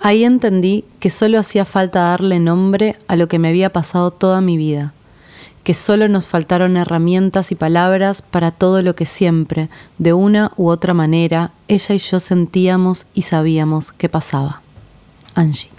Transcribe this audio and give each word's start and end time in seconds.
Ahí 0.00 0.24
entendí 0.24 0.84
que 0.98 1.10
solo 1.10 1.38
hacía 1.38 1.66
falta 1.66 2.00
darle 2.00 2.40
nombre 2.40 2.96
a 3.06 3.16
lo 3.16 3.28
que 3.28 3.38
me 3.38 3.48
había 3.48 3.70
pasado 3.70 4.10
toda 4.10 4.40
mi 4.40 4.56
vida, 4.56 4.94
que 5.62 5.74
solo 5.74 6.08
nos 6.08 6.26
faltaron 6.26 6.78
herramientas 6.78 7.52
y 7.52 7.54
palabras 7.54 8.22
para 8.22 8.50
todo 8.50 8.82
lo 8.82 8.94
que 8.94 9.04
siempre, 9.04 9.68
de 9.98 10.14
una 10.14 10.52
u 10.56 10.70
otra 10.70 10.94
manera, 10.94 11.52
ella 11.68 11.94
y 11.94 11.98
yo 11.98 12.18
sentíamos 12.18 13.06
y 13.12 13.22
sabíamos 13.22 13.92
que 13.92 14.08
pasaba. 14.08 14.62
Angie. 15.34 15.70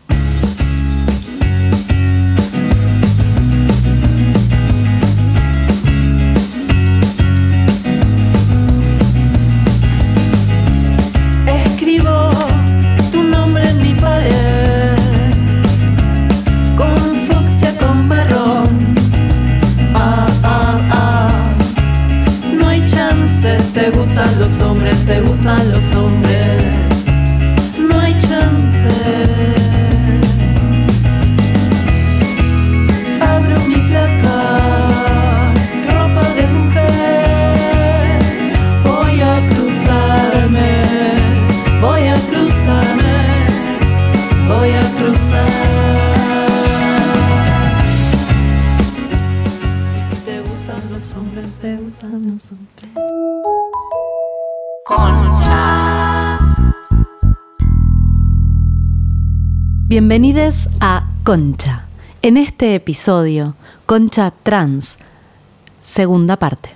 Bienvenidos 59.92 60.70
a 60.80 61.10
Concha. 61.26 61.84
En 62.22 62.38
este 62.38 62.76
episodio, 62.76 63.56
Concha 63.86 64.32
Trans, 64.42 64.98
segunda 65.82 66.38
parte. 66.38 66.70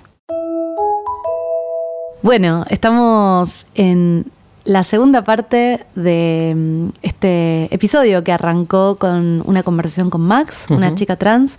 Bueno, 2.20 2.66
estamos 2.68 3.64
en 3.74 4.30
la 4.64 4.84
segunda 4.84 5.24
parte 5.24 5.86
de 5.94 6.52
mm, 6.54 6.88
este 7.00 7.74
episodio 7.74 8.22
que 8.22 8.32
arrancó 8.32 8.96
con 8.96 9.42
una 9.46 9.62
conversación 9.62 10.10
con 10.10 10.20
Max, 10.20 10.66
una 10.68 10.94
chica 10.94 11.16
trans. 11.16 11.56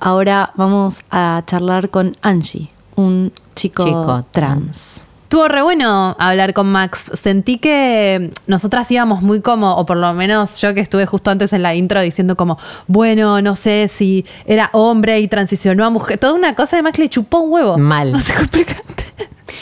Ahora 0.00 0.52
vamos 0.54 1.02
a 1.10 1.42
charlar 1.44 1.90
con 1.90 2.16
Angie, 2.22 2.70
un 2.94 3.34
chico, 3.54 3.84
Chico 3.84 4.24
trans. 4.30 5.05
Estuvo 5.26 5.48
re 5.48 5.60
bueno 5.60 6.14
hablar 6.20 6.52
con 6.54 6.70
Max. 6.70 7.10
Sentí 7.20 7.58
que 7.58 8.30
nosotras 8.46 8.88
íbamos 8.92 9.22
muy 9.22 9.40
como, 9.40 9.74
o 9.74 9.84
por 9.84 9.96
lo 9.96 10.14
menos 10.14 10.60
yo 10.60 10.72
que 10.72 10.80
estuve 10.80 11.04
justo 11.04 11.32
antes 11.32 11.52
en 11.52 11.64
la 11.64 11.74
intro 11.74 12.00
diciendo 12.00 12.36
como, 12.36 12.58
bueno, 12.86 13.42
no 13.42 13.56
sé 13.56 13.90
si 13.92 14.24
era 14.46 14.70
hombre 14.72 15.18
y 15.18 15.26
transicionó 15.26 15.84
a 15.84 15.90
mujer. 15.90 16.18
Toda 16.18 16.32
una 16.32 16.54
cosa 16.54 16.76
de 16.76 16.82
Max 16.82 17.00
le 17.00 17.08
chupó 17.08 17.40
un 17.40 17.52
huevo. 17.52 17.76
Mal. 17.76 18.12
No 18.12 18.20
sé 18.20 18.34
cómo 18.34 18.44
explicarte. 18.44 19.04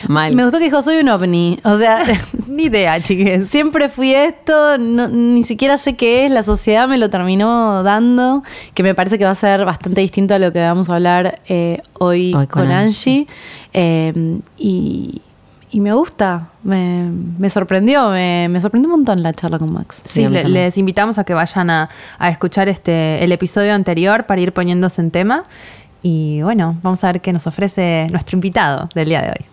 Mal. 0.06 0.34
Me 0.34 0.42
gustó 0.42 0.58
que 0.58 0.64
dijo, 0.64 0.82
soy 0.82 0.98
un 0.98 1.08
ovni. 1.08 1.58
O 1.64 1.78
sea, 1.78 2.02
Ni 2.46 2.64
idea, 2.64 3.00
chiques. 3.00 3.48
Siempre 3.48 3.88
fui 3.88 4.12
esto, 4.14 4.76
no- 4.76 5.08
ni 5.08 5.44
siquiera 5.44 5.78
sé 5.78 5.96
qué 5.96 6.26
es, 6.26 6.30
la 6.30 6.42
sociedad 6.42 6.86
me 6.86 6.98
lo 6.98 7.08
terminó 7.08 7.82
dando, 7.82 8.42
que 8.74 8.82
me 8.82 8.94
parece 8.94 9.18
que 9.18 9.24
va 9.24 9.30
a 9.30 9.34
ser 9.34 9.64
bastante 9.64 10.02
distinto 10.02 10.34
a 10.34 10.38
lo 10.38 10.52
que 10.52 10.60
vamos 10.60 10.90
a 10.90 10.96
hablar 10.96 11.40
eh, 11.48 11.80
hoy, 11.94 12.34
Hoy 12.34 12.46
con, 12.48 12.64
con 12.64 12.70
Angie. 12.72 13.26
Eh, 13.72 14.12
y, 14.58 15.22
y 15.74 15.80
me 15.80 15.92
gusta, 15.92 16.48
me, 16.62 17.10
me 17.38 17.50
sorprendió, 17.50 18.10
me, 18.10 18.48
me 18.48 18.60
sorprendió 18.60 18.88
un 18.88 18.98
montón 18.98 19.22
la 19.24 19.32
charla 19.32 19.58
con 19.58 19.72
Max. 19.72 20.00
Sí, 20.04 20.28
le- 20.28 20.44
les 20.48 20.78
invitamos 20.78 21.18
a 21.18 21.24
que 21.24 21.34
vayan 21.34 21.68
a, 21.68 21.88
a 22.18 22.28
escuchar 22.30 22.68
este 22.68 23.24
el 23.24 23.32
episodio 23.32 23.74
anterior 23.74 24.24
para 24.24 24.40
ir 24.40 24.52
poniéndose 24.52 25.00
en 25.00 25.10
tema. 25.10 25.42
Y 26.00 26.42
bueno, 26.42 26.76
vamos 26.82 27.02
a 27.02 27.08
ver 27.08 27.20
qué 27.20 27.32
nos 27.32 27.46
ofrece 27.48 28.06
nuestro 28.12 28.36
invitado 28.36 28.88
del 28.94 29.08
día 29.08 29.22
de 29.22 29.28
hoy. 29.30 29.46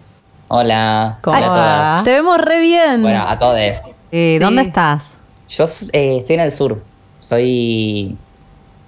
Hola, 0.49 1.17
¿Cómo 1.21 1.37
hola 1.37 1.45
a 1.45 1.49
va? 1.49 1.55
todas. 1.55 2.03
Te 2.03 2.11
vemos 2.11 2.37
re 2.39 2.59
bien. 2.59 3.01
Bueno, 3.01 3.25
a 3.27 3.37
todos. 3.39 3.57
Eh, 3.57 3.77
Sí. 4.11 4.37
¿Dónde 4.39 4.61
estás? 4.63 5.17
Yo 5.49 5.65
eh, 5.93 6.17
estoy 6.19 6.35
en 6.35 6.41
el 6.41 6.51
sur. 6.51 6.83
Soy. 7.27 8.15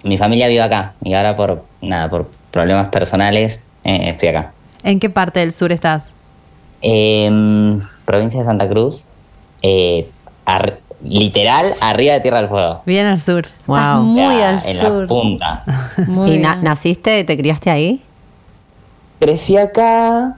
Mi 0.03 0.17
familia 0.17 0.47
vive 0.49 0.61
acá. 0.61 0.93
Y 1.03 1.13
ahora 1.13 1.35
por 1.35 1.63
nada, 1.81 2.09
por 2.09 2.29
problemas 2.51 2.89
personales, 2.89 3.63
eh, 3.85 4.09
estoy 4.09 4.29
acá. 4.29 4.51
¿En 4.83 4.99
qué 4.99 5.09
parte 5.09 5.39
del 5.39 5.51
sur 5.53 5.71
estás? 5.71 6.05
Em, 6.83 7.79
provincia 8.05 8.39
de 8.39 8.45
Santa 8.45 8.67
Cruz. 8.69 9.05
eh, 9.65 10.09
ar- 10.45 10.79
literal, 11.01 11.73
arriba 11.81 12.13
de 12.13 12.19
Tierra 12.19 12.39
del 12.39 12.49
Fuego. 12.49 12.81
Bien 12.85 13.05
al 13.05 13.19
sur. 13.19 13.39
Estás 13.45 13.65
Wow. 13.67 14.03
muy 14.03 14.21
Ya, 14.37 14.49
al 14.49 14.55
en 14.65 14.77
sur. 14.79 15.01
la 15.03 15.07
punta. 15.07 15.63
Muy 16.07 16.31
¿Y 16.31 16.37
na- 16.37 16.55
naciste, 16.57 17.23
te 17.23 17.37
criaste 17.37 17.69
ahí? 17.69 18.01
Crecí 19.19 19.55
acá 19.57 20.35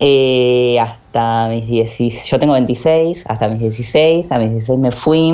eh, 0.00 0.78
hasta 0.80 1.48
mis 1.48 1.66
16. 1.66 2.24
Yo 2.26 2.38
tengo 2.40 2.54
26, 2.54 3.24
hasta 3.28 3.48
mis 3.48 3.60
16. 3.60 4.32
A 4.32 4.38
mis 4.38 4.50
16 4.50 4.78
me 4.80 4.90
fui. 4.90 5.32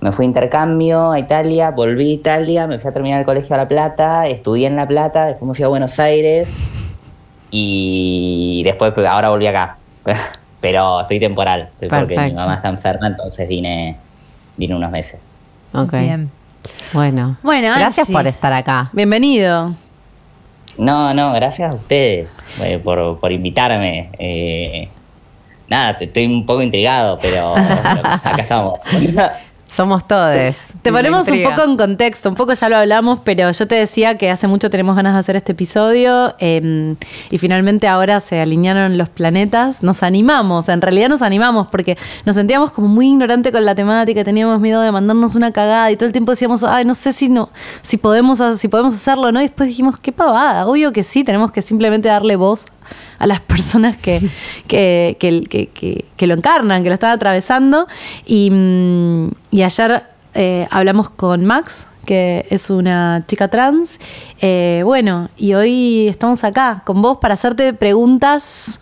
Me 0.00 0.12
fui 0.12 0.24
a 0.24 0.28
intercambio 0.28 1.10
a 1.12 1.18
Italia, 1.18 1.70
volví 1.72 2.10
a 2.10 2.14
Italia, 2.14 2.66
me 2.66 2.78
fui 2.78 2.88
a 2.88 2.92
terminar 2.94 3.20
el 3.20 3.26
colegio 3.26 3.54
a 3.54 3.58
La 3.58 3.68
Plata, 3.68 4.26
estudié 4.26 4.66
en 4.66 4.76
La 4.76 4.88
Plata, 4.88 5.26
después 5.26 5.46
me 5.48 5.54
fui 5.54 5.64
a 5.64 5.68
Buenos 5.68 5.98
Aires 5.98 6.48
y 7.50 8.62
después, 8.64 8.92
pues, 8.94 9.06
ahora 9.06 9.30
volví 9.30 9.46
acá. 9.46 9.76
Pero 10.60 11.00
estoy 11.00 11.18
temporal, 11.18 11.70
porque 11.88 12.18
mi 12.18 12.32
mamá 12.32 12.54
está 12.54 12.68
enferma, 12.68 13.06
entonces 13.06 13.48
vine, 13.48 13.96
vine 14.58 14.74
unos 14.74 14.90
meses. 14.90 15.18
Ok. 15.72 15.92
Bien. 15.92 16.30
Bueno. 16.92 17.38
Bueno, 17.42 17.68
Gracias 17.76 18.00
Angie. 18.08 18.12
por 18.12 18.26
estar 18.26 18.52
acá. 18.52 18.90
Bienvenido. 18.92 19.74
No, 20.76 21.14
no, 21.14 21.32
gracias 21.32 21.70
a 21.70 21.74
ustedes 21.74 22.36
eh, 22.62 22.78
por, 22.78 23.18
por 23.18 23.32
invitarme. 23.32 24.10
Eh, 24.18 24.88
nada, 25.68 25.96
estoy 25.98 26.26
un 26.26 26.44
poco 26.44 26.62
intrigado, 26.62 27.18
pero, 27.20 27.54
pero 27.54 28.06
acá 28.06 28.36
estamos. 28.42 28.82
Somos 29.70 30.04
todos. 30.08 30.36
Te 30.82 30.90
ponemos 30.90 31.28
un 31.28 31.44
poco 31.44 31.62
en 31.62 31.76
contexto, 31.76 32.28
un 32.28 32.34
poco 32.34 32.54
ya 32.54 32.68
lo 32.68 32.76
hablamos, 32.76 33.20
pero 33.20 33.52
yo 33.52 33.68
te 33.68 33.76
decía 33.76 34.18
que 34.18 34.28
hace 34.28 34.48
mucho 34.48 34.68
tenemos 34.68 34.96
ganas 34.96 35.14
de 35.14 35.20
hacer 35.20 35.36
este 35.36 35.52
episodio 35.52 36.34
eh, 36.40 36.96
y 37.30 37.38
finalmente 37.38 37.86
ahora 37.86 38.18
se 38.18 38.40
alinearon 38.40 38.98
los 38.98 39.08
planetas, 39.10 39.84
nos 39.84 40.02
animamos, 40.02 40.68
en 40.68 40.80
realidad 40.80 41.08
nos 41.08 41.22
animamos 41.22 41.68
porque 41.68 41.96
nos 42.26 42.34
sentíamos 42.34 42.72
como 42.72 42.88
muy 42.88 43.06
ignorantes 43.10 43.52
con 43.52 43.64
la 43.64 43.76
temática, 43.76 44.24
teníamos 44.24 44.60
miedo 44.60 44.80
de 44.80 44.90
mandarnos 44.90 45.36
una 45.36 45.52
cagada 45.52 45.92
y 45.92 45.96
todo 45.96 46.06
el 46.06 46.12
tiempo 46.12 46.32
decíamos, 46.32 46.64
ay, 46.64 46.84
no 46.84 46.94
sé 46.94 47.12
si 47.12 47.28
no, 47.28 47.50
si 47.82 47.96
podemos, 47.96 48.40
si 48.58 48.66
podemos 48.66 48.92
hacerlo, 48.92 49.30
¿no? 49.30 49.40
Y 49.40 49.44
después 49.44 49.68
dijimos, 49.68 49.96
qué 49.98 50.10
pavada, 50.10 50.66
obvio 50.66 50.92
que 50.92 51.04
sí, 51.04 51.22
tenemos 51.22 51.52
que 51.52 51.62
simplemente 51.62 52.08
darle 52.08 52.34
voz 52.34 52.66
a 53.18 53.26
las 53.26 53.40
personas 53.40 53.96
que, 53.96 54.20
que, 54.68 55.16
que, 55.18 55.42
que- 55.44 55.66
que- 55.68 56.04
que 56.16 56.26
lo 56.26 56.34
encarnan, 56.34 56.82
que 56.82 56.88
lo 56.88 56.94
están 56.94 57.10
atravesando. 57.10 57.86
Y, 58.26 58.50
mm, 58.50 59.28
y 59.50 59.62
ayer 59.62 60.04
eh, 60.34 60.66
hablamos 60.70 61.08
con 61.10 61.44
Max, 61.44 61.86
que 62.06 62.46
es 62.50 62.70
una 62.70 63.22
chica 63.26 63.48
trans. 63.48 63.98
Eh, 64.40 64.82
bueno, 64.84 65.28
y 65.36 65.54
hoy 65.54 66.08
estamos 66.08 66.42
acá 66.44 66.82
con 66.86 67.02
vos 67.02 67.18
para 67.18 67.34
hacerte 67.34 67.72
preguntas 67.74 68.78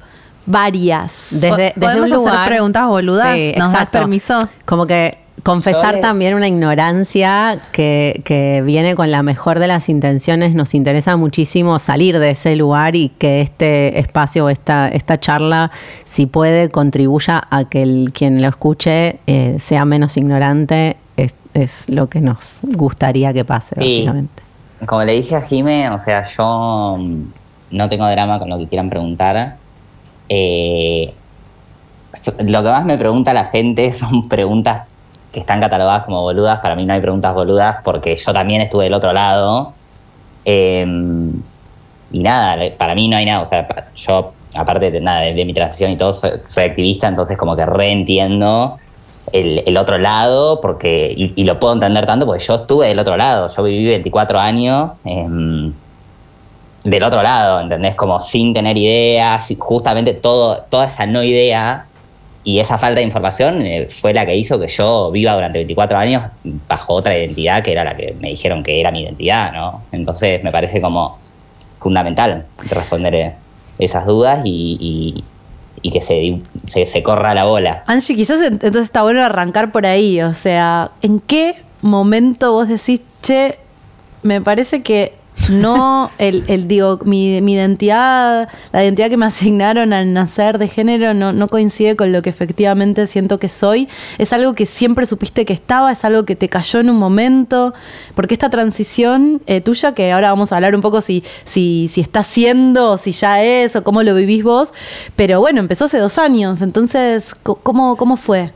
varias. 0.46 1.28
Desde, 1.32 1.56
desde 1.56 1.72
¿podemos 1.80 2.10
un 2.10 2.16
hacer 2.16 2.30
lugar- 2.32 2.48
preguntas 2.48 2.86
boludas? 2.88 3.36
¿Nos 3.36 3.54
das 3.72 3.74
exacto. 3.74 3.98
permiso? 3.98 4.38
Como 4.64 4.86
que 4.86 5.18
confesar 5.42 6.00
también 6.00 6.34
una 6.34 6.48
ignorancia 6.48 7.60
que, 7.72 8.22
que 8.24 8.62
viene 8.64 8.94
con 8.94 9.10
la 9.10 9.22
mejor 9.22 9.58
de 9.58 9.66
las 9.66 9.88
intenciones. 9.88 10.54
Nos 10.54 10.74
interesa 10.74 11.16
muchísimo 11.16 11.78
salir 11.78 12.18
de 12.18 12.30
ese 12.30 12.56
lugar 12.56 12.96
y 12.96 13.10
que 13.10 13.40
este 13.40 13.98
espacio 13.98 14.46
o 14.46 14.48
esta, 14.48 14.88
esta 14.88 15.18
charla, 15.20 15.70
si 16.04 16.26
puede, 16.26 16.70
contribuya 16.70 17.42
a 17.50 17.64
que 17.64 17.82
el, 17.82 18.10
quien 18.12 18.42
lo 18.42 18.48
escuche 18.48 19.18
eh, 19.26 19.56
sea 19.58 19.84
menos 19.84 20.16
ignorante. 20.16 20.96
Es, 21.16 21.34
es 21.54 21.88
lo 21.88 22.08
que 22.08 22.20
nos 22.20 22.58
gustaría 22.62 23.32
que 23.32 23.44
pase, 23.44 23.74
Sí. 23.76 23.80
básicamente. 23.80 24.42
Como 24.86 25.02
le 25.04 25.12
dije 25.14 25.34
a 25.34 25.42
Jime, 25.42 25.90
o 25.90 25.98
sea, 25.98 26.24
yo 26.36 26.96
mm, 26.98 27.22
no 27.72 27.88
tengo 27.88 28.08
drama 28.08 28.38
con 28.38 28.48
lo 28.48 28.58
que 28.58 28.68
quieran 28.68 28.88
preguntar. 28.88 29.56
Eh, 30.28 31.12
lo 32.40 32.62
que 32.62 32.68
más 32.68 32.84
me 32.84 32.96
pregunta 32.96 33.32
la 33.32 33.44
gente 33.44 33.92
son 33.92 34.28
preguntas 34.28 34.88
que 35.32 35.40
están 35.40 35.60
catalogadas 35.60 36.04
como 36.04 36.22
boludas. 36.22 36.60
Para 36.60 36.76
mí 36.76 36.86
no 36.86 36.94
hay 36.94 37.00
preguntas 37.00 37.34
boludas 37.34 37.76
porque 37.84 38.16
yo 38.16 38.32
también 38.32 38.62
estuve 38.62 38.84
del 38.84 38.94
otro 38.94 39.12
lado. 39.12 39.72
Eh, 40.44 40.86
y 42.10 42.20
nada, 42.20 42.56
para 42.76 42.94
mí 42.94 43.08
no 43.08 43.16
hay 43.16 43.26
nada. 43.26 43.40
O 43.40 43.44
sea, 43.44 43.66
yo, 43.94 44.32
aparte 44.54 44.90
de, 44.90 45.00
nada, 45.00 45.20
de, 45.20 45.44
mi 45.44 45.52
transición 45.52 45.90
y 45.90 45.96
todo, 45.96 46.14
soy, 46.14 46.64
activista, 46.64 47.08
entonces 47.08 47.36
como 47.36 47.54
que 47.56 47.66
reentiendo 47.66 48.78
el, 49.32 49.62
el 49.66 49.76
otro 49.76 49.98
lado 49.98 50.60
porque 50.62 51.12
y, 51.14 51.44
lo 51.44 51.58
puedo 51.58 51.74
entender 51.74 52.06
tanto 52.06 52.24
porque 52.24 52.42
yo 52.42 52.54
estuve 52.54 52.88
del 52.88 52.98
otro 52.98 53.16
lado. 53.16 53.48
Yo 53.48 53.62
viví 53.62 53.86
24 53.86 54.38
años 54.38 55.02
em, 55.04 55.72
del 56.84 57.02
otro 57.02 57.22
lado, 57.22 57.60
¿entendés? 57.60 57.94
Como 57.94 58.18
sin 58.18 58.54
tener 58.54 58.76
ideas, 58.76 59.52
justamente 59.58 60.14
todo, 60.14 60.62
toda 60.70 60.86
esa 60.86 61.06
no 61.06 61.22
idea 61.22 61.86
y 62.44 62.60
esa 62.60 62.78
falta 62.78 63.00
de 63.00 63.02
información 63.06 63.60
eh, 63.62 63.88
fue 63.90 64.14
la 64.14 64.24
que 64.24 64.34
hizo 64.36 64.58
que 64.58 64.68
yo 64.68 65.10
viva 65.10 65.34
durante 65.34 65.58
24 65.58 65.98
años 65.98 66.22
bajo 66.68 66.94
otra 66.94 67.16
identidad 67.18 67.62
que 67.62 67.72
era 67.72 67.84
la 67.84 67.96
que 67.96 68.14
me 68.20 68.28
dijeron 68.30 68.62
que 68.62 68.80
era 68.80 68.90
mi 68.90 69.02
identidad, 69.02 69.52
¿no? 69.52 69.82
Entonces 69.92 70.42
me 70.42 70.50
parece 70.52 70.80
como 70.80 71.18
fundamental 71.80 72.46
responder 72.70 73.14
eh, 73.14 73.32
esas 73.78 74.06
dudas 74.06 74.40
y, 74.44 75.24
y- 75.82 75.90
que 75.90 76.00
se, 76.02 76.38
se, 76.64 76.84
se 76.84 77.02
corra 77.02 77.32
la 77.34 77.44
bola. 77.44 77.82
Angie, 77.86 78.14
quizás 78.14 78.40
ent- 78.42 78.52
entonces 78.62 78.82
está 78.82 79.02
bueno 79.02 79.24
arrancar 79.24 79.72
por 79.72 79.86
ahí. 79.86 80.20
O 80.20 80.34
sea, 80.34 80.90
¿en 81.00 81.18
qué 81.20 81.54
momento 81.80 82.52
vos 82.52 82.68
decís, 82.68 83.00
che, 83.22 83.54
me 84.22 84.42
parece 84.42 84.82
que 84.82 85.14
no, 85.50 86.10
el, 86.18 86.44
el 86.48 86.68
digo, 86.68 86.98
mi, 87.04 87.40
mi 87.40 87.54
identidad, 87.54 88.48
la 88.72 88.84
identidad 88.84 89.08
que 89.08 89.16
me 89.16 89.26
asignaron 89.26 89.92
al 89.92 90.12
nacer 90.12 90.58
de 90.58 90.68
género 90.68 91.14
no, 91.14 91.32
no 91.32 91.48
coincide 91.48 91.96
con 91.96 92.12
lo 92.12 92.22
que 92.22 92.30
efectivamente 92.30 93.06
siento 93.06 93.38
que 93.38 93.48
soy. 93.48 93.88
Es 94.18 94.32
algo 94.32 94.54
que 94.54 94.66
siempre 94.66 95.06
supiste 95.06 95.44
que 95.44 95.52
estaba, 95.52 95.90
es 95.90 96.04
algo 96.04 96.24
que 96.24 96.36
te 96.36 96.48
cayó 96.48 96.80
en 96.80 96.90
un 96.90 96.96
momento. 96.96 97.74
Porque 98.14 98.34
esta 98.34 98.50
transición 98.50 99.40
eh, 99.46 99.60
tuya, 99.60 99.94
que 99.94 100.12
ahora 100.12 100.30
vamos 100.30 100.52
a 100.52 100.56
hablar 100.56 100.74
un 100.74 100.82
poco 100.82 101.00
si, 101.00 101.24
si, 101.44 101.88
si 101.88 102.00
está 102.00 102.22
siendo, 102.22 102.98
si 102.98 103.12
ya 103.12 103.42
es, 103.42 103.76
o 103.76 103.84
cómo 103.84 104.02
lo 104.02 104.14
vivís 104.14 104.44
vos. 104.44 104.72
Pero 105.16 105.40
bueno, 105.40 105.60
empezó 105.60 105.86
hace 105.86 105.98
dos 105.98 106.18
años. 106.18 106.62
Entonces, 106.62 107.34
¿cómo, 107.34 107.96
cómo 107.96 108.16
fue? 108.16 108.52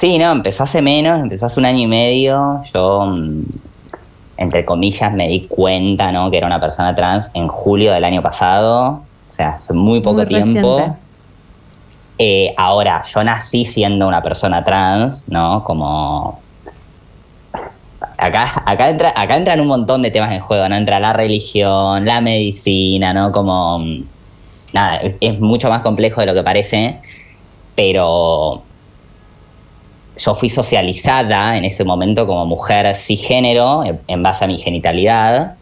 Sí, 0.00 0.16
no, 0.18 0.32
empezó 0.32 0.64
hace 0.64 0.80
menos, 0.80 1.20
empezó 1.20 1.46
hace 1.46 1.60
un 1.60 1.66
año 1.66 1.80
y 1.80 1.86
medio. 1.86 2.60
Yo, 2.72 3.06
mm, 3.06 3.42
entre 4.40 4.64
comillas, 4.64 5.12
me 5.12 5.28
di 5.28 5.42
cuenta, 5.42 6.10
¿no? 6.10 6.30
Que 6.30 6.38
era 6.38 6.46
una 6.46 6.58
persona 6.58 6.94
trans 6.94 7.30
en 7.34 7.46
julio 7.46 7.92
del 7.92 8.04
año 8.04 8.22
pasado. 8.22 9.02
O 9.30 9.32
sea, 9.32 9.50
hace 9.50 9.74
muy 9.74 10.00
poco 10.00 10.16
Muy 10.16 10.26
tiempo. 10.26 10.96
Eh, 12.18 12.54
ahora, 12.56 13.02
yo 13.02 13.22
nací 13.22 13.66
siendo 13.66 14.08
una 14.08 14.22
persona 14.22 14.64
trans, 14.64 15.28
¿no? 15.28 15.62
Como. 15.62 16.40
Acá, 18.16 18.62
acá, 18.64 18.88
entra, 18.88 19.12
acá 19.14 19.36
entran 19.36 19.60
un 19.60 19.66
montón 19.66 20.00
de 20.00 20.10
temas 20.10 20.32
en 20.32 20.40
juego, 20.40 20.66
¿no? 20.70 20.76
Entra 20.76 20.98
la 21.00 21.12
religión, 21.12 22.06
la 22.06 22.22
medicina, 22.22 23.12
¿no? 23.12 23.32
Como. 23.32 23.78
mm, 23.78 24.04
Nada, 24.72 25.00
es 25.20 25.38
mucho 25.38 25.68
más 25.68 25.82
complejo 25.82 26.20
de 26.22 26.28
lo 26.28 26.34
que 26.34 26.42
parece, 26.42 27.00
pero 27.74 28.62
yo 30.18 30.34
fui 30.34 30.48
socializada 30.48 31.56
en 31.56 31.64
ese 31.64 31.84
momento 31.84 32.26
como 32.26 32.44
mujer 32.46 32.94
cisgénero 32.94 33.84
en, 33.84 34.00
en 34.06 34.22
base 34.22 34.44
a 34.44 34.48
mi 34.48 34.58
genitalidad. 34.58 35.54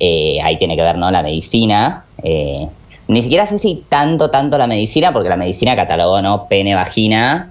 Eh, 0.00 0.38
ahí 0.42 0.56
tiene 0.58 0.76
que 0.76 0.82
ver, 0.82 0.96
¿no? 0.98 1.10
La 1.10 1.22
medicina. 1.22 2.04
Eh, 2.22 2.68
ni 3.08 3.22
siquiera 3.22 3.44
sé 3.46 3.58
si 3.58 3.84
tanto, 3.88 4.30
tanto 4.30 4.56
la 4.58 4.66
medicina, 4.66 5.12
porque 5.12 5.28
la 5.28 5.36
medicina 5.36 5.76
catalogó, 5.76 6.22
¿no? 6.22 6.46
Pene, 6.48 6.74
vagina. 6.74 7.50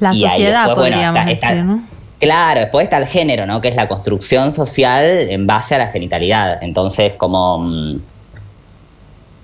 La 0.00 0.12
Y 0.14 0.20
sociedad, 0.20 0.66
después, 0.66 0.90
podríamos 0.90 1.28
está- 1.28 1.48
decir, 1.50 1.64
¿no? 1.64 1.82
Claro, 2.18 2.60
después 2.60 2.84
está 2.84 2.98
el 2.98 3.06
género, 3.06 3.46
¿no? 3.46 3.60
Que 3.62 3.68
es 3.68 3.76
la 3.76 3.88
construcción 3.88 4.52
social 4.52 5.02
en 5.30 5.46
base 5.46 5.74
a 5.74 5.78
la 5.78 5.86
genitalidad. 5.88 6.62
Entonces, 6.62 7.14
como 7.14 7.58
mm, 7.60 7.96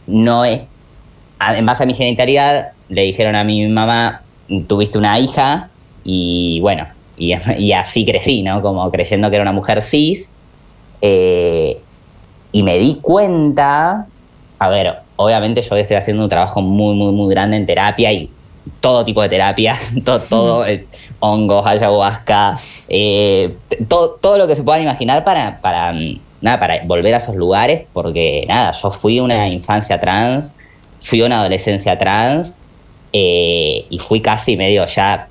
no 0.08 0.44
es. 0.44 0.60
En 1.56 1.66
base 1.66 1.82
a 1.82 1.86
mi 1.86 1.94
genitalidad, 1.94 2.72
le 2.88 3.02
dijeron 3.02 3.34
a 3.34 3.44
mi 3.44 3.66
mamá, 3.66 4.22
tuviste 4.66 4.96
una 4.98 5.18
hija, 5.18 5.68
y 6.08 6.60
bueno, 6.60 6.86
y, 7.16 7.34
y 7.58 7.72
así 7.72 8.04
crecí, 8.04 8.42
¿no? 8.42 8.62
Como 8.62 8.88
creyendo 8.90 9.28
que 9.28 9.36
era 9.36 9.42
una 9.42 9.52
mujer 9.52 9.82
cis. 9.82 10.30
Eh, 11.02 11.78
y 12.52 12.62
me 12.62 12.78
di 12.78 13.00
cuenta, 13.02 14.06
a 14.58 14.68
ver, 14.68 14.94
obviamente 15.16 15.60
yo 15.60 15.76
estoy 15.76 15.96
haciendo 15.96 16.22
un 16.22 16.28
trabajo 16.28 16.62
muy, 16.62 16.94
muy, 16.94 17.12
muy 17.12 17.28
grande 17.34 17.56
en 17.56 17.66
terapia 17.66 18.12
y 18.12 18.30
todo 18.80 19.04
tipo 19.04 19.20
de 19.20 19.28
terapia, 19.28 19.76
todo, 20.04 20.20
todo 20.20 20.66
eh, 20.66 20.86
hongos, 21.18 21.66
ayahuasca, 21.66 22.56
eh, 22.88 23.56
todo, 23.88 24.10
todo 24.20 24.38
lo 24.38 24.46
que 24.46 24.54
se 24.54 24.62
puedan 24.62 24.82
imaginar 24.82 25.24
para, 25.24 25.60
para, 25.60 25.92
mm, 25.92 26.20
nada, 26.40 26.58
para 26.58 26.84
volver 26.84 27.14
a 27.14 27.18
esos 27.18 27.34
lugares, 27.34 27.86
porque 27.92 28.44
nada, 28.48 28.72
yo 28.72 28.90
fui 28.90 29.20
una 29.20 29.48
infancia 29.48 29.98
trans, 30.00 30.54
fui 31.00 31.20
una 31.20 31.40
adolescencia 31.40 31.98
trans 31.98 32.54
eh, 33.12 33.86
y 33.90 33.98
fui 33.98 34.20
casi 34.20 34.56
medio 34.56 34.86
ya 34.86 35.28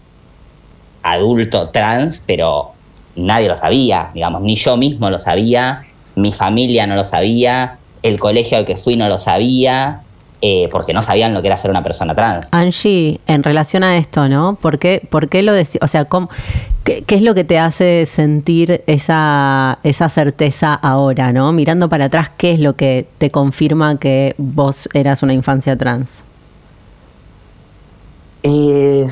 adulto 1.06 1.70
trans, 1.70 2.22
pero 2.26 2.72
nadie 3.16 3.48
lo 3.48 3.56
sabía, 3.56 4.10
digamos, 4.14 4.42
ni 4.42 4.56
yo 4.56 4.76
mismo 4.76 5.10
lo 5.10 5.20
sabía, 5.20 5.84
mi 6.16 6.32
familia 6.32 6.88
no 6.88 6.96
lo 6.96 7.04
sabía, 7.06 7.78
el 8.02 8.20
colegio 8.20 8.58
al 8.58 8.66
que 8.66 8.76
fui 8.76 8.96
no 8.98 9.08
lo 9.08 9.18
sabía, 9.18 10.02
eh, 10.42 10.68
porque 10.72 10.94
no 10.94 11.02
sabían 11.04 11.34
lo 11.34 11.42
que 11.42 11.48
era 11.48 11.58
ser 11.58 11.70
una 11.72 11.82
persona 11.84 12.14
trans. 12.16 12.50
Angie, 12.52 13.20
en 13.28 13.44
relación 13.44 13.84
a 13.84 13.98
esto, 13.98 14.28
¿no? 14.28 14.56
¿Por 14.62 14.80
qué, 14.80 15.02
por 15.10 15.30
qué 15.30 15.44
lo 15.44 15.54
decís? 15.54 15.78
O 15.82 15.88
sea, 15.88 16.06
¿cómo- 16.06 16.30
qué, 16.84 17.04
qué 17.04 17.16
es 17.16 17.22
lo 17.22 17.34
que 17.36 17.44
te 17.44 17.58
hace 17.60 18.06
sentir 18.06 18.84
esa, 18.88 19.80
esa 19.84 20.10
certeza 20.10 20.74
ahora, 20.74 21.32
¿no? 21.32 21.52
Mirando 21.54 21.88
para 21.90 22.06
atrás, 22.06 22.32
¿qué 22.38 22.52
es 22.52 22.60
lo 22.60 22.76
que 22.76 23.08
te 23.18 23.30
confirma 23.32 23.98
que 24.00 24.34
vos 24.38 24.90
eras 24.94 25.22
una 25.24 25.34
infancia 25.34 25.78
trans? 25.78 26.26
Eh, 28.44 29.08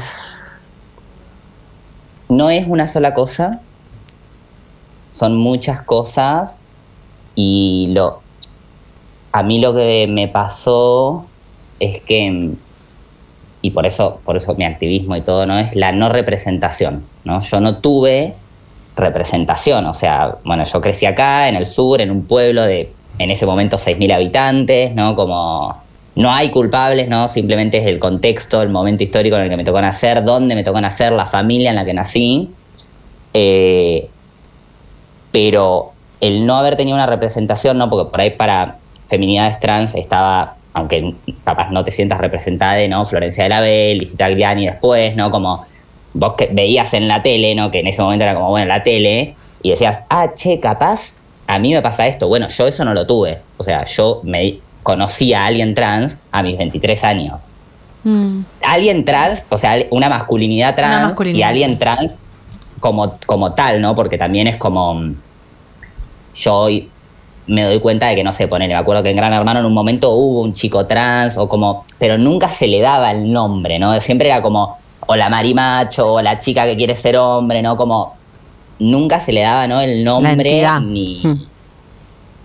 no 2.37 2.49
es 2.49 2.67
una 2.67 2.87
sola 2.87 3.13
cosa, 3.13 3.61
son 5.09 5.37
muchas 5.37 5.81
cosas 5.81 6.59
y 7.35 7.89
lo 7.91 8.21
a 9.31 9.43
mí 9.43 9.59
lo 9.59 9.73
que 9.73 10.07
me 10.07 10.27
pasó 10.27 11.25
es 11.79 12.01
que 12.01 12.51
y 13.61 13.71
por 13.71 13.85
eso 13.85 14.19
por 14.25 14.35
eso 14.35 14.55
mi 14.55 14.65
activismo 14.65 15.15
y 15.15 15.21
todo 15.21 15.45
no 15.45 15.57
es 15.59 15.75
la 15.75 15.91
no 15.91 16.09
representación, 16.09 17.05
¿no? 17.23 17.39
Yo 17.41 17.59
no 17.59 17.77
tuve 17.77 18.35
representación, 18.95 19.85
o 19.85 19.93
sea, 19.93 20.35
bueno, 20.43 20.63
yo 20.63 20.81
crecí 20.81 21.05
acá 21.05 21.47
en 21.47 21.55
el 21.55 21.65
sur 21.65 22.01
en 22.01 22.11
un 22.11 22.25
pueblo 22.25 22.63
de 22.63 22.91
en 23.19 23.29
ese 23.29 23.45
momento 23.45 23.77
6000 23.77 24.11
habitantes, 24.11 24.93
¿no? 24.95 25.15
Como 25.15 25.82
no 26.15 26.31
hay 26.31 26.51
culpables, 26.51 27.07
¿no? 27.09 27.27
Simplemente 27.27 27.77
es 27.77 27.85
el 27.85 27.99
contexto, 27.99 28.61
el 28.61 28.69
momento 28.69 29.03
histórico 29.03 29.35
en 29.35 29.43
el 29.43 29.49
que 29.49 29.57
me 29.57 29.63
tocó 29.63 29.81
nacer, 29.81 30.23
dónde 30.23 30.55
me 30.55 30.63
tocó 30.63 30.79
nacer, 30.79 31.11
la 31.11 31.25
familia 31.25 31.71
en 31.71 31.75
la 31.75 31.85
que 31.85 31.93
nací. 31.93 32.49
Eh, 33.33 34.07
pero 35.31 35.91
el 36.21 36.45
no 36.45 36.55
haber 36.55 36.75
tenido 36.75 36.95
una 36.95 37.07
representación, 37.07 37.77
no, 37.77 37.89
porque 37.89 38.11
por 38.11 38.21
ahí 38.21 38.29
para 38.31 38.77
feminidades 39.07 39.59
trans 39.59 39.95
estaba, 39.95 40.55
aunque 40.73 41.15
capaz 41.43 41.71
no 41.71 41.83
te 41.83 41.91
sientas 41.91 42.19
representada, 42.19 42.87
¿no? 42.87 43.03
Florencia 43.05 43.43
de 43.43 43.49
la 43.49 43.61
Bel, 43.61 43.99
Visita 43.99 44.29
Gliani 44.29 44.67
después, 44.67 45.15
¿no? 45.15 45.31
Como 45.31 45.65
vos 46.13 46.33
que 46.33 46.49
veías 46.51 46.93
en 46.93 47.07
la 47.07 47.23
tele, 47.23 47.55
¿no? 47.55 47.71
Que 47.71 47.79
en 47.79 47.87
ese 47.87 48.01
momento 48.03 48.23
era 48.23 48.35
como, 48.35 48.49
bueno, 48.49 48.67
la 48.67 48.83
tele, 48.83 49.35
y 49.63 49.71
decías, 49.71 50.03
ah, 50.09 50.33
che, 50.35 50.59
capaz 50.59 51.15
a 51.47 51.57
mí 51.57 51.73
me 51.73 51.81
pasa 51.81 52.05
esto. 52.05 52.27
Bueno, 52.27 52.47
yo 52.49 52.67
eso 52.67 52.85
no 52.85 52.93
lo 52.93 53.07
tuve. 53.07 53.39
O 53.57 53.63
sea, 53.63 53.85
yo 53.85 54.19
me 54.23 54.59
conocí 54.83 55.33
a 55.33 55.45
alguien 55.45 55.73
trans 55.73 56.17
a 56.31 56.43
mis 56.43 56.57
23 56.57 57.03
años. 57.03 57.43
Mm. 58.03 58.41
Alguien 58.61 59.05
trans, 59.05 59.45
o 59.49 59.57
sea, 59.57 59.77
una 59.89 60.09
masculinidad 60.09 60.75
trans 60.75 60.99
y 60.99 61.03
masculinidad. 61.07 61.49
alguien 61.49 61.79
trans 61.79 62.19
como, 62.79 63.17
como 63.25 63.53
tal, 63.53 63.81
¿no? 63.81 63.95
Porque 63.95 64.17
también 64.17 64.47
es 64.47 64.57
como. 64.57 64.93
mm, 64.93 65.15
Yo 66.35 66.55
hoy 66.55 66.89
me 67.47 67.63
doy 67.63 67.79
cuenta 67.79 68.07
de 68.07 68.15
que 68.15 68.23
no 68.23 68.31
sé, 68.31 68.47
ponele, 68.47 68.73
me 68.73 68.79
acuerdo 68.79 69.03
que 69.03 69.09
en 69.09 69.17
Gran 69.17 69.33
Hermano 69.33 69.59
en 69.59 69.65
un 69.65 69.73
momento 69.73 70.11
hubo 70.11 70.41
un 70.41 70.53
chico 70.53 70.85
trans, 70.85 71.37
o 71.37 71.47
como. 71.47 71.85
Pero 71.97 72.17
nunca 72.17 72.49
se 72.49 72.67
le 72.67 72.81
daba 72.81 73.11
el 73.11 73.31
nombre, 73.31 73.79
¿no? 73.79 73.99
Siempre 74.01 74.27
era 74.27 74.41
como. 74.41 74.77
o 75.07 75.15
la 75.15 75.29
marimacho, 75.29 76.13
o 76.13 76.21
la 76.21 76.39
chica 76.39 76.65
que 76.65 76.75
quiere 76.75 76.95
ser 76.95 77.15
hombre, 77.17 77.61
¿no? 77.61 77.77
Como 77.77 78.15
nunca 78.79 79.19
se 79.19 79.31
le 79.31 79.41
daba, 79.41 79.67
¿no? 79.67 79.81
El 79.81 80.03
nombre 80.03 80.65
ni... 80.81 81.21
Mm. 81.23 81.52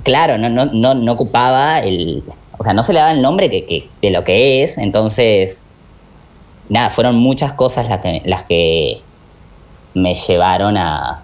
Claro, 0.02 0.38
no, 0.38 0.48
no, 0.48 0.66
no, 0.66 0.94
no 0.94 1.12
ocupaba 1.12 1.80
el... 1.80 2.22
O 2.58 2.62
sea, 2.64 2.72
no 2.72 2.82
se 2.82 2.92
le 2.92 2.98
daba 3.00 3.12
el 3.12 3.22
nombre 3.22 3.50
que, 3.50 3.64
que- 3.64 3.88
de 4.02 4.10
lo 4.10 4.24
que 4.24 4.62
es, 4.62 4.78
entonces... 4.78 5.60
Nada, 6.68 6.90
fueron 6.90 7.16
muchas 7.16 7.52
cosas 7.54 7.88
las 7.88 8.00
que, 8.00 8.20
las 8.26 8.42
que 8.42 9.00
me 9.94 10.12
llevaron 10.12 10.76
a, 10.76 11.22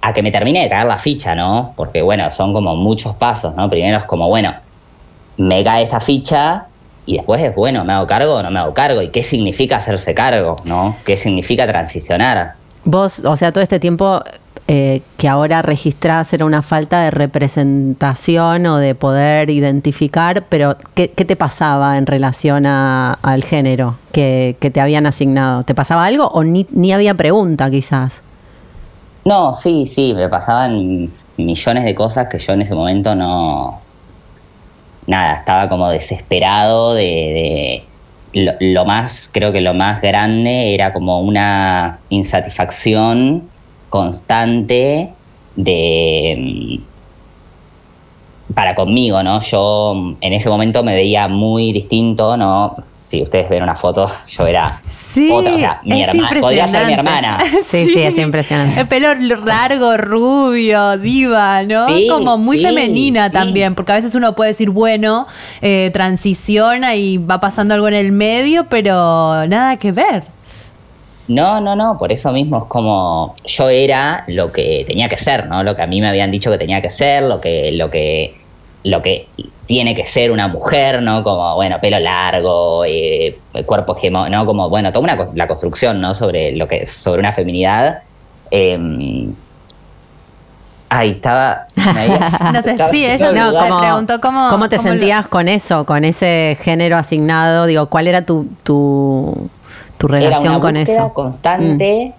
a 0.00 0.12
que 0.14 0.22
me 0.22 0.30
termine 0.30 0.62
de 0.62 0.70
caer 0.70 0.86
la 0.86 0.96
ficha, 0.98 1.34
¿no? 1.34 1.74
Porque, 1.76 2.00
bueno, 2.00 2.30
son 2.30 2.54
como 2.54 2.74
muchos 2.74 3.14
pasos, 3.14 3.54
¿no? 3.54 3.68
Primero 3.68 3.98
es 3.98 4.04
como, 4.06 4.26
bueno, 4.28 4.54
me 5.36 5.62
cae 5.62 5.82
esta 5.82 6.00
ficha 6.00 6.64
y 7.04 7.16
después 7.18 7.42
es, 7.42 7.54
bueno, 7.54 7.84
¿me 7.84 7.92
hago 7.92 8.06
cargo 8.06 8.36
o 8.36 8.42
no 8.42 8.50
me 8.50 8.58
hago 8.58 8.72
cargo? 8.72 9.02
¿Y 9.02 9.10
qué 9.10 9.22
significa 9.22 9.76
hacerse 9.76 10.14
cargo, 10.14 10.56
¿no? 10.64 10.96
¿Qué 11.04 11.16
significa 11.16 11.66
transicionar? 11.66 12.54
Vos, 12.84 13.22
o 13.22 13.36
sea, 13.36 13.52
todo 13.52 13.62
este 13.62 13.78
tiempo 13.78 14.22
eh, 14.66 15.02
que 15.18 15.28
ahora 15.28 15.60
registrás 15.60 16.32
era 16.32 16.46
una 16.46 16.62
falta 16.62 17.02
de 17.02 17.10
representación 17.10 18.64
o 18.64 18.78
de 18.78 18.94
poder 18.94 19.50
identificar, 19.50 20.44
pero 20.48 20.76
¿qué, 20.94 21.08
te 21.08 21.36
pasaba 21.36 21.98
en 21.98 22.06
relación 22.06 22.64
a- 22.64 23.12
al 23.20 23.44
género 23.44 23.96
que, 24.12 24.56
te 24.58 24.80
habían 24.80 25.04
asignado? 25.04 25.64
¿Te 25.64 25.74
pasaba 25.74 26.06
algo 26.06 26.28
o 26.28 26.44
ni, 26.44 26.66
ni 26.70 26.92
había 26.92 27.14
pregunta 27.14 27.70
quizás? 27.70 28.22
No, 29.26 29.52
sí, 29.52 29.84
sí, 29.84 30.14
me 30.14 30.30
pasaban 30.30 31.10
millones 31.36 31.84
de 31.84 31.94
cosas 31.94 32.28
que 32.28 32.38
yo 32.38 32.54
en 32.54 32.62
ese 32.62 32.74
momento 32.74 33.14
no... 33.14 33.80
Nada, 35.06 35.34
estaba 35.34 35.68
como 35.68 35.90
desesperado 35.90 36.94
de... 36.94 37.84
lo 38.32 38.84
más, 38.86 39.28
creo 39.30 39.52
que 39.52 39.60
lo 39.60 39.74
más 39.74 40.00
grande 40.00 40.74
era 40.74 40.94
como 40.94 41.20
una 41.20 41.98
insatisfacción 42.08 43.50
constante 43.94 45.10
de... 45.54 46.78
mm, 48.48 48.54
Para 48.54 48.74
conmigo, 48.74 49.22
¿no? 49.22 49.40
Yo 49.40 49.94
mm, 49.94 50.16
en 50.20 50.32
ese 50.32 50.48
momento 50.48 50.82
me 50.82 50.94
veía 50.94 51.28
muy 51.28 51.72
distinto, 51.72 52.36
¿no? 52.36 52.74
Si 53.00 53.22
ustedes 53.22 53.48
ven 53.48 53.62
una 53.62 53.76
foto, 53.76 54.10
yo 54.28 54.46
era 54.48 54.80
Sí, 54.90 55.30
otra, 55.32 55.54
o 55.54 55.58
sea, 55.58 55.80
mi 55.84 56.02
es 56.02 56.08
hermana, 56.08 56.40
podría 56.40 56.66
ser 56.66 56.86
mi 56.86 56.92
hermana. 56.94 57.38
Sí, 57.62 57.86
sí, 57.86 58.02
es 58.02 58.18
impresionante. 58.18 58.80
El 58.80 58.88
pelo 58.88 59.14
largo, 59.44 59.96
rubio, 59.96 60.98
diva, 60.98 61.62
¿no? 61.62 61.86
Sí, 61.88 62.08
Como 62.10 62.36
muy 62.36 62.58
sí, 62.58 62.64
femenina 62.64 63.28
sí. 63.28 63.32
también, 63.32 63.76
porque 63.76 63.92
a 63.92 63.94
veces 63.96 64.14
uno 64.16 64.34
puede 64.34 64.50
decir, 64.50 64.70
bueno, 64.70 65.26
eh, 65.62 65.90
transiciona 65.92 66.96
y 66.96 67.18
va 67.18 67.38
pasando 67.38 67.74
algo 67.74 67.86
en 67.86 67.94
el 67.94 68.10
medio, 68.10 68.64
pero 68.68 69.46
nada 69.46 69.76
que 69.76 69.92
ver. 69.92 70.33
No, 71.28 71.60
no, 71.60 71.74
no, 71.74 71.96
por 71.96 72.12
eso 72.12 72.32
mismo 72.32 72.58
es 72.58 72.64
como 72.64 73.34
yo 73.46 73.68
era 73.70 74.24
lo 74.26 74.52
que 74.52 74.84
tenía 74.86 75.08
que 75.08 75.16
ser, 75.16 75.46
¿no? 75.46 75.62
Lo 75.62 75.74
que 75.74 75.80
a 75.82 75.86
mí 75.86 76.00
me 76.00 76.08
habían 76.08 76.30
dicho 76.30 76.50
que 76.50 76.58
tenía 76.58 76.82
que 76.82 76.90
ser, 76.90 77.22
lo 77.22 77.40
que, 77.40 77.72
lo 77.72 77.90
que, 77.90 78.36
lo 78.84 79.00
que 79.00 79.26
tiene 79.64 79.94
que 79.94 80.04
ser 80.04 80.30
una 80.30 80.48
mujer, 80.48 81.00
¿no? 81.00 81.24
Como, 81.24 81.54
bueno, 81.54 81.78
pelo 81.80 81.98
largo, 81.98 82.84
eh, 82.84 83.38
cuerpo 83.64 83.96
hegemónico, 83.96 84.36
¿no? 84.36 84.44
Como, 84.44 84.68
bueno, 84.68 84.92
toda 84.92 85.02
una, 85.04 85.16
co- 85.16 85.32
la 85.34 85.46
construcción, 85.46 86.00
¿no? 86.02 86.12
Sobre 86.12 86.52
lo 86.52 86.68
que, 86.68 86.86
sobre 86.86 87.20
una 87.20 87.32
feminidad. 87.32 88.02
Eh, 88.50 89.28
ay, 90.90 91.10
estaba. 91.12 91.66
No 92.52 92.62
sé, 92.62 92.76
sí, 92.90 93.06
ella 93.06 93.28
el 93.30 93.34
no, 93.34 93.52
te 93.52 93.58
preguntó 93.80 94.20
cómo- 94.20 94.48
¿Cómo 94.50 94.68
te 94.68 94.76
cómo 94.76 94.88
lo- 94.88 94.94
sentías 94.94 95.26
con 95.28 95.48
eso, 95.48 95.84
con 95.86 96.04
ese 96.04 96.56
género 96.60 96.96
asignado? 96.96 97.66
Digo, 97.66 97.86
¿cuál 97.86 98.08
era 98.08 98.22
tu, 98.22 98.46
tu, 98.62 99.48
tu 99.98 100.06
Era 100.08 100.18
relación 100.18 100.54
una 100.54 100.60
con 100.60 100.76
eso? 100.76 101.08
Mm. 101.08 101.12
constante 101.12 102.14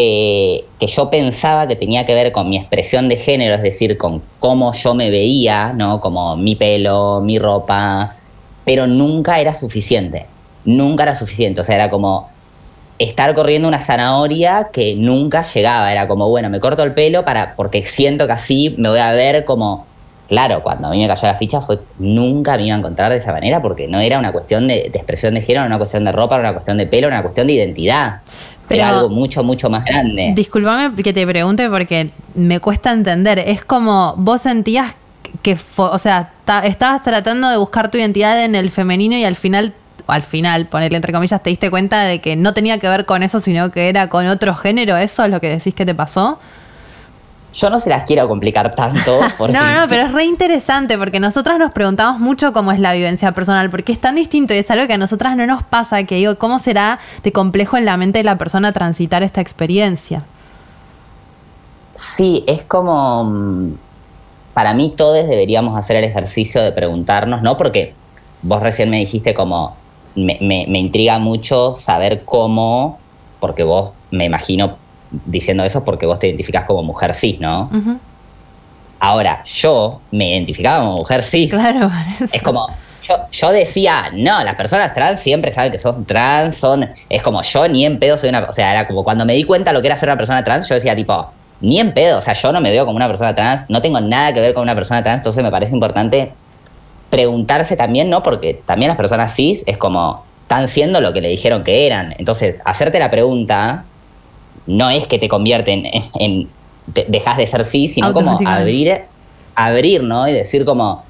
eh, 0.00 0.64
que 0.78 0.86
yo 0.86 1.10
pensaba 1.10 1.66
que 1.66 1.74
tenía 1.74 2.06
que 2.06 2.14
ver 2.14 2.30
con 2.30 2.48
mi 2.48 2.56
expresión 2.56 3.08
de 3.08 3.16
género, 3.16 3.56
es 3.56 3.62
decir, 3.62 3.98
con 3.98 4.22
cómo 4.38 4.72
yo 4.72 4.94
me 4.94 5.10
veía, 5.10 5.72
¿no? 5.72 6.00
Como 6.00 6.36
mi 6.36 6.54
pelo, 6.54 7.20
mi 7.20 7.36
ropa, 7.38 8.14
pero 8.64 8.86
nunca 8.86 9.40
era 9.40 9.54
suficiente. 9.54 10.26
Nunca 10.64 11.02
era 11.02 11.16
suficiente. 11.16 11.62
O 11.62 11.64
sea, 11.64 11.74
era 11.74 11.90
como 11.90 12.28
estar 13.00 13.34
corriendo 13.34 13.66
una 13.66 13.80
zanahoria 13.80 14.68
que 14.72 14.94
nunca 14.94 15.42
llegaba. 15.42 15.90
Era 15.90 16.06
como, 16.06 16.28
bueno, 16.28 16.48
me 16.48 16.60
corto 16.60 16.84
el 16.84 16.94
pelo 16.94 17.24
para, 17.24 17.56
porque 17.56 17.82
siento 17.82 18.26
que 18.26 18.34
así 18.34 18.76
me 18.78 18.90
voy 18.90 19.00
a 19.00 19.10
ver 19.10 19.44
como. 19.44 19.87
Claro, 20.28 20.62
cuando 20.62 20.88
a 20.88 20.90
mí 20.90 21.00
me 21.00 21.08
cayó 21.08 21.26
la 21.26 21.36
ficha 21.36 21.60
fue 21.62 21.78
nunca 21.98 22.56
me 22.56 22.66
iba 22.66 22.76
a 22.76 22.78
encontrar 22.78 23.10
de 23.10 23.16
esa 23.16 23.32
manera 23.32 23.62
porque 23.62 23.88
no 23.88 23.98
era 23.98 24.18
una 24.18 24.30
cuestión 24.30 24.68
de, 24.68 24.90
de 24.92 24.98
expresión 24.98 25.32
de 25.34 25.40
género, 25.40 25.60
era 25.62 25.66
una 25.68 25.78
cuestión 25.78 26.04
de 26.04 26.12
ropa, 26.12 26.34
era 26.36 26.44
una 26.50 26.52
cuestión 26.52 26.76
de 26.76 26.86
pelo, 26.86 27.06
era 27.06 27.16
una 27.16 27.22
cuestión 27.22 27.46
de 27.46 27.54
identidad. 27.54 28.20
Pero- 28.68 28.82
era 28.82 28.88
algo 28.90 29.08
mucho, 29.08 29.42
mucho 29.42 29.70
más 29.70 29.84
grande. 29.86 30.32
Disculpame 30.36 30.94
que 31.02 31.12
te 31.14 31.26
pregunte 31.26 31.70
porque 31.70 32.10
me 32.34 32.60
cuesta 32.60 32.92
entender. 32.92 33.38
Es 33.38 33.64
como 33.64 34.14
vos 34.18 34.42
sentías 34.42 34.94
que, 35.42 35.56
fo- 35.56 35.88
o 35.92 35.96
sea, 35.98 36.30
ta- 36.44 36.66
estabas 36.66 37.02
tratando 37.02 37.48
de 37.48 37.56
buscar 37.56 37.90
tu 37.90 37.96
identidad 37.96 38.44
en 38.44 38.54
el 38.54 38.70
femenino 38.70 39.16
y 39.16 39.24
al 39.24 39.36
final, 39.36 39.72
al 40.06 40.22
final, 40.22 40.66
ponerle 40.66 40.96
entre 40.96 41.14
comillas, 41.14 41.42
te 41.42 41.48
diste 41.48 41.70
cuenta 41.70 42.02
de 42.02 42.20
que 42.20 42.36
no 42.36 42.52
tenía 42.52 42.78
que 42.78 42.88
ver 42.90 43.06
con 43.06 43.22
eso, 43.22 43.40
sino 43.40 43.70
que 43.70 43.88
era 43.88 44.10
con 44.10 44.26
otro 44.26 44.54
género. 44.54 44.98
¿Eso 44.98 45.24
es 45.24 45.30
lo 45.30 45.40
que 45.40 45.48
decís 45.48 45.74
que 45.74 45.86
te 45.86 45.94
pasó? 45.94 46.38
Yo 47.54 47.70
no 47.70 47.80
se 47.80 47.90
las 47.90 48.04
quiero 48.04 48.28
complicar 48.28 48.74
tanto. 48.74 49.18
Porque 49.38 49.52
No, 49.54 49.64
no, 49.80 49.88
pero 49.88 50.02
es 50.06 50.12
re 50.12 50.24
interesante 50.24 50.96
porque 50.98 51.18
nosotras 51.18 51.58
nos 51.58 51.72
preguntamos 51.72 52.20
mucho 52.20 52.52
cómo 52.52 52.70
es 52.72 52.78
la 52.78 52.92
vivencia 52.92 53.32
personal, 53.32 53.70
porque 53.70 53.92
es 53.92 54.00
tan 54.00 54.14
distinto 54.16 54.54
y 54.54 54.58
es 54.58 54.70
algo 54.70 54.86
que 54.86 54.92
a 54.92 54.98
nosotras 54.98 55.36
no 55.36 55.46
nos 55.46 55.62
pasa, 55.62 56.02
que 56.04 56.16
digo, 56.16 56.36
¿cómo 56.36 56.58
será 56.58 56.98
de 57.22 57.32
complejo 57.32 57.76
en 57.76 57.84
la 57.86 57.96
mente 57.96 58.18
de 58.18 58.24
la 58.24 58.36
persona 58.38 58.72
transitar 58.72 59.22
esta 59.22 59.40
experiencia? 59.40 60.22
Sí, 62.16 62.44
es 62.46 62.62
como. 62.62 63.24
mm, 63.24 63.72
Para 64.54 64.74
mí, 64.74 64.92
todos 64.96 65.14
deberíamos 65.28 65.76
hacer 65.76 65.96
el 65.96 66.04
ejercicio 66.04 66.62
de 66.62 66.72
preguntarnos, 66.72 67.42
¿no? 67.42 67.56
Porque 67.56 67.94
vos 68.42 68.62
recién 68.62 68.90
me 68.90 68.98
dijiste 68.98 69.34
como. 69.34 69.76
Me, 70.14 70.36
me- 70.40 70.66
me 70.68 70.78
intriga 70.78 71.18
mucho 71.18 71.74
saber 71.74 72.22
cómo. 72.24 72.98
Porque 73.40 73.62
vos, 73.62 73.92
me 74.10 74.24
imagino 74.26 74.76
diciendo 75.10 75.64
eso, 75.64 75.84
porque 75.84 76.06
vos 76.06 76.18
te 76.18 76.26
identificás 76.28 76.64
como 76.64 76.82
mujer 76.82 77.14
cis, 77.14 77.40
¿no? 77.40 77.70
Ahora, 79.00 79.42
yo 79.44 80.00
me 80.10 80.30
identificaba 80.30 80.80
como 80.80 80.96
mujer 80.96 81.22
cis. 81.22 81.50
Claro, 81.50 81.88
parece. 81.88 82.36
Es 82.36 82.42
como, 82.42 82.66
yo, 83.08 83.14
yo 83.30 83.50
decía, 83.50 84.10
no, 84.12 84.42
las 84.42 84.54
personas 84.56 84.92
trans 84.92 85.20
siempre 85.20 85.52
saben 85.52 85.70
que 85.70 85.78
son 85.78 86.04
trans, 86.04 86.56
son. 86.56 86.88
Es 87.08 87.22
como 87.22 87.42
yo 87.42 87.68
ni 87.68 87.86
en 87.86 87.98
pedo 87.98 88.18
soy 88.18 88.28
una. 88.28 88.44
O 88.44 88.52
sea, 88.52 88.72
era 88.72 88.86
como 88.86 89.04
cuando 89.04 89.24
me 89.24 89.34
di 89.34 89.44
cuenta 89.44 89.72
lo 89.72 89.80
que 89.80 89.86
era 89.86 89.96
ser 89.96 90.08
una 90.08 90.18
persona 90.18 90.42
trans, 90.42 90.68
yo 90.68 90.74
decía, 90.74 90.96
tipo, 90.96 91.30
ni 91.60 91.78
en 91.80 91.92
pedo. 91.94 92.18
O 92.18 92.20
sea, 92.20 92.34
yo 92.34 92.52
no 92.52 92.60
me 92.60 92.70
veo 92.70 92.84
como 92.84 92.96
una 92.96 93.08
persona 93.08 93.34
trans, 93.34 93.64
no 93.68 93.80
tengo 93.80 94.00
nada 94.00 94.32
que 94.32 94.40
ver 94.40 94.52
con 94.52 94.62
una 94.62 94.74
persona 94.74 95.02
trans, 95.02 95.20
entonces 95.20 95.42
me 95.42 95.50
parece 95.50 95.72
importante 95.72 96.32
preguntarse 97.08 97.76
también, 97.76 98.10
¿no? 98.10 98.22
Porque 98.22 98.60
también 98.66 98.88
las 98.88 98.96
personas 98.96 99.34
cis 99.34 99.64
es 99.66 99.78
como, 99.78 100.24
están 100.42 100.68
siendo 100.68 101.00
lo 101.00 101.12
que 101.12 101.20
le 101.20 101.28
dijeron 101.28 101.62
que 101.62 101.86
eran. 101.86 102.14
Entonces, 102.18 102.60
hacerte 102.64 102.98
la 102.98 103.10
pregunta 103.10 103.84
no 104.66 104.90
es 104.90 105.06
que 105.06 105.18
te 105.18 105.28
convierten 105.28 105.86
en. 105.86 106.02
en- 106.18 106.48
te- 106.92 107.04
dejas 107.08 107.36
de 107.36 107.46
ser 107.46 107.64
cis, 107.66 107.94
sino 107.94 108.12
como 108.14 108.38
abrir, 108.46 109.02
abrir, 109.54 110.02
¿no? 110.02 110.26
Y 110.26 110.32
decir 110.32 110.64
como 110.64 111.04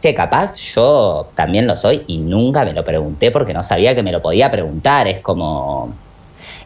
che, 0.00 0.14
capaz 0.14 0.56
yo 0.56 1.28
también 1.34 1.66
lo 1.66 1.74
soy 1.74 2.02
y 2.06 2.18
nunca 2.18 2.64
me 2.64 2.72
lo 2.72 2.84
pregunté 2.84 3.30
porque 3.30 3.52
no 3.54 3.64
sabía 3.64 3.94
que 3.94 4.02
me 4.02 4.12
lo 4.12 4.22
podía 4.22 4.50
preguntar. 4.50 5.08
Es 5.08 5.22
como. 5.22 5.90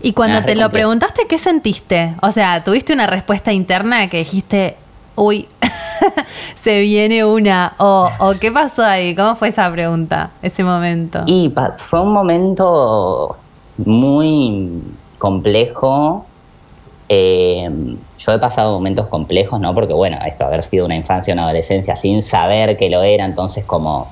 Y 0.03 0.13
cuando 0.13 0.43
te 0.43 0.55
lo 0.55 0.71
preguntaste, 0.71 1.23
¿qué 1.29 1.39
sentiste? 1.39 2.15
O 2.23 2.31
sea, 2.33 2.63
¿tuviste 2.65 2.93
una 2.93 3.07
respuesta 3.07 3.53
interna 3.53 4.09
que 4.09 4.19
dijiste, 4.19 4.77
uy, 5.15 5.49
se 6.55 6.81
viene 6.81 7.25
una? 7.25 7.75
O, 7.79 8.11
o 8.19 8.35
qué 8.39 8.51
pasó 8.51 8.83
ahí? 8.83 9.15
¿Cómo 9.15 9.37
fue 9.37 9.49
esa 9.49 9.71
pregunta, 9.71 10.31
ese 10.43 10.65
momento? 10.65 11.23
Y 11.27 11.53
fue 11.77 12.01
un 12.01 12.13
momento 12.13 13.39
muy 13.79 14.83
complejo. 15.21 16.25
Eh, 17.09 17.69
yo 18.19 18.33
he 18.33 18.39
pasado 18.39 18.73
momentos 18.73 19.07
complejos, 19.07 19.61
¿no? 19.61 19.73
Porque, 19.75 19.93
bueno, 19.93 20.19
esto, 20.27 20.45
haber 20.45 20.65
sido 20.65 20.87
una 20.87 20.97
infancia, 20.97 21.33
una 21.35 21.45
adolescencia 21.45 21.95
sin 21.95 22.23
saber 22.23 22.77
que 22.77 22.91
lo 22.91 23.03
era, 23.03 23.25
entonces, 23.25 23.65
como 23.65 24.09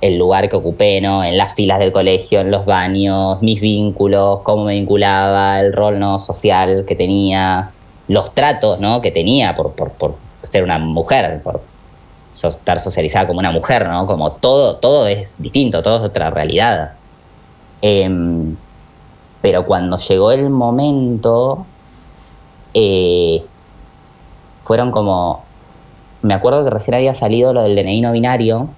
el 0.00 0.18
lugar 0.18 0.48
que 0.48 0.56
ocupé, 0.56 1.00
¿no? 1.00 1.24
En 1.24 1.38
las 1.38 1.54
filas 1.54 1.78
del 1.78 1.92
colegio, 1.92 2.40
en 2.40 2.50
los 2.50 2.66
baños, 2.66 3.40
mis 3.42 3.60
vínculos, 3.60 4.40
cómo 4.42 4.64
me 4.64 4.74
vinculaba, 4.74 5.60
el 5.60 5.72
rol, 5.72 5.98
¿no? 5.98 6.18
Social 6.18 6.84
que 6.86 6.94
tenía, 6.94 7.70
los 8.08 8.34
tratos, 8.34 8.80
¿no? 8.80 9.00
Que 9.00 9.10
tenía 9.10 9.54
por, 9.54 9.72
por, 9.72 9.92
por 9.92 10.16
ser 10.42 10.64
una 10.64 10.78
mujer, 10.78 11.40
por 11.42 11.62
estar 12.30 12.80
socializada 12.80 13.26
como 13.26 13.38
una 13.38 13.52
mujer, 13.52 13.88
¿no? 13.88 14.06
Como 14.06 14.32
todo, 14.32 14.76
todo 14.76 15.06
es 15.06 15.40
distinto, 15.40 15.82
todo 15.82 15.98
es 15.98 16.02
otra 16.02 16.30
realidad. 16.30 16.92
Em, 17.80 18.56
pero 19.40 19.64
cuando 19.66 19.96
llegó 19.96 20.32
el 20.32 20.50
momento, 20.50 21.66
eh, 22.74 23.42
fueron 24.62 24.90
como. 24.90 25.44
Me 26.22 26.34
acuerdo 26.34 26.64
que 26.64 26.70
recién 26.70 26.94
había 26.94 27.14
salido 27.14 27.52
lo 27.52 27.62
del 27.62 27.76
DNI 27.76 28.00
no 28.00 28.12
binario, 28.12 28.68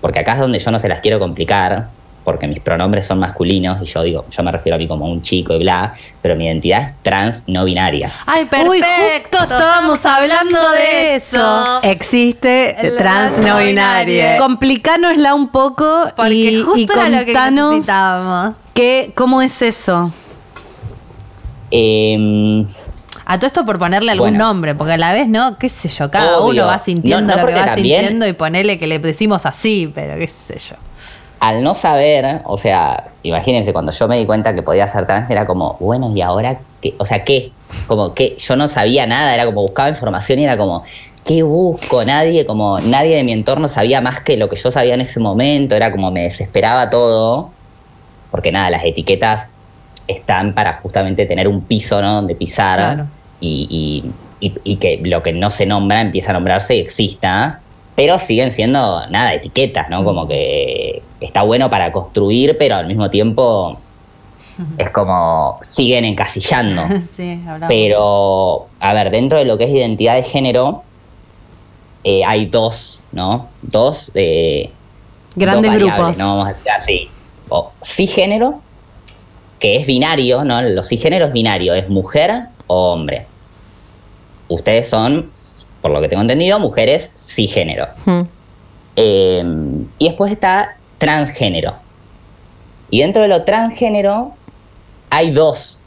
porque 0.00 0.18
acá 0.18 0.34
es 0.34 0.40
donde 0.40 0.58
yo 0.58 0.70
no 0.70 0.78
se 0.78 0.88
las 0.88 1.00
quiero 1.00 1.18
complicar. 1.18 1.88
Porque 2.26 2.46
mis 2.48 2.60
pronombres 2.60 3.06
son 3.06 3.20
masculinos 3.20 3.78
y 3.80 3.84
yo 3.86 4.02
digo, 4.02 4.26
yo 4.28 4.42
me 4.42 4.50
refiero 4.52 4.74
a 4.76 4.78
mí 4.78 4.86
como 4.86 5.06
un 5.06 5.22
chico 5.22 5.54
y 5.54 5.58
bla, 5.60 5.94
pero 6.20 6.34
mi 6.36 6.44
identidad 6.46 6.82
es 6.82 6.92
trans 7.02 7.44
no 7.46 7.64
binaria. 7.64 8.10
Ay, 8.26 8.44
perfecto. 8.46 8.70
Uy, 8.72 8.80
justo 9.22 9.42
estábamos 9.44 10.04
hablando 10.04 10.58
de 10.72 11.14
eso. 11.14 11.80
Existe 11.82 12.76
El 12.86 12.96
trans 12.96 13.38
no 13.38 13.58
binaria. 13.58 14.36
Complicánosla 14.38 15.34
un 15.34 15.48
poco 15.48 16.10
Porque 16.16 16.34
y, 16.34 16.60
justo 16.62 16.92
y 16.94 16.98
era 16.98 17.08
lo 17.08 17.18
que 17.24 17.32
contanos 17.32 17.70
necesitábamos. 17.76 18.56
que, 18.74 19.12
cómo 19.14 19.40
es 19.40 19.62
eso. 19.62 20.12
Em, 21.70 22.64
A 23.24 23.38
todo 23.38 23.46
esto 23.48 23.64
por 23.66 23.78
ponerle 23.78 24.12
algún 24.12 24.30
Bueno. 24.30 24.46
nombre, 24.46 24.74
porque 24.76 24.92
a 24.92 24.96
la 24.98 25.12
vez, 25.12 25.26
¿no? 25.28 25.58
¿Qué 25.58 25.68
sé 25.68 25.88
yo? 25.88 26.10
Cada 26.12 26.38
Obvio. 26.38 26.62
uno 26.62 26.66
va 26.68 26.78
sintiendo 26.78 27.22
No, 27.22 27.26
no, 27.26 27.32
lo 27.32 27.36
que 27.38 27.52
porque 27.54 27.60
va 27.60 27.74
también- 27.74 28.00
sintiendo 28.00 28.26
y 28.28 28.32
ponele 28.34 28.78
que 28.78 28.86
le 28.86 28.98
decimos 29.00 29.46
así, 29.46 29.90
pero 29.94 30.16
qué 30.18 30.28
sé 30.28 30.58
yo. 30.58 30.76
Al 31.46 31.62
no 31.62 31.74
saber, 31.76 32.40
o 32.44 32.56
sea, 32.56 33.08
imagínense, 33.22 33.72
cuando 33.72 33.92
yo 33.92 34.08
me 34.08 34.18
di 34.18 34.26
cuenta 34.26 34.52
que 34.54 34.62
podía 34.62 34.86
ser 34.88 35.06
trans, 35.06 35.30
era 35.30 35.46
como, 35.46 35.76
bueno, 35.78 36.10
¿y 36.14 36.20
ahora 36.20 36.58
qué? 36.80 36.94
O 36.98 37.04
sea, 37.06 37.22
¿qué? 37.22 37.52
Como 37.86 38.14
que 38.14 38.34
yo 38.36 38.56
no 38.56 38.66
sabía 38.66 39.06
nada, 39.06 39.32
era 39.32 39.44
como 39.44 39.62
buscaba 39.62 39.88
información 39.88 40.40
y 40.40 40.44
era 40.44 40.56
como, 40.56 40.82
¿qué 41.24 41.44
busco? 41.44 42.04
Nadie, 42.04 42.46
como, 42.46 42.80
nadie 42.80 43.14
de 43.16 43.22
mi 43.22 43.32
entorno 43.32 43.68
sabía 43.68 44.00
más 44.00 44.20
que 44.22 44.36
lo 44.36 44.48
que 44.48 44.56
yo 44.56 44.72
sabía 44.72 44.94
en 44.94 45.02
ese 45.02 45.20
momento, 45.20 45.76
era 45.76 45.92
como 45.92 46.10
me 46.10 46.22
desesperaba 46.22 46.90
todo, 46.90 47.50
porque 48.32 48.50
nada, 48.50 48.68
las 48.70 48.84
etiquetas 48.84 49.52
están 50.08 50.52
para 50.52 50.74
justamente 50.82 51.26
tener 51.26 51.46
un 51.46 51.60
piso, 51.62 52.02
¿no? 52.02 52.14
Donde 52.14 52.34
pisar 52.34 52.76
Claro. 52.76 53.06
y, 53.40 54.02
y- 54.40 54.46
y- 54.48 54.58
y 54.64 54.76
que 54.76 55.00
lo 55.04 55.22
que 55.22 55.32
no 55.32 55.50
se 55.50 55.64
nombra 55.64 56.00
empieza 56.00 56.30
a 56.30 56.34
nombrarse 56.34 56.74
y 56.76 56.80
exista, 56.80 57.60
pero 57.94 58.18
siguen 58.18 58.50
siendo, 58.50 59.06
nada, 59.08 59.32
etiquetas, 59.32 59.88
¿no? 59.90 60.02
Como 60.04 60.26
que 60.28 61.02
está 61.20 61.42
bueno 61.42 61.70
para 61.70 61.92
construir, 61.92 62.56
pero 62.58 62.76
al 62.76 62.86
mismo 62.86 63.10
tiempo 63.10 63.78
es 64.78 64.90
como 64.90 65.58
siguen 65.60 66.04
encasillando. 66.04 66.82
sí. 67.10 67.40
Pero, 67.68 68.66
a 68.80 68.92
ver, 68.92 69.10
dentro 69.10 69.38
de 69.38 69.44
lo 69.44 69.58
que 69.58 69.64
es 69.64 69.70
identidad 69.70 70.14
de 70.14 70.22
género, 70.22 70.82
eh, 72.04 72.24
hay 72.24 72.46
dos, 72.46 73.02
¿no? 73.12 73.48
Dos, 73.62 74.10
eh, 74.14 74.70
Grandes 75.34 75.72
dos 75.72 75.80
grupos. 75.80 76.18
¿no? 76.18 76.28
Vamos 76.28 76.48
a 76.48 76.52
decir 76.52 76.70
así. 76.70 77.08
O 77.48 77.72
cisgénero, 77.84 78.60
que 79.58 79.76
es 79.76 79.86
binario, 79.86 80.44
¿no? 80.44 80.62
Los 80.62 80.88
cisgéneros 80.88 81.32
binario 81.32 81.74
es 81.74 81.88
mujer 81.88 82.44
o 82.66 82.92
hombre. 82.92 83.26
Ustedes 84.48 84.88
son, 84.88 85.30
por 85.82 85.90
lo 85.90 86.00
que 86.00 86.08
tengo 86.08 86.22
entendido, 86.22 86.58
mujeres 86.58 87.12
cisgénero. 87.16 87.88
Hmm. 88.04 88.20
Eh, 88.96 89.44
y 89.98 90.08
después 90.08 90.32
está 90.32 90.75
transgénero. 90.98 91.74
Y 92.90 93.00
dentro 93.00 93.22
de 93.22 93.28
lo 93.28 93.44
transgénero 93.44 94.32
hay 95.10 95.30
dos. 95.32 95.78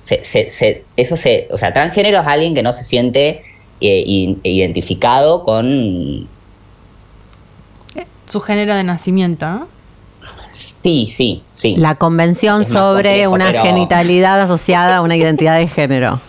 Se- 0.00 0.24
se- 0.24 0.48
se- 0.50 0.84
eso 0.96 1.16
se, 1.16 1.48
o 1.52 1.56
sea, 1.58 1.72
transgénero 1.72 2.20
es 2.20 2.26
alguien 2.26 2.54
que 2.54 2.62
no 2.62 2.72
se 2.72 2.84
siente 2.84 3.44
eh, 3.80 4.02
identificado 4.42 5.44
con... 5.44 6.28
Su 8.28 8.40
género 8.40 8.74
de 8.76 8.84
nacimiento, 8.84 9.46
¿no? 9.48 9.68
Sí, 10.52 11.06
sí, 11.08 11.42
sí. 11.52 11.76
La 11.76 11.94
convención 11.96 12.64
sobre 12.64 13.24
complejo, 13.24 13.32
una 13.32 13.46
pero- 13.50 13.62
genitalidad 13.62 14.40
asociada 14.42 14.96
a 14.98 15.02
una 15.02 15.16
identidad 15.16 15.58
de 15.58 15.66
género. 15.68 16.20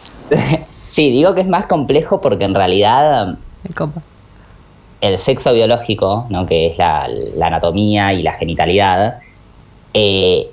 sí, 0.86 1.12
digo 1.12 1.34
que 1.36 1.42
es 1.42 1.48
más 1.48 1.66
complejo 1.68 2.22
porque 2.22 2.46
en 2.46 2.56
realidad 2.56 3.38
El 3.68 3.76
copa. 3.76 4.02
El 5.02 5.18
sexo 5.18 5.54
biológico, 5.54 6.28
¿no? 6.30 6.46
que 6.46 6.68
es 6.68 6.78
la, 6.78 7.10
anatomía 7.42 8.14
y 8.14 8.22
la 8.22 8.34
genitalidad, 8.34 9.20
eh, 9.94 10.48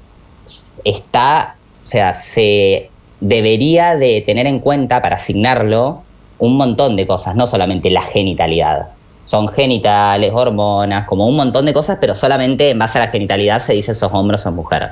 está, 0.85 1.57
o 1.85 1.87
sea, 1.87 2.14
se 2.14 2.90
debería 3.21 3.97
de 3.97 4.23
tener 4.23 4.47
en 4.47 4.61
cuenta 4.61 5.02
para 5.02 5.17
asignarlo 5.17 6.02
un 6.38 6.57
montón 6.57 6.97
de 6.97 7.07
cosas, 7.07 7.37
no 7.37 7.47
solamente 7.47 7.90
la 7.90 8.02
genitalidad. 8.02 8.88
Son 9.25 9.49
genitales, 9.49 10.33
hormonas, 10.33 11.05
como 11.07 11.26
un 11.26 11.37
montón 11.37 11.67
de 11.67 11.75
cosas, 11.75 11.99
pero 12.00 12.14
solamente 12.14 12.71
en 12.71 12.78
base 12.78 12.99
a 12.99 13.02
la 13.05 13.11
genitalidad 13.11 13.59
se 13.59 13.75
dice 13.75 13.95
sos 13.95 14.11
hombre 14.14 14.37
o 14.37 14.38
sos 14.38 14.55
mujer. 14.55 14.90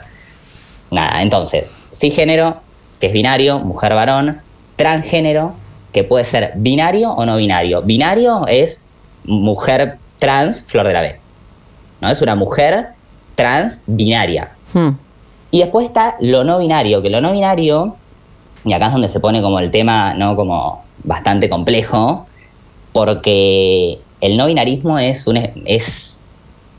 Nada, 0.90 1.22
entonces, 1.22 1.74
cisgénero, 1.92 2.58
que 3.00 3.06
es 3.06 3.12
binario, 3.12 3.58
mujer-varón, 3.60 4.42
transgénero, 4.76 5.54
que 5.92 6.04
puede 6.04 6.24
ser 6.24 6.52
binario 6.56 7.12
o 7.12 7.24
no 7.24 7.36
binario. 7.36 7.80
Binario 7.80 8.46
es 8.46 8.80
mujer 9.26 9.98
trans, 10.18 10.62
flor 10.62 10.86
de 10.86 10.92
la 10.92 11.00
B. 11.02 11.20
¿no? 12.00 12.08
Es 12.08 12.22
una 12.22 12.34
mujer 12.34 12.88
trans 13.34 13.80
binaria. 13.86 14.50
Hmm. 14.72 14.90
Y 15.50 15.60
después 15.60 15.86
está 15.86 16.16
lo 16.20 16.44
no 16.44 16.58
binario, 16.58 17.02
que 17.02 17.10
lo 17.10 17.20
no 17.20 17.32
binario, 17.32 17.96
y 18.64 18.72
acá 18.72 18.86
es 18.86 18.92
donde 18.92 19.08
se 19.08 19.20
pone 19.20 19.40
como 19.42 19.60
el 19.60 19.70
tema, 19.70 20.14
¿no? 20.14 20.34
Como 20.34 20.82
bastante 21.04 21.48
complejo, 21.48 22.26
porque 22.92 23.98
el 24.20 24.36
no 24.36 24.46
binarismo 24.46 24.98
es 24.98 25.26
un, 25.26 25.36
es 25.64 26.20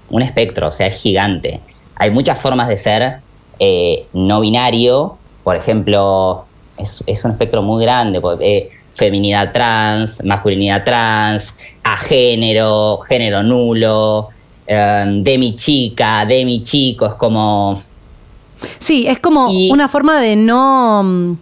un 0.10 0.22
espectro, 0.22 0.68
o 0.68 0.72
sea, 0.72 0.88
es 0.88 0.96
gigante. 0.96 1.62
Hay 1.96 2.12
muchas 2.12 2.40
formas 2.40 2.68
de 2.68 2.76
ser 2.76 3.18
eh, 3.60 4.06
no 4.14 4.42
binario, 4.42 5.18
por 5.44 5.56
ejemplo, 5.56 6.46
es, 6.78 7.04
es 7.08 7.24
un 7.24 7.32
espectro 7.32 7.62
muy 7.62 7.84
grande, 7.84 8.22
eh, 8.42 8.70
feminidad 8.98 9.52
trans, 9.52 10.24
masculinidad 10.26 10.84
trans, 10.84 11.54
a 11.84 11.96
género, 11.98 12.98
género 13.08 13.44
nulo, 13.44 14.30
eh, 14.66 15.06
de 15.24 15.38
mi 15.38 15.56
chica, 15.56 16.26
de 16.26 16.44
mi 16.44 16.64
chico, 16.64 17.06
es 17.06 17.14
como... 17.16 17.80
Sí, 18.80 19.06
es 19.08 19.20
como 19.20 19.50
Y- 19.52 19.70
una 19.72 19.88
forma 19.88 20.20
de 20.20 20.36
no 20.36 21.04
mm, 21.04 21.38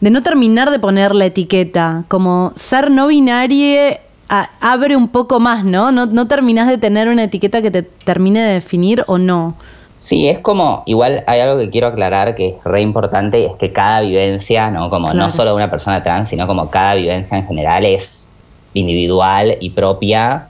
de 0.00 0.10
no 0.10 0.22
terminar 0.22 0.70
de 0.70 0.78
poner 0.78 1.14
la 1.14 1.26
etiqueta, 1.26 2.04
como 2.08 2.52
ser 2.54 2.90
no 2.90 3.08
binario 3.08 3.98
a- 4.28 4.48
abre 4.60 4.96
un 4.96 5.08
poco 5.08 5.40
más, 5.40 5.64
¿no? 5.64 5.90
¿no? 5.90 6.06
No 6.06 6.28
terminás 6.28 6.68
de 6.68 6.78
tener 6.78 7.08
una 7.08 7.24
etiqueta 7.24 7.60
que 7.62 7.70
te 7.72 7.82
termine 7.82 8.40
de 8.40 8.52
definir 8.54 9.04
o 9.08 9.18
no. 9.18 9.56
Sí, 10.00 10.28
es 10.28 10.38
como, 10.38 10.82
igual 10.86 11.24
hay 11.26 11.40
algo 11.40 11.58
que 11.58 11.68
quiero 11.68 11.88
aclarar 11.88 12.34
que 12.34 12.48
es 12.48 12.64
re 12.64 12.80
importante, 12.80 13.44
es 13.44 13.52
que 13.56 13.70
cada 13.70 14.00
vivencia, 14.00 14.70
¿no? 14.70 14.88
Como 14.88 15.08
Claro. 15.10 15.26
no 15.26 15.30
solo 15.30 15.54
una 15.54 15.70
persona 15.70 16.02
trans, 16.02 16.30
sino 16.30 16.46
como 16.46 16.70
cada 16.70 16.94
vivencia 16.94 17.36
en 17.36 17.46
general 17.46 17.84
es 17.84 18.32
individual 18.72 19.58
y 19.60 19.68
propia. 19.68 20.48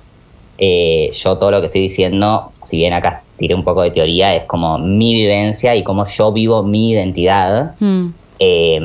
Eh, 0.56 1.10
yo 1.12 1.36
todo 1.36 1.50
lo 1.50 1.58
que 1.60 1.66
estoy 1.66 1.80
diciendo, 1.80 2.52
si 2.62 2.76
bien 2.76 2.92
acá 2.92 3.22
tiré 3.38 3.56
un 3.56 3.64
poco 3.64 3.82
de 3.82 3.90
teoría, 3.90 4.36
es 4.36 4.44
como 4.44 4.78
mi 4.78 5.14
vivencia 5.14 5.74
y 5.74 5.82
cómo 5.82 6.04
yo 6.04 6.30
vivo 6.30 6.62
mi 6.62 6.92
identidad. 6.92 7.72
Mm. 7.80 8.10
Eh, 8.38 8.80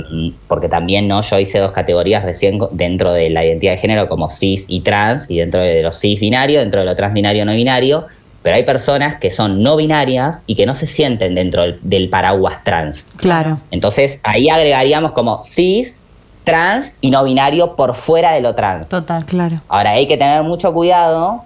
porque 0.48 0.68
también 0.68 1.08
no 1.08 1.22
yo 1.22 1.40
hice 1.40 1.60
dos 1.60 1.74
categorías 1.74 2.24
recién 2.24 2.60
dentro 2.72 3.14
de 3.14 3.30
la 3.30 3.46
identidad 3.46 3.74
de 3.74 3.78
género 3.78 4.10
como 4.10 4.32
cis 4.32 4.66
y 4.68 4.82
trans 4.82 5.30
y 5.30 5.38
dentro 5.38 5.62
de 5.62 5.82
lo 5.82 5.94
cis 5.94 6.20
binario 6.20 6.60
dentro 6.60 6.82
de 6.82 6.86
lo 6.86 6.94
trans 6.94 7.14
binario 7.14 7.46
no 7.46 7.54
binario 7.54 8.06
pero 8.46 8.58
hay 8.58 8.64
personas 8.64 9.16
que 9.16 9.32
son 9.32 9.64
no 9.64 9.76
binarias 9.76 10.44
y 10.46 10.54
que 10.54 10.68
no 10.68 10.76
se 10.76 10.86
sienten 10.86 11.34
dentro 11.34 11.64
del, 11.64 11.80
del 11.82 12.10
paraguas 12.10 12.64
trans 12.64 13.08
Claro. 13.18 13.60
entonces 13.72 14.20
ahí 14.24 14.50
agregaríamos 14.50 15.14
como 15.14 15.42
cis 15.44 16.00
trans 16.44 16.94
y 17.02 17.10
no 17.10 17.24
binario 17.24 17.76
por 17.76 17.96
fuera 17.96 18.34
de 18.34 18.42
lo 18.42 18.54
trans 18.54 18.88
Total. 18.88 19.26
Claro. 19.26 19.62
Ahora 19.68 19.92
hay 19.92 20.08
que 20.08 20.16
tener 20.16 20.44
mucho 20.44 20.72
cuidado 20.74 21.42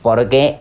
porque, 0.00 0.58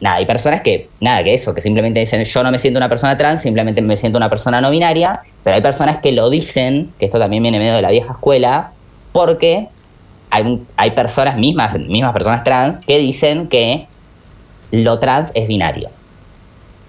nada, 0.00 0.16
hay 0.16 0.26
personas 0.26 0.62
que, 0.62 0.88
nada, 1.00 1.22
que 1.24 1.34
eso, 1.34 1.52
que 1.52 1.60
simplemente 1.60 2.00
dicen 2.00 2.22
yo 2.22 2.42
no 2.42 2.50
me 2.50 2.58
siento 2.58 2.78
una 2.78 2.88
persona 2.88 3.16
trans, 3.16 3.42
simplemente 3.42 3.82
me 3.82 3.96
siento 3.96 4.16
una 4.16 4.30
persona 4.30 4.60
no 4.60 4.70
binaria, 4.70 5.20
pero 5.42 5.56
hay 5.56 5.62
personas 5.62 5.98
que 5.98 6.12
lo 6.12 6.30
dicen, 6.30 6.92
que 6.98 7.06
esto 7.06 7.18
también 7.18 7.42
viene 7.42 7.58
medio 7.58 7.74
de 7.74 7.82
la 7.82 7.90
vieja 7.90 8.12
escuela, 8.12 8.70
porque 9.12 9.66
hay, 10.30 10.62
hay 10.76 10.90
personas 10.92 11.36
mismas, 11.36 11.76
mismas 11.80 12.12
personas 12.12 12.44
trans, 12.44 12.80
que 12.80 12.96
dicen 12.98 13.48
que 13.48 13.88
lo 14.70 14.98
trans 14.98 15.32
es 15.34 15.46
binario. 15.48 15.90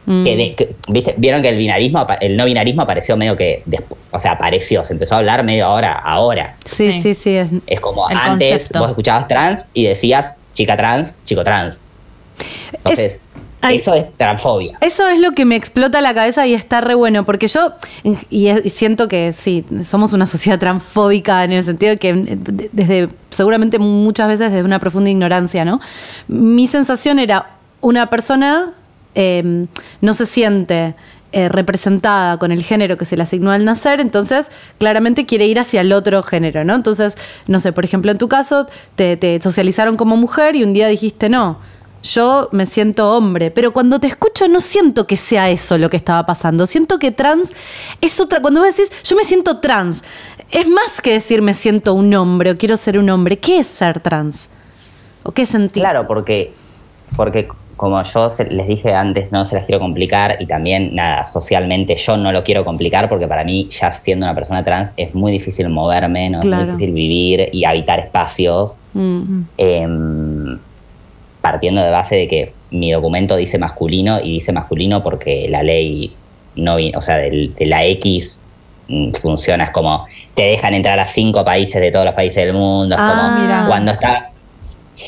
Mm. 0.05 0.23
Que 0.23 0.35
de- 0.35 0.55
que- 0.55 0.75
¿viste? 0.87 1.13
Vieron 1.17 1.41
que 1.43 1.49
el 1.49 1.57
binarismo, 1.57 2.05
el 2.21 2.35
no 2.35 2.45
binarismo 2.45 2.81
apareció 2.81 3.15
medio 3.17 3.35
que, 3.35 3.63
o 4.11 4.19
sea, 4.19 4.31
apareció, 4.31 4.83
se 4.83 4.93
empezó 4.93 5.15
a 5.15 5.19
hablar 5.19 5.43
medio 5.43 5.65
ahora, 5.67 5.91
ahora. 5.93 6.55
Sí, 6.65 6.91
Sí. 6.91 7.01
sí, 7.01 7.13
sí. 7.13 7.35
es- 7.35 7.51
Es 7.67 7.79
como 7.79 8.09
El 8.09 8.17
antes 8.17 8.49
concepto. 8.51 8.79
vos 8.79 8.89
escuchabas 8.89 9.27
trans 9.27 9.67
y 9.73 9.85
decías 9.85 10.35
chica 10.53 10.75
trans, 10.75 11.15
chico 11.23 11.43
trans. 11.43 11.79
Entonces, 12.73 13.21
ay. 13.61 13.75
eso 13.75 13.93
es 13.93 14.05
transfobia. 14.17 14.75
Eso 14.81 15.07
es 15.07 15.19
lo 15.19 15.31
que 15.33 15.45
me 15.45 15.55
explota 15.55 16.01
la 16.01 16.15
cabeza 16.15 16.47
y 16.47 16.55
está 16.55 16.81
re 16.81 16.95
bueno, 16.95 17.23
porque 17.23 17.47
yo, 17.47 17.73
y, 18.03 18.47
y 18.49 18.69
siento 18.71 19.07
que 19.07 19.33
sí, 19.33 19.63
somos 19.83 20.13
una 20.13 20.25
sociedad 20.25 20.57
transfóbica 20.57 21.43
en 21.43 21.51
el 21.51 21.63
sentido 21.63 21.91
de 21.91 21.97
que 21.97 22.09
eh, 22.09 22.15
de- 22.39 22.69
desde, 22.71 23.09
seguramente 23.29 23.77
muchas 23.77 24.27
veces 24.27 24.51
desde 24.51 24.63
una 24.65 24.79
profunda 24.79 25.11
ignorancia, 25.11 25.63
¿no? 25.63 25.79
Mi 26.27 26.65
sensación 26.67 27.19
era 27.19 27.51
una 27.81 28.09
persona 28.09 28.73
eh, 29.15 29.65
no 29.99 30.13
se 30.13 30.25
siente 30.25 30.95
eh, 31.33 31.47
representada 31.47 32.37
con 32.37 32.51
el 32.51 32.61
género 32.61 32.97
que 32.97 33.05
se 33.05 33.15
le 33.15 33.23
asignó 33.23 33.51
al 33.51 33.63
nacer, 33.63 34.01
entonces 34.01 34.51
claramente 34.79 35.25
quiere 35.25 35.45
ir 35.45 35.59
hacia 35.59 35.79
el 35.79 35.93
otro 35.93 36.21
género, 36.23 36.65
¿no? 36.65 36.75
Entonces, 36.75 37.15
no 37.47 37.61
sé, 37.61 37.71
por 37.71 37.85
ejemplo, 37.85 38.11
en 38.11 38.17
tu 38.17 38.27
caso, 38.27 38.67
te, 38.95 39.15
te 39.15 39.41
socializaron 39.41 39.95
como 39.95 40.17
mujer 40.17 40.57
y 40.57 40.65
un 40.65 40.73
día 40.73 40.89
dijiste 40.89 41.29
no. 41.29 41.59
yo 42.03 42.49
me 42.51 42.65
siento 42.65 43.15
hombre, 43.15 43.49
pero 43.49 43.71
cuando 43.71 43.97
te 43.97 44.07
escucho 44.07 44.49
no 44.49 44.59
siento 44.59 45.07
que 45.07 45.15
sea 45.15 45.49
eso 45.49 45.77
lo 45.77 45.89
que 45.89 45.95
estaba 45.95 46.25
pasando. 46.25 46.67
Siento 46.67 46.99
que 46.99 47.11
trans 47.11 47.53
es 48.01 48.19
otra. 48.19 48.41
Cuando 48.41 48.59
vos 48.59 48.75
decís, 48.75 48.91
yo 49.05 49.15
me 49.15 49.23
siento 49.23 49.59
trans, 49.59 50.03
es 50.49 50.67
más 50.67 50.99
que 50.99 51.13
decir 51.13 51.41
me 51.41 51.53
siento 51.53 51.93
un 51.93 52.13
hombre 52.13 52.51
o 52.51 52.57
quiero 52.57 52.75
ser 52.75 52.97
un 52.97 53.09
hombre. 53.09 53.37
¿Qué 53.37 53.59
es 53.59 53.67
ser 53.67 54.01
trans? 54.01 54.49
¿O 55.23 55.31
qué 55.31 55.45
sentir? 55.45 55.81
Claro, 55.81 56.07
porque, 56.07 56.53
porque 57.15 57.47
como 57.81 58.01
yo 58.03 58.29
se- 58.29 58.45
les 58.45 58.67
dije 58.67 58.93
antes, 58.93 59.31
no 59.31 59.43
se 59.43 59.55
las 59.55 59.65
quiero 59.65 59.79
complicar 59.79 60.37
y 60.39 60.45
también, 60.45 60.93
nada, 60.93 61.23
socialmente 61.23 61.95
yo 61.95 62.15
no 62.15 62.31
lo 62.31 62.43
quiero 62.43 62.63
complicar 62.63 63.09
porque 63.09 63.27
para 63.27 63.43
mí, 63.43 63.67
ya 63.71 63.89
siendo 63.89 64.25
una 64.27 64.35
persona 64.35 64.63
trans, 64.63 64.93
es 64.97 65.15
muy 65.15 65.31
difícil 65.31 65.67
moverme, 65.67 66.29
¿no? 66.29 66.41
Claro. 66.41 66.61
es 66.61 66.69
muy 66.69 66.75
difícil 66.77 66.93
vivir 66.93 67.49
y 67.51 67.65
habitar 67.65 67.99
espacios. 67.99 68.75
Mm. 68.93 69.41
em, 69.57 70.59
partiendo 71.41 71.81
de 71.81 71.89
base 71.89 72.15
de 72.17 72.27
que 72.27 72.53
mi 72.71 72.91
documento 72.91 73.35
dice 73.35 73.57
masculino 73.57 74.19
y 74.21 74.33
dice 74.33 74.51
masculino 74.51 75.01
porque 75.01 75.47
la 75.49 75.63
ley 75.63 76.13
no 76.57 76.75
o 76.95 77.01
sea 77.01 77.17
del- 77.17 77.53
de, 77.55 77.65
la 77.65 77.85
X 77.85 78.41
mm, 78.89 79.11
funciona 79.13 79.63
es 79.65 79.69
como 79.71 80.05
te 80.35 80.43
dejan 80.43 80.73
entrar 80.73 80.99
a 80.99 81.05
cinco 81.05 81.43
países 81.45 81.81
de 81.81 81.89
todos 81.91 82.05
los 82.05 82.13
países 82.13 82.45
del 82.45 82.53
mundo 82.53 82.95
es 82.95 83.01
Ah, 83.01 83.09
como 83.31 83.41
mira. 83.41 83.63
cuando 83.67 83.91
está 83.91 84.30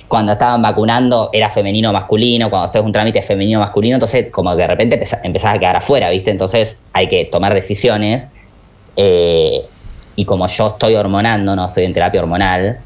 cuando 0.07 0.33
estaban 0.33 0.61
vacunando 0.61 1.29
era 1.33 1.49
femenino 1.49 1.89
o 1.89 1.93
masculino, 1.93 2.49
cuando 2.49 2.65
haces 2.65 2.81
un 2.81 2.91
trámite 2.91 3.19
es 3.19 3.25
femenino 3.25 3.59
o 3.59 3.61
masculino, 3.61 3.95
entonces 3.95 4.27
como 4.31 4.51
que 4.51 4.57
de 4.61 4.67
repente 4.67 5.03
empezás 5.23 5.55
a 5.55 5.59
quedar 5.59 5.75
afuera, 5.77 6.09
¿viste? 6.09 6.31
Entonces 6.31 6.83
hay 6.93 7.07
que 7.07 7.25
tomar 7.25 7.53
decisiones. 7.53 8.29
eh, 8.95 9.61
y 10.15 10.25
como 10.25 10.45
yo 10.47 10.67
estoy 10.67 10.93
hormonando, 10.95 11.55
no 11.55 11.65
estoy 11.65 11.85
en 11.85 11.93
terapia 11.93 12.21
hormonal, 12.21 12.77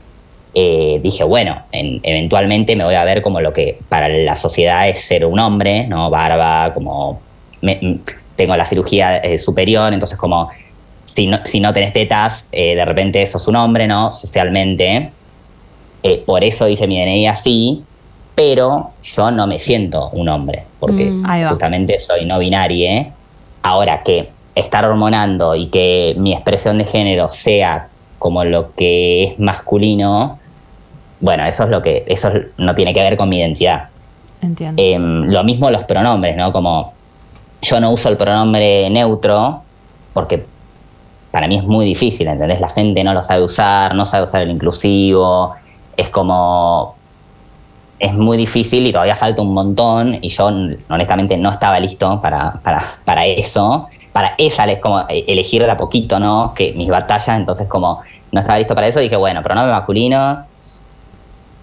eh, 0.54 1.00
dije, 1.04 1.24
bueno, 1.26 1.64
en- 1.74 2.00
eventualmente 2.04 2.76
me 2.78 2.86
voy 2.86 2.96
a 2.96 3.04
ver 3.04 3.22
como 3.22 3.42
lo 3.42 3.52
que 3.52 3.78
para 3.90 4.08
la 4.08 4.34
sociedad 4.36 4.88
es 4.88 5.02
ser 5.02 5.26
un 5.26 5.38
hombre, 5.40 5.86
¿no? 5.88 6.10
Barba, 6.10 6.74
como 6.74 7.20
me- 7.62 8.00
tengo 8.38 8.56
la 8.56 8.64
cirugía 8.66 9.18
eh, 9.18 9.38
superior, 9.38 9.92
entonces 9.94 10.18
como 10.18 10.50
si 11.04 11.28
no, 11.28 11.40
si 11.46 11.60
no 11.60 11.74
tenés 11.74 11.92
tetas, 11.92 12.48
eh, 12.54 12.76
de 12.76 12.86
repente 12.86 13.26
sos 13.26 13.48
un 13.48 13.56
hombre, 13.58 13.88
¿no? 13.88 14.14
Socialmente. 14.14 15.12
Eh, 16.04 16.24
por 16.26 16.44
eso 16.44 16.68
hice 16.68 16.88
mi 16.88 17.00
DNI 17.00 17.28
así, 17.28 17.84
pero 18.36 18.92
yo 19.02 19.32
no 19.32 19.48
me 19.48 19.58
siento 19.60 20.10
un 20.14 20.30
hombre, 20.30 20.64
porque 20.80 21.06
Mm. 21.06 21.50
Justamente 21.50 21.98
soy 22.00 22.26
no 22.26 22.38
binario. 22.40 23.08
Ahora 23.64 24.04
que 24.04 24.30
estar 24.56 24.86
hormonando 24.86 25.56
y 25.56 25.68
que 25.68 26.16
mi 26.18 26.34
expresión 26.34 26.78
de 26.78 26.86
género 26.86 27.30
sea 27.30 27.88
como 28.20 28.44
lo 28.44 28.74
que 28.74 29.24
es 29.24 29.40
masculino, 29.40 30.40
bueno, 31.20 31.46
eso 31.46 31.64
es 31.64 31.70
lo 31.70 31.82
que, 31.82 32.04
eso 32.08 32.30
es- 32.30 32.46
no 32.58 32.74
tiene 32.76 32.94
que 32.94 33.02
ver 33.02 33.18
con 33.18 33.28
mi 33.30 33.38
identidad. 33.40 33.90
Entiendo. 34.42 34.82
Em, 34.84 35.26
lo 35.32 35.44
mismo 35.44 35.70
los 35.72 35.84
pronombres, 35.86 36.38
¿no? 36.38 36.52
Como 36.52 36.94
yo 37.62 37.80
no 37.80 37.92
uso 37.92 38.10
el 38.10 38.18
pronombre 38.18 38.88
neutro 38.90 39.62
porque 40.14 40.44
para 41.32 41.48
mí 41.48 41.58
es 41.58 41.64
muy 41.64 41.86
difícil, 41.86 42.28
¿entendés? 42.28 42.62
La 42.62 42.70
gente 42.70 43.04
no 43.04 43.14
lo 43.14 43.22
sabe 43.24 43.42
usar, 43.44 43.94
no 43.96 44.06
sabe 44.06 44.24
usar 44.24 44.44
el 44.44 44.52
inclusivo, 44.52 45.56
es 45.98 46.10
como... 46.10 46.96
Es 48.00 48.14
muy 48.14 48.38
difícil 48.38 48.86
y 48.86 48.92
todavía 48.92 49.16
falta 49.16 49.42
un 49.42 49.56
montón 49.56 50.20
y 50.22 50.30
yo 50.30 50.52
honestamente 50.88 51.36
no 51.36 51.50
estaba 51.50 51.80
listo 51.80 52.22
para, 52.22 52.54
para, 52.62 52.80
para 53.04 53.26
eso, 53.26 53.88
para 54.14 54.36
esa 54.38 54.66
es 54.66 54.80
como 54.80 55.00
eh, 55.10 55.26
elegir 55.28 55.64
de 55.64 55.72
a 55.72 55.78
poquito, 55.78 56.20
¿no? 56.20 56.54
Que 56.56 56.74
mis 56.74 56.90
batallas, 56.90 57.36
entonces 57.36 57.68
como 57.68 58.02
no 58.32 58.40
estaba 58.40 58.60
listo 58.60 58.76
para 58.76 58.86
eso, 58.86 59.00
dije, 59.00 59.16
bueno, 59.16 59.42
pronombre 59.42 59.74
masculino, 59.74 60.46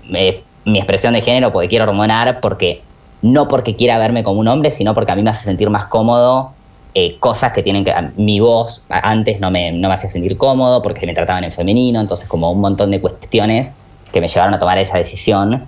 mi 0.09 0.79
expresión 0.79 1.15
de 1.15 1.23
género 1.23 1.53
porque 1.53 1.69
quiero 1.69 1.85
hormonar, 1.85 2.41
porque 2.41 2.83
no 3.23 3.47
porque 3.47 3.77
quiera 3.77 3.97
verme 3.99 4.25
como 4.25 4.41
un 4.41 4.49
hombre, 4.49 4.73
sino 4.73 4.93
porque 4.93 5.13
a 5.13 5.15
mí 5.15 5.23
me 5.23 5.31
hace 5.31 5.45
sentir 5.45 5.71
más 5.71 5.87
cómodo 5.87 6.51
eh, 6.95 7.17
cosas 7.19 7.53
que 7.53 7.63
tienen 7.63 7.85
que... 7.85 7.93
Mi 8.17 8.39
voz 8.39 8.83
antes 8.89 9.41
no 9.41 9.51
me, 9.51 9.73
no 9.73 9.89
me 9.89 9.95
hacía 9.95 10.09
sentir 10.11 10.37
cómodo 10.37 10.83
porque 10.83 11.07
me 11.07 11.15
trataban 11.15 11.43
en 11.43 11.51
femenino, 11.51 12.01
entonces 12.01 12.29
como 12.29 12.51
un 12.53 12.61
montón 12.61 12.91
de 12.91 13.01
cuestiones 13.01 13.73
que 14.13 14.21
me 14.21 14.29
llevaron 14.29 14.55
a 14.55 14.59
tomar 14.59 14.79
esa 14.79 14.99
decisión, 14.99 15.65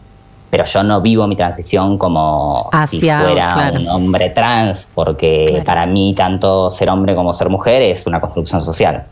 pero 0.51 0.64
yo 0.64 0.83
no 0.83 1.01
vivo 1.01 1.27
mi 1.27 1.37
transición 1.37 1.99
como 1.99 2.70
si 2.88 3.01
fuera 3.01 3.49
claro. 3.49 3.81
un 3.81 3.88
hombre 3.88 4.31
trans, 4.31 4.88
porque 4.94 5.46
Claro. 5.49 5.64
para 5.64 5.87
mí 5.87 6.14
tanto 6.16 6.70
ser 6.70 6.88
hombre 6.88 7.14
como 7.14 7.33
ser 7.33 7.49
mujer 7.49 7.83
es 7.83 8.07
una 8.07 8.20
construcción 8.20 8.61
social. 8.61 9.05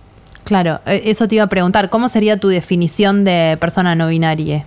Claro, 0.44 0.78
eh, 0.87 1.02
eso 1.06 1.26
te 1.26 1.37
iba 1.37 1.44
a 1.44 1.48
preguntar. 1.48 1.88
¿Cómo 1.90 2.06
sería 2.08 2.38
tu 2.38 2.48
definición 2.48 3.24
de 3.24 3.56
persona 3.60 3.94
no 3.94 4.06
binaria? 4.08 4.64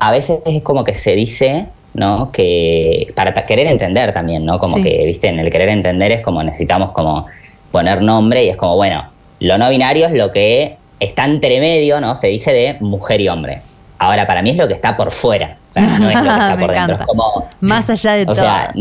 a 0.00 0.12
veces 0.12 0.38
es 0.46 0.62
como 0.62 0.84
que 0.84 0.94
se 0.94 1.16
dice, 1.16 1.66
¿no? 1.94 2.30
Que 2.30 3.12
para 3.16 3.34
querer 3.46 3.66
entender 3.66 4.14
también, 4.14 4.44
¿no? 4.44 4.58
Como 4.60 4.76
Sí. 4.76 4.82
que, 4.82 5.04
viste, 5.06 5.26
en 5.26 5.40
el 5.40 5.50
querer 5.50 5.70
entender 5.70 6.12
es 6.12 6.20
como 6.20 6.40
necesitamos 6.44 6.92
como 6.92 7.26
poner 7.72 8.00
nombre 8.00 8.44
y 8.44 8.48
es 8.48 8.56
como, 8.56 8.76
bueno, 8.76 9.08
lo 9.40 9.58
no 9.58 9.68
binario 9.70 10.06
es 10.06 10.12
lo 10.12 10.30
que 10.30 10.76
está 11.00 11.24
entre 11.24 11.58
medio, 11.58 12.00
¿no? 12.00 12.14
Se 12.14 12.28
dice 12.28 12.52
de 12.52 12.76
mujer 12.80 13.20
y 13.20 13.28
hombre. 13.28 13.62
Ahora, 13.98 14.26
para 14.26 14.42
mí 14.42 14.50
es 14.50 14.56
lo 14.56 14.68
que 14.68 14.74
está 14.74 14.96
por 14.96 15.10
fuera, 15.10 15.56
o 15.70 15.72
sea, 15.72 15.82
no 15.82 16.08
es 16.08 16.16
lo 16.16 16.22
que 16.22 16.28
está 16.28 16.56
por 16.60 16.72
dentro. 16.72 16.96
Es 16.96 17.02
como, 17.06 17.48
Más 17.60 17.90
allá 17.90 18.12
de 18.12 18.22
o 18.22 18.26
todo. 18.26 18.34
sea, 18.36 18.72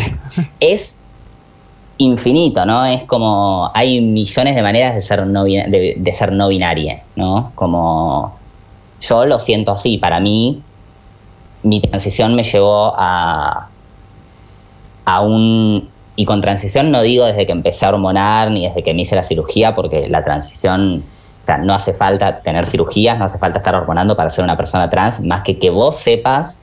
es 0.60 0.98
infinito, 1.98 2.64
¿no? 2.64 2.84
Es 2.86 3.04
como 3.04 3.70
hay 3.74 4.00
millones 4.00 4.54
de 4.54 4.62
maneras 4.62 4.94
de 4.94 5.00
ser 5.00 5.26
no, 5.26 5.44
de, 5.44 5.94
de 5.96 6.12
ser 6.12 6.32
no 6.32 6.48
binaria, 6.48 7.02
¿no? 7.16 7.52
Como 7.54 8.36
yo 9.00 9.26
lo 9.26 9.38
siento 9.38 9.72
así, 9.72 9.98
para 9.98 10.20
mí 10.20 10.62
mi 11.62 11.80
transición 11.80 12.34
me 12.34 12.42
llevó 12.42 12.94
a 12.96 13.68
a 15.04 15.20
un 15.22 15.88
y 16.16 16.24
con 16.24 16.40
transición 16.40 16.90
no 16.90 17.02
digo 17.02 17.24
desde 17.24 17.46
que 17.46 17.52
empecé 17.52 17.86
a 17.86 17.90
hormonar 17.90 18.50
ni 18.50 18.66
desde 18.66 18.82
que 18.82 18.92
me 18.92 19.02
hice 19.02 19.16
la 19.16 19.22
cirugía 19.22 19.74
porque 19.74 20.08
la 20.08 20.22
transición 20.22 21.02
o 21.42 21.46
sea, 21.46 21.58
no 21.58 21.74
hace 21.74 21.92
falta 21.94 22.40
tener 22.40 22.66
cirugías, 22.66 23.18
no 23.18 23.24
hace 23.24 23.38
falta 23.38 23.58
estar 23.58 23.74
hormonando 23.74 24.16
para 24.16 24.28
ser 24.30 24.44
una 24.44 24.56
persona 24.56 24.88
trans, 24.90 25.20
más 25.20 25.42
que 25.42 25.56
que 25.58 25.70
vos 25.70 25.96
sepas 25.96 26.60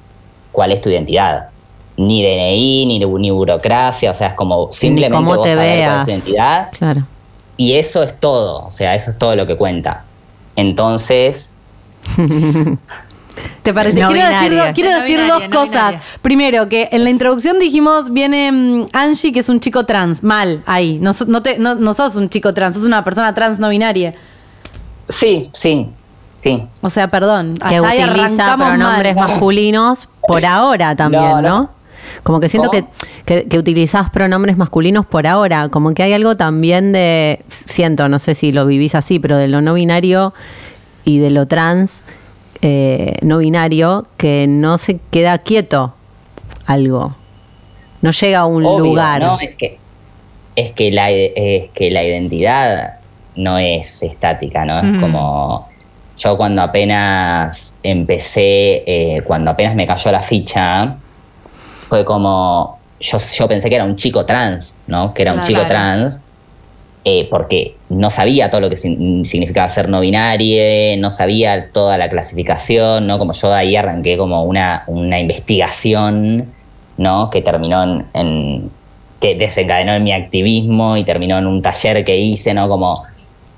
cuál 0.51 0.71
es 0.71 0.81
tu 0.81 0.89
identidad. 0.89 1.47
Ni 1.97 2.21
DNI, 2.23 2.85
ni, 2.85 2.99
ni 2.99 3.31
burocracia, 3.31 4.11
o 4.11 4.13
sea, 4.13 4.27
es 4.27 4.33
como 4.33 4.71
simplemente 4.71 5.15
cómo 5.15 5.35
vos 5.35 5.43
te 5.43 5.53
saber 5.55 5.79
cuál 5.85 5.99
es 5.99 6.05
tu 6.05 6.11
identidad 6.11 6.67
Claro. 6.77 7.01
y 7.57 7.73
eso 7.73 8.03
es 8.03 8.19
todo, 8.19 8.65
o 8.67 8.71
sea, 8.71 8.93
eso 8.95 9.11
es 9.11 9.17
todo 9.17 9.35
lo 9.35 9.47
que 9.47 9.55
cuenta. 9.57 10.03
Entonces, 10.57 11.53
¿Te 13.63 13.73
parece? 13.73 13.99
No 13.99 14.07
quiero 14.09 14.27
decir, 14.29 14.49
binaria. 14.51 14.67
do- 14.69 14.73
quiero 14.73 14.89
No 14.91 14.95
decir 15.01 15.17
binaria, 15.19 15.33
dos 15.33 15.43
no 15.43 15.49
cosas. 15.49 15.71
binaria. 15.71 16.01
Primero, 16.21 16.69
que 16.69 16.87
en 16.91 17.03
la 17.03 17.09
introducción 17.09 17.59
dijimos, 17.59 18.11
viene 18.13 18.51
mm, 18.51 18.85
Angie, 18.93 19.33
que 19.33 19.39
es 19.39 19.49
un 19.49 19.59
chico 19.59 19.85
trans. 19.85 20.23
Mal, 20.23 20.61
ahí. 20.65 20.99
No, 21.01 21.13
so- 21.13 21.25
no, 21.25 21.41
te- 21.41 21.57
no- 21.57 21.75
no 21.75 21.93
sos 21.93 22.15
un 22.15 22.29
chico 22.29 22.53
trans, 22.53 22.75
sos 22.75 22.85
una 22.85 23.03
persona 23.03 23.33
trans 23.33 23.59
no 23.59 23.69
binaria. 23.69 24.13
Sí, 25.09 25.49
sí, 25.53 25.87
sí. 26.37 26.63
O 26.81 26.89
sea, 26.89 27.07
perdón. 27.07 27.55
que 27.55 27.75
allá 27.75 28.05
utiliza 28.11 28.53
arrancamos 28.53 28.67
pronombres 28.67 29.15
mal. 29.15 29.29
masculinos 29.29 30.07
por 30.27 30.45
ahora 30.45 30.95
también, 30.95 31.23
No, 31.23 31.41
¿no? 31.41 31.49
no. 31.61 31.69
Como 32.23 32.39
que 32.39 32.49
siento 32.49 32.69
que, 32.69 32.85
que 33.45 33.57
utilizás 33.57 34.09
pronombres 34.11 34.57
masculinos 34.57 35.05
por 35.05 35.25
ahora, 35.25 35.69
como 35.69 35.93
que 35.93 36.03
hay 36.03 36.13
algo 36.13 36.37
también 36.37 36.91
de, 36.91 37.41
siento, 37.49 38.07
no 38.09 38.19
sé 38.19 38.35
si 38.35 38.51
lo 38.51 38.65
vivís 38.67 38.93
así, 38.95 39.19
pero 39.19 39.37
de 39.37 39.47
lo 39.47 39.61
no 39.61 39.73
binario 39.73 40.33
y 41.03 41.17
de 41.19 41.31
lo 41.31 41.47
trans 41.47 42.03
eh, 42.61 43.17
no 43.21 43.39
binario, 43.39 44.05
que 44.17 44.45
no 44.47 44.77
se 44.77 44.99
queda 45.11 45.39
quieto 45.39 45.93
algo, 46.65 47.15
no 48.01 48.11
llega 48.11 48.39
a 48.39 48.45
un 48.45 48.65
Obvio, 48.65 48.85
lugar. 48.85 49.21
¿no? 49.21 49.39
Es 49.39 49.55
que, 49.55 49.79
es, 50.55 50.71
que 50.71 50.91
la, 50.91 51.09
es 51.11 51.69
que 51.71 51.89
la 51.91 52.03
identidad 52.03 52.99
no 53.35 53.57
es 53.57 54.01
estática, 54.03 54.65
¿no? 54.65 54.79
Es 54.79 55.01
como. 55.01 55.67
Yo 56.17 56.37
cuando 56.37 56.61
apenas 56.61 57.77
empecé, 57.83 58.83
eh, 58.87 59.21
cuando 59.25 59.51
apenas 59.51 59.75
me 59.75 59.85
cayó 59.85 60.11
la 60.11 60.21
ficha, 60.21 60.95
fue 61.79 62.05
como. 62.05 62.79
Yo, 62.99 63.17
yo 63.17 63.47
pensé 63.47 63.67
que 63.69 63.75
era 63.75 63.83
un 63.83 63.95
chico 63.97 64.25
trans, 64.25 64.77
¿no? 64.87 65.13
Que 65.13 65.23
era 65.23 65.33
un 65.33 65.41
chico 65.41 65.59
trans. 65.67 66.21
eh, 67.07 67.27
porque 67.29 67.75
no 67.89 68.09
sabía 68.09 68.49
todo 68.49 68.61
lo 68.61 68.69
que 68.69 68.77
significaba 68.77 69.69
ser 69.69 69.89
no 69.89 69.99
binario, 69.99 70.97
no 70.97 71.11
sabía 71.11 71.69
toda 71.71 71.99
la 71.99 72.09
clasificación, 72.09 73.05
¿no? 73.05 73.19
Como 73.19 73.31
yo 73.33 73.49
de 73.49 73.55
ahí 73.55 73.75
arranqué 73.75 74.17
como 74.17 74.43
una, 74.43 74.83
una 74.87 75.19
investigación, 75.19 76.47
¿no? 76.97 77.29
Que 77.29 77.41
terminó 77.41 77.83
en, 77.83 78.05
en- 78.13 78.71
que 79.19 79.35
desencadenó 79.35 79.93
en 79.93 80.03
mi 80.03 80.11
activismo 80.13 80.97
y 80.97 81.03
terminó 81.03 81.37
en 81.37 81.45
un 81.47 81.61
taller 81.61 82.03
que 82.03 82.17
hice, 82.17 82.53
¿no? 82.53 82.67
Como, 82.67 83.03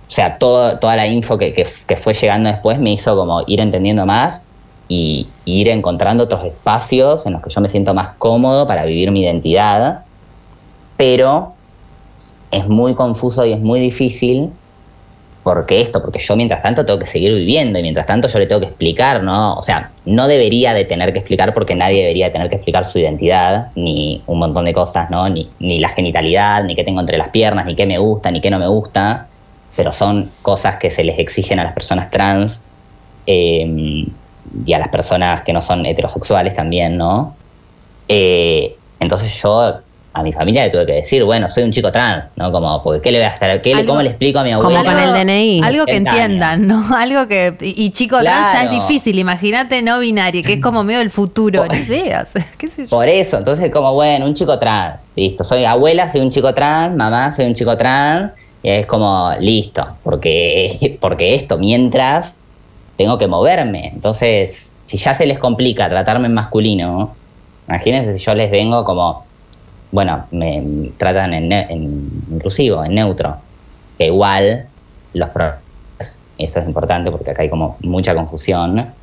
o 0.08 0.10
sea, 0.10 0.38
todo, 0.38 0.80
toda 0.80 0.96
la 0.96 1.06
info 1.06 1.38
que, 1.38 1.54
que, 1.54 1.68
que 1.86 1.98
fue 1.98 2.14
llegando 2.14 2.50
después 2.50 2.80
me 2.80 2.94
hizo 2.94 3.16
como 3.18 3.44
ir 3.46 3.60
entendiendo 3.60 4.06
más 4.06 4.48
y, 4.88 5.28
y 5.44 5.60
ir 5.60 5.68
encontrando 5.68 6.24
otros 6.24 6.46
espacios 6.46 7.26
en 7.26 7.34
los 7.34 7.42
que 7.42 7.50
yo 7.50 7.60
me 7.60 7.68
siento 7.68 7.94
más 7.94 8.12
cómodo 8.18 8.66
para 8.66 8.86
vivir 8.86 9.12
mi 9.12 9.22
identidad, 9.22 10.06
pero 10.96 11.54
es 12.52 12.70
muy 12.70 12.96
confuso 12.96 13.46
y 13.46 13.52
es 13.52 13.60
muy 13.60 13.82
difícil 13.82 14.50
porque 15.44 15.82
esto, 15.82 16.02
porque 16.02 16.20
yo 16.20 16.36
mientras 16.36 16.62
tanto 16.62 16.86
tengo 16.86 17.00
que 17.00 17.06
seguir 17.06 17.34
viviendo 17.34 17.80
y 17.80 17.82
mientras 17.82 18.06
tanto 18.06 18.30
yo 18.30 18.40
le 18.40 18.48
tengo 18.48 18.62
que 18.62 18.68
explicar, 18.68 19.24
¿no? 19.24 19.56
O 19.56 19.62
sea, 19.62 19.92
no 20.06 20.28
debería 20.28 20.74
de 20.74 20.84
tener 20.84 21.14
que 21.14 21.20
explicar 21.20 21.54
porque 21.54 21.74
nadie 21.74 22.02
debería 22.02 22.26
de 22.26 22.32
tener 22.32 22.50
que 22.50 22.56
explicar 22.56 22.84
su 22.86 23.00
identidad, 23.00 23.70
ni 23.76 24.22
un 24.28 24.40
montón 24.40 24.66
de 24.66 24.74
cosas, 24.74 25.10
¿no? 25.10 25.28
Ni, 25.30 25.50
ni 25.60 25.80
la 25.80 25.88
genitalidad, 25.88 26.64
ni 26.66 26.76
qué 26.76 26.84
tengo 26.84 27.00
entre 27.00 27.18
las 27.18 27.30
piernas, 27.30 27.66
ni 27.66 27.76
qué 27.76 27.86
me 27.86 27.98
gusta, 27.98 28.30
ni 28.30 28.42
qué 28.42 28.50
no 28.50 28.60
me 28.60 28.68
gusta, 28.68 29.28
pero 29.78 29.94
son 29.94 30.30
cosas 30.42 30.76
que 30.76 30.90
se 30.90 31.04
les 31.06 31.18
exigen 31.20 31.60
a 31.60 31.64
las 31.64 31.74
personas 31.74 32.12
trans 32.12 32.64
eh, 33.26 34.06
y 34.66 34.74
a 34.74 34.80
las 34.80 34.90
personas 34.90 35.42
que 35.44 35.54
no 35.54 35.62
son 35.62 35.86
heterosexuales 35.86 36.54
también, 36.54 36.98
¿no? 36.98 37.36
Eh, 38.08 38.76
entonces 39.00 39.40
yo 39.42 39.76
a 40.14 40.24
mi 40.24 40.34
familia 40.34 40.64
le 40.64 40.72
tuve 40.72 40.86
que 40.88 40.94
decir, 40.94 41.24
bueno, 41.24 41.48
soy 41.48 41.62
un 41.64 41.72
chico 41.72 41.92
trans, 41.92 42.32
¿no? 42.38 42.52
Como, 42.52 42.82
porque 42.82 43.02
¿qué 43.02 43.12
le 43.12 43.20
voy 43.20 43.28
a 43.28 43.34
estar, 43.34 43.62
qué 43.62 43.70
le- 43.76 43.82
Algo- 43.82 43.90
cómo 43.90 44.02
le 44.02 44.10
explico 44.10 44.40
a 44.40 44.44
mi 44.44 44.52
Como 44.54 44.76
abuela? 44.78 44.92
con 44.94 45.00
el 45.04 45.14
DNI. 45.14 45.62
Algo 45.64 45.86
que 45.86 45.92
70 45.94 46.10
entiendan, 46.12 46.68
¿no? 46.68 46.84
Algo 46.98 47.28
que. 47.28 47.56
Y, 47.62 47.86
y 47.86 47.92
chico 47.92 48.18
trans 48.22 48.52
ya 48.52 48.64
es 48.64 48.72
difícil. 48.72 49.20
Imagínate 49.20 49.84
no 49.84 50.00
binario, 50.00 50.42
que 50.42 50.54
es 50.54 50.62
como 50.62 50.84
medio 50.84 51.02
el 51.02 51.12
futuro. 51.12 51.62
Por- 51.66 51.72
Ni 51.76 51.82
idea, 51.84 52.24
o 52.24 52.26
sea, 52.26 52.48
qué 52.58 52.68
sé 52.68 52.84
yo. 52.84 52.90
Por 52.90 53.08
eso, 53.08 53.38
entonces 53.38 53.70
como, 53.72 53.94
bueno, 53.94 54.26
un 54.26 54.34
chico 54.34 54.58
trans, 54.58 55.06
listo, 55.16 55.44
soy 55.44 55.66
abuela, 55.66 56.08
soy 56.08 56.22
un 56.22 56.32
chico 56.32 56.52
trans, 56.52 56.96
mamá, 56.96 57.30
soy 57.30 57.46
un 57.46 57.54
chico 57.54 57.78
trans, 57.78 58.32
y 58.64 58.70
es 58.70 58.86
como, 58.86 59.32
listo, 59.40 59.86
porque, 60.04 60.98
porque 61.02 61.36
esto, 61.36 61.58
mientras 61.58 62.38
tengo 62.96 63.18
que 63.18 63.28
moverme, 63.28 63.92
entonces, 63.94 64.76
si 64.82 64.98
ya 64.98 65.14
se 65.14 65.26
les 65.26 65.40
complica 65.40 65.90
tratarme 65.90 66.28
en 66.28 66.34
masculino, 66.34 67.16
imagínense 67.68 68.18
si 68.18 68.24
yo 68.24 68.34
les 68.34 68.50
vengo 68.50 68.84
como, 68.84 69.24
bueno, 69.92 70.26
me 70.32 70.90
tratan 70.98 71.34
en, 71.34 71.52
en 71.52 72.10
inclusivo, 72.32 72.84
en 72.84 72.96
neutro, 72.96 73.38
que 73.98 74.08
igual 74.08 74.68
los 75.14 75.30
problemas, 75.30 75.62
esto 76.38 76.60
es 76.60 76.68
importante 76.68 77.12
porque 77.12 77.32
acá 77.32 77.44
hay 77.44 77.50
como 77.50 77.78
mucha 77.82 78.14
confusión, 78.16 78.94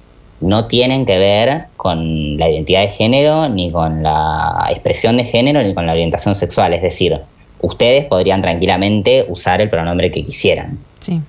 no 0.41 0.67
tienen 0.67 1.07
que 1.07 1.19
ver 1.19 1.67
con 1.77 2.37
la 2.37 2.49
identidad 2.49 2.83
de 2.83 2.89
género, 2.89 3.49
ni 3.49 3.71
con 3.71 4.03
la 4.03 4.67
expresión 4.71 5.17
de 5.17 5.25
género, 5.25 5.63
ni 5.63 5.75
con 5.75 5.87
la 5.87 5.93
orientación 5.93 6.35
sexual. 6.35 6.75
Es 6.75 6.83
decir, 6.83 7.19
ustedes 7.65 8.05
podrían 8.07 8.43
tranquilamente 8.43 9.25
usar 9.29 9.61
el 9.61 9.71
pronombre 9.71 10.11
que 10.11 10.25
quisieran. 10.25 10.79
Sí. 11.01 11.21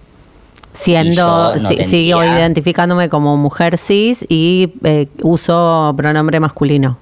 Siendo, 0.74 1.56
no 1.56 1.68
si- 1.70 1.84
sigo 1.84 2.24
identificándome 2.24 3.08
como 3.08 3.38
mujer 3.38 3.78
cis 3.78 4.26
y 4.28 4.74
eh, 4.84 5.08
uso 5.22 5.94
pronombre 5.96 6.40
masculino. 6.40 6.98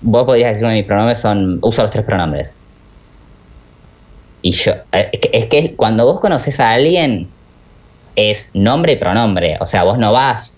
Vos 0.00 0.24
podrías 0.24 0.54
decirme 0.54 0.74
mis 0.74 0.84
pronombres 0.84 1.18
son, 1.18 1.58
uso 1.62 1.82
los 1.82 1.90
tres 1.90 2.04
pronombres. 2.04 2.52
Y 4.42 4.52
yo, 4.52 4.72
eh, 4.92 5.08
es 5.12 5.20
que, 5.20 5.30
es 5.32 5.46
que 5.46 5.74
cuando 5.74 6.04
vos 6.06 6.20
conoces 6.20 6.60
a 6.60 6.70
alguien, 6.72 7.28
es 8.14 8.50
nombre 8.54 8.92
y 8.92 8.96
pronombre. 8.96 9.58
O 9.60 9.66
sea, 9.66 9.82
vos 9.84 9.98
no 9.98 10.12
vas, 10.12 10.56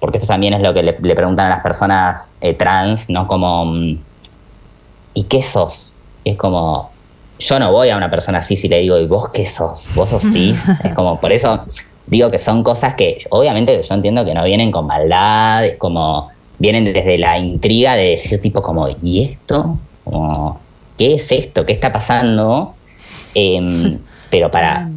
porque 0.00 0.18
esto 0.18 0.26
también 0.28 0.54
es 0.54 0.60
lo 0.60 0.74
que 0.74 0.82
le, 0.82 0.96
le 1.00 1.14
preguntan 1.14 1.46
a 1.46 1.50
las 1.50 1.62
personas 1.62 2.34
eh, 2.40 2.54
trans, 2.54 3.08
¿no? 3.08 3.26
Como, 3.26 3.64
mm, 3.66 3.98
¿y 5.14 5.22
qué 5.24 5.40
sos? 5.42 5.90
Es 6.24 6.36
como, 6.36 6.90
yo 7.38 7.58
no 7.58 7.72
voy 7.72 7.90
a 7.90 7.96
una 7.96 8.10
persona 8.10 8.42
cis 8.42 8.64
y 8.64 8.68
le 8.68 8.80
digo, 8.80 8.98
¿y 8.98 9.06
vos 9.06 9.28
qué 9.28 9.46
sos? 9.46 9.90
¿Vos 9.94 10.08
sos 10.08 10.22
cis? 10.22 10.68
es 10.84 10.94
como, 10.94 11.20
por 11.20 11.32
eso 11.32 11.64
digo 12.06 12.30
que 12.30 12.38
son 12.38 12.62
cosas 12.62 12.94
que, 12.94 13.18
obviamente, 13.30 13.80
yo 13.80 13.94
entiendo 13.94 14.24
que 14.24 14.34
no 14.34 14.44
vienen 14.44 14.72
con 14.72 14.86
maldad, 14.86 15.64
es 15.64 15.76
como, 15.76 16.30
vienen 16.58 16.84
desde 16.84 17.18
la 17.18 17.38
intriga 17.38 17.94
de 17.94 18.10
decir, 18.10 18.40
tipo, 18.40 18.62
como, 18.62 18.88
¿y 19.02 19.22
esto? 19.22 19.78
Como, 20.04 20.60
¿qué 20.96 21.14
es 21.14 21.30
esto? 21.30 21.64
¿Qué 21.64 21.72
está 21.72 21.92
pasando? 21.92 22.74
Em, 23.34 23.98
pero 24.30 24.50
para 24.50 24.88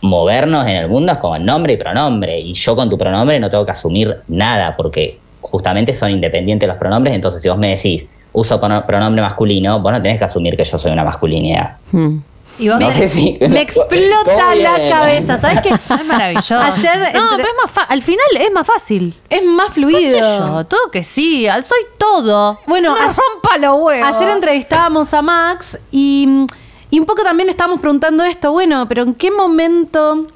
movernos 0.00 0.66
en 0.66 0.76
el 0.76 0.88
mundo 0.88 1.12
es 1.12 1.18
como 1.18 1.38
nombre 1.38 1.74
y 1.74 1.76
pronombre. 1.76 2.38
Y 2.38 2.54
yo 2.54 2.76
con 2.76 2.88
tu 2.88 2.96
pronombre 2.96 3.38
no 3.40 3.50
tengo 3.50 3.64
que 3.64 3.72
asumir 3.72 4.16
nada, 4.28 4.74
porque 4.76 5.18
justamente 5.40 5.92
son 5.92 6.10
independientes 6.10 6.68
los 6.68 6.78
pronombres. 6.78 7.14
Entonces, 7.14 7.42
si 7.42 7.48
vos 7.48 7.58
me 7.58 7.70
decís, 7.70 8.06
uso 8.34 8.60
prono- 8.60 8.84
pronombre 8.84 9.22
masculino, 9.22 9.80
vos 9.80 9.90
no 9.92 10.02
tenés 10.02 10.18
que 10.18 10.24
asumir 10.26 10.56
que 10.56 10.64
yo 10.64 10.78
soy 10.78 10.92
una 10.92 11.02
masculinidad. 11.04 11.76
Hmm. 11.92 12.18
Y 12.58 12.68
vos 12.68 12.78
No 12.78 12.92
sé 12.92 13.08
si. 13.08 13.36
Me 13.48 13.62
explota 13.62 13.96
¿Cómo 14.24 14.54
la 14.54 14.88
cabeza, 14.88 15.40
¿sabes 15.40 15.60
qué? 15.62 15.70
Es 15.94 16.06
maravilloso. 16.06 16.58
Ayer 16.58 16.98
no, 17.14 17.32
entre- 17.32 17.36
pero 17.38 17.48
es 17.48 17.54
más 17.62 17.70
fa- 17.70 17.82
al 17.82 18.02
final 18.02 18.26
es 18.38 18.52
más 18.52 18.66
fácil. 18.66 19.14
Es 19.30 19.42
más 19.44 19.68
¿Qué 19.68 19.72
sé 19.74 19.80
fluido. 19.80 20.18
yo? 20.60 20.66
Todo 20.66 20.90
que 20.92 21.02
sí, 21.02 21.46
soy 21.62 21.80
todo. 21.98 22.60
Bueno, 22.66 22.90
no 22.90 23.00
me 23.00 23.06
ayer- 23.06 23.16
rompa 23.32 23.58
los 23.58 23.80
huevos. 23.80 24.16
Ayer 24.16 24.30
entrevistábamos 24.30 25.12
a 25.14 25.22
Max 25.22 25.78
y, 25.90 26.46
y 26.90 27.00
un 27.00 27.06
poco 27.06 27.22
también 27.24 27.48
estábamos 27.48 27.80
preguntando 27.80 28.22
esto, 28.24 28.52
bueno, 28.52 28.86
pero 28.88 29.02
¿en 29.02 29.14
qué 29.14 29.30
momento 29.32 30.26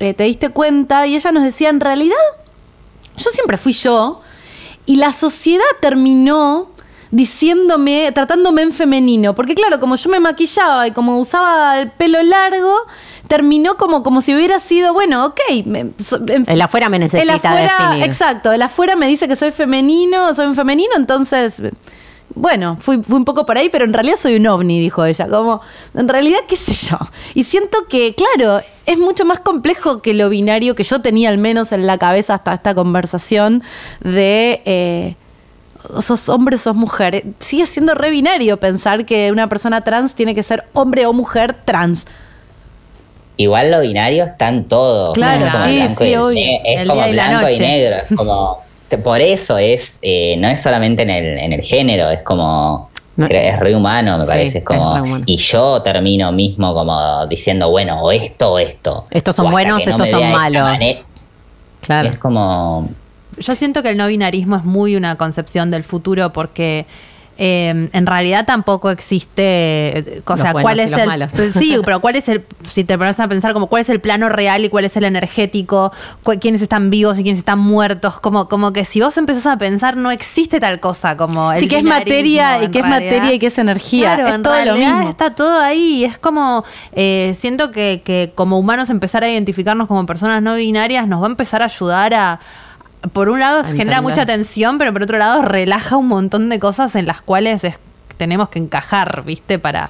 eh, 0.00 0.14
te 0.14 0.24
diste 0.24 0.48
cuenta? 0.50 1.06
Y 1.06 1.16
ella 1.16 1.32
nos 1.32 1.44
decía, 1.44 1.68
en 1.68 1.80
realidad, 1.80 2.16
yo 3.16 3.28
siempre 3.30 3.58
fui 3.58 3.72
yo 3.72 4.22
y 4.86 4.96
la 4.96 5.12
sociedad 5.12 5.64
terminó 5.82 6.70
diciéndome, 7.10 8.10
tratándome 8.12 8.62
en 8.62 8.72
femenino, 8.72 9.34
porque 9.34 9.54
claro, 9.54 9.80
como 9.80 9.96
yo 9.96 10.10
me 10.10 10.20
maquillaba 10.20 10.86
y 10.86 10.92
como 10.92 11.18
usaba 11.18 11.80
el 11.80 11.90
pelo 11.90 12.22
largo, 12.22 12.72
terminó 13.28 13.76
como, 13.76 14.02
como 14.02 14.20
si 14.20 14.34
hubiera 14.34 14.60
sido, 14.60 14.92
bueno, 14.92 15.26
ok, 15.26 15.40
me- 15.66 15.90
so- 15.98 16.20
en- 16.28 16.44
El 16.48 16.60
afuera 16.62 16.88
me 16.88 16.98
necesita 16.98 17.32
el 17.32 17.38
afuera, 17.38 17.76
definir. 17.88 18.04
Exacto, 18.04 18.52
el 18.52 18.62
afuera 18.62 18.96
me 18.96 19.06
dice 19.06 19.28
que 19.28 19.36
soy 19.36 19.50
femenino, 19.50 20.34
soy 20.34 20.46
un 20.46 20.54
femenino, 20.54 20.92
entonces, 20.96 21.62
bueno, 22.34 22.76
fui, 22.78 23.02
fui 23.02 23.16
un 23.16 23.24
poco 23.24 23.44
por 23.46 23.58
ahí, 23.58 23.68
pero 23.68 23.84
en 23.84 23.92
realidad 23.92 24.16
soy 24.16 24.36
un 24.36 24.46
ovni, 24.46 24.78
dijo 24.80 25.04
ella. 25.04 25.26
Como, 25.28 25.60
en 25.94 26.08
realidad, 26.08 26.38
qué 26.46 26.56
sé 26.56 26.72
yo. 26.74 26.98
Y 27.34 27.44
siento 27.44 27.86
que, 27.88 28.14
claro, 28.14 28.60
es 28.86 28.98
mucho 28.98 29.24
más 29.24 29.40
complejo 29.40 30.02
que 30.02 30.14
lo 30.14 30.28
binario 30.28 30.74
que 30.74 30.84
yo 30.84 31.00
tenía 31.00 31.30
al 31.30 31.38
menos 31.38 31.72
en 31.72 31.86
la 31.86 31.98
cabeza 31.98 32.34
hasta 32.34 32.54
esta 32.54 32.74
conversación 32.74 33.62
de... 34.02 34.62
eh, 34.66 35.16
sos 36.00 36.28
hombre, 36.28 36.58
sos 36.58 36.74
mujer. 36.76 37.24
Sigue 37.40 37.66
siendo 37.66 37.94
re 37.94 38.10
binario 38.10 38.58
pensar 38.58 39.04
que 39.06 39.30
una 39.32 39.48
persona 39.48 39.82
trans 39.82 40.14
tiene 40.14 40.34
que 40.34 40.42
ser 40.42 40.64
hombre 40.72 41.06
o 41.06 41.12
mujer 41.12 41.56
trans. 41.64 42.06
Igual 43.36 43.70
lo 43.70 43.80
binario 43.80 44.24
está 44.24 44.48
en 44.48 44.64
todo. 44.64 45.12
Claro, 45.12 45.46
es 45.46 45.52
como 45.52 45.64
sí, 45.64 45.76
blanco 45.78 46.04
sí, 46.04 46.10
y 46.10 46.16
obvio. 46.16 46.34
ne- 46.34 46.62
Es 46.74 46.80
El 46.82 46.88
como 46.88 47.00
día 47.00 47.08
y 47.10 47.12
la 47.14 47.28
blanco 47.28 47.48
y 47.50 47.58
negro. 47.58 47.96
Es 47.96 48.08
como. 48.16 48.58
Por 49.04 49.20
eso 49.20 49.58
es. 49.58 49.98
eh, 50.02 50.36
no 50.38 50.48
es 50.48 50.60
solamente 50.62 51.02
en 51.02 51.10
el, 51.10 51.38
en 51.38 51.52
el 51.52 51.60
género, 51.62 52.10
es 52.10 52.22
como. 52.22 52.90
No. 53.16 53.26
Es 53.26 53.58
re 53.58 53.74
humano, 53.74 54.16
me 54.18 54.24
Sí, 54.24 54.30
parece. 54.30 54.58
Es 54.58 54.64
como. 54.64 55.18
Y 55.26 55.36
yo 55.36 55.82
termino 55.82 56.32
mismo 56.32 56.72
como 56.74 57.26
diciendo, 57.26 57.68
bueno, 57.70 58.00
o 58.02 58.10
esto 58.12 58.52
o 58.52 58.58
esto. 58.58 59.06
Estos 59.10 59.36
son 59.36 59.46
O 59.48 59.50
buenos, 59.50 59.84
no 59.86 59.90
estos 59.92 60.08
son 60.10 60.30
malos. 60.30 60.78
Claro. 61.80 62.08
Es 62.08 62.18
como. 62.18 62.88
Yo 63.40 63.54
siento 63.54 63.82
que 63.82 63.90
el 63.90 63.96
no 63.96 64.06
binarismo 64.06 64.56
es 64.56 64.64
muy 64.64 64.96
una 64.96 65.16
concepción 65.16 65.70
del 65.70 65.84
futuro 65.84 66.32
porque 66.32 66.86
eh, 67.40 67.88
en 67.92 68.06
realidad 68.06 68.46
tampoco 68.46 68.90
existe, 68.90 69.42
eh, 69.98 70.22
o 70.26 70.36
sea, 70.36 70.50
cuál 70.50 70.80
es 70.80 70.90
el 70.90 71.06
malos. 71.06 71.30
sí, 71.56 71.76
pero 71.84 72.00
cuál 72.00 72.16
es 72.16 72.28
el 72.28 72.44
si 72.66 72.82
te 72.82 72.98
pones 72.98 73.20
a 73.20 73.28
pensar 73.28 73.52
como 73.52 73.68
cuál 73.68 73.82
es 73.82 73.88
el 73.90 74.00
plano 74.00 74.28
real 74.28 74.64
y 74.64 74.68
cuál 74.68 74.84
es 74.84 74.96
el 74.96 75.04
energético, 75.04 75.92
quiénes 76.40 76.62
están 76.62 76.90
vivos 76.90 77.16
y 77.16 77.22
quiénes 77.22 77.38
están 77.38 77.60
muertos, 77.60 78.18
como 78.18 78.48
como 78.48 78.72
que 78.72 78.84
si 78.84 79.00
vos 79.00 79.16
empezás 79.18 79.46
a 79.46 79.56
pensar 79.56 79.96
no 79.96 80.10
existe 80.10 80.58
tal 80.58 80.80
cosa 80.80 81.16
como 81.16 81.52
el 81.52 81.60
Sí, 81.60 81.68
que 81.68 81.78
es 81.78 81.84
materia 81.84 82.60
y 82.64 82.70
que 82.72 82.80
es 82.80 82.84
realidad. 82.84 83.12
materia 83.12 83.32
y 83.32 83.38
que 83.38 83.46
es 83.46 83.58
energía. 83.58 84.16
Claro, 84.16 84.28
es 84.30 84.34
en 84.34 84.42
todo 84.42 84.64
lo 84.64 84.74
mismo. 84.74 85.08
está 85.08 85.36
todo 85.36 85.60
ahí. 85.60 86.04
Es 86.04 86.18
como, 86.18 86.64
eh, 86.90 87.34
siento 87.36 87.70
que, 87.70 88.02
que 88.04 88.32
como 88.34 88.58
humanos 88.58 88.90
empezar 88.90 89.22
a 89.22 89.30
identificarnos 89.30 89.86
como 89.86 90.04
personas 90.06 90.42
no 90.42 90.56
binarias 90.56 91.06
nos 91.06 91.22
va 91.22 91.26
a 91.26 91.30
empezar 91.30 91.62
a 91.62 91.66
ayudar 91.66 92.14
a... 92.14 92.40
Por 93.12 93.28
un 93.28 93.38
lado 93.40 93.62
genera 93.64 94.02
mucha 94.02 94.26
tensión, 94.26 94.76
pero 94.78 94.92
por 94.92 95.02
otro 95.02 95.18
lado 95.18 95.42
relaja 95.42 95.96
un 95.96 96.08
montón 96.08 96.48
de 96.48 96.58
cosas 96.58 96.94
en 96.96 97.06
las 97.06 97.20
cuales 97.22 97.62
es- 97.64 97.78
tenemos 98.16 98.48
que 98.48 98.58
encajar, 98.58 99.22
¿viste? 99.24 99.58
Para 99.58 99.88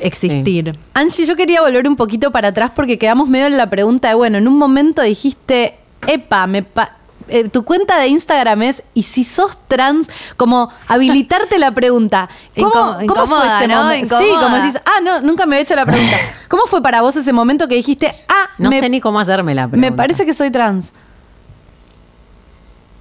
existir. 0.00 0.72
Angie, 0.94 1.26
yo 1.26 1.36
quería 1.36 1.60
volver 1.62 1.88
un 1.88 1.96
poquito 1.96 2.30
para 2.30 2.48
atrás 2.48 2.72
porque 2.74 2.98
quedamos 2.98 3.28
medio 3.28 3.46
en 3.46 3.56
la 3.56 3.68
pregunta 3.70 4.08
de, 4.08 4.14
bueno, 4.14 4.38
en 4.38 4.48
un 4.48 4.58
momento 4.58 5.02
dijiste, 5.02 5.76
epa, 6.06 6.46
me 6.46 6.62
pa- 6.62 6.92
eh, 7.28 7.48
tu 7.50 7.62
cuenta 7.64 7.98
de 7.98 8.08
Instagram 8.08 8.62
es, 8.62 8.82
y 8.94 9.02
si 9.02 9.22
sos 9.24 9.58
trans, 9.68 10.08
como 10.38 10.70
habilitarte 10.88 11.58
la 11.58 11.72
pregunta. 11.72 12.28
¿Cómo, 12.56 12.94
fue 13.26 13.46
ese 13.58 13.68
¿no? 13.68 13.82
momento? 13.82 14.18
Sí, 14.18 14.28
como 14.40 14.56
decís, 14.56 14.76
ah, 14.86 15.00
no, 15.02 15.20
nunca 15.20 15.44
me 15.44 15.58
he 15.58 15.60
hecho 15.60 15.74
la 15.74 15.84
pregunta. 15.84 16.16
¿Cómo 16.48 16.62
fue 16.66 16.82
para 16.82 17.02
vos 17.02 17.16
ese 17.16 17.32
momento 17.32 17.68
que 17.68 17.74
dijiste, 17.74 18.14
ah, 18.28 18.48
No 18.56 18.70
me, 18.70 18.80
sé 18.80 18.88
ni 18.88 19.00
cómo 19.00 19.20
hacerme 19.20 19.54
la 19.54 19.68
pregunta. 19.68 19.90
me 19.90 19.94
parece 19.94 20.24
que 20.24 20.32
soy 20.32 20.50
trans? 20.50 20.92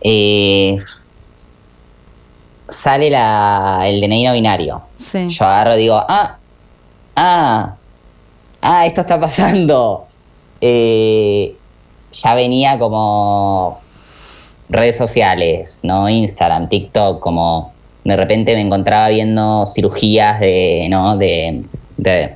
Eh, 0.02 0.80
sale 2.70 3.10
la, 3.10 3.84
el 3.86 4.02
DNI 4.02 4.26
no 4.26 4.34
binario. 4.34 4.82
Sí. 4.98 5.30
Yo 5.30 5.46
agarro 5.46 5.76
y 5.76 5.80
digo, 5.80 6.04
ah, 6.08 6.38
ah, 7.16 7.76
ah, 8.62 8.86
esto 8.86 9.02
está 9.02 9.20
pasando. 9.20 10.06
Eh, 10.62 11.56
ya 12.12 12.36
venía 12.36 12.80
como 12.80 13.80
redes 14.70 14.98
sociales, 14.98 15.82
¿no? 15.84 16.10
Instagram, 16.10 16.70
TikTok, 16.70 17.20
como 17.20 17.74
de 18.04 18.16
repente 18.16 18.56
me 18.56 18.62
encontraba 18.62 19.10
viendo 19.10 19.66
cirugías 19.66 20.40
de, 20.40 20.88
¿no? 20.90 21.18
De, 21.18 21.64
de 21.98 22.36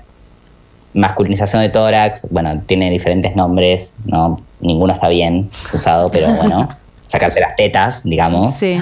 masculinización 0.93 1.61
de 1.61 1.69
tórax, 1.69 2.27
bueno, 2.31 2.61
tiene 2.65 2.89
diferentes 2.89 3.35
nombres, 3.35 3.95
no, 4.05 4.41
ninguno 4.59 4.93
está 4.93 5.07
bien 5.07 5.49
usado, 5.73 6.09
pero 6.11 6.33
bueno, 6.33 6.67
sacarse 7.05 7.39
las 7.39 7.55
tetas, 7.55 8.03
digamos. 8.03 8.55
Sí. 8.55 8.79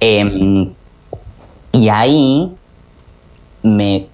Em, 0.00 0.72
y 1.72 1.88
ahí 1.88 2.50
me 3.62 4.06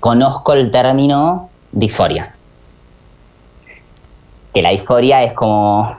conozco 0.00 0.52
el 0.52 0.70
término 0.70 1.48
disforia. 1.72 2.34
Que 4.54 4.62
la 4.62 4.70
disforia 4.70 5.22
es 5.24 5.32
como, 5.32 5.96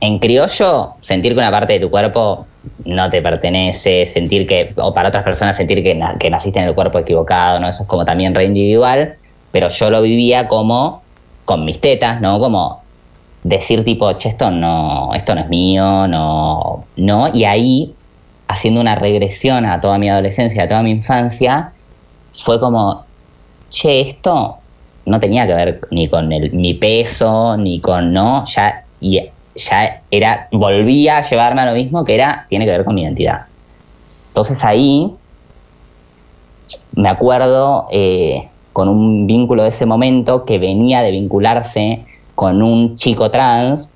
en 0.00 0.18
criollo, 0.18 0.94
sentir 1.00 1.32
que 1.34 1.38
una 1.40 1.50
parte 1.50 1.74
de 1.74 1.80
tu 1.80 1.90
cuerpo 1.90 2.46
no 2.84 3.10
te 3.10 3.20
pertenece, 3.22 4.04
sentir 4.06 4.46
que, 4.46 4.72
o 4.76 4.92
para 4.94 5.08
otras 5.08 5.24
personas 5.24 5.56
sentir 5.56 5.82
que, 5.82 5.94
na- 5.94 6.16
que 6.18 6.30
naciste 6.30 6.58
en 6.60 6.66
el 6.68 6.74
cuerpo 6.74 6.98
equivocado, 6.98 7.58
¿no? 7.60 7.68
Eso 7.68 7.82
es 7.82 7.88
como 7.88 8.04
también 8.04 8.34
re 8.34 8.44
individual, 8.44 9.16
pero 9.50 9.68
yo 9.68 9.90
lo 9.90 10.02
vivía 10.02 10.46
como 10.48 11.02
con 11.44 11.64
mis 11.64 11.80
tetas, 11.80 12.20
¿no? 12.20 12.38
Como 12.38 12.82
decir 13.48 13.84
tipo, 13.84 14.12
che, 14.18 14.28
esto 14.28 14.50
no, 14.50 15.10
esto 15.14 15.34
no 15.34 15.40
es 15.40 15.48
mío, 15.48 16.06
no, 16.06 16.84
no, 16.96 17.30
y 17.34 17.44
ahí, 17.44 17.94
haciendo 18.46 18.80
una 18.80 18.94
regresión 18.94 19.64
a 19.64 19.80
toda 19.80 19.98
mi 19.98 20.10
adolescencia, 20.10 20.64
a 20.64 20.68
toda 20.68 20.82
mi 20.82 20.90
infancia, 20.90 21.72
fue 22.32 22.60
como, 22.60 23.04
che, 23.70 24.00
esto 24.00 24.56
no 25.06 25.18
tenía 25.18 25.46
que 25.46 25.54
ver 25.54 25.80
ni 25.90 26.08
con 26.08 26.30
el, 26.32 26.52
mi 26.52 26.74
peso, 26.74 27.56
ni 27.56 27.80
con, 27.80 28.12
no, 28.12 28.44
ya, 28.44 28.84
y 29.00 29.20
ya 29.54 30.02
era, 30.10 30.48
volvía 30.52 31.18
a 31.18 31.22
llevarme 31.22 31.62
a 31.62 31.66
lo 31.66 31.72
mismo 31.72 32.04
que 32.04 32.14
era, 32.14 32.46
tiene 32.48 32.66
que 32.66 32.72
ver 32.72 32.84
con 32.84 32.94
mi 32.94 33.02
identidad. 33.02 33.46
Entonces 34.28 34.62
ahí 34.62 35.10
me 36.94 37.08
acuerdo 37.08 37.88
eh, 37.90 38.48
con 38.74 38.88
un 38.88 39.26
vínculo 39.26 39.62
de 39.62 39.70
ese 39.70 39.86
momento 39.86 40.44
que 40.44 40.58
venía 40.58 41.00
de 41.02 41.10
vincularse 41.10 42.04
con 42.38 42.62
un 42.62 42.94
chico 42.94 43.32
trans. 43.32 43.90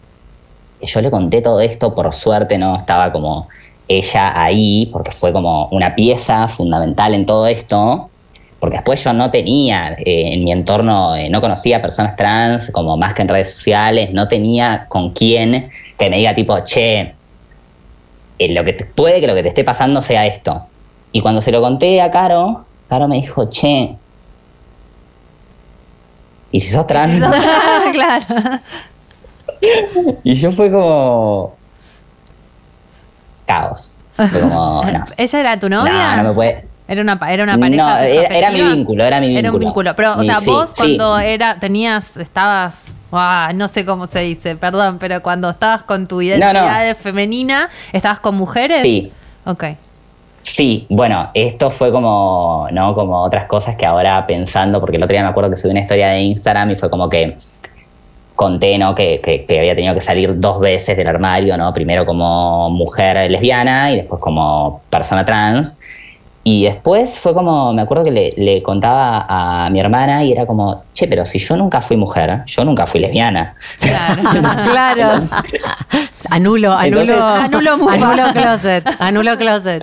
Yo 0.81 1.01
le 1.01 1.13
conté 1.13 1.43
todo 1.43 1.61
esto, 1.61 1.95
por 1.95 2.13
suerte 2.13 2.59
no 2.59 2.77
estaba 2.77 3.13
como 3.13 3.47
ella 3.87 4.33
ahí, 4.35 4.89
porque 4.93 5.13
fue 5.13 5.33
como 5.33 5.69
una 5.69 5.95
pieza 5.95 6.49
fundamental 6.49 7.15
en 7.15 7.25
todo 7.25 7.47
esto. 7.47 8.11
Porque 8.59 8.79
después 8.79 9.05
yo 9.05 9.13
no 9.13 9.31
tenía 9.31 9.93
eh, 9.93 10.33
en 10.33 10.43
mi 10.43 10.51
entorno, 10.51 11.15
eh, 11.15 11.31
no 11.31 11.41
conocía 11.41 11.81
personas 11.81 12.17
trans, 12.17 12.73
como 12.73 12.97
más 12.97 13.15
que 13.15 13.23
en 13.23 13.29
redes 13.29 13.53
sociales, 13.53 14.13
no 14.13 14.27
tenía 14.27 14.87
con 14.89 15.13
quién 15.13 15.71
que 15.97 16.11
me 16.11 16.17
diga 16.17 16.35
tipo, 16.35 16.59
che, 16.65 17.15
eh, 18.41 18.49
lo 18.53 18.65
que 18.65 18.73
puede 18.93 19.21
que 19.21 19.29
lo 19.29 19.37
que 19.37 19.45
te 19.45 19.51
esté 19.51 19.63
pasando 19.63 20.03
sea 20.03 20.27
esto. 20.27 20.67
Y 21.13 21.21
cuando 21.21 21.41
se 21.41 21.53
lo 21.53 21.61
conté 21.61 22.01
a 22.01 22.11
Caro, 22.11 22.65
Caro 22.89 23.07
me 23.07 23.21
dijo, 23.21 23.49
che, 23.51 23.99
¿y 26.53 26.61
si 26.61 26.71
sos 26.71 26.87
trans? 26.87 27.19
claro. 27.93 28.61
y 30.23 30.35
yo 30.35 30.53
fue 30.53 30.71
como... 30.71 31.57
Caos. 33.47 33.97
Fue 34.17 34.29
como, 34.41 34.85
no. 34.85 35.05
¿Ella 35.17 35.41
era 35.41 35.59
tu 35.61 35.69
novia? 35.69 36.17
No, 36.17 36.23
no 36.23 36.29
me 36.29 36.35
puede... 36.35 36.73
Era 36.89 37.01
una, 37.01 37.19
era 37.31 37.45
una 37.45 37.59
pareja 37.59 37.83
No, 37.83 37.99
era- 37.99 38.37
era 38.37 38.51
mi 38.51 38.63
vínculo, 38.63 39.05
era 39.05 39.19
mi 39.21 39.29
Era 39.37 39.51
un 39.51 39.59
vínculo. 39.59 39.93
vínculo. 39.93 39.97
Pero, 39.97 40.19
o 40.19 40.23
sea, 40.25 40.41
vos 40.41 40.71
sí. 40.71 40.75
cuando 40.77 41.19
era, 41.19 41.59
tenías, 41.59 42.17
estabas, 42.19 42.93
ah, 43.13 43.53
no 43.55 43.69
sé 43.69 43.87
cómo 43.87 44.05
se 44.07 44.19
dice, 44.21 44.57
perdón, 44.57 44.99
pero 44.99 45.23
cuando 45.23 45.49
estabas 45.49 45.85
con 45.85 46.07
tu 46.07 46.21
identidad 46.21 46.85
de 46.85 46.95
femenina, 46.95 47.71
¿estabas 47.93 48.21
con 48.21 48.35
mujeres? 48.35 48.83
Sí. 48.83 49.11
Ok. 49.47 49.65
Sí, 50.43 50.87
bueno, 50.91 51.31
esto 51.35 51.71
fue 51.71 51.91
como, 51.93 52.67
¿no? 52.73 52.95
Como 52.95 53.23
otras 53.23 53.45
cosas 53.47 53.77
que 53.77 53.87
ahora 53.87 54.27
pensando, 54.27 54.81
porque 54.81 54.97
el 54.97 55.03
otro 55.03 55.15
día 55.15 55.23
me 55.23 55.29
acuerdo 55.29 55.51
que 55.51 55.57
subí 55.57 55.71
una 55.71 55.81
historia 55.81 56.09
de 56.11 56.21
Instagram 56.21 56.71
y 56.73 56.77
fue 56.77 56.91
como 56.91 57.09
que 57.09 57.37
conté, 58.35 58.77
¿no? 58.77 58.95
Que, 58.95 59.21
que- 59.23 59.45
que 59.45 59.59
había 59.61 59.75
tenido 59.77 59.95
que 59.95 60.01
salir 60.01 60.41
dos 60.41 60.59
veces 60.59 60.97
del 60.97 61.07
armario, 61.07 61.57
¿no? 61.57 61.73
Primero 61.73 62.05
como 62.05 62.71
mujer 62.71 63.31
lesbiana 63.31 63.93
y 63.93 63.97
después 63.97 64.21
como 64.21 64.83
persona 64.91 65.25
trans. 65.25 65.79
Y 66.45 66.65
después 66.65 67.17
fue 67.17 67.35
como, 67.35 67.73
me 67.73 67.83
acuerdo 67.83 68.03
que 68.03 68.11
le, 68.11 68.35
le 68.37 68.63
contaba 68.65 69.27
a 69.29 69.71
mi 69.71 69.79
hermana 69.79 70.25
y 70.25 70.33
era 70.33 70.45
como, 70.45 70.83
che, 70.93 71.07
pero 71.07 71.25
si 71.25 71.39
yo 71.39 71.57
nunca 71.57 71.81
fui 71.81 71.97
mujer, 71.97 72.43
yo 72.47 72.65
nunca 72.65 72.85
fui 72.87 73.01
lesbiana. 73.01 73.55
Claro. 73.79 74.23
Claro. 74.73 75.25
Anulo, 76.31 76.73
anulo. 76.73 77.01
Entonces- 77.03 77.21
Anulo 77.21 77.73
anulo 77.89 78.33
closet. 78.33 78.85
Anulo 78.99 79.37
closet. 79.37 79.83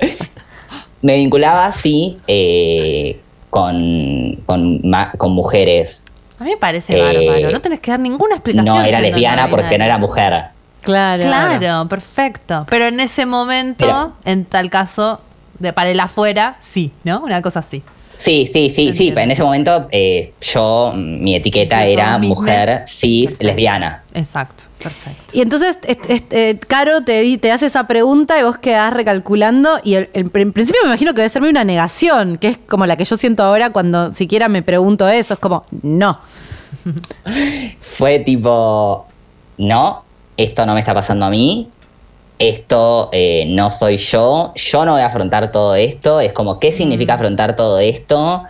Me 1.01 1.15
vinculaba, 1.17 1.71
sí, 1.71 2.17
eh, 2.27 3.19
con, 3.49 4.35
con, 4.45 4.81
ma- 4.88 5.12
con 5.17 5.31
mujeres 5.31 6.05
A 6.39 6.43
mí 6.43 6.51
me 6.51 6.57
parece 6.57 6.97
Eh, 6.97 7.01
bárbaro. 7.01 7.51
No 7.51 7.62
tenés 7.62 7.79
que 7.79 7.91
dar 7.91 7.99
ninguna 7.99 8.35
explicación. 8.35 8.75
no 8.77 8.83
era 8.83 8.99
lesbiana 8.99 9.43
no 9.45 9.49
porque 9.49 9.77
no 9.77 9.85
era 9.85 9.97
mujer. 9.97 10.43
Claro. 10.81 11.23
Claro, 11.23 11.88
perfecto. 11.89 12.65
Pero 12.69 12.85
en 12.88 12.99
ese 12.99 13.25
momento, 13.25 13.85
Pero- 13.85 14.13
en 14.25 14.45
tal 14.45 14.69
caso, 14.69 15.19
de 15.59 15.73
para 15.73 15.89
el 15.89 15.99
afuera, 15.99 16.55
sí, 16.59 16.91
¿no? 17.03 17.19
Una 17.21 17.41
cosa 17.41 17.59
así. 17.59 17.83
Sí, 18.21 18.45
sí, 18.45 18.69
sí, 18.69 18.91
sí. 18.91 19.13
En 19.15 19.32
ese 19.32 19.41
momento 19.43 19.88
eh, 19.91 20.34
yo, 20.41 20.91
mm, 20.93 21.23
mi 21.23 21.36
etiqueta 21.38 21.77
Incluso 21.88 21.93
era 21.93 22.17
mujer 22.17 22.84
cis 22.86 23.27
Perfecto. 23.27 23.47
lesbiana. 23.47 24.03
Exacto, 24.13 24.65
perfecto. 24.84 25.23
Y 25.32 25.39
entonces, 25.41 25.77
est- 25.88 26.05
est- 26.10 26.34
eh, 26.34 26.60
Caro 26.67 27.01
te, 27.05 27.38
te 27.38 27.49
hace 27.53 27.67
esa 27.67 27.88
pregunta 27.88 28.38
y 28.38 28.43
vos 28.43 28.58
quedás 28.58 28.91
recalculando. 28.91 29.79
Y 29.86 29.93
el- 29.93 30.10
el- 30.12 30.29
en 30.34 30.51
principio 30.51 30.82
me 30.84 30.89
imagino 30.89 31.13
que 31.13 31.21
debe 31.21 31.29
serme 31.29 31.47
una 31.49 31.63
negación, 31.63 32.36
que 32.36 32.49
es 32.49 32.58
como 32.58 32.86
la 32.86 32.97
que 32.97 33.05
yo 33.05 33.15
siento 33.15 33.41
ahora 33.43 33.69
cuando 33.69 34.12
siquiera 34.13 34.49
me 34.49 34.63
pregunto 34.63 35.08
eso. 35.08 35.36
Es 35.36 35.39
como, 35.39 35.63
no. 35.82 36.19
Fue 37.79 38.19
tipo, 38.19 39.08
no, 39.60 40.03
esto 40.36 40.65
no 40.65 40.73
me 40.73 40.79
está 40.82 40.93
pasando 40.93 41.25
a 41.25 41.29
mí, 41.29 41.69
esto 42.39 43.10
eh, 43.12 43.45
no 43.49 43.69
soy 43.69 43.97
yo, 43.97 44.54
yo 44.56 44.86
no 44.86 44.93
voy 44.93 45.02
a 45.02 45.08
afrontar 45.08 45.52
todo 45.52 45.75
esto. 45.75 46.21
Es 46.21 46.32
como, 46.34 46.60
¿qué 46.60 46.71
significa 46.71 47.13
afrontar 47.15 47.56
todo 47.56 47.80
esto? 47.80 48.43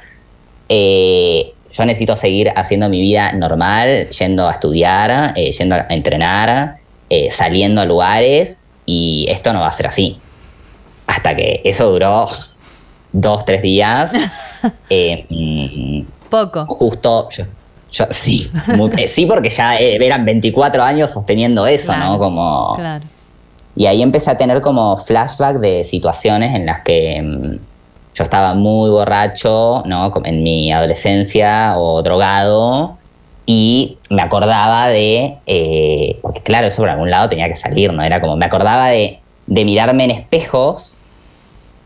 Eh, 0.70 1.54
yo 1.72 1.86
necesito 1.86 2.16
seguir 2.16 2.52
haciendo 2.56 2.88
mi 2.88 3.02
vida 3.02 3.32
normal, 3.34 4.10
yendo 4.10 4.48
a 4.48 4.52
estudiar, 4.52 5.34
eh, 5.36 5.52
yendo 5.52 5.76
a 5.76 5.88
entrenar, 5.90 6.78
eh, 7.10 7.30
saliendo 7.32 7.82
a 7.82 7.86
lugares, 7.86 8.64
y 8.86 9.26
esto 9.30 9.54
no 9.54 9.60
va 9.62 9.68
a 9.68 9.72
ser 9.72 9.88
así. 9.88 10.18
Hasta 11.08 11.36
que 11.36 11.62
eso 11.64 11.90
duró 11.92 12.28
dos, 13.12 13.44
tres 13.46 13.62
días. 13.62 14.14
Mm, 14.92 16.02
Poco. 16.30 16.66
justo 16.68 17.30
yo, 17.30 17.46
yo- 17.94 18.08
sí, 18.12 18.52
sí 19.08 19.26
porque 19.26 19.50
ya 19.50 19.78
eran 19.78 20.26
24 20.26 20.84
años 20.84 21.10
sosteniendo 21.12 21.66
eso, 21.66 21.94
Claro, 21.94 22.12
¿no? 22.12 22.20
Como 22.20 22.76
Claro. 22.76 23.06
Y 23.80 23.86
ahí 23.86 24.02
empecé 24.02 24.30
a 24.30 24.36
tener 24.36 24.60
como 24.60 24.98
flashback 24.98 25.60
de 25.60 25.86
situaciones 25.86 26.54
en 26.54 26.66
las 26.66 26.82
que 26.82 27.22
mm, 27.22 27.58
yo 28.14 28.24
estaba 28.26 28.54
muy 28.54 28.90
borracho, 28.90 29.84
¿no? 29.86 30.12
En 30.26 30.44
mi 30.44 30.70
adolescencia 30.70 31.80
o 31.80 32.04
drogado 32.04 32.98
y 33.46 33.98
me 34.10 34.22
acordaba 34.22 34.90
de, 34.90 35.38
eh, 35.48 36.20
porque 36.22 36.42
claro, 36.42 36.68
eso 36.68 36.82
por 36.82 36.90
algún 36.90 37.10
lado 37.10 37.30
tenía 37.30 37.48
que 37.48 37.56
salir, 37.56 37.94
¿no? 37.94 38.04
Era 38.04 38.20
como, 38.20 38.36
me 38.36 38.46
acordaba 38.46 38.90
de, 38.90 39.20
de 39.48 39.64
mirarme 39.64 40.04
en 40.04 40.12
espejos 40.12 40.98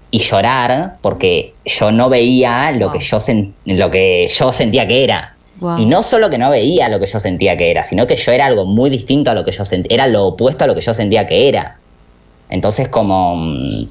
y 0.10 0.18
llorar 0.18 0.96
porque 1.00 1.54
yo 1.64 1.92
no 1.92 2.10
veía 2.10 2.72
lo, 2.72 2.92
que, 2.92 3.02
yo 3.02 3.20
lo 3.66 3.92
que 3.92 4.28
yo 4.36 4.52
sentía 4.52 4.88
que 4.88 5.04
era. 5.04 5.36
Wow. 5.60 5.78
Y 5.78 5.86
no 5.86 6.02
solo 6.02 6.32
que 6.32 6.40
no 6.40 6.50
veía 6.50 6.90
lo 6.90 7.00
que 7.00 7.06
yo 7.06 7.20
sentía 7.20 7.56
que 7.56 7.70
era, 7.70 7.84
sino 7.84 8.08
que 8.08 8.16
yo 8.16 8.32
era 8.32 8.48
algo 8.48 8.66
muy 8.66 8.90
distinto 8.90 9.30
a 9.30 9.36
lo 9.36 9.44
que 9.44 9.52
yo 9.52 9.64
sentía, 9.64 9.94
era 9.94 10.08
lo 10.08 10.26
opuesto 10.26 10.64
a 10.64 10.68
lo 10.68 10.74
que 10.74 10.82
yo 10.82 10.96
sentía 10.96 11.28
que 11.28 11.48
era. 11.48 11.78
Entonces 12.54 12.88
como 12.88 13.36
mm, 13.36 13.88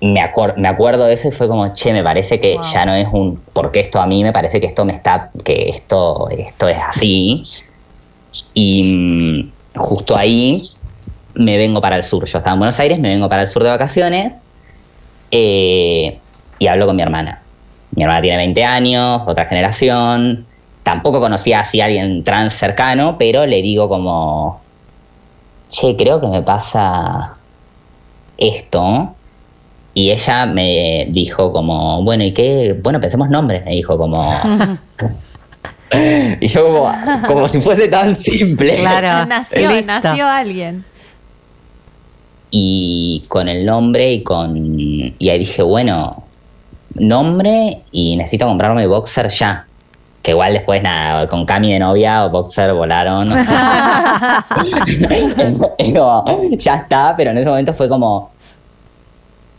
me, 0.00 0.20
acor- 0.20 0.56
me 0.56 0.68
acuerdo 0.68 1.04
de 1.04 1.14
eso 1.14 1.28
y 1.28 1.30
fue 1.30 1.46
como, 1.46 1.72
che, 1.72 1.92
me 1.92 2.02
parece 2.02 2.40
que 2.40 2.54
Wow. 2.54 2.62
ya 2.72 2.86
no 2.86 2.94
es 2.94 3.06
un, 3.12 3.40
porque 3.52 3.80
esto 3.80 4.00
a 4.00 4.06
mí 4.06 4.22
me 4.24 4.32
parece 4.32 4.60
que 4.60 4.66
esto 4.66 4.84
me 4.84 4.92
está, 4.94 5.30
que 5.44 5.68
esto, 5.68 6.28
esto 6.30 6.68
es 6.68 6.78
así. 6.88 7.44
Y 8.54 8.82
mm, 8.82 9.52
justo 9.78 10.16
ahí 10.16 10.70
me 11.34 11.58
vengo 11.58 11.80
para 11.80 11.96
el 11.96 12.02
sur. 12.02 12.24
Yo 12.26 12.38
estaba 12.38 12.54
en 12.54 12.60
Buenos 12.60 12.80
Aires, 12.80 12.98
me 12.98 13.08
vengo 13.10 13.28
para 13.28 13.42
el 13.42 13.48
sur 13.48 13.62
de 13.62 13.68
vacaciones 13.70 14.34
eh, 15.30 16.18
y 16.58 16.66
hablo 16.66 16.86
con 16.86 16.96
mi 16.96 17.02
hermana. 17.02 17.42
Mi 17.94 18.02
hermana 18.02 18.22
tiene 18.22 18.38
20 18.38 18.64
años, 18.64 19.22
otra 19.26 19.46
generación. 19.46 20.46
Tampoco 20.82 21.20
conocía 21.20 21.60
así 21.60 21.80
a 21.80 21.86
alguien 21.86 22.22
trans 22.24 22.52
cercano, 22.52 23.16
pero 23.18 23.44
le 23.44 23.60
digo 23.60 23.88
como, 23.88 24.60
che, 25.70 25.96
creo 25.96 26.20
que 26.20 26.26
me 26.26 26.42
pasa 26.42 27.34
esto. 28.36 29.14
Y 29.94 30.10
ella 30.10 30.44
me 30.46 31.06
dijo 31.10 31.52
como, 31.52 32.02
bueno, 32.02 32.24
¿y 32.24 32.32
qué? 32.32 32.78
Bueno, 32.82 33.00
pensemos 33.00 33.30
nombres, 33.30 33.64
me 33.64 33.72
dijo 33.72 33.96
como... 33.96 34.22
y 36.40 36.46
yo 36.46 36.66
como, 36.66 36.92
como 37.26 37.48
si 37.48 37.60
fuese 37.60 37.88
tan 37.88 38.14
simple. 38.14 38.76
Claro. 38.76 39.26
nació, 39.26 39.70
listo. 39.70 39.92
nació 39.92 40.26
alguien. 40.26 40.84
y 42.50 43.24
con 43.28 43.48
el 43.48 43.64
nombre 43.64 44.12
y 44.12 44.22
con 44.22 44.78
y 44.78 45.28
ahí 45.28 45.38
dije 45.38 45.62
bueno 45.62 46.26
nombre 46.98 47.82
y 47.92 48.16
necesito 48.16 48.46
comprarme 48.46 48.86
boxer 48.86 49.28
ya. 49.28 49.66
Que 50.26 50.32
igual 50.32 50.54
después, 50.54 50.82
nada, 50.82 51.24
con 51.28 51.44
Cami 51.46 51.72
de 51.72 51.78
novia 51.78 52.24
o 52.26 52.30
boxer 52.30 52.72
volaron. 52.74 53.30
o 53.30 53.44
sea, 53.44 54.44
es 55.78 55.94
como, 55.96 56.24
ya 56.56 56.74
está, 56.74 57.14
pero 57.16 57.30
en 57.30 57.38
ese 57.38 57.48
momento 57.48 57.72
fue 57.72 57.88
como. 57.88 58.30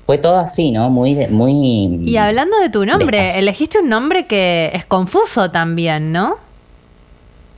Fue 0.06 0.18
todo 0.18 0.38
así, 0.40 0.72
¿no? 0.72 0.90
Muy. 0.90 1.16
muy 1.28 2.02
Y 2.06 2.18
hablando 2.18 2.58
de 2.60 2.70
tu 2.70 2.86
nombre, 2.86 3.18
despacio. 3.18 3.42
elegiste 3.42 3.80
un 3.80 3.88
nombre 3.88 4.26
que 4.28 4.72
es 4.74 4.84
confuso 4.86 5.52
también, 5.52 6.12
¿no? 6.12 6.36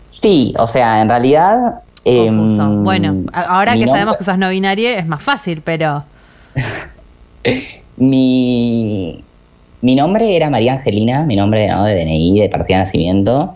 Sí, 0.08 0.54
o 0.60 0.68
sea, 0.68 1.02
en 1.02 1.10
realidad. 1.10 1.82
Confuso. 2.04 2.62
em, 2.64 2.84
bueno, 2.84 3.16
ahora 3.34 3.74
que 3.74 3.80
nombre- 3.80 3.92
sabemos 3.92 4.18
que 4.18 4.24
sos 4.24 4.38
no 4.38 4.50
binaria 4.50 5.00
es 5.00 5.08
más 5.08 5.22
fácil, 5.24 5.62
pero 5.64 6.04
Mi, 7.98 9.24
mi 9.82 9.96
nombre 9.96 10.36
era 10.36 10.50
María 10.50 10.74
Angelina, 10.74 11.24
mi 11.24 11.36
nombre 11.36 11.68
¿no? 11.68 11.86
de 11.86 11.96
DNI, 11.96 12.42
de 12.42 12.50
partida 12.50 12.78
de 12.78 12.84
nacimiento, 12.84 13.56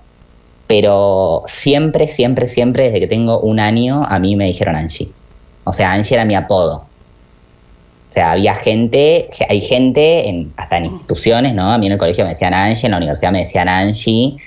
pero 0.68 1.44
siempre, 1.48 2.08
siempre, 2.08 2.48
siempre, 2.48 2.86
desde 2.86 3.02
que 3.02 3.08
tengo 3.08 3.40
un 3.40 3.60
año, 3.60 4.06
a 4.08 4.20
mí 4.20 4.36
me 4.36 4.46
dijeron 4.46 4.76
Angie. 4.76 5.10
O 5.66 5.74
sea, 5.74 5.92
Angie 5.92 6.16
era 6.16 6.26
mi 6.26 6.36
apodo. 6.36 6.86
O 8.10 8.14
sea, 8.14 8.32
había 8.32 8.54
gente, 8.54 9.28
hay 9.50 9.60
gente, 9.60 10.30
en, 10.30 10.54
hasta 10.56 10.78
en 10.78 10.86
instituciones, 10.86 11.54
¿no? 11.54 11.72
A 11.72 11.78
mí 11.78 11.88
en 11.88 11.94
el 11.94 11.98
colegio 11.98 12.24
me 12.24 12.30
decían 12.30 12.54
Angie, 12.54 12.86
en 12.86 12.92
la 12.92 12.98
universidad 12.98 13.32
me 13.32 13.40
decían 13.40 13.68
Angie, 13.68 14.38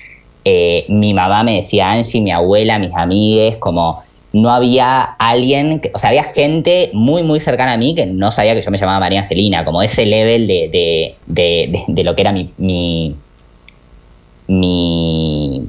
eh, 0.45 0.87
mi 0.89 1.13
mamá 1.13 1.43
me 1.43 1.57
decía 1.57 1.91
Angie, 1.91 2.21
mi 2.21 2.31
abuela, 2.31 2.79
mis 2.79 2.95
amigues, 2.95 3.57
como 3.57 4.03
no 4.43 4.51
había 4.53 5.03
alguien, 5.03 5.81
que- 5.81 5.91
o 5.95 5.99
sea, 5.99 6.11
había 6.11 6.25
gente 6.25 6.91
muy, 6.93 7.23
muy 7.23 7.41
cercana 7.41 7.73
a 7.75 7.77
mí 7.77 7.95
que 7.95 8.07
no 8.07 8.31
sabía 8.31 8.55
que 8.55 8.61
yo 8.61 8.71
me 8.71 8.77
llamaba 8.77 9.01
María 9.01 9.21
Angelina, 9.21 9.65
como 9.65 9.83
ese 9.83 10.05
level 10.07 10.47
de, 10.47 11.15
de, 11.27 11.85
de- 11.89 12.05
lo 12.05 12.15
que 12.15 12.21
era 12.21 12.33
mi, 12.33 12.51
mi, 12.59 13.15
mi 14.49 15.67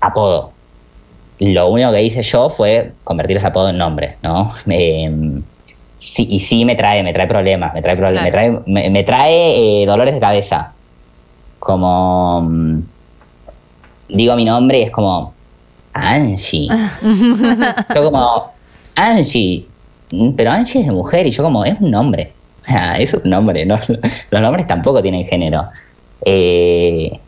apodo. 0.00 0.52
Lo 1.40 1.68
único 1.68 1.90
que 1.92 2.02
hice 2.02 2.22
yo 2.22 2.48
fue 2.48 2.92
convertir 3.02 3.36
ese 3.36 3.46
apodo 3.46 3.68
en 3.70 3.78
nombre, 3.78 4.16
¿no? 4.22 4.50
Eh, 4.70 5.10
sí, 5.96 6.26
y 6.30 6.38
sí 6.38 6.64
me 6.64 6.76
trae, 6.76 7.02
me 7.02 7.12
trae 7.12 7.26
problemas, 7.26 7.72
me 7.74 7.82
trae, 7.82 7.96
problemas, 7.96 8.30
Claro. 8.30 8.52
me 8.52 8.58
trae, 8.60 8.72
me, 8.72 8.90
me 8.90 9.04
trae 9.04 9.82
eh, 9.82 9.86
dolores 9.86 10.14
de 10.14 10.20
cabeza. 10.20 10.72
Como 11.58 12.42
mm, 12.42 12.78
digo 14.08 14.36
mi 14.36 14.44
nombre 14.44 14.78
y 14.80 14.82
es 14.82 14.90
como 14.90 15.33
Angie. 15.94 16.68
yo 17.94 18.02
como 18.04 18.52
Angie, 18.96 19.66
Mm, 20.12 20.32
pero 20.36 20.50
Angie 20.52 20.80
es 20.82 20.86
de 20.86 20.92
mujer 20.92 21.26
y 21.26 21.30
yo 21.30 21.42
como 21.42 21.64
es 21.64 21.80
un 21.80 21.90
nombre. 21.90 22.32
O 22.60 22.62
sea, 22.62 22.98
es 22.98 23.14
un 23.14 23.28
nombre, 23.28 23.64
¿no? 23.66 23.78
los 24.30 24.40
nombres 24.42 24.66
tampoco 24.66 25.00
tienen 25.02 25.24
género. 25.24 25.66
Eh, 26.24 27.18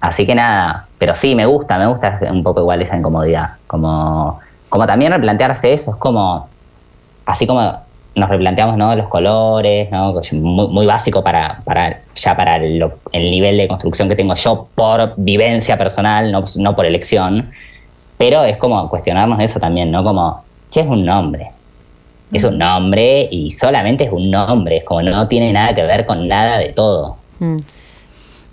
Así 0.00 0.24
que 0.26 0.34
nada, 0.34 0.86
pero 0.96 1.14
sí, 1.16 1.34
me 1.34 1.44
gusta, 1.46 1.76
me 1.76 1.86
gusta 1.88 2.20
un 2.30 2.42
poco 2.44 2.60
igual 2.60 2.80
esa 2.82 2.96
incomodidad. 2.96 3.50
Como, 3.66 4.38
como 4.68 4.86
también 4.86 5.10
replantearse 5.12 5.72
eso, 5.72 5.90
es 5.90 5.96
como, 5.96 6.48
así 7.26 7.46
como 7.48 7.72
nos 8.14 8.28
replanteamos 8.28 8.76
¿no? 8.76 8.94
los 8.94 9.08
colores, 9.08 9.90
¿no? 9.90 10.14
muy, 10.32 10.68
muy 10.68 10.86
básico 10.86 11.22
para, 11.22 11.60
para 11.64 12.00
ya 12.14 12.36
para 12.36 12.58
lo- 12.58 12.98
el 13.12 13.28
nivel 13.30 13.56
de 13.58 13.66
construcción 13.68 14.08
que 14.08 14.14
tengo 14.16 14.34
yo 14.34 14.68
por 14.74 15.14
vivencia 15.16 15.76
personal, 15.76 16.30
no, 16.30 16.44
no 16.58 16.76
por 16.76 16.86
elección. 16.86 17.50
Pero 18.18 18.42
es 18.44 18.58
como 18.58 18.88
cuestionarnos 18.90 19.40
eso 19.40 19.58
también, 19.60 19.90
¿no? 19.90 20.02
Como, 20.04 20.42
che, 20.70 20.80
es 20.80 20.86
un 20.86 21.04
nombre. 21.04 21.52
Es 22.32 22.44
un 22.44 22.58
nombre 22.58 23.26
y 23.30 23.50
solamente 23.50 24.04
es 24.04 24.12
un 24.12 24.30
nombre, 24.30 24.78
es 24.78 24.84
como 24.84 25.00
no 25.00 25.26
tiene 25.28 25.50
nada 25.52 25.72
que 25.72 25.82
ver 25.84 26.04
con 26.04 26.28
nada 26.28 26.58
de 26.58 26.72
todo. 26.74 27.16
Mm. 27.38 27.56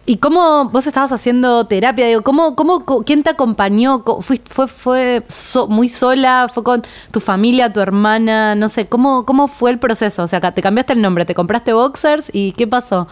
¿Y 0.05 0.17
cómo 0.17 0.65
vos 0.69 0.85
estabas 0.87 1.11
haciendo 1.11 1.65
terapia? 1.65 2.05
Digo, 2.07 2.21
¿cómo, 2.21 2.55
cómo, 2.55 2.85
¿Quién 3.03 3.23
te 3.23 3.31
acompañó? 3.31 4.03
Co- 4.03 4.21
¿Fuiste- 4.21 4.49
¿Fue, 4.49 4.67
fue 4.67 5.23
so- 5.27 5.67
muy 5.67 5.89
sola? 5.89 6.47
¿Fue 6.53 6.63
con 6.63 6.83
tu 7.11 7.19
familia, 7.19 7.73
tu 7.73 7.79
hermana? 7.81 8.53
No 8.55 8.69
sé, 8.69 8.85
¿cómo, 8.87 9.25
¿cómo 9.25 9.47
fue 9.47 9.71
el 9.71 9.79
proceso? 9.79 10.21
O 10.23 10.27
sea, 10.27 10.39
te 10.39 10.61
cambiaste 10.61 10.93
el 10.93 11.01
nombre, 11.01 11.25
te 11.25 11.33
compraste 11.33 11.73
boxers 11.73 12.29
y 12.31 12.51
¿qué 12.51 12.67
pasó? 12.67 13.07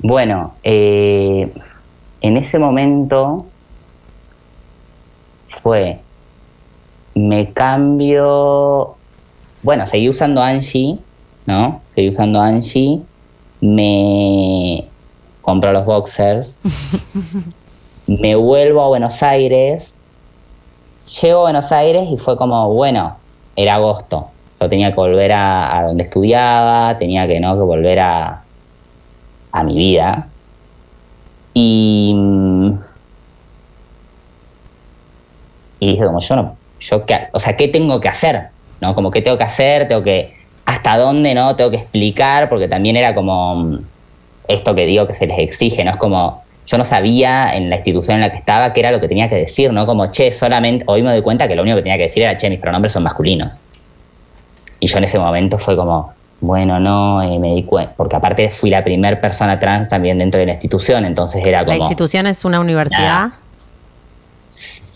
Bueno, 0.00 0.54
eh, 0.64 1.50
en 2.20 2.36
ese 2.36 2.58
momento 2.58 3.46
fue, 5.62 6.00
me 7.14 7.52
cambio, 7.52 8.96
bueno, 9.62 9.86
seguí 9.86 10.08
usando 10.08 10.42
Angie, 10.42 10.98
¿no? 11.46 11.80
Seguí 11.88 12.08
usando 12.08 12.40
Angie, 12.40 13.00
me 13.60 14.84
compro 15.42 15.72
los 15.72 15.84
boxers, 15.84 16.60
me 18.06 18.34
vuelvo 18.36 18.82
a 18.82 18.88
Buenos 18.88 19.22
Aires, 19.22 19.98
llego 21.20 21.40
a 21.40 21.42
Buenos 21.42 21.72
Aires 21.72 22.08
y 22.10 22.16
fue 22.16 22.36
como, 22.36 22.72
bueno, 22.72 23.16
era 23.56 23.76
agosto, 23.76 24.28
yo 24.60 24.68
tenía 24.68 24.90
que 24.90 24.96
volver 24.96 25.32
a, 25.32 25.78
a 25.78 25.86
donde 25.86 26.04
estudiaba, 26.04 26.96
tenía 26.98 27.26
que, 27.26 27.40
¿no? 27.40 27.54
que 27.54 27.62
volver 27.62 28.00
a, 28.00 28.42
a 29.52 29.64
mi 29.64 29.76
vida. 29.76 30.28
Y, 31.54 32.12
mm, 32.14 32.74
y 35.80 35.90
dije, 35.90 36.04
como 36.04 36.20
yo 36.20 36.36
no, 36.36 36.56
yo 36.80 37.04
qué, 37.04 37.28
o 37.32 37.40
sea, 37.40 37.56
¿qué 37.56 37.68
tengo 37.68 38.00
que 38.00 38.08
hacer? 38.08 38.48
¿No? 38.80 38.94
Como 38.94 39.10
qué 39.10 39.22
tengo 39.22 39.36
que 39.36 39.44
hacer, 39.44 39.88
tengo 39.88 40.02
que, 40.02 40.34
hasta 40.64 40.96
dónde 40.96 41.34
no, 41.34 41.56
tengo 41.56 41.70
que 41.70 41.78
explicar, 41.78 42.48
porque 42.48 42.68
también 42.68 42.96
era 42.96 43.14
como 43.14 43.56
mm, 43.56 43.78
esto 44.48 44.74
que 44.74 44.86
digo 44.86 45.06
que 45.06 45.14
se 45.14 45.26
les 45.26 45.38
exige, 45.38 45.84
¿no? 45.84 45.92
Es 45.92 45.96
como, 45.96 46.42
yo 46.66 46.78
no 46.78 46.84
sabía 46.84 47.54
en 47.54 47.70
la 47.70 47.76
institución 47.76 48.16
en 48.16 48.20
la 48.22 48.30
que 48.30 48.36
estaba 48.36 48.72
qué 48.72 48.80
era 48.80 48.92
lo 48.92 49.00
que 49.00 49.08
tenía 49.08 49.28
que 49.28 49.36
decir, 49.36 49.72
¿no? 49.72 49.86
Como, 49.86 50.10
che, 50.10 50.30
solamente, 50.30 50.84
hoy 50.86 51.02
me 51.02 51.12
doy 51.12 51.22
cuenta 51.22 51.48
que 51.48 51.54
lo 51.54 51.62
único 51.62 51.76
que 51.76 51.82
tenía 51.82 51.96
que 51.96 52.04
decir 52.04 52.22
era, 52.22 52.36
che, 52.36 52.50
mis 52.50 52.60
pronombres 52.60 52.92
son 52.92 53.02
masculinos. 53.02 53.54
Y 54.80 54.86
yo 54.86 54.98
en 54.98 55.04
ese 55.04 55.18
momento 55.18 55.58
fue 55.58 55.74
como, 55.76 56.12
bueno, 56.40 56.78
no, 56.78 57.22
eh, 57.22 57.38
me 57.38 57.54
di 57.54 57.64
cuenta, 57.64 57.94
porque 57.96 58.16
aparte 58.16 58.50
fui 58.50 58.70
la 58.70 58.84
primera 58.84 59.20
persona 59.20 59.58
trans 59.58 59.88
también 59.88 60.18
dentro 60.18 60.38
de 60.38 60.46
la 60.46 60.52
institución, 60.52 61.04
entonces 61.04 61.44
era 61.44 61.60
¿La 61.60 61.66
como... 61.66 61.78
institución 61.78 62.26
es 62.26 62.44
una 62.44 62.60
universidad? 62.60 63.00
Nada. 63.00 63.32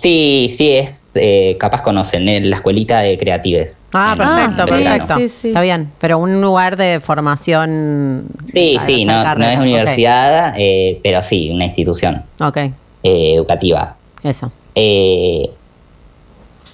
Sí, 0.02 0.48
sí, 0.48 0.68
es, 0.72 1.12
eh, 1.14 1.56
capaz 1.60 1.80
conocen, 1.80 2.28
eh, 2.28 2.40
la 2.40 2.56
escuelita 2.56 2.98
de 3.02 3.16
creatives. 3.16 3.80
Ah, 3.94 4.16
En- 4.18 4.18
perfecto, 4.18 4.66
perfecto. 4.66 5.14
sí, 5.16 5.28
sí. 5.28 5.48
Está 5.48 5.60
bien, 5.60 5.92
pero 6.00 6.18
un 6.18 6.40
lugar 6.40 6.76
de 6.76 6.98
formación. 6.98 8.24
Sí, 8.48 8.76
sí, 8.80 9.04
no, 9.04 9.22
es 9.22 9.58
universidad, 9.60 10.54
eh, 10.58 10.98
pero 11.04 11.22
sí, 11.22 11.50
una 11.50 11.66
institución 11.66 12.24
Ok, 12.40 12.56
eh, 12.56 12.72
educativa. 13.04 13.94
eso. 14.24 14.50
Eh, 14.74 15.48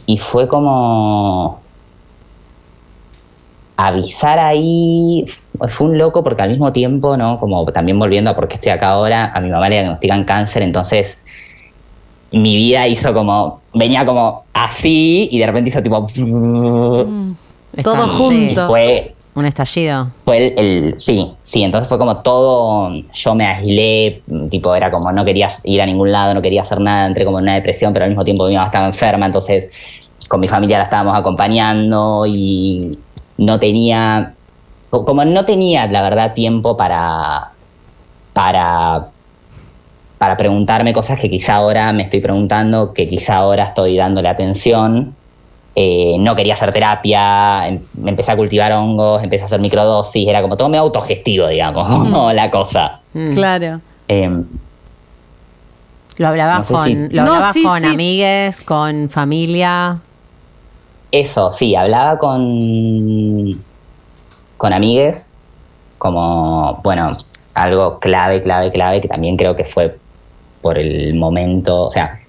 y 0.07 0.17
fue 0.17 0.49
como 0.49 1.61
avisar 3.77 4.39
ahí, 4.39 5.25
fue 5.69 5.87
un 5.89 5.99
loco 5.99 6.25
porque 6.25 6.41
al 6.41 6.49
mismo 6.49 6.73
tiempo, 6.73 7.17
¿no? 7.19 7.39
Como 7.39 7.67
también 7.67 7.99
volviendo 7.99 8.31
a 8.31 8.35
por 8.35 8.49
qué 8.49 8.55
estoy 8.55 8.73
acá 8.73 8.89
ahora, 8.89 9.33
a 9.35 9.41
mi 9.41 9.51
mamá 9.51 9.69
le 9.69 9.77
diagnostican 9.77 10.25
cáncer, 10.25 10.63
entonces 10.63 11.25
mi 12.33 12.57
vida 12.57 12.87
hizo 12.89 13.13
como, 13.15 13.61
venía 13.75 14.05
como 14.05 14.45
así 14.53 15.29
y 15.31 15.39
de 15.39 15.47
repente 15.47 15.71
hizo 15.71 15.83
tipo... 15.83 16.07
Está- 17.73 17.83
Todo 17.83 18.09
junto. 18.19 18.67
Fue, 18.67 19.15
Un 19.35 19.47
estallido. 19.47 20.09
fue 20.25 20.49
el, 20.49 20.59
el- 20.59 20.95
sí, 20.99 21.33
sí, 21.43 21.63
entonces 21.63 21.89
fue 21.89 21.99
como 21.99 22.19
todo, 22.19 22.91
yo 23.13 23.35
me 23.35 23.47
aislé, 23.47 24.23
tipo 24.51 24.75
era 24.75 24.91
como 24.91 25.13
no 25.13 25.25
quería 25.25 25.49
ir 25.65 25.81
a 25.81 25.87
ningún 25.87 26.11
lado, 26.11 26.35
no 26.35 26.43
quería 26.43 26.63
hacer 26.63 26.81
nada, 26.81 27.07
entré 27.07 27.25
como 27.25 27.39
en 27.39 27.45
una 27.45 27.55
depresión, 27.55 27.93
pero 27.93 28.05
al 28.05 28.11
mismo 28.11 28.25
tiempo 28.25 28.47
mi 28.49 28.55
mamá 28.55 28.67
estaba 28.67 28.87
enferma, 28.87 29.27
entonces 29.27 29.69
con 30.29 30.41
mi 30.41 30.49
familia 30.49 30.79
la 30.79 30.85
estábamos 30.85 31.17
acompañando 31.17 32.25
y 32.27 32.99
no 33.39 33.61
tenía, 33.61 34.35
co- 34.91 35.05
como 35.05 35.25
no 35.25 35.45
tenía 35.45 35.87
la 35.87 36.03
verdad 36.03 36.35
tiempo 36.35 36.77
para, 36.77 37.53
para, 38.33 39.07
para 40.19 40.37
preguntarme 40.37 40.93
cosas 40.93 41.19
que 41.19 41.31
quizá 41.31 41.55
ahora 41.57 41.93
me 41.93 42.03
estoy 42.05 42.21
preguntando, 42.21 42.93
que 42.93 43.07
quizá 43.07 43.37
ahora 43.37 43.65
estoy 43.65 43.97
dándole 43.97 44.29
atención. 44.29 45.15
Eh, 45.81 46.17
no 46.19 46.35
quería 46.35 46.55
hacer 46.55 46.73
terapia, 46.73 47.69
em- 47.69 47.81
me 47.95 48.11
empecé 48.11 48.33
a 48.33 48.37
cultivar 48.37 48.73
hongos, 48.73 49.23
empecé 49.23 49.45
a 49.45 49.47
hacer 49.47 49.61
microdosis, 49.61 50.27
era 50.27 50.43
como 50.43 50.57
todo 50.57 50.69
medio 50.69 50.83
autogestivo, 50.83 51.47
digamos, 51.47 51.89
la 52.35 52.51
cosa. 52.51 53.01
Mm. 53.15 53.35
Claro. 53.35 53.81
Em, 54.09 54.45
Lo 56.17 56.27
hablabas 56.27 56.59
No 56.59 56.65
sé 56.65 56.75
con, 56.75 56.85
si- 56.85 57.15
lo 57.15 57.23
No, 57.25 57.35
hablabas 57.35 57.53
sí, 57.55 57.63
con 57.63 57.81
sí. 57.81 57.87
amigues, 57.87 58.61
con 58.63 59.09
familia. 59.09 59.99
Eso, 61.13 61.53
sí, 61.53 61.77
hablaba 61.77 62.19
con, 62.19 63.53
con 64.57 64.73
amigues, 64.73 65.33
como, 65.97 66.81
bueno, 66.83 67.07
algo 67.55 67.99
clave, 68.01 68.43
clave, 68.43 68.73
clave, 68.73 69.01
que 69.01 69.07
también 69.09 69.37
creo 69.37 69.55
que 69.55 69.65
fue 69.65 69.97
por 70.63 70.79
el 70.79 71.15
momento, 71.15 71.83
o 71.85 71.91
sea, 71.91 72.21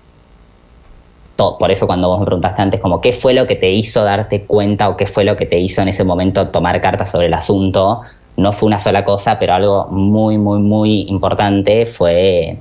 to- 1.35 1.57
por 1.57 1.71
eso 1.71 1.87
cuando 1.87 2.07
vos 2.09 2.19
me 2.19 2.25
preguntaste 2.25 2.61
antes, 2.61 2.79
como, 2.81 3.01
¿qué 3.01 3.13
fue 3.13 3.33
lo 3.33 3.47
que 3.47 3.55
te 3.55 3.69
hizo 3.71 4.03
darte 4.03 4.43
cuenta 4.45 4.89
o 4.89 4.97
qué 4.97 5.05
fue 5.05 5.23
lo 5.23 5.35
que 5.35 5.45
te 5.45 5.59
hizo 5.59 5.81
en 5.81 5.89
ese 5.89 6.03
momento 6.03 6.47
tomar 6.49 6.79
cartas 6.81 7.09
sobre 7.11 7.27
el 7.27 7.33
asunto? 7.33 8.01
no 8.37 8.53
fue 8.53 8.67
una 8.67 8.79
sola 8.79 9.03
cosa, 9.03 9.37
pero 9.37 9.53
algo 9.53 9.87
muy, 9.87 10.37
muy, 10.37 10.59
muy 10.59 11.01
importante 11.09 11.85
fue 11.85 12.57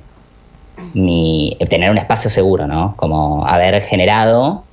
mi, 0.93 1.57
tener 1.69 1.89
un 1.89 1.97
espacio 1.97 2.29
seguro, 2.29 2.67
¿no? 2.67 2.95
Como 2.97 3.47
haber 3.47 3.81
generado 3.81 4.63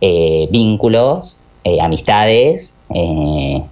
eh, 0.00 0.48
vínculos, 0.50 1.36
eh, 1.62 1.80
amistades, 1.80 2.76
eh, 2.92 3.62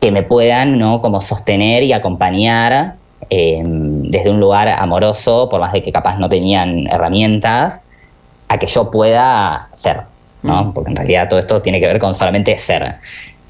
que 0.00 0.10
me 0.10 0.22
puedan, 0.22 0.78
¿no? 0.78 1.00
Como 1.00 1.22
sostener 1.22 1.82
y 1.82 1.94
acompañar 1.94 2.96
desde 3.28 4.30
un 4.30 4.40
lugar 4.40 4.68
amoroso, 4.68 5.48
por 5.48 5.60
más 5.60 5.72
de 5.72 5.82
que 5.82 5.92
capaz 5.92 6.18
no 6.18 6.28
tenían 6.28 6.86
herramientas, 6.88 7.84
a 8.48 8.58
que 8.58 8.66
yo 8.66 8.90
pueda 8.90 9.68
ser, 9.72 10.02
¿no? 10.42 10.64
Mm. 10.64 10.72
Porque 10.72 10.90
en 10.90 10.96
realidad 10.96 11.28
todo 11.28 11.38
esto 11.38 11.60
tiene 11.62 11.80
que 11.80 11.86
ver 11.86 11.98
con 11.98 12.14
solamente 12.14 12.56
ser. 12.58 12.96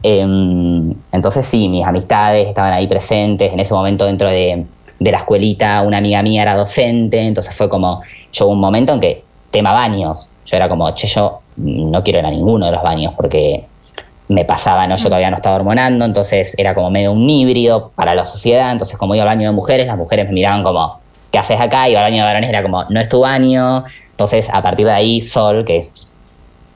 Em, 0.03 0.95
entonces 1.13 1.47
sí, 1.47 1.69
mis 1.69 1.87
amistades 1.87 2.49
estaban 2.49 2.73
ahí 2.73 2.87
presentes. 2.87 3.53
En 3.53 3.61
ese 3.61 3.73
momento 3.75 4.07
dentro 4.07 4.29
de, 4.29 4.67
la 4.99 5.17
escuelita 5.17 5.83
una 5.83 5.99
amiga 5.99 6.23
mía 6.23 6.43
era 6.43 6.55
docente, 6.55 7.21
entonces 7.21 7.55
fue 7.55 7.71
como, 7.71 8.03
yo 8.33 8.45
hubo 8.47 8.53
un 8.53 8.61
momento 8.61 8.93
en 8.93 9.01
que 9.01 9.25
tema 9.51 9.73
baños. 9.73 10.29
Yo 10.45 10.57
era 10.57 10.69
como, 10.69 10.91
che, 10.95 11.07
yo 11.07 11.41
no 11.57 12.03
quiero 12.03 12.19
ir 12.19 12.27
a 12.27 12.31
ninguno 12.31 12.67
de 12.67 12.73
los 12.73 12.83
baños 12.83 13.15
porque 13.17 13.65
me 14.31 14.45
pasaba, 14.45 14.87
¿no? 14.87 14.95
Yo 14.95 15.05
todavía 15.05 15.29
no 15.29 15.37
estaba 15.37 15.57
hormonando, 15.57 16.05
entonces 16.05 16.55
era 16.57 16.73
como 16.73 16.89
medio 16.89 17.13
un 17.13 17.29
híbrido 17.29 17.91
para 17.97 18.15
la 18.15 18.25
sociedad. 18.25 18.71
Entonces, 18.71 18.97
como 18.97 19.17
iba 19.17 19.25
al 19.25 19.29
baño 19.29 19.49
de 19.49 19.55
mujeres, 19.55 19.89
las 19.89 19.97
mujeres 19.97 20.27
me 20.27 20.35
miraban 20.35 20.63
como, 20.63 21.01
¿qué 21.33 21.39
haces 21.39 21.61
acá? 21.61 21.89
Y 21.89 21.97
al 21.97 22.05
baño 22.05 22.19
de 22.19 22.23
varones 22.23 22.49
era 22.49 22.63
como, 22.63 22.85
no 22.85 23.01
es 23.01 23.09
tu 23.09 23.21
baño. 23.21 23.85
Entonces, 24.13 24.49
a 24.53 24.63
partir 24.63 24.87
de 24.87 24.93
ahí, 24.93 25.21
Sol, 25.21 25.65
que 25.65 25.79
es 25.79 26.07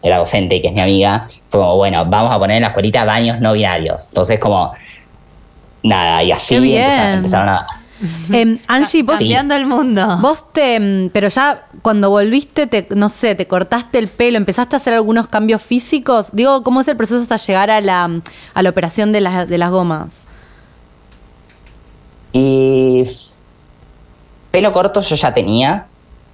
era 0.02 0.18
docente 0.18 0.56
y 0.56 0.60
que 0.60 0.68
es 0.68 0.74
mi 0.74 0.80
amiga, 0.80 1.28
fue 1.48 1.60
como, 1.60 1.76
bueno, 1.76 2.04
vamos 2.04 2.30
a 2.30 2.38
poner 2.38 2.56
en 2.56 2.62
la 2.62 2.68
escuelita 2.68 3.04
baños 3.04 3.40
no 3.40 3.52
binarios. 3.52 4.08
Entonces, 4.08 4.40
como, 4.40 4.72
nada, 5.84 6.22
y 6.24 6.32
así 6.32 6.56
empezaron, 6.56 7.48
a... 7.48 7.66
Eh, 8.32 8.58
Angie, 8.68 9.02
vos 9.02 9.18
cambiando 9.18 9.54
el 9.54 9.66
mundo. 9.66 10.18
Vos 10.20 10.52
te, 10.52 10.76
em, 10.76 11.10
pero 11.10 11.28
ya 11.28 11.66
cuando 11.82 12.10
volviste, 12.10 12.66
te, 12.66 12.86
no 12.94 13.08
sé, 13.08 13.34
te 13.34 13.46
cortaste 13.46 13.98
el 13.98 14.08
pelo, 14.08 14.36
empezaste 14.36 14.76
a 14.76 14.78
hacer 14.78 14.94
algunos 14.94 15.28
cambios 15.28 15.62
físicos. 15.62 16.30
Digo, 16.32 16.62
¿cómo 16.62 16.80
es 16.80 16.88
el 16.88 16.96
proceso 16.96 17.20
hasta 17.20 17.36
llegar 17.36 17.70
a 17.70 17.80
la, 17.80 18.10
a 18.54 18.62
la 18.62 18.70
operación 18.70 19.12
de, 19.12 19.46
de 19.48 19.58
las 19.58 19.70
gomas? 19.70 20.20
Y 22.32 23.04
pelo 24.50 24.72
corto 24.72 25.00
yo 25.00 25.16
ya 25.16 25.32
tenía, 25.32 25.86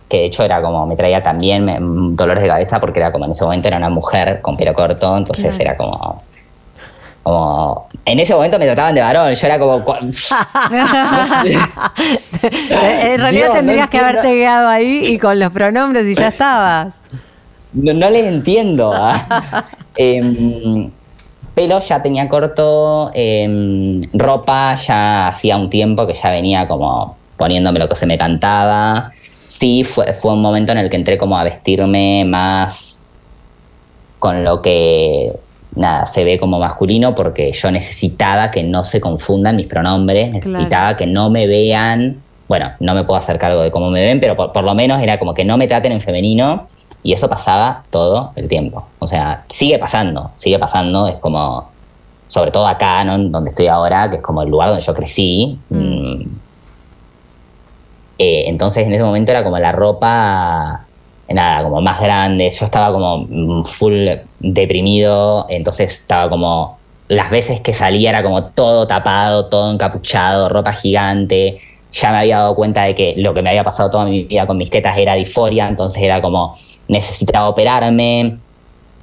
que 0.09 0.19
de 0.19 0.25
hecho 0.27 0.43
era 0.45 0.61
como, 0.61 0.87
me 0.87 0.97
traía 0.97 1.23
también 1.23 1.67
mm, 1.67 2.17
dolores 2.17 2.43
de 2.43 2.49
cabeza 2.49 2.81
porque 2.81 3.01
era 3.01 3.13
como 3.13 3.25
en 3.27 3.31
ese 3.31 3.45
momento 3.45 3.69
era 3.69 3.77
una 3.77 3.91
mujer 3.91 4.41
con 4.43 4.57
pelo 4.57 4.75
corto, 4.75 5.17
entonces 5.17 5.59
era 5.61 5.77
como, 5.77 6.23
como, 7.23 7.89
en 8.05 8.19
ese 8.19 8.35
momento 8.35 8.59
me 8.59 8.65
trataban 8.65 8.95
de 8.95 9.01
varón, 9.01 9.35
yo 9.35 9.47
era 9.47 9.59
como... 9.59 9.77
en 12.43 13.21
realidad 13.21 13.53
tendrías 13.53 13.91
que 13.91 13.99
haberte 13.99 14.29
quedado 14.29 14.69
ahí 14.69 15.07
y 15.07 15.19
con 15.19 15.39
los 15.39 15.51
pronombres 15.53 16.07
y 16.07 16.15
ya 16.15 16.29
estabas. 16.29 17.01
No, 17.73 18.11
les 18.11 18.27
entiendo. 18.27 18.93
Em, 19.97 20.89
pelo 21.53 21.81
ya 21.81 22.01
tenía 22.01 22.29
corto, 22.29 23.11
em, 23.13 24.03
ropa 24.15 24.77
ya 24.77 25.27
hacía 25.29 25.57
un 25.57 25.69
tiempo 25.69 26.07
que 26.07 26.15
ya 26.15 26.31
venía 26.31 26.69
como 26.69 27.17
poniéndome 27.37 27.81
lo 27.81 27.89
que 27.89 27.97
se 27.97 28.07
me 28.07 28.17
cantaba 28.17 29.11
sí 29.51 29.83
fue, 29.83 30.13
fue 30.13 30.33
un 30.33 30.41
momento 30.41 30.71
en 30.71 30.79
el 30.79 30.89
que 30.89 30.97
entré 30.97 31.19
como 31.19 31.37
a 31.37 31.43
vestirme 31.43 32.25
más 32.25 33.03
con 34.21 34.45
lo 34.45 34.63
que 34.63 35.33
nada, 35.75 36.07
se 36.07 36.25
ve 36.25 36.39
como 36.39 36.59
masculino 36.59 37.15
porque 37.15 37.53
yo 37.53 37.71
necesitaba 37.71 38.51
que 38.51 38.63
no 38.63 38.85
se 38.85 39.01
confundan 39.01 39.57
mis 39.57 39.67
pronombres, 39.67 40.33
necesitaba 40.33 40.97
que 40.97 41.07
no 41.07 41.31
me 41.31 41.47
vean, 41.47 42.21
bueno, 42.49 42.73
no 42.81 42.95
me 42.95 43.05
puedo 43.05 43.19
hacer 43.19 43.39
cargo 43.39 43.63
de 43.63 43.71
cómo 43.71 43.91
me 43.91 44.03
ven, 44.03 44.21
pero 44.21 44.37
por, 44.37 44.65
lo 44.65 44.75
menos 44.75 45.01
era 45.01 45.19
como 45.19 45.35
que 45.35 45.45
no 45.45 45.57
me 45.57 45.67
traten 45.67 45.93
en 45.93 46.01
femenino 46.01 46.65
y 47.03 47.13
eso 47.13 47.29
pasaba 47.29 47.85
todo 47.91 48.33
el 48.37 48.49
tiempo. 48.49 48.87
O 48.99 49.07
sea, 49.07 49.45
sigue 49.49 49.79
pasando, 49.79 50.31
sigue 50.35 50.59
pasando, 50.59 51.07
es 51.07 51.17
como, 51.17 51.71
sobre 52.27 52.51
todo 52.51 52.67
acá, 52.67 53.05
donde 53.05 53.49
estoy 53.49 53.69
ahora, 53.69 54.11
que 54.11 54.17
es 54.17 54.23
como 54.23 54.43
el 54.43 54.51
lugar 54.51 54.71
donde 54.71 54.85
yo 54.85 54.95
crecí. 54.95 55.59
Mm. 55.69 55.77
Mm, 55.77 56.23
eh, 58.19 58.45
entonces 58.49 58.87
en 58.87 58.93
ese 58.93 59.03
momento 59.03 59.31
era 59.31 59.43
como 59.43 59.59
la 59.59 59.73
ropa, 59.73 60.87
nada, 61.35 61.63
como 61.63 61.81
más 61.81 62.01
grande. 62.01 62.51
Yo 62.51 62.65
estaba 62.65 62.93
como 62.93 63.27
mm, 63.29 63.65
full 63.65 64.09
deprimido, 64.41 65.47
entonces 65.49 65.93
estaba 65.93 66.29
como, 66.29 66.79
las 67.09 67.31
veces 67.31 67.61
que 67.61 67.73
salía 67.75 68.11
era 68.11 68.23
como 68.23 68.45
todo 68.45 68.87
tapado, 68.87 69.47
todo 69.47 69.73
encapuchado, 69.73 70.49
ropa 70.49 70.73
gigante. 70.73 71.61
Ya 71.93 72.13
me 72.13 72.19
había 72.19 72.39
dado 72.39 72.55
cuenta 72.55 72.85
de 72.85 72.95
que 72.95 73.15
lo 73.17 73.35
que 73.35 73.43
me 73.43 73.51
había 73.51 73.65
pasado 73.65 73.91
toda 73.91 74.05
mi 74.05 74.25
vida 74.25 74.47
con 74.47 74.57
mis 74.57 74.71
tetas 74.71 74.97
era 74.97 75.15
disforia, 75.15 75.67
entonces 75.69 76.03
era 76.03 76.23
como, 76.23 76.55
necesitaba 76.87 77.49
operarme. 77.49 78.39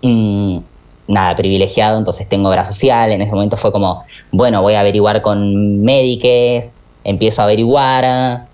Mm, 0.01 0.59
nada, 1.07 1.36
privilegiado, 1.36 1.97
entonces 1.97 2.30
tengo 2.30 2.49
obra 2.49 2.63
social. 2.63 3.11
En 3.11 3.21
ese 3.21 3.34
momento 3.34 3.57
fue 3.57 3.71
como, 3.71 4.03
bueno, 4.32 4.61
voy 4.61 4.75
a 4.75 4.80
averiguar 4.80 5.21
con 5.21 5.82
médicos, 5.82 6.73
empiezo 7.03 7.41
a 7.41 7.45
averiguar, 7.45 8.46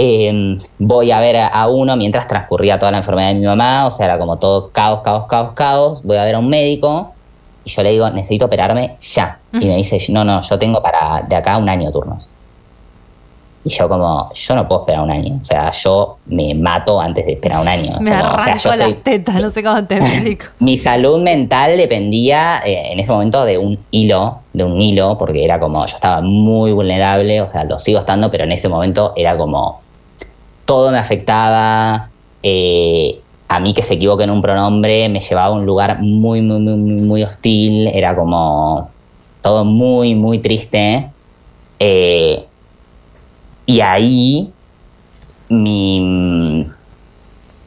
Em, 0.00 0.56
voy 0.78 1.10
a 1.10 1.18
ver 1.18 1.36
a, 1.38 1.66
uno 1.66 1.96
mientras 1.96 2.28
transcurría 2.28 2.78
toda 2.78 2.92
la 2.92 2.98
enfermedad 2.98 3.30
de 3.30 3.34
mi 3.34 3.46
mamá, 3.46 3.84
o 3.84 3.90
sea, 3.90 4.06
era 4.06 4.16
como 4.16 4.36
todo 4.36 4.70
caos, 4.70 5.00
caos, 5.00 5.26
caos, 5.26 5.54
caos. 5.54 6.04
Voy 6.04 6.16
a 6.16 6.24
ver 6.24 6.36
a 6.36 6.38
un 6.38 6.48
médico 6.48 7.10
y 7.64 7.70
yo 7.70 7.82
le 7.82 7.90
digo, 7.90 8.08
necesito 8.10 8.44
operarme 8.44 8.96
ya. 9.02 9.40
Y 9.54 9.66
me 9.66 9.74
dice, 9.74 9.98
no, 10.10 10.22
no, 10.22 10.40
yo 10.40 10.56
tengo 10.56 10.80
para 10.80 11.22
de 11.22 11.34
acá 11.34 11.58
un 11.58 11.68
año 11.68 11.90
turnos. 11.90 12.28
Y 13.64 13.70
yo 13.70 13.88
como, 13.88 14.32
yo 14.32 14.54
no 14.54 14.68
puedo 14.68 14.82
esperar 14.82 15.02
un 15.02 15.10
año. 15.10 15.40
O 15.42 15.44
sea, 15.44 15.72
yo 15.72 16.18
me 16.26 16.54
mato 16.54 17.00
antes 17.00 17.26
de 17.26 17.32
esperar 17.32 17.60
un 17.60 17.66
año. 17.66 17.96
Me 18.00 18.12
arranco 18.12 18.76
las 18.76 19.02
tetas, 19.02 19.34
no 19.34 19.50
sé 19.50 19.64
cómo 19.64 19.82
te 19.84 19.96
explico. 19.98 20.46
Mi 20.60 20.78
salud 20.78 21.20
mental 21.20 21.76
dependía 21.76 22.62
eh, 22.64 22.92
en 22.92 23.00
ese 23.00 23.10
momento 23.10 23.44
de 23.44 23.58
un 23.58 23.76
hilo, 23.90 24.38
de 24.52 24.62
un 24.62 24.80
hilo, 24.80 25.18
porque 25.18 25.44
era 25.44 25.58
como, 25.58 25.84
yo 25.86 25.96
estaba 25.96 26.20
muy 26.20 26.70
vulnerable, 26.70 27.40
o 27.40 27.48
sea, 27.48 27.64
lo 27.64 27.80
sigo 27.80 27.98
estando, 27.98 28.30
pero 28.30 28.44
en 28.44 28.52
ese 28.52 28.68
momento 28.68 29.12
era 29.16 29.36
como, 29.36 29.87
todo 30.68 30.92
me 30.92 30.98
afectaba. 30.98 32.10
Eh, 32.42 33.22
a 33.48 33.58
mí 33.58 33.72
que 33.72 33.82
se 33.82 33.94
equivoque 33.94 34.24
en 34.24 34.30
un 34.30 34.42
pronombre 34.42 35.08
me 35.08 35.20
llevaba 35.20 35.46
a 35.46 35.52
un 35.52 35.64
lugar 35.64 36.02
muy, 36.02 36.42
muy, 36.42 36.60
muy, 36.60 36.76
muy 36.76 37.22
hostil. 37.22 37.86
Era 37.86 38.14
como 38.14 38.90
todo 39.40 39.64
muy, 39.64 40.14
muy 40.14 40.40
triste. 40.40 41.08
Eh, 41.78 42.44
y 43.64 43.80
ahí 43.80 44.52
mi, 45.48 46.66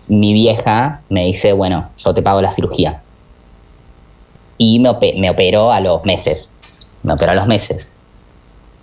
mi 0.08 0.34
vieja 0.34 1.02
me 1.10 1.26
dice, 1.26 1.54
bueno, 1.54 1.89
yo 1.97 2.14
te 2.14 2.22
pago 2.22 2.39
la 2.39 2.52
cirugía. 2.52 3.02
Y 4.60 4.78
me, 4.78 4.95
me 5.18 5.32
operó 5.32 5.72
a 5.72 5.80
los 5.80 6.06
meses. 6.06 6.56
Me 7.02 7.14
operó 7.14 7.32
a 7.32 7.36
los 7.36 7.47
meses. 7.47 7.89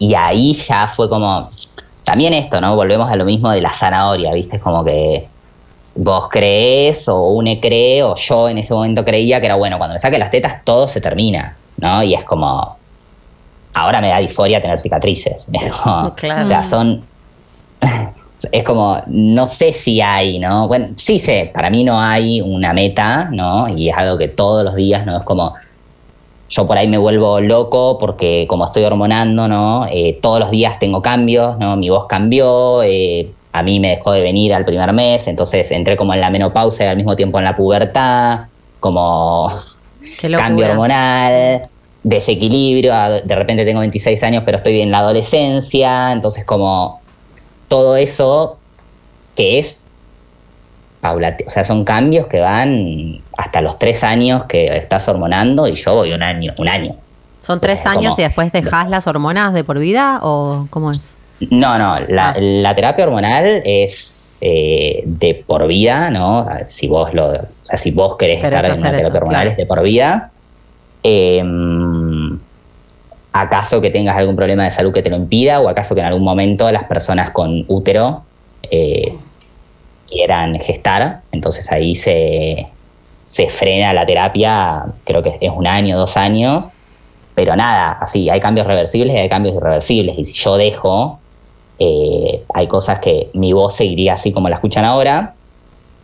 Y 0.01 0.15
ahí 0.15 0.55
ya 0.55 0.89
fue 0.89 1.09
como, 1.09 1.49
también 2.09 2.33
esto, 2.33 2.59
¿no? 2.59 2.75
Volvemos 2.75 3.11
a 3.11 3.17
lo 3.17 3.27
mismo 3.27 3.51
de 3.51 3.61
la 3.61 3.69
zanahoria, 3.69 4.33
¿viste? 4.33 4.57
Es 4.57 4.63
como 4.63 4.83
que 4.83 5.29
vos 5.95 6.27
crees 6.31 7.07
o 7.07 7.33
une 7.33 7.61
cree 7.61 8.03
o 8.03 8.15
yo 8.15 8.49
en 8.49 8.57
ese 8.57 8.73
momento 8.73 9.05
creía 9.05 9.41
que 9.41 9.45
era 9.45 9.57
bueno, 9.57 9.77
cuando 9.77 9.93
me 9.93 10.01
saque 10.01 10.17
las 10.17 10.31
tetas 10.31 10.65
todo 10.65 10.89
se 10.89 11.03
termina, 11.03 11.55
¿no? 11.77 12.03
Y 12.03 12.15
es 12.15 12.25
como, 12.25 12.79
ahora 13.75 14.01
me 14.01 14.09
da 14.09 14.21
disforia 14.21 14.59
tener 14.63 14.79
cicatrices. 14.79 15.51
O 15.85 16.15
sea, 16.47 16.65
son... 16.65 17.05
Es 18.53 18.63
como, 18.63 19.03
no 19.09 19.49
sé 19.49 19.73
si 19.73 20.01
hay, 20.01 20.39
¿no? 20.39 20.69
Bueno, 20.69 20.91
sí 20.97 21.19
sé, 21.19 21.51
para 21.53 21.71
mí 21.71 21.83
no 21.83 22.01
hay 22.01 22.41
una 22.41 22.73
meta, 22.73 23.29
¿no? 23.33 23.69
Y 23.69 23.89
es 23.89 23.97
algo 23.99 24.17
que 24.17 24.29
todos 24.29 24.65
los 24.65 24.77
días, 24.77 25.05
¿no? 25.05 25.19
Es 25.19 25.25
como, 25.25 25.57
yo 26.49 26.67
por 26.67 26.79
ahí 26.79 26.89
me 26.89 26.99
vuelvo 26.99 27.41
loco 27.41 27.99
porque 27.99 28.47
como 28.49 28.65
estoy 28.65 28.85
hormonando, 28.85 29.49
¿no? 29.49 29.87
Eh, 29.91 30.19
todos 30.21 30.41
los 30.41 30.51
días 30.51 30.79
tengo 30.79 31.03
cambios, 31.03 31.59
¿no? 31.59 31.77
Mi 31.77 31.91
voz 31.91 32.07
cambió, 32.07 32.83
eh, 32.83 33.31
a 33.53 33.63
mí 33.63 33.81
me 33.81 33.91
dejó 33.91 34.13
de 34.13 34.23
venir 34.23 34.55
al 34.55 34.65
primer 34.65 34.93
mes, 34.93 35.29
entonces 35.29 35.71
entré 35.73 35.97
como 35.97 36.15
en 36.15 36.21
la 36.21 36.31
menopausa 36.31 36.85
y 36.85 36.87
al 36.87 36.97
mismo 36.97 37.17
tiempo 37.17 37.39
en 37.39 37.45
la 37.45 37.57
pubertad, 37.57 38.47
como 38.81 39.53
cambio 40.37 40.71
hormonal, 40.71 41.69
desequilibrio, 42.03 42.95
de 43.25 43.35
repente 43.35 43.65
tengo 43.65 43.81
26 43.81 44.23
años 44.23 44.43
pero 44.47 44.57
estoy 44.57 44.81
en 44.81 44.91
la 44.91 45.01
adolescencia, 45.01 46.13
entonces 46.13 46.45
como 46.45 47.01
todo 47.69 47.97
eso 47.97 48.57
que 49.35 49.59
es 49.59 49.88
o 51.03 51.51
sea, 51.51 51.65
son 51.65 51.85
cambios 51.85 52.27
que 52.27 52.41
van 52.41 53.21
hasta 53.37 53.61
los 53.61 53.79
tres 53.79 54.03
años 54.03 54.45
que 54.45 54.77
estás 54.77 55.09
hormonando 55.09 55.69
y 55.69 55.75
yo 55.75 55.95
voy 55.95 56.13
un 56.13 56.23
año, 56.23 56.55
un 56.59 56.69
año. 56.69 56.97
¿Son 57.41 57.61
tres 57.61 57.87
años 57.87 58.19
y 58.19 58.23
después 58.23 58.51
dejas 58.53 58.89
las 58.89 59.07
hormonas 59.07 59.55
de 59.55 59.65
por 59.65 59.79
vida 59.79 60.21
o 60.23 60.67
cómo 60.71 60.91
es? 60.91 61.15
No, 61.51 61.79
no, 61.79 62.01
la, 62.01 62.35
ah. 62.37 62.75
terapia 62.75 63.05
hormonal 63.05 63.63
es 63.65 64.37
eh, 64.41 65.03
de 65.05 65.35
por 65.47 65.67
vida, 65.69 66.11
¿no? 66.11 66.49
Si 66.67 66.89
vos 66.89 67.15
lo, 67.15 67.29
o 67.29 67.47
sea, 67.63 67.79
si 67.79 67.93
vos 67.93 68.17
querés 68.17 68.43
estar 68.43 68.65
en 68.65 68.73
una 68.73 68.91
terapia 68.91 69.21
hormonal 69.21 69.49
es 69.49 69.57
de 69.57 69.67
por 69.67 69.83
vida. 69.83 70.31
Em, 71.03 72.39
acaso 73.33 73.81
que 73.81 73.91
tengas 73.91 74.17
algún 74.17 74.35
problema 74.35 74.65
de 74.65 74.71
salud 74.73 74.93
que 74.93 75.03
te 75.03 75.11
lo 75.11 75.17
impida 75.17 75.61
o 75.61 75.69
acaso 75.69 75.95
que 75.95 76.01
en 76.01 76.07
algún 76.07 76.25
momento 76.25 76.71
las 76.73 76.85
personas 76.85 77.31
con 77.31 77.65
útero 77.69 78.23
eh, 78.69 79.17
quieran 80.09 80.59
gestar, 80.61 81.21
entonces 81.33 81.71
ahí 81.71 81.95
se, 81.95 82.67
se 83.25 83.49
frena 83.49 83.93
la 83.93 84.07
terapia, 84.07 84.85
creo 85.05 85.23
que 85.23 85.37
es 85.41 85.53
un 85.55 85.67
año, 85.67 85.99
dos 85.99 86.17
años, 86.17 86.69
pero 87.35 87.55
nada, 87.57 87.99
así, 88.01 88.29
hay 88.31 88.41
cambios 88.41 88.67
reversibles 88.67 89.15
y 89.15 89.19
hay 89.19 89.29
cambios 89.29 89.55
irreversibles, 89.57 90.19
y 90.19 90.25
si 90.25 90.33
yo 90.33 90.57
dejo, 90.57 91.19
eh, 91.79 92.43
hay 92.55 92.67
cosas 92.67 92.99
que 92.99 93.29
mi 93.35 93.53
voz 93.53 93.77
seguiría 93.77 94.15
así 94.15 94.33
como 94.33 94.49
la 94.49 94.57
escuchan 94.57 94.85
ahora, 94.85 95.35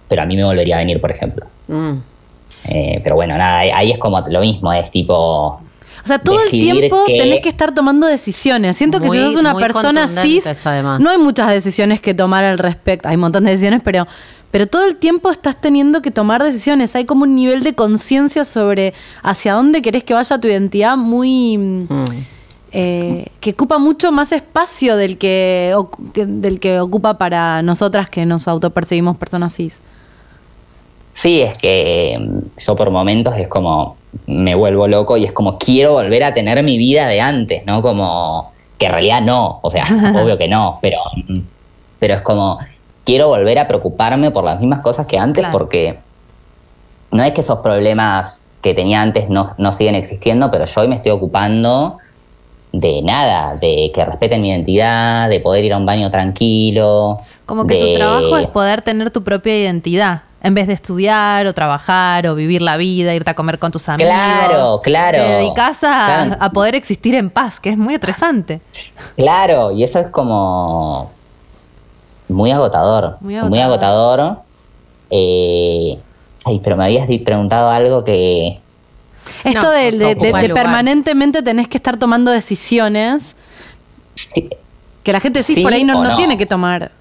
pero 0.09 0.23
a 0.23 0.27
mí 0.27 0.37
me 0.37 0.45
volvería 0.45 0.77
a 0.77 0.79
venir, 0.79 1.01
por 1.01 1.11
ejemplo. 1.11 1.47
Mm. 1.69 1.93
Eh, 2.69 3.01
pero 3.03 3.17
bueno, 3.17 3.37
nada, 3.37 3.59
ahí- 3.61 3.71
ahí 3.71 3.91
es 3.91 3.99
como 3.99 4.21
lo 4.21 4.41
mismo, 4.41 4.73
es 4.73 4.91
tipo... 4.91 5.61
O 6.05 6.07
sea, 6.07 6.19
todo 6.19 6.39
el 6.43 6.51
tiempo 6.51 7.05
que- 7.07 7.17
tenés 7.19 7.41
que 7.41 7.49
estar 7.49 7.73
tomando 7.75 8.07
decisiones. 8.07 8.77
Siento 8.77 9.01
que 9.01 9.09
si 9.09 9.19
sos 9.19 9.37
una 9.37 9.55
persona 9.55 10.07
cis, 10.07 10.47
además. 10.67 11.01
no 11.01 11.09
hay 11.11 11.19
muchas 11.19 11.49
decisiones 11.51 12.01
que 12.01 12.13
tomar 12.15 12.45
al 12.45 12.59
respecto. 12.59 13.09
Hay 13.09 13.15
un 13.15 13.23
montón 13.23 13.45
de 13.45 13.53
decisiones, 13.53 13.81
pero, 13.83 14.07
pero 14.51 14.67
todo 14.67 14.87
el 14.87 14.97
tiempo 14.97 15.31
estás 15.31 15.59
teniendo 15.61 16.03
que 16.03 16.11
tomar 16.11 16.43
decisiones. 16.43 16.95
Hay 16.95 17.07
como 17.07 17.23
un 17.25 17.35
nivel 17.35 17.63
de 17.63 17.75
conciencia 17.75 18.45
sobre 18.45 18.93
hacia 19.23 19.55
dónde 19.55 19.81
querés 19.81 20.05
que 20.05 20.13
vaya 20.15 20.39
tu 20.39 20.47
identidad 20.49 20.97
muy... 20.97 21.57
mm, 21.59 21.87
Mm. 21.89 22.05
eh, 22.77 23.27
que 23.41 23.51
ocupa 23.53 23.79
mucho 23.79 24.11
más 24.13 24.33
espacio 24.33 24.97
del 24.97 25.17
que, 25.17 25.73
que- 26.13 26.27
del 26.27 26.59
que 26.61 26.81
ocupa 26.81 27.17
para 27.19 27.63
nosotras 27.63 28.11
que 28.11 28.27
nos 28.27 28.47
autopercibimos 28.49 29.17
personas 29.17 29.55
cis. 29.55 29.79
Sí, 31.15 31.41
es 31.41 31.57
que 31.57 32.17
mm, 32.19 32.61
yo 32.61 32.75
por 32.77 32.91
momentos 32.91 33.35
es 33.37 33.47
como 33.49 33.97
me 34.27 34.55
vuelvo 34.55 34.89
loco 34.89 35.17
y 35.17 35.25
es 35.25 35.33
como 35.33 35.59
quiero 35.59 35.93
volver 35.93 36.25
a 36.25 36.35
tener 36.35 36.63
mi 36.63 36.79
vida 36.79 37.07
de 37.09 37.21
antes, 37.21 37.65
¿no? 37.67 37.83
Como 37.83 38.53
que 38.79 38.87
en 38.87 38.93
realidad 38.93 39.23
no, 39.23 39.61
o 39.63 39.71
sea, 39.71 39.85
obvio 40.23 40.39
que 40.39 40.49
no, 40.49 40.79
pero, 40.81 40.99
pero 41.99 42.15
es 42.15 42.23
como 42.23 42.59
quiero 43.05 43.29
volver 43.29 43.59
a 43.59 43.69
preocuparme 43.69 44.31
por 44.31 44.45
las 44.45 44.61
mismas 44.61 44.81
cosas 44.81 45.07
que 45.07 45.19
antes 45.19 45.43
Claro. 45.43 45.53
porque 45.57 45.99
no 47.11 47.23
es 47.23 47.33
que 47.33 47.43
esos 47.43 47.61
problemas 47.61 48.49
que 48.61 48.75
tenía 48.75 49.03
antes 49.03 49.29
no, 49.29 49.55
no 49.59 49.73
siguen 49.73 49.95
existiendo, 49.95 50.51
pero 50.51 50.65
yo 50.65 50.81
hoy 50.81 50.89
me 50.89 50.97
estoy 50.97 51.13
ocupando 51.13 51.99
de 52.73 53.03
nada, 53.03 53.57
de 53.57 53.93
que 53.95 54.05
respeten 54.05 54.43
mi 54.43 54.51
identidad, 54.51 55.29
de 55.29 55.39
poder 55.39 55.65
ir 55.65 55.73
a 55.75 55.77
un 55.77 55.87
baño 55.87 56.11
tranquilo. 56.11 57.21
Como 57.47 57.67
que 57.67 57.79
tu 57.79 57.93
trabajo 57.95 58.37
es 58.37 58.49
poder 58.49 58.83
tener 58.83 59.11
tu 59.11 59.23
propia 59.23 59.57
identidad. 59.57 60.23
En 60.45 60.53
vez 60.55 60.67
de 60.67 60.75
estudiar 60.75 61.47
o 61.47 61.55
trabajar 61.55 62.27
o 62.27 62.35
vivir 62.35 62.61
la 62.61 62.77
vida, 62.77 63.15
irte 63.15 63.31
a 63.31 63.35
comer 63.35 63.59
con 63.59 63.73
tus 63.73 63.89
amigos. 63.89 64.13
Claro, 64.15 64.81
claro. 64.83 65.19
Te 65.19 65.25
dedicas 65.25 65.79
a, 65.83 66.25
Claro. 66.27 66.37
a 66.39 66.51
poder 66.51 66.75
existir 66.75 67.15
en 67.15 67.31
paz, 67.31 67.59
que 67.59 67.71
es 67.71 67.79
muy 67.79 67.95
estresante. 67.95 68.61
Claro, 69.17 69.73
y 69.73 69.83
eso 69.83 69.99
es 70.01 70.09
como 70.11 71.11
muy 72.29 72.51
agotador. 72.53 73.17
Muy 73.21 73.35
o 73.37 73.41
sea, 73.41 73.49
muy 73.49 73.59
agotador. 73.59 74.37
Eh, 75.09 75.99
ay, 76.45 76.61
pero 76.63 76.77
me 76.77 76.85
habías 76.85 77.07
preguntado 77.25 77.71
algo 77.71 78.05
que... 78.05 78.61
Esto 79.45 79.63
No, 79.63 79.71
de, 79.71 79.93
de- 79.93 79.99
de- 79.99 80.13
ocupa 80.13 80.41
de 80.43 80.49
lugar. 80.49 80.63
permanentemente 80.65 81.43
tenés 81.43 81.69
que 81.69 81.79
estar 81.79 81.97
tomando 81.97 82.31
decisiones 82.31 83.35
sí, 84.15 84.51
que 85.03 85.13
la 85.13 85.21
gente 85.21 85.43
Sí 85.43 85.63
por 85.63 85.73
ahí 85.73 85.85
no 85.85 86.03
no. 86.05 86.15
tiene 86.17 86.37
que 86.37 86.45
tomar. 86.45 86.93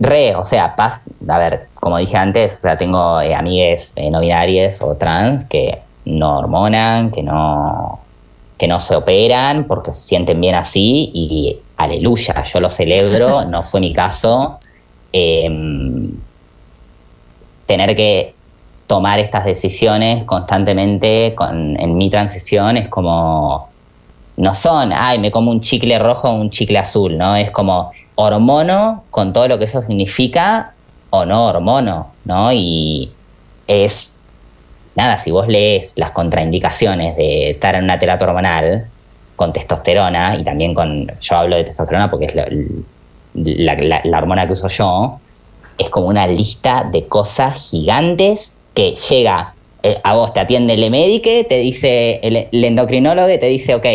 Re, 0.00 0.34
o 0.34 0.44
sea, 0.44 0.74
paz, 0.74 1.04
a 1.28 1.38
ver, 1.38 1.68
como 1.80 1.98
dije 1.98 2.16
antes, 2.16 2.58
o 2.58 2.62
sea, 2.62 2.76
tengo 2.76 3.20
eh, 3.20 3.34
amigues 3.34 3.92
eh, 3.96 4.10
no 4.10 4.20
binarias 4.20 4.82
o 4.82 4.96
trans 4.96 5.44
que 5.44 5.78
no 6.04 6.38
hormonan, 6.38 7.10
que 7.10 7.22
no, 7.22 8.00
que 8.58 8.66
no 8.66 8.80
se 8.80 8.96
operan 8.96 9.64
porque 9.64 9.92
se 9.92 10.02
sienten 10.02 10.40
bien 10.40 10.54
así 10.54 11.10
y 11.14 11.58
aleluya, 11.76 12.42
yo 12.42 12.60
lo 12.60 12.70
celebro, 12.70 13.44
no 13.46 13.62
fue 13.62 13.80
mi 13.80 13.92
caso. 13.92 14.58
Em, 15.12 16.12
tener 17.66 17.96
que 17.96 18.34
tomar 18.86 19.20
estas 19.20 19.44
decisiones 19.44 20.24
constantemente 20.24 21.34
con, 21.36 21.78
en 21.78 21.96
mi 21.96 22.10
transición 22.10 22.76
es 22.76 22.88
como 22.88 23.69
no 24.40 24.54
son, 24.54 24.92
ay, 24.92 25.18
me 25.18 25.30
como 25.30 25.50
un 25.50 25.60
chicle 25.60 25.98
rojo 25.98 26.28
o 26.30 26.34
un 26.34 26.50
chicle 26.50 26.78
azul, 26.78 27.16
¿no? 27.18 27.36
Es 27.36 27.50
como 27.50 27.92
hormono 28.14 29.04
con 29.10 29.32
todo 29.32 29.48
lo 29.48 29.58
que 29.58 29.66
eso 29.66 29.82
significa 29.82 30.72
o 31.10 31.24
no 31.26 31.46
hormono, 31.46 32.08
¿no? 32.24 32.50
Y 32.52 33.10
es, 33.66 34.16
nada, 34.94 35.16
si 35.18 35.30
vos 35.30 35.46
lees 35.48 35.92
las 35.96 36.12
contraindicaciones 36.12 37.16
de 37.16 37.50
estar 37.50 37.74
en 37.74 37.84
una 37.84 37.98
terapia 37.98 38.26
hormonal 38.26 38.86
con 39.36 39.52
testosterona 39.52 40.36
y 40.36 40.44
también 40.44 40.74
con, 40.74 41.10
yo 41.20 41.36
hablo 41.36 41.56
de 41.56 41.64
testosterona 41.64 42.10
porque 42.10 42.26
es 42.26 42.34
la, 42.34 44.02
la- 44.04 44.18
hormona 44.18 44.46
que 44.46 44.52
uso 44.52 44.68
yo, 44.68 45.18
es 45.78 45.90
como 45.90 46.06
una 46.08 46.26
lista 46.26 46.84
de 46.90 47.06
cosas 47.06 47.70
gigantes 47.70 48.56
que 48.74 48.94
llega 48.94 49.54
eh, 49.82 49.98
a 50.02 50.14
vos, 50.14 50.32
te 50.34 50.40
atiende 50.40 50.74
el 50.74 50.90
médico, 50.90 51.30
te 51.48 51.56
dice 51.58 52.20
el, 52.22 52.36
el 52.52 52.64
endocrinólogo, 52.64 53.26
te 53.28 53.46
dice, 53.46 53.74
ok, 53.74 53.86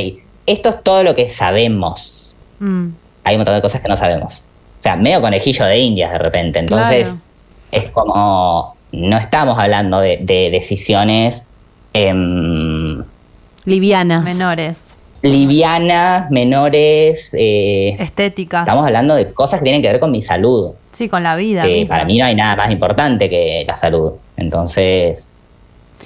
esto 0.46 0.70
es 0.70 0.84
todo 0.84 1.04
lo 1.04 1.16
que 1.16 1.30
sabemos. 1.30 2.36
Mm. 2.60 2.88
Hay 3.24 3.36
un 3.36 3.40
montón 3.40 3.56
de 3.56 3.62
cosas 3.62 3.82
que 3.82 3.88
no 3.88 3.96
sabemos. 3.98 4.44
O 4.80 4.84
sea, 4.84 4.96
medio 4.96 5.20
conejillo 5.22 5.66
de 5.66 5.80
indias 5.80 6.12
de 6.12 6.18
repente. 6.20 6.60
Entonces, 6.60 7.08
Claro. 7.08 7.86
es 7.86 7.92
como, 7.92 8.76
no 8.92 9.18
estamos 9.18 9.58
hablando 9.58 10.00
de, 10.00 10.20
de 10.22 10.50
decisiones 10.52 11.48
em, 11.94 13.04
Livianas. 13.66 14.24
Menores, 14.24 14.96
livianas, 15.24 16.30
menores. 16.30 17.34
eh, 17.38 17.96
estéticas. 18.00 18.62
estamos 18.62 18.86
hablando 18.86 19.16
de 19.16 19.34
cosas 19.34 19.60
que 19.60 19.64
tienen 19.64 19.82
que 19.82 19.88
ver 19.88 20.00
con 20.00 20.12
mi 20.12 20.22
salud. 20.22 20.74
Sí, 20.92 21.10
con 21.10 21.24
la 21.24 21.36
vida. 21.36 21.64
que 21.64 21.70
misma. 21.80 21.96
para 21.96 22.06
mí 22.06 22.18
no 22.20 22.26
hay 22.26 22.36
nada 22.36 22.56
más 22.56 22.70
importante 22.72 23.28
que 23.30 23.64
la 23.68 23.76
salud. 23.76 24.14
Entonces, 24.38 25.32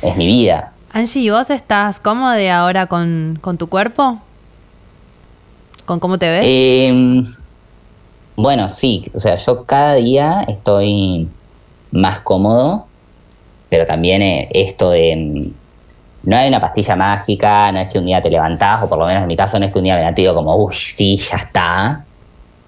es 0.01 0.15
mi 0.15 0.25
vida. 0.25 0.71
Angie, 0.93 1.21
¿y 1.23 1.29
vos 1.29 1.49
estás 1.49 1.99
cómoda 1.99 2.57
ahora 2.59 2.87
con, 2.87 3.37
con 3.41 3.57
tu 3.57 3.67
cuerpo? 3.67 4.19
¿Con 5.89 5.99
cómo 5.99 6.19
te 6.19 6.29
ves? 6.29 6.43
Eh, 6.45 7.23
bueno, 8.35 8.69
sí, 8.69 9.05
o 9.15 9.17
sea, 9.17 9.33
yo 9.33 9.65
cada 9.65 9.95
día 9.95 10.45
estoy 10.47 11.27
más 11.89 12.19
cómodo, 12.19 12.85
pero 13.69 13.85
también 13.85 14.21
eh, 14.21 14.49
esto 14.51 14.91
de... 14.91 15.15
mm, 15.15 16.29
No 16.29 16.37
hay 16.37 16.47
una 16.49 16.61
pastilla 16.61 16.95
mágica, 16.95 17.71
no 17.71 17.79
es 17.79 17.89
que 17.89 17.97
un 17.97 18.05
día 18.05 18.21
te 18.21 18.29
levantás, 18.29 18.83
o 18.83 18.87
por 18.87 18.99
lo 18.99 19.07
menos 19.07 19.23
en 19.23 19.27
mi 19.29 19.35
caso 19.35 19.57
no 19.57 19.65
es 19.65 19.71
que 19.71 19.79
un 19.79 19.85
día 19.85 19.95
me 19.95 20.01
levanté 20.01 20.21
digo 20.21 20.35
como, 20.35 20.55
uy, 20.57 20.75
sí, 20.75 21.15
ya 21.15 21.37
está. 21.37 22.05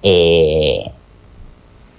Eh, 0.02 0.90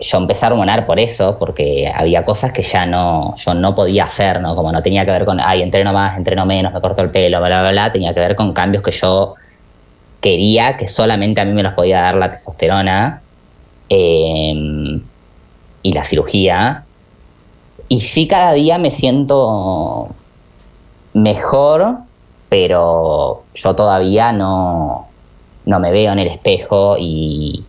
yo 0.00 0.18
empecé 0.18 0.46
a 0.46 0.48
hormonar 0.48 0.84
por 0.86 0.98
eso, 0.98 1.38
porque 1.38 1.88
había 1.94 2.24
cosas 2.24 2.50
que 2.52 2.62
ya 2.62 2.84
no, 2.84 3.36
yo 3.36 3.54
no 3.54 3.76
podía 3.76 4.04
hacer, 4.04 4.40
¿no? 4.40 4.56
Como 4.56 4.72
no 4.72 4.82
tenía 4.82 5.04
que 5.04 5.12
ver 5.12 5.24
con, 5.24 5.38
ay, 5.40 5.62
entreno 5.62 5.92
más, 5.92 6.16
entreno 6.18 6.44
menos, 6.46 6.72
me 6.72 6.80
corto 6.80 7.00
el 7.02 7.10
pelo, 7.10 7.38
bla, 7.38 7.60
bla, 7.60 7.70
bla, 7.70 7.92
tenía 7.92 8.12
que 8.12 8.18
ver 8.18 8.34
con 8.34 8.52
cambios 8.52 8.82
que 8.82 8.90
yo 8.90 9.36
quería, 10.22 10.78
que 10.78 10.88
solamente 10.88 11.42
a 11.42 11.44
mí 11.44 11.52
me 11.52 11.62
los 11.62 11.74
podía 11.74 12.00
dar 12.00 12.14
la 12.14 12.30
testosterona 12.30 13.20
eh, 13.90 15.00
y 15.82 15.92
la 15.92 16.04
cirugía. 16.04 16.84
Y 17.88 18.00
sí 18.00 18.26
cada 18.26 18.54
día 18.54 18.78
me 18.78 18.90
siento 18.90 20.08
mejor, 21.12 21.96
pero 22.48 23.42
yo 23.54 23.76
todavía 23.76 24.32
no, 24.32 25.08
no 25.66 25.80
me 25.80 25.92
veo 25.92 26.12
en 26.12 26.20
el 26.20 26.28
espejo 26.28 26.96
y, 26.98 27.64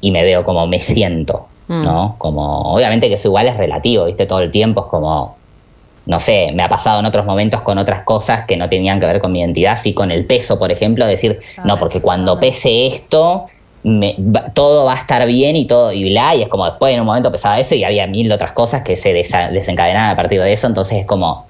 y 0.00 0.10
me 0.10 0.24
veo 0.24 0.42
como 0.42 0.66
me 0.66 0.80
siento, 0.80 1.46
Mm. 1.70 1.84
¿no? 1.84 2.16
Como, 2.18 2.74
obviamente 2.74 3.06
que 3.06 3.14
eso 3.14 3.28
igual 3.28 3.46
es 3.46 3.56
relativo, 3.56 4.06
¿viste? 4.06 4.26
Todo 4.26 4.40
el 4.40 4.50
tiempo 4.50 4.80
es 4.80 4.86
como, 4.88 5.36
no 6.06 6.18
sé, 6.18 6.50
me 6.52 6.62
ha 6.62 6.68
pasado 6.68 7.00
en 7.00 7.06
otros 7.06 7.24
momentos 7.26 7.60
con 7.62 7.78
otras 7.78 8.02
cosas 8.04 8.44
que 8.44 8.56
no 8.56 8.68
tenían 8.68 8.98
que 9.00 9.06
ver 9.06 9.20
con 9.20 9.32
mi 9.32 9.40
identidad, 9.40 9.76
sí 9.76 9.94
con 9.94 10.10
el 10.10 10.24
peso, 10.24 10.58
por 10.58 10.72
ejemplo, 10.72 11.06
decir, 11.06 11.38
Ah, 11.56 11.62
no, 11.64 11.78
porque 11.78 12.00
cuando 12.00 12.32
claro. 12.32 12.40
pese 12.40 12.86
esto, 12.86 13.46
me- 13.82 14.16
va- 14.18 14.50
todo 14.54 14.84
va 14.86 14.94
a 14.94 14.96
estar 14.96 15.26
bien 15.26 15.56
y 15.56 15.66
todo, 15.66 15.92
y 15.92 16.10
bla, 16.10 16.34
y 16.34 16.42
es 16.42 16.48
como 16.48 16.64
después 16.66 16.92
en 16.94 17.00
un 17.00 17.06
momento 17.06 17.30
pesaba 17.30 17.58
eso 17.60 17.74
y 17.74 17.84
había 17.84 18.06
mil 18.06 18.30
otras 18.32 18.52
cosas 18.52 18.82
que 18.82 18.96
se 18.96 19.14
desa- 19.14 19.50
desencadenaban 19.50 20.10
a 20.10 20.16
partir 20.16 20.40
de 20.40 20.52
eso, 20.52 20.66
entonces 20.66 20.98
es 20.98 21.06
como, 21.06 21.42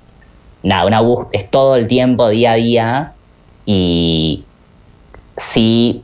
nada, 0.63 0.85
una 0.87 1.01
es 1.33 1.49
todo 1.51 1.77
el 1.77 1.87
tiempo, 1.87 2.29
día 2.29 2.53
a 2.53 2.55
día, 2.57 3.13
y 3.67 4.45
sí 5.37 6.03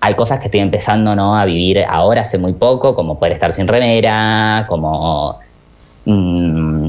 hay 0.00 0.14
cosas 0.14 0.38
que 0.38 0.46
estoy 0.46 0.60
empezando 0.60 1.14
¿no? 1.16 1.36
a 1.36 1.44
vivir 1.46 1.82
ahora 1.88 2.20
hace 2.20 2.36
muy 2.36 2.52
poco, 2.52 2.94
como 2.94 3.18
poder 3.18 3.32
estar 3.32 3.52
sin 3.52 3.66
remera, 3.66 4.66
como 4.68 5.38
mm, 6.04 6.83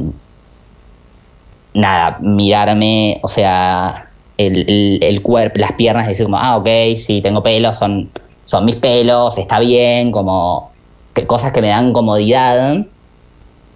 nada, 1.75 2.17
mirarme, 2.21 3.19
o 3.21 3.27
sea, 3.27 4.09
el, 4.37 4.67
el- 4.67 4.99
el 5.03 5.21
cuerpo, 5.21 5.59
las 5.59 5.73
piernas, 5.73 6.07
decir 6.07 6.25
como, 6.25 6.37
ah, 6.37 6.57
ok, 6.57 6.67
sí, 6.97 7.21
tengo 7.21 7.43
pelos, 7.43 7.77
son, 7.77 8.09
son 8.45 8.65
mis 8.65 8.77
pelos, 8.77 9.37
está 9.37 9.59
bien, 9.59 10.11
como 10.11 10.71
que 11.13 11.27
cosas 11.27 11.51
que 11.53 11.61
me 11.61 11.67
dan 11.69 11.93
comodidad, 11.93 12.77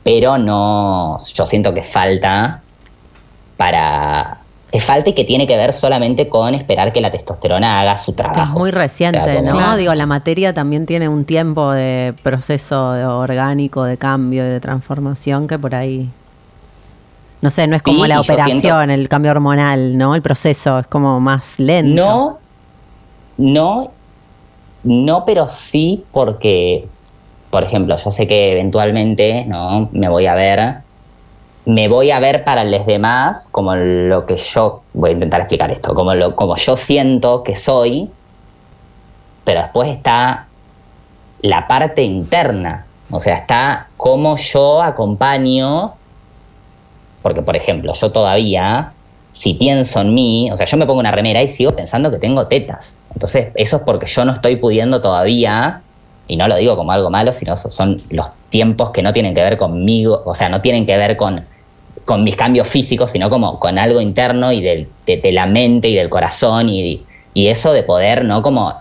pero 0.04 0.38
no, 0.38 1.18
yo 1.34 1.46
siento 1.46 1.74
que 1.74 1.84
falta 1.84 2.62
para 3.58 4.38
que 4.72 4.80
falta 4.80 5.10
y 5.10 5.14
que 5.14 5.24
tiene 5.26 5.48
que 5.48 5.58
ver 5.58 5.74
solamente 5.74 6.30
con 6.30 6.54
esperar 6.54 6.94
que 6.94 7.02
la 7.02 7.10
testosterona 7.10 7.80
haga 7.82 7.98
su 7.98 8.14
trabajo. 8.14 8.44
Es 8.44 8.50
muy 8.52 8.70
reciente, 8.70 9.42
¿no? 9.42 9.78
Digo, 9.78 9.96
la 9.96 10.06
materia 10.06 10.54
también 10.54 10.86
tiene 10.86 11.10
un 11.10 11.26
tiempo 11.26 11.72
de 11.72 12.14
proceso 12.22 12.92
orgánico, 13.20 13.84
de 13.84 13.98
cambio 13.98 14.46
y 14.46 14.50
de 14.52 14.60
transformación 14.60 15.48
que 15.48 15.58
por 15.58 15.74
ahí. 15.74 16.08
No 17.42 17.50
sé, 17.50 17.68
no 17.68 17.76
es 17.76 17.82
como 17.82 18.04
Sí, 18.04 18.10
la 18.10 18.20
operación, 18.20 18.60
siento- 18.60 18.82
el 18.82 19.08
cambio 19.08 19.32
hormonal, 19.32 19.98
¿no? 19.98 20.14
El 20.16 20.22
proceso 20.22 20.80
es 20.80 20.88
como 20.88 21.20
más 21.22 21.58
lento. 21.60 22.04
No, 22.06 22.38
no, 23.38 23.92
no, 24.84 25.26
pero 25.26 25.48
sí 25.48 26.04
porque, 26.12 26.88
por 27.50 27.64
ejemplo, 27.64 27.96
yo 27.96 28.12
sé 28.12 28.28
que 28.28 28.52
eventualmente, 28.52 29.46
¿no? 29.46 29.88
Me 29.94 30.10
voy 30.10 30.26
a 30.28 30.36
ver, 30.36 30.76
me 31.66 31.88
voy 31.88 32.12
a 32.12 32.20
ver 32.20 32.44
para 32.44 32.64
los 32.66 32.86
demás 32.86 33.48
como 33.52 33.74
lo 33.76 34.26
que 34.26 34.36
yo, 34.36 34.82
voy 34.94 35.12
a 35.12 35.14
intentar 35.14 35.40
explicar 35.42 35.72
esto, 35.72 35.94
como, 35.94 36.14
lo, 36.16 36.36
como 36.36 36.58
yo 36.58 36.76
siento 36.76 37.44
que 37.44 37.56
soy, 37.56 38.10
pero 39.46 39.62
después 39.62 39.90
está 39.90 40.48
la 41.42 41.68
parte 41.68 42.04
interna, 42.04 42.86
o 43.10 43.20
sea, 43.22 43.36
está 43.38 43.88
cómo 43.96 44.36
yo 44.36 44.82
acompaño, 44.84 45.94
porque 47.22 47.42
por 47.42 47.56
ejemplo, 47.56 47.94
yo 47.94 48.12
todavía, 48.12 48.92
si 49.32 49.54
pienso 49.54 50.02
en 50.02 50.14
mí, 50.14 50.50
o 50.52 50.58
sea, 50.58 50.66
yo 50.66 50.78
me 50.78 50.86
pongo 50.86 51.00
una 51.00 51.12
remera 51.12 51.42
y 51.44 51.48
sigo 51.48 51.72
pensando 51.72 52.10
que 52.12 52.18
tengo 52.18 52.48
tetas, 52.48 52.98
entonces 53.14 53.48
eso 53.56 53.78
es 53.78 53.84
porque 53.84 54.06
yo 54.06 54.26
no 54.26 54.34
estoy 54.34 54.56
pudiendo 54.58 55.02
todavía, 55.02 55.82
y 56.28 56.36
no 56.38 56.48
lo 56.48 56.56
digo 56.58 56.76
como 56.76 56.92
algo 56.92 57.10
malo, 57.10 57.32
sino 57.32 57.56
so- 57.56 57.72
son 57.72 58.02
los 58.10 58.28
tiempos 58.50 58.92
que 58.92 59.02
no 59.02 59.14
tienen 59.14 59.34
que 59.34 59.42
ver 59.42 59.58
conmigo, 59.58 60.22
o 60.26 60.36
sea, 60.36 60.50
no 60.50 60.62
tienen 60.62 60.86
que 60.86 60.96
ver 60.98 61.18
con, 61.18 61.44
con 62.06 62.24
mis 62.24 62.36
cambios 62.36 62.68
físicos, 62.68 63.10
sino 63.12 63.30
como 63.30 63.60
con 63.60 63.78
algo 63.80 64.00
interno 64.00 64.52
y 64.52 64.62
de, 64.62 64.88
de 65.06 65.32
la 65.32 65.46
mente 65.48 65.90
y 65.90 65.96
del 65.96 66.10
corazón 66.10 66.70
y, 66.70 67.04
y 67.34 67.48
eso 67.48 67.74
de 67.74 67.84
poder, 67.84 68.26
¿no? 68.26 68.42
Como 68.44 68.74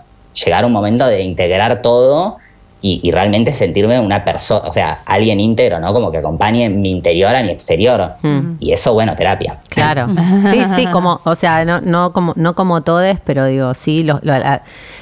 llegar 0.45 0.63
a 0.63 0.67
un 0.67 0.73
momento 0.73 1.07
de 1.07 1.21
integrar 1.23 1.81
todo 1.81 2.37
y, 2.81 3.01
y 3.03 3.11
realmente 3.11 3.51
sentirme 3.51 3.99
una 3.99 4.23
persona, 4.23 4.67
o 4.67 4.71
sea, 4.71 5.01
alguien 5.05 5.39
íntegro, 5.39 5.79
¿no? 5.79 5.91
Como 5.93 6.11
que 6.11 6.17
acompañe 6.17 6.69
mi 6.69 6.91
interior 6.91 7.35
a 7.35 7.43
mi 7.43 7.51
exterior. 7.51 8.13
Mm. 8.21 8.53
Y 8.59 8.71
eso, 8.71 8.93
bueno, 8.93 9.15
terapia. 9.15 9.57
Claro. 9.69 10.07
Sí, 10.49 10.63
sí, 10.73 10.87
como, 10.87 11.19
o 11.25 11.35
sea, 11.35 11.65
no, 11.65 11.81
no 11.81 12.13
como, 12.13 12.33
no 12.35 12.55
como 12.55 12.81
todes, 12.81 13.19
pero 13.23 13.45
digo, 13.45 13.73
sí, 13.73 14.03
los, 14.03 14.21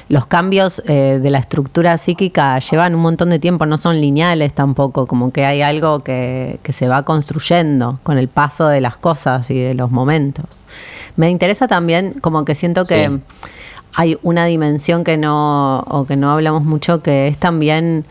los 0.08 0.26
cambios 0.26 0.82
eh, 0.86 1.20
de 1.22 1.30
la 1.30 1.38
estructura 1.38 1.96
psíquica 1.96 2.58
llevan 2.58 2.94
un 2.94 3.00
montón 3.00 3.30
de 3.30 3.38
tiempo, 3.38 3.66
no 3.66 3.78
son 3.78 4.00
lineales 4.00 4.52
tampoco, 4.52 5.06
como 5.06 5.32
que 5.32 5.44
hay 5.44 5.62
algo 5.62 6.00
que, 6.00 6.58
que 6.62 6.72
se 6.72 6.88
va 6.88 7.04
construyendo 7.04 8.00
con 8.02 8.18
el 8.18 8.28
paso 8.28 8.68
de 8.68 8.80
las 8.80 8.96
cosas 8.96 9.50
y 9.50 9.58
de 9.58 9.74
los 9.74 9.90
momentos. 9.90 10.64
Me 11.16 11.30
interesa 11.30 11.68
también, 11.68 12.14
como 12.20 12.44
que 12.44 12.54
siento 12.54 12.84
que 12.84 13.08
Sí. 13.08 13.20
Hay 13.98 14.16
una 14.22 14.46
dimensión 14.46 15.02
que 15.02 15.16
no, 15.16 15.80
o 15.80 16.06
que 16.06 16.14
no 16.14 16.30
hablamos 16.30 16.62
mucho, 16.62 17.02
que 17.02 17.26
es 17.26 17.36
también 17.36 18.04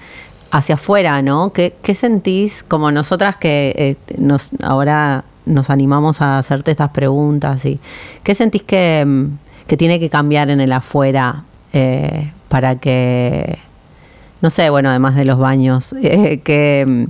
hacia 0.51 0.75
afuera, 0.75 1.21
¿no? 1.21 1.53
¿Qué, 1.53 1.95
sentís 1.95 2.61
como 2.61 2.91
nosotras 2.91 3.37
que 3.37 3.73
eh, 3.77 4.15
nos 4.17 4.51
ahora 4.61 5.23
nos 5.45 5.69
animamos 5.69 6.21
a 6.21 6.39
hacerte 6.39 6.71
estas 6.71 6.89
preguntas? 6.89 7.63
Y, 7.63 7.79
¿Qué 8.23 8.35
sentís 8.35 8.63
que, 8.63 9.05
mm, 9.07 9.27
que 9.65 9.77
tiene 9.77 9.97
que 10.01 10.09
cambiar 10.09 10.49
en 10.49 10.59
el 10.59 10.73
afuera 10.73 11.45
eh, 11.71 12.33
para 12.49 12.75
que, 12.75 13.57
no 14.41 14.49
sé, 14.49 14.69
bueno, 14.69 14.89
además 14.89 15.15
de 15.15 15.23
los 15.23 15.39
baños, 15.39 15.95
eh, 16.03 16.41
que, 16.43 16.83
mm, 16.85 17.03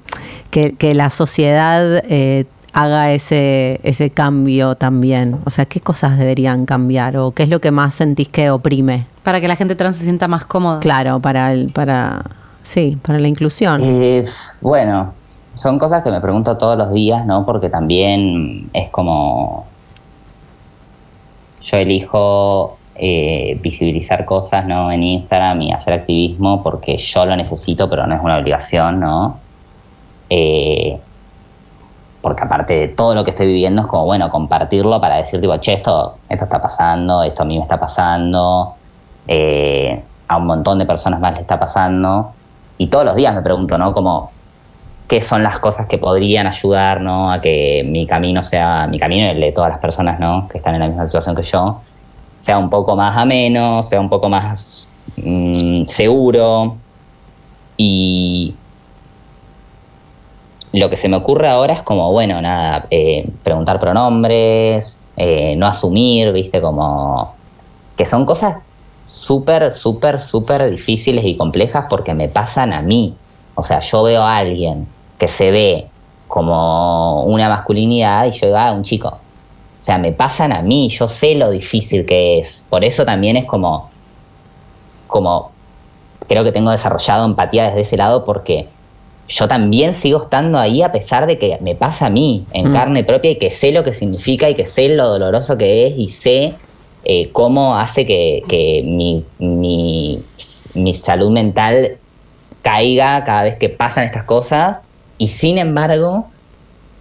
que, 0.51 0.75
que 0.75 0.93
la 0.93 1.09
sociedad 1.09 2.03
eh, 2.07 2.45
haga 2.77 3.11
ese, 3.11 3.79
ese 3.83 4.11
cambio 4.11 4.75
también? 4.75 5.39
O 5.45 5.49
sea, 5.49 5.65
¿qué 5.65 5.81
cosas 5.81 6.17
deberían 6.17 6.65
cambiar? 6.67 7.17
¿O 7.17 7.31
qué 7.31 7.43
es 7.43 7.49
lo 7.49 7.59
que 7.59 7.71
más 7.71 7.95
sentís 7.95 8.29
que 8.29 8.51
oprime? 8.51 9.07
Para 9.23 9.41
que 9.41 9.47
la 9.47 9.55
gente 9.55 9.75
trans 9.75 9.97
se 9.97 10.03
sienta 10.03 10.27
más 10.27 10.45
cómoda. 10.45 10.79
Claro, 10.79 11.19
para 11.19 11.51
el, 11.53 11.71
para 11.71 12.23
sí, 12.61 12.97
para 13.01 13.17
la 13.17 13.27
inclusión. 13.27 13.81
Eh, 13.83 14.25
bueno, 14.61 15.13
son 15.55 15.79
cosas 15.79 16.03
que 16.03 16.11
me 16.11 16.21
pregunto 16.21 16.55
todos 16.57 16.77
los 16.77 16.91
días, 16.91 17.25
¿no? 17.25 17.45
Porque 17.45 17.69
también 17.69 18.69
es 18.73 18.89
como. 18.89 19.65
Yo 21.61 21.77
elijo 21.77 22.77
eh, 22.95 23.57
visibilizar 23.59 24.23
cosas, 24.23 24.67
¿no? 24.67 24.91
En 24.91 25.01
Instagram 25.01 25.63
y 25.63 25.71
hacer 25.71 25.95
activismo 25.95 26.61
porque 26.61 26.95
yo 26.97 27.25
lo 27.25 27.35
necesito, 27.35 27.89
pero 27.89 28.05
no 28.05 28.15
es 28.15 28.21
una 28.21 28.37
obligación, 28.37 28.99
¿no? 28.99 29.39
Eh, 30.29 30.99
porque 32.21 32.43
aparte 32.43 32.73
de 32.73 32.87
todo 32.89 33.15
lo 33.15 33.23
que 33.23 33.31
estoy 33.31 33.47
viviendo 33.47 33.81
es 33.81 33.87
como, 33.87 34.05
bueno, 34.05 34.29
compartirlo 34.29 34.99
para 34.99 35.17
decir, 35.17 35.39
tipo, 35.39 35.55
che, 35.57 35.73
esto, 35.73 36.17
esto 36.27 36.45
está 36.45 36.61
pasando, 36.61 37.23
esto 37.23 37.43
a 37.43 37.45
mí 37.45 37.57
me 37.57 37.63
está 37.63 37.79
pasando, 37.79 38.75
eh, 39.27 40.01
a 40.27 40.37
un 40.37 40.45
montón 40.45 40.79
de 40.79 40.85
personas 40.85 41.19
más 41.19 41.33
le 41.35 41.41
está 41.41 41.59
pasando. 41.59 42.31
Y 42.77 42.87
todos 42.87 43.05
los 43.05 43.15
días 43.15 43.33
me 43.33 43.41
pregunto, 43.41 43.77
¿no? 43.77 43.93
Como, 43.93 44.31
¿qué 45.07 45.21
son 45.21 45.43
las 45.43 45.59
cosas 45.59 45.87
que 45.87 45.97
podrían 45.97 46.47
ayudar, 46.47 47.01
¿no? 47.01 47.31
A 47.31 47.39
que 47.39 47.83
mi 47.87 48.05
camino 48.05 48.43
sea, 48.43 48.87
mi 48.87 48.99
camino 48.99 49.27
y 49.27 49.29
el 49.29 49.39
de 49.39 49.51
todas 49.51 49.69
las 49.69 49.79
personas, 49.79 50.19
¿no? 50.19 50.47
Que 50.47 50.57
están 50.57 50.75
en 50.75 50.81
la 50.81 50.87
misma 50.87 51.05
situación 51.05 51.35
que 51.35 51.43
yo, 51.43 51.81
sea 52.39 52.57
un 52.57 52.69
poco 52.69 52.95
más 52.95 53.17
ameno, 53.17 53.83
sea 53.83 53.99
un 53.99 54.09
poco 54.09 54.29
más 54.29 54.91
mm, 55.17 55.85
seguro. 55.85 56.75
Y 57.77 58.55
lo 60.79 60.89
que 60.89 60.97
se 60.97 61.09
me 61.09 61.17
ocurre 61.17 61.47
ahora 61.47 61.73
es 61.73 61.83
como, 61.83 62.11
bueno, 62.11 62.41
nada, 62.41 62.87
eh, 62.89 63.27
preguntar 63.43 63.79
pronombres, 63.79 65.01
eh, 65.15 65.55
no 65.55 65.67
asumir, 65.67 66.31
viste, 66.31 66.61
como 66.61 67.33
que 67.95 68.05
son 68.05 68.25
cosas 68.25 68.57
súper, 69.03 69.71
súper, 69.71 70.19
súper 70.19 70.69
difíciles 70.69 71.25
y 71.25 71.37
complejas 71.37 71.85
porque 71.89 72.13
me 72.13 72.27
pasan 72.27 72.73
a 72.73 72.81
mí. 72.81 73.15
O 73.55 73.63
sea, 73.63 73.79
yo 73.79 74.03
veo 74.03 74.21
a 74.21 74.37
alguien 74.37 74.87
que 75.17 75.27
se 75.27 75.51
ve 75.51 75.87
como 76.27 77.23
una 77.23 77.49
masculinidad 77.49 78.25
y 78.25 78.31
yo 78.31 78.47
digo, 78.47 78.57
ah, 78.57 78.71
un 78.71 78.83
chico. 78.83 79.07
O 79.07 79.83
sea, 79.87 79.97
me 79.97 80.11
pasan 80.11 80.51
a 80.51 80.61
mí, 80.61 80.89
yo 80.89 81.07
sé 81.07 81.35
lo 81.35 81.49
difícil 81.49 82.05
que 82.05 82.39
es. 82.39 82.65
Por 82.69 82.83
eso 82.83 83.05
también 83.05 83.37
es 83.37 83.45
como, 83.45 83.89
como, 85.07 85.51
creo 86.27 86.43
que 86.43 86.51
tengo 86.51 86.71
desarrollado 86.71 87.25
empatía 87.25 87.67
desde 87.67 87.81
ese 87.81 87.97
lado 87.97 88.25
porque 88.25 88.67
yo 89.29 89.47
también 89.47 89.93
sigo 89.93 90.21
estando 90.21 90.57
ahí 90.59 90.81
a 90.81 90.91
pesar 90.91 91.27
de 91.27 91.37
que 91.37 91.57
me 91.61 91.75
pasa 91.75 92.05
a 92.05 92.09
mí 92.09 92.45
en 92.53 92.69
Mm. 92.69 92.73
carne 92.73 93.03
propia 93.03 93.31
y 93.31 93.37
que 93.37 93.51
sé 93.51 93.71
lo 93.71 93.83
que 93.83 93.91
significa 93.93 94.49
y 94.49 94.55
que 94.55 94.65
sé 94.65 94.89
lo 94.89 95.07
doloroso 95.09 95.57
que 95.57 95.87
es 95.87 95.97
y 95.97 96.07
sé 96.07 96.55
eh, 97.03 97.29
cómo 97.31 97.77
hace 97.77 98.05
que, 98.05 98.43
que 98.49 98.83
mi, 98.85 99.23
mi- 99.39 100.21
mi 100.73 100.93
salud 100.93 101.29
mental 101.31 101.97
caiga 102.61 103.23
cada 103.23 103.43
vez 103.43 103.55
que 103.57 103.69
pasan 103.69 104.05
estas 104.05 104.23
cosas 104.23 104.81
y 105.17 105.27
sin 105.29 105.57
embargo 105.57 106.27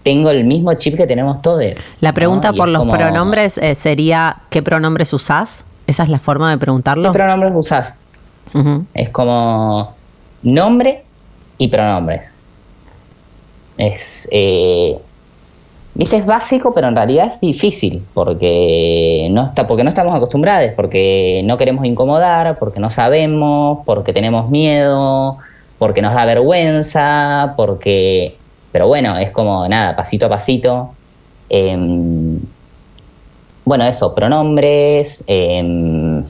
tengo 0.05 0.31
el 0.31 0.45
mismo 0.45 0.72
chip 0.74 0.97
que 0.97 1.07
tenemos 1.09 1.43
todos. 1.43 1.64
La 2.01 2.12
pregunta 2.12 2.53
por 2.53 2.68
los 2.68 2.81
como, 2.81 2.93
pronombres 2.93 3.59
eh, 3.59 3.74
sería 3.74 4.37
¿qué 4.51 4.62
pronombres 4.62 5.12
usás? 5.12 5.64
¿Esa 5.89 6.05
es 6.05 6.09
la 6.09 6.20
forma 6.20 6.51
de 6.51 6.59
preguntarlo? 6.59 7.11
¿Qué 7.12 7.16
pronombres 7.18 7.53
usás? 7.57 7.99
Es 8.95 9.09
como 9.11 9.95
nombre 10.43 11.03
y 11.59 11.69
pronombres. 11.69 12.33
Es, 13.79 14.29
eh, 14.33 14.99
viste, 15.95 16.17
es 16.17 16.27
básico, 16.27 16.73
pero 16.75 16.89
en 16.89 16.97
realidad 16.97 17.33
es 17.35 17.41
difícil 17.41 18.03
porque 18.15 19.29
no, 19.31 19.45
está, 19.45 19.67
porque 19.67 19.85
no 19.85 19.89
estamos 19.89 20.15
acostumbrados, 20.15 20.73
porque 20.77 21.43
no 21.45 21.57
queremos 21.57 21.85
incomodar, 21.85 22.59
porque 22.59 22.81
no 22.81 22.91
sabemos, 22.91 23.79
porque 23.85 24.13
tenemos 24.13 24.49
miedo, 24.51 25.39
porque 25.79 26.03
nos 26.03 26.15
da 26.15 26.25
vergüenza, 26.25 27.55
porque... 27.57 28.37
Pero 28.73 28.89
bueno, 28.89 29.17
es 29.17 29.31
como 29.31 29.67
nada, 29.69 29.97
pasito 29.97 30.27
a 30.27 30.29
pasito. 30.29 30.91
Em, 31.49 32.41
bueno, 33.65 33.85
eso, 33.85 34.15
pronombres, 34.15 35.25
em, 35.27 36.25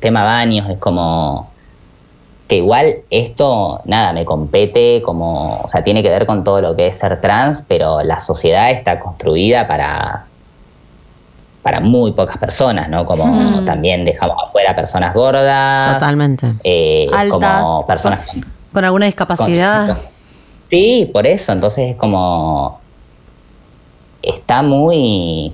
tema 0.00 0.24
baños, 0.24 0.68
es 0.70 0.78
como 0.78 1.50
que 2.48 2.56
igual 2.56 2.94
esto, 3.10 3.80
nada, 3.86 4.12
me 4.12 4.24
compete 4.24 5.02
como, 5.02 5.60
o 5.62 5.68
sea, 5.68 5.82
tiene 5.82 6.02
que 6.02 6.08
ver 6.10 6.26
con 6.26 6.44
todo 6.44 6.60
lo 6.60 6.76
que 6.76 6.86
es 6.88 6.98
ser 6.98 7.20
trans, 7.20 7.62
pero 7.66 8.02
la 8.02 8.18
sociedad 8.18 8.70
está 8.70 8.98
construida 9.00 9.66
para 9.66 10.24
para 11.62 11.80
muy 11.80 12.12
pocas 12.12 12.38
personas, 12.38 12.88
¿no? 12.88 13.04
Como 13.04 13.64
también 13.64 14.04
dejamos 14.04 14.36
afuera 14.46 14.76
personas 14.76 15.12
gordas, 15.12 15.94
Totalmente. 15.94 16.54
eh, 16.62 17.08
Altas. 17.12 17.62
como 17.64 17.84
personas 17.86 18.20
con, 18.24 18.44
Con 18.72 18.84
alguna 18.84 19.02
con- 19.06 19.08
discapacidad. 19.08 19.98
Sí, 20.70 21.10
por 21.12 21.26
eso, 21.26 21.50
entonces 21.50 21.90
es 21.90 21.96
como 21.96 22.78
está 24.22 24.62
muy 24.62 25.52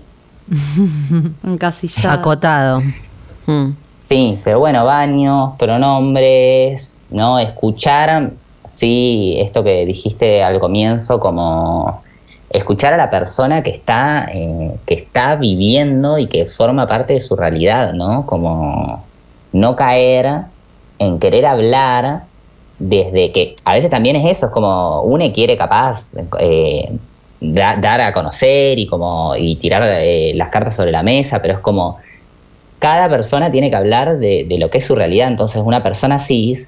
Encasillada. 1.45 2.14
Acotado. 2.14 2.82
Mm. 3.47 3.70
Sí, 4.13 4.39
pero 4.45 4.59
bueno, 4.59 4.85
baños, 4.85 5.53
pronombres, 5.59 6.95
¿no? 7.09 7.39
Escuchar, 7.39 8.33
sí, 8.63 9.37
esto 9.39 9.65
que 9.65 9.87
dijiste 9.87 10.43
al 10.43 10.61
comienzo, 10.61 11.19
como 11.19 12.03
escuchar 12.51 12.93
a 12.93 12.99
la 12.99 13.09
persona 13.09 13.63
que 13.63 13.71
está, 13.71 14.29
eh, 14.31 14.73
que 14.85 14.93
está 14.93 15.37
viviendo 15.37 16.19
y 16.19 16.27
que 16.27 16.45
forma 16.45 16.87
parte 16.87 17.15
de 17.15 17.21
su 17.21 17.37
realidad, 17.37 17.95
¿no? 17.95 18.27
Como 18.27 19.03
no 19.55 19.77
caer 19.77 20.43
en 20.99 21.19
querer 21.19 21.47
hablar 21.47 22.25
desde 22.79 23.33
que 23.33 23.57
a 23.65 23.73
veces 23.73 23.89
también 23.91 24.17
es 24.17 24.27
eso, 24.37 24.47
es 24.49 24.53
como 24.53 25.01
uno 25.05 25.25
quiere 25.33 25.57
capaz 25.57 26.13
eh, 26.39 26.93
da- 27.41 27.77
dar 27.77 28.03
a 28.03 28.13
conocer 28.13 28.79
y 28.79 28.87
como 28.87 29.35
y 29.37 29.57
tirar 29.57 29.83
eh, 29.87 30.33
las 30.35 30.51
cartas 30.51 30.77
sobre 30.77 30.93
la 30.93 31.03
mesa, 31.03 31.41
pero 31.41 31.55
es 31.55 31.61
como 31.61 31.97
cada 32.83 33.09
persona 33.09 33.53
tiene 33.53 33.70
que 33.70 33.76
hablar 33.76 34.18
de, 34.18 34.45
de 34.49 34.59
lo 34.59 34.68
que 34.68 34.78
es 34.78 34.85
su 34.85 34.97
realidad, 34.97 35.28
entonces 35.28 35.62
una 35.64 35.85
persona 35.85 36.18
cis 36.18 36.66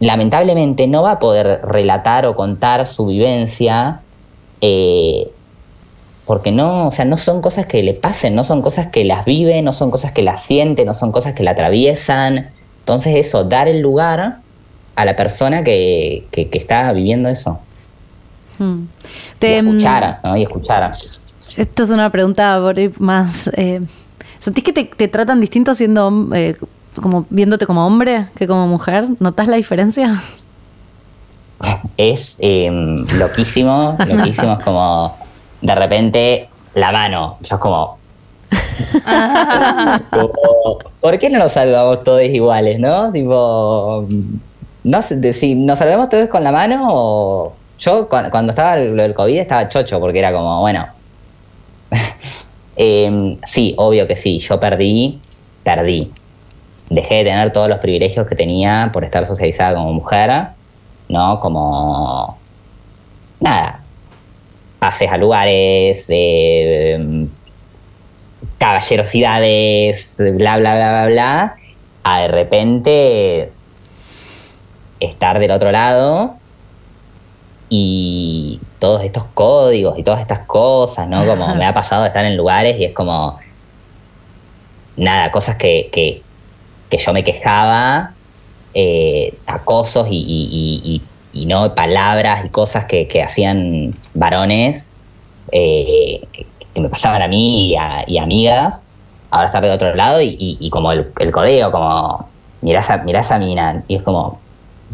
lamentablemente 0.00 0.86
no 0.86 1.02
va 1.02 1.12
a 1.12 1.18
poder 1.18 1.60
relatar 1.64 2.26
o 2.26 2.36
contar 2.36 2.86
su 2.86 3.06
vivencia 3.06 4.00
eh, 4.60 5.30
porque 6.26 6.50
no, 6.52 6.88
o 6.88 6.90
sea, 6.90 7.04
no 7.04 7.16
son 7.16 7.40
cosas 7.40 7.66
que 7.66 7.82
le 7.82 7.94
pasen, 7.94 8.34
no 8.34 8.44
son 8.44 8.60
cosas 8.60 8.88
que 8.88 9.04
las 9.04 9.24
vive, 9.24 9.62
no 9.62 9.72
son 9.72 9.90
cosas 9.90 10.12
que 10.12 10.22
las 10.22 10.42
siente, 10.42 10.84
no 10.84 10.92
son 10.92 11.12
cosas 11.12 11.34
que 11.34 11.44
la 11.44 11.52
atraviesan. 11.52 12.50
Entonces 12.80 13.14
eso, 13.14 13.44
dar 13.44 13.68
el 13.68 13.80
lugar 13.80 14.38
a 14.96 15.04
la 15.04 15.14
persona 15.16 15.62
que, 15.62 16.26
que- 16.32 16.48
que 16.48 16.58
está 16.58 16.92
viviendo 16.92 17.28
eso. 17.28 17.60
Mm. 18.58 18.82
Te, 19.38 19.62
mm, 19.62 19.68
escuchar, 19.68 20.18
¿no? 20.24 20.36
Y 20.36 20.42
escuchar. 20.42 20.90
Esto 21.56 21.82
es 21.84 21.90
una 21.90 22.10
pregunta 22.10 22.60
más. 22.98 23.48
eh, 23.54 23.80
¿Sentís 24.46 24.62
que 24.62 24.72
te, 24.72 24.84
te 24.84 25.08
tratan 25.08 25.40
distinto 25.40 25.74
siendo 25.74 26.28
eh, 26.32 26.54
como 27.02 27.26
viéndote 27.30 27.66
como 27.66 27.84
hombre 27.84 28.28
que 28.36 28.46
como 28.46 28.68
mujer? 28.68 29.08
¿Notas 29.18 29.48
la 29.48 29.56
diferencia? 29.56 30.22
Es 31.96 32.38
eh, 32.40 32.70
loquísimo, 33.18 33.96
loquísimo, 34.08 34.52
es 34.52 34.64
como 34.64 35.16
de 35.62 35.74
repente 35.74 36.48
la 36.74 36.92
mano, 36.92 37.38
yo 37.40 37.56
es 37.56 37.60
como... 37.60 37.98
como, 40.10 40.78
¿Por 41.00 41.18
qué 41.18 41.28
no 41.28 41.40
nos 41.40 41.50
saludamos 41.50 42.04
todos 42.04 42.22
iguales, 42.22 42.78
no? 42.78 43.10
Tipo, 43.10 44.06
no 44.84 45.02
sé, 45.02 45.32
si 45.32 45.56
nos 45.56 45.80
saludamos 45.80 46.08
todos 46.08 46.28
con 46.28 46.44
la 46.44 46.52
mano 46.52 46.86
o... 46.88 47.52
Yo 47.80 48.08
cu- 48.08 48.30
cuando 48.30 48.50
estaba 48.50 48.76
lo 48.76 49.02
del 49.02 49.12
COVID 49.12 49.38
estaba 49.38 49.68
chocho 49.68 49.98
porque 49.98 50.20
era 50.20 50.32
como, 50.32 50.60
bueno... 50.60 50.86
Em, 52.76 53.38
sí, 53.44 53.74
obvio 53.78 54.06
que 54.06 54.16
sí, 54.16 54.38
yo 54.38 54.60
perdí, 54.60 55.18
perdí. 55.64 56.12
Dejé 56.90 57.16
de 57.16 57.24
tener 57.24 57.52
todos 57.52 57.68
los 57.68 57.78
privilegios 57.78 58.26
que 58.26 58.36
tenía 58.36 58.90
por 58.92 59.04
estar 59.04 59.26
socializada 59.26 59.74
como 59.74 59.92
mujer, 59.92 60.48
¿no? 61.08 61.40
Como... 61.40 62.38
Nada. 63.40 63.80
Pases 64.78 65.10
a 65.10 65.16
lugares, 65.16 66.06
eh, 66.10 67.26
caballerosidades, 68.58 70.22
bla, 70.34 70.58
bla, 70.58 70.74
bla, 70.74 70.90
bla, 70.90 71.06
bla, 71.06 71.56
a 72.04 72.20
de 72.20 72.28
repente 72.28 73.52
estar 75.00 75.38
del 75.38 75.50
otro 75.50 75.72
lado 75.72 76.36
y 77.68 78.60
todos 78.78 79.02
estos 79.02 79.24
códigos 79.34 79.98
y 79.98 80.02
todas 80.04 80.20
estas 80.20 80.40
cosas, 80.40 81.08
¿no? 81.08 81.24
Como 81.26 81.54
me 81.54 81.66
ha 81.66 81.74
pasado 81.80 82.02
de 82.02 82.08
estar 82.08 82.24
en 82.24 82.36
lugares 82.36 82.78
y 82.78 82.84
es 82.84 82.92
como, 82.92 83.38
nada, 84.96 85.30
cosas 85.30 85.56
que, 85.56 85.88
que, 85.92 86.22
que 86.88 86.98
yo 86.98 87.12
me 87.12 87.24
quejaba, 87.24 88.12
eh, 88.74 89.34
acosos 89.46 90.06
y, 90.10 90.16
y- 90.16 91.02
y- 91.32 91.46
no 91.46 91.74
palabras 91.74 92.44
y 92.46 92.48
cosas 92.48 92.86
que, 92.86 93.06
que 93.08 93.22
hacían 93.22 93.94
varones 94.14 94.88
eh, 95.52 96.22
que, 96.32 96.46
que 96.74 96.80
me 96.80 96.88
pasaban 96.88 97.20
a 97.20 97.28
mí 97.28 97.68
y 97.70 97.76
a, 97.76 98.04
y 98.06 98.16
a 98.18 98.22
amigas, 98.22 98.82
ahora 99.30 99.46
estar 99.46 99.62
del 99.62 99.72
otro 99.72 99.94
lado 99.94 100.20
y, 100.22 100.68
como 100.70 100.92
el, 100.92 101.12
el 101.18 101.30
codeo, 101.32 101.70
como 101.70 102.28
mirá 102.62 102.80
esa, 102.80 102.98
mirá 102.98 103.20
esa 103.20 103.38
mina, 103.38 103.82
y 103.86 103.96
es 103.96 104.02
como, 104.02 104.40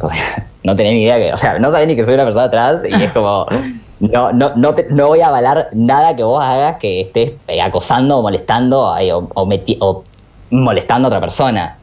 no 0.65 0.77
tenés 0.77 0.93
ni 0.95 1.03
idea 1.03 1.17
que, 1.19 1.33
o 1.33 1.37
sea, 1.37 1.59
no 1.59 1.71
sabés 1.71 1.87
ni 1.89 1.97
que 1.97 2.05
soy 2.05 2.15
una 2.15 2.25
persona 2.25 2.51
trans 2.51 2.83
y 2.89 2.93
es 2.95 3.11
como, 3.13 3.47
no, 4.01 4.33
no, 4.33 4.53
no, 4.57 4.75
te- 4.75 4.87
no 4.91 5.09
voy 5.09 5.21
a 5.21 5.29
avalar 5.29 5.69
nada 5.73 6.15
que 6.17 6.23
vos 6.23 6.43
hagas 6.43 6.77
que 6.77 7.01
estés 7.03 7.33
eh, 7.49 7.61
acosando 7.61 8.19
o 8.19 8.23
molestando 8.23 8.97
eh, 8.99 9.13
o, 9.13 9.29
o 9.35 9.47
meti- 9.47 9.77
o 9.81 10.05
molestando 10.51 11.07
a 11.07 11.09
otra 11.09 11.21
persona. 11.21 11.79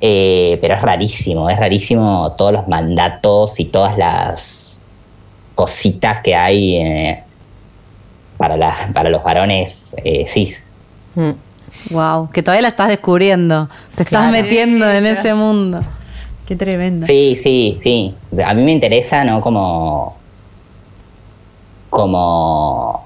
Eh, 0.00 0.58
pero 0.60 0.74
es 0.74 0.82
rarísimo, 0.82 1.48
es 1.48 1.58
rarísimo 1.58 2.32
todos 2.36 2.52
los 2.52 2.68
mandatos 2.68 3.58
y 3.60 3.66
todas 3.66 3.96
las 3.96 4.82
cositas 5.54 6.20
que 6.20 6.34
hay 6.34 6.76
eh, 6.76 7.22
para, 8.36 8.56
la- 8.56 8.74
para 8.92 9.08
los 9.08 9.22
varones 9.22 9.96
eh, 10.04 10.24
cis. 10.26 10.66
Mm. 11.14 11.30
Wow, 11.90 12.30
que 12.30 12.42
todavía 12.42 12.62
la 12.62 12.68
estás 12.68 12.88
descubriendo. 12.88 13.68
Te 13.96 14.02
estás 14.04 14.30
metiendo 14.30 14.88
en 14.90 15.06
ese 15.06 15.34
mundo. 15.34 15.80
Qué 16.46 16.56
tremendo. 16.56 17.06
Sí, 17.06 17.34
sí, 17.36 17.74
sí. 17.76 18.14
A 18.44 18.52
mí 18.54 18.62
me 18.62 18.72
interesa, 18.72 19.24
¿no? 19.24 19.40
Como. 19.40 20.16
Como. 21.90 23.04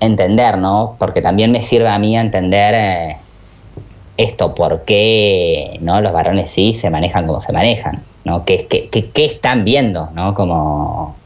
Entender, 0.00 0.58
¿no? 0.58 0.94
Porque 0.98 1.20
también 1.20 1.50
me 1.50 1.62
sirve 1.62 1.88
a 1.88 1.98
mí 1.98 2.16
entender 2.16 2.74
eh, 2.76 3.16
esto, 4.16 4.54
por 4.54 4.84
qué 4.84 5.76
¿no? 5.80 6.00
los 6.00 6.12
varones 6.12 6.50
sí 6.52 6.72
se 6.72 6.88
manejan 6.88 7.26
como 7.26 7.40
se 7.40 7.52
manejan, 7.52 8.04
¿no? 8.24 8.44
¿Qué, 8.44 8.66
qué, 8.68 8.88
qué- 8.88 9.10
qué 9.10 9.24
están 9.24 9.64
viendo, 9.64 10.10
¿no? 10.14 10.34
Como. 10.34 11.16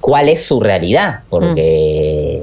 ¿Cuál 0.00 0.28
es 0.30 0.44
su 0.44 0.60
realidad? 0.60 1.20
Porque. 1.28 2.42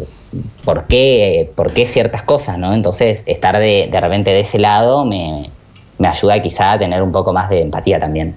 ¿Por 0.65 0.85
qué, 0.87 1.51
por 1.55 1.71
qué 1.73 1.85
ciertas 1.85 2.23
cosas, 2.23 2.57
no? 2.57 2.73
Entonces, 2.73 3.27
estar 3.27 3.57
de, 3.59 3.87
de 3.91 4.01
repente 4.01 4.31
de 4.31 4.39
ese 4.39 4.57
lado 4.57 5.05
me, 5.05 5.51
me 5.97 6.07
ayuda 6.07 6.41
quizá 6.41 6.73
a 6.73 6.79
tener 6.79 7.01
un 7.01 7.11
poco 7.11 7.33
más 7.33 7.49
de 7.49 7.61
empatía 7.61 7.99
también. 7.99 8.35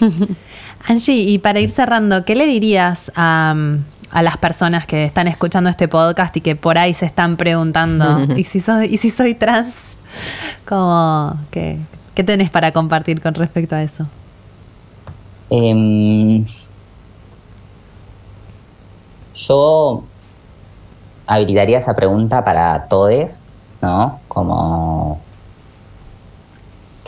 Angie, 0.88 1.14
y 1.14 1.38
para 1.38 1.60
ir 1.60 1.70
cerrando, 1.70 2.24
¿qué 2.24 2.34
le 2.34 2.46
dirías 2.46 3.12
a, 3.14 3.54
a 4.10 4.22
las 4.22 4.36
personas 4.38 4.86
que 4.86 5.04
están 5.04 5.28
escuchando 5.28 5.68
este 5.70 5.88
podcast 5.88 6.36
y 6.36 6.40
que 6.40 6.56
por 6.56 6.78
ahí 6.78 6.94
se 6.94 7.06
están 7.06 7.36
preguntando, 7.36 8.34
¿y 8.36 8.44
si 8.44 8.60
soy, 8.60 8.86
¿y 8.86 8.96
si 8.96 9.10
soy 9.10 9.34
trans? 9.34 9.96
Como, 10.66 11.36
¿qué, 11.50 11.78
¿Qué 12.14 12.24
tenés 12.24 12.50
para 12.50 12.72
compartir 12.72 13.22
con 13.22 13.34
respecto 13.34 13.74
a 13.74 13.82
eso? 13.82 14.06
Em, 15.48 16.44
yo 19.34 20.04
habilitaría 21.26 21.78
esa 21.78 21.94
pregunta 21.94 22.44
para 22.44 22.88
todos, 22.88 23.40
¿no? 23.80 24.20
Como 24.28 25.20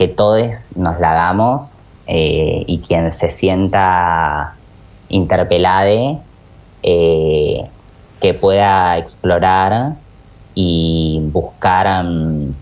que 0.03 0.09
todos 0.09 0.75
nos 0.75 0.99
la 0.99 1.11
hagamos 1.11 1.75
eh, 2.07 2.65
y 2.67 2.79
quien 2.79 3.09
se 3.09 3.29
sienta 3.29 4.53
interpelade 5.07 6.17
eh, 6.81 7.69
que 8.19 8.33
pueda 8.33 8.97
explorar 8.97 9.93
y 10.53 11.21
buscar 11.31 12.03
mm, 12.03 12.53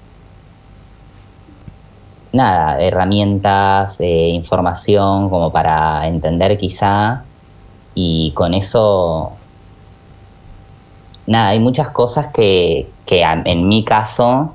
nada, 2.34 2.80
herramientas, 2.80 4.00
eh, 4.02 4.28
información 4.28 5.28
como 5.28 5.52
para 5.52 6.06
entender 6.06 6.60
quizá 6.60 7.24
y 7.96 8.34
con 8.36 8.54
eso, 8.54 9.32
nada, 11.26 11.48
hay 11.50 11.60
muchas 11.60 11.89
cosas 11.89 12.28
que, 12.28 12.88
que 13.04 13.24
en 13.24 13.68
mi 13.68 13.84
caso 13.84 14.54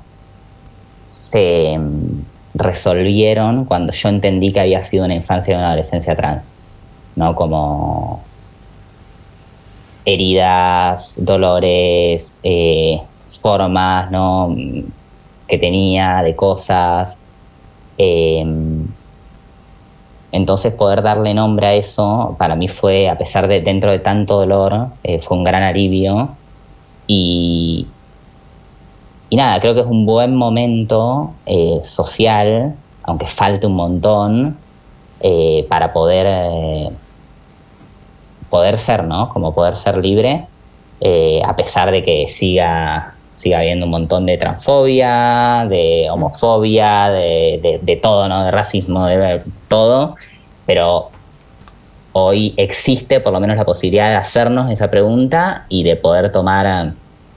se 1.09 1.77
mm, 1.77 2.36
resolvieron 2.53 3.65
cuando 3.65 3.93
yo 3.93 4.09
entendí 4.09 4.51
que 4.51 4.59
había 4.59 4.81
sido 4.81 5.05
una 5.05 5.15
infancia 5.15 5.53
y 5.53 5.57
una 5.57 5.67
adolescencia 5.67 6.15
trans, 6.15 6.55
¿no? 7.15 7.35
Como 7.35 8.23
heridas, 10.05 11.15
dolores, 11.19 12.39
eh, 12.43 13.01
formas, 13.41 14.09
¿no? 14.11 14.55
Que 15.47 15.57
tenía 15.57 16.21
de 16.23 16.35
cosas. 16.35 17.19
Eh, 17.97 18.45
entonces 20.31 20.73
poder 20.73 21.01
darle 21.01 21.33
nombre 21.33 21.67
a 21.67 21.73
eso 21.73 22.35
para 22.37 22.55
mí 22.55 22.67
fue, 22.67 23.09
a 23.09 23.17
pesar 23.17 23.47
de 23.47 23.61
dentro 23.61 23.91
de 23.91 23.99
tanto 23.99 24.39
dolor, 24.39 24.87
eh, 25.03 25.19
fue 25.19 25.37
un 25.37 25.43
gran 25.43 25.63
alivio. 25.63 26.29
Y, 27.07 27.87
y 29.29 29.35
nada, 29.35 29.59
creo 29.59 29.73
que 29.73 29.81
es 29.81 29.87
un 29.87 30.05
buen 30.05 30.35
momento 30.35 31.31
eh, 31.45 31.79
social, 31.83 32.75
aunque 33.03 33.27
falte 33.27 33.67
un 33.67 33.75
montón, 33.75 34.57
eh, 35.19 35.65
para 35.69 35.91
poder, 35.93 36.25
eh, 36.29 36.89
poder 38.49 38.77
ser, 38.77 39.03
¿no? 39.03 39.29
Como 39.29 39.53
poder 39.53 39.75
ser 39.75 39.97
libre, 39.97 40.45
a 41.45 41.55
pesar 41.55 41.91
de 41.91 42.01
que 42.01 42.27
siga, 42.27 43.13
siga 43.33 43.59
habiendo 43.59 43.85
un 43.85 43.91
montón 43.91 44.25
de 44.25 44.37
transfobia, 44.37 45.65
de 45.69 46.07
homofobia, 46.09 47.09
de, 47.09 47.79
de- 47.83 47.95
todo, 47.97 48.27
¿no? 48.27 48.43
De 48.45 48.51
racismo, 48.51 49.05
de 49.05 49.41
todo, 49.67 50.15
pero 50.65 51.09
hoy 52.13 52.53
existe 52.57 53.19
por 53.19 53.31
lo 53.31 53.39
menos 53.39 53.57
la 53.57 53.65
posibilidad 53.65 54.09
de 54.09 54.15
hacernos 54.15 54.71
esa 54.71 54.89
pregunta 54.89 55.65
y 55.69 55.83
de 55.83 55.95
poder 55.95 56.31
tomar 56.31 56.93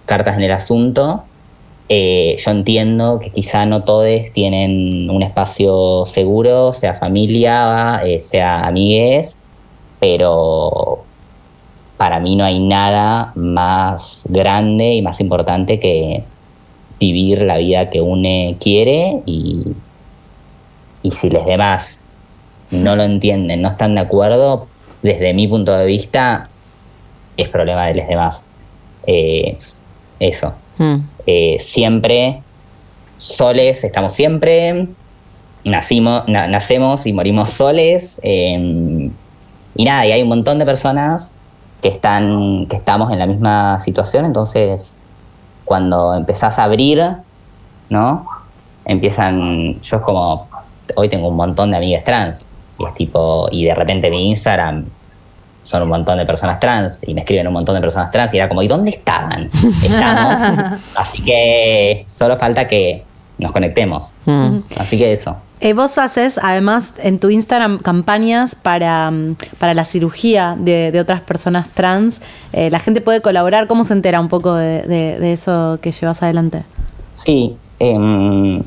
cartas 0.07 0.36
en 0.36 0.43
el 0.45 0.53
asunto. 0.53 1.24
Eh, 1.93 2.36
yo 2.38 2.51
entiendo 2.53 3.18
que 3.18 3.30
quizá 3.30 3.66
no 3.66 3.82
todos 3.82 4.07
tienen 4.32 5.11
un 5.11 5.24
espacio 5.24 6.05
seguro, 6.07 6.72
sea 6.72 6.95
familia, 6.95 8.01
eh, 8.05 8.20
sea 8.20 8.64
amigues, 8.64 9.41
pero 9.99 11.03
para 11.97 12.20
mí 12.20 12.36
no 12.36 12.45
hay 12.45 12.61
nada 12.61 13.32
más 13.34 14.24
grande 14.30 14.95
y 14.95 15.03
más 15.03 15.20
importante 15.20 15.80
que 15.80 16.22
vivir 17.01 17.43
la 17.43 17.57
vida 17.57 17.91
que 17.91 18.01
uno 18.01 18.57
quiere 18.61 19.22
y, 19.26 19.64
y 21.03 21.11
si 21.11 21.28
los 21.28 21.45
demás 21.45 22.05
no 22.70 22.95
lo 22.95 23.03
entienden, 23.03 23.62
no 23.62 23.68
están 23.68 23.97
de 23.97 24.03
acuerdo, 24.03 24.68
desde 25.03 25.34
mi 25.34 25.49
punto 25.49 25.76
de 25.76 25.86
vista 25.86 26.49
es 27.36 27.49
problema 27.49 27.86
de 27.86 27.95
los 27.97 28.07
demás. 28.07 28.47
Eh, 29.09 29.57
eso. 30.20 30.55
Mm. 30.81 30.97
Eh, 31.26 31.57
siempre 31.59 32.43
soles, 33.18 33.85
estamos 33.85 34.14
siempre, 34.14 34.89
nacimos, 35.62 36.26
na- 36.26 36.49
nacemos 36.49 37.07
y 37.07 37.12
morimos 37.12 37.51
soles. 37.51 38.18
eh, 38.22 39.11
y 39.76 39.85
nada, 39.85 40.07
y 40.07 40.12
hay 40.12 40.22
un 40.22 40.28
montón 40.28 40.59
de 40.59 40.64
personas 40.64 41.35
que 41.83 41.89
están, 41.89 42.66
que 42.66 42.76
estamos 42.76 43.12
en 43.12 43.18
la 43.18 43.26
misma 43.26 43.78
situación, 43.78 44.24
entonces 44.24 44.99
cuando 45.64 46.14
empezás 46.14 46.59
a 46.59 46.64
abrir, 46.64 47.03
¿no? 47.91 48.26
Empiezan, 48.85 49.81
yo 49.83 49.97
es 49.99 50.03
como, 50.03 50.49
hoy 50.97 51.09
tengo 51.09 51.28
un 51.28 51.37
montón 51.37 51.70
de 51.70 51.76
amigas 51.76 52.05
trans, 52.05 52.45
y 52.78 52.85
es 52.87 52.95
tipo, 52.95 53.49
y 53.53 53.64
de 53.64 53.74
repente 53.74 54.11
mi 54.11 54.28
Instagram 54.31 54.87
son 55.71 55.83
un 55.85 55.89
montón 55.89 56.18
de 56.18 56.27
personas 56.27 56.59
trans, 56.59 57.07
y 57.07 57.14
me 57.14 57.21
escriben 57.21 57.47
un 57.47 57.53
montón 57.53 57.75
de 57.77 57.81
personas 57.81 58.11
trans, 58.11 58.35
y 58.35 58.39
era 58.39 58.49
como, 58.49 58.62
¿y 58.62 58.68
dónde 58.68 58.91
estaban? 58.91 59.49
Estamos, 59.83 60.81
así 60.97 61.23
que 61.23 62.03
solo 62.07 62.37
falta 62.37 62.66
que 62.66 63.05
nos 63.39 63.53
conectemos. 63.53 64.14
Mm. 64.27 64.59
Así 64.79 64.99
que 64.99 65.12
eso. 65.12 65.37
Eh, 65.61 65.73
vos 65.75 65.97
haces, 65.99 66.41
además, 66.43 66.93
en 67.03 67.18
tu 67.18 67.31
Instagram 67.31 67.79
campañas 67.79 68.55
para, 68.55 69.11
mm, 69.11 69.37
para 69.59 69.75
la 69.75 69.85
cirugía 69.85 70.57
de, 70.59 70.91
de 70.91 71.01
otras 71.01 71.21
personas 71.21 71.68
trans. 71.68 72.21
Eh, 72.53 72.71
la 72.71 72.81
gente 72.81 73.01
puede 73.03 73.21
colaborar. 73.21 73.66
¿Cómo 73.66 73.85
se 73.85 73.93
entera 73.93 74.21
un 74.21 74.29
poco 74.29 74.55
de, 74.55 74.83
de- 74.83 75.18
de 75.21 75.33
eso 75.35 75.79
que 75.83 75.93
llevas 75.93 76.23
adelante? 76.23 76.64
Sí, 77.12 77.57
em, 77.79 78.62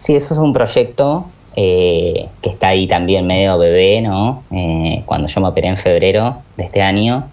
sí, 0.00 0.14
eso 0.14 0.34
es 0.34 0.40
un 0.40 0.52
proyecto 0.52 1.26
eh, 1.56 2.28
que 2.42 2.50
está 2.50 2.68
ahí 2.68 2.86
también 2.86 3.26
medio 3.26 3.56
bebé, 3.58 4.00
¿no? 4.00 4.42
Eh, 4.50 5.02
cuando 5.06 5.28
yo 5.28 5.40
me 5.40 5.48
operé 5.48 5.68
en 5.68 5.76
febrero 5.76 6.36
de 6.56 6.64
este 6.64 6.82
año, 6.82 7.24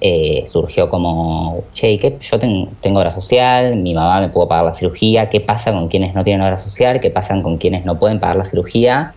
eh, 0.00 0.44
surgió 0.46 0.88
como, 0.88 1.64
che, 1.72 1.96
¿qué? 1.98 2.16
yo 2.20 2.38
ten- 2.38 2.68
tengo 2.80 3.00
obra 3.00 3.10
social, 3.10 3.74
mi 3.76 3.94
mamá 3.94 4.20
me 4.20 4.28
pudo 4.28 4.46
pagar 4.46 4.64
la 4.66 4.72
cirugía, 4.72 5.28
¿qué 5.28 5.40
pasa 5.40 5.72
con 5.72 5.88
quienes 5.88 6.14
no 6.14 6.22
tienen 6.22 6.40
obra 6.42 6.58
social? 6.58 7.00
¿Qué 7.00 7.10
pasa 7.10 7.40
con 7.42 7.56
quienes 7.58 7.84
no 7.84 7.98
pueden 7.98 8.20
pagar 8.20 8.36
la 8.36 8.44
cirugía? 8.44 9.12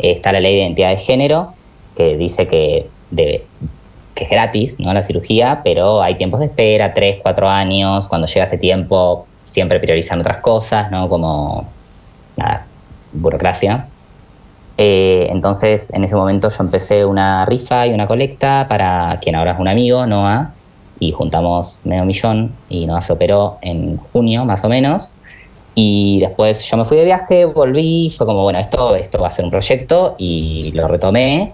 Eh, 0.00 0.12
está 0.12 0.32
la 0.32 0.40
ley 0.40 0.54
de 0.54 0.60
identidad 0.62 0.90
de 0.90 0.96
género, 0.98 1.52
que 1.96 2.16
dice 2.16 2.46
que, 2.48 2.88
debe- 3.12 3.42
que 4.16 4.24
es 4.24 4.30
gratis, 4.30 4.80
¿no? 4.80 4.92
La 4.92 5.02
cirugía, 5.04 5.60
pero 5.62 6.02
hay 6.02 6.16
tiempos 6.16 6.40
de 6.40 6.46
espera, 6.46 6.92
tres, 6.92 7.18
cuatro 7.22 7.48
años, 7.48 8.08
cuando 8.08 8.26
llega 8.26 8.44
ese 8.44 8.58
tiempo 8.58 9.26
siempre 9.44 9.78
priorizan 9.78 10.20
otras 10.20 10.38
cosas, 10.38 10.90
¿no? 10.90 11.08
Como, 11.08 11.66
nada, 12.36 12.66
burocracia. 13.16 13.88
Eh, 14.78 15.28
entonces, 15.30 15.92
en 15.92 16.04
ese 16.04 16.16
momento 16.16 16.48
yo 16.48 16.62
empecé 16.62 17.04
una 17.04 17.46
rifa 17.46 17.86
y 17.86 17.92
una 17.92 18.06
colecta 18.06 18.66
para 18.68 19.18
quien 19.20 19.34
ahora 19.34 19.52
es 19.52 19.58
un 19.58 19.68
amigo, 19.68 20.06
Noah, 20.06 20.52
y 21.00 21.12
juntamos 21.12 21.80
medio 21.84 22.04
millón 22.04 22.52
y 22.68 22.86
Noah 22.86 23.00
se 23.00 23.12
operó 23.12 23.58
en 23.62 23.96
junio, 23.96 24.44
más 24.44 24.64
o 24.64 24.68
menos. 24.68 25.10
Y 25.74 26.20
después 26.20 26.64
yo 26.70 26.76
me 26.76 26.84
fui 26.84 26.96
de 26.96 27.04
viaje, 27.04 27.44
volví, 27.44 28.10
fue 28.10 28.26
como, 28.26 28.42
bueno, 28.42 28.58
esto, 28.58 28.96
esto 28.96 29.20
va 29.20 29.28
a 29.28 29.30
ser 29.30 29.44
un 29.44 29.50
proyecto 29.50 30.14
y 30.18 30.72
lo 30.72 30.88
retomé 30.88 31.52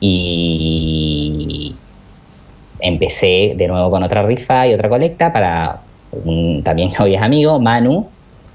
y 0.00 1.74
empecé 2.80 3.54
de 3.56 3.68
nuevo 3.68 3.90
con 3.90 4.02
otra 4.02 4.22
rifa 4.22 4.66
y 4.66 4.74
otra 4.74 4.88
colecta 4.88 5.32
para 5.32 5.80
un, 6.24 6.62
también 6.62 6.90
hoy 6.98 7.14
es 7.14 7.22
amigo, 7.22 7.58
Manu. 7.58 8.06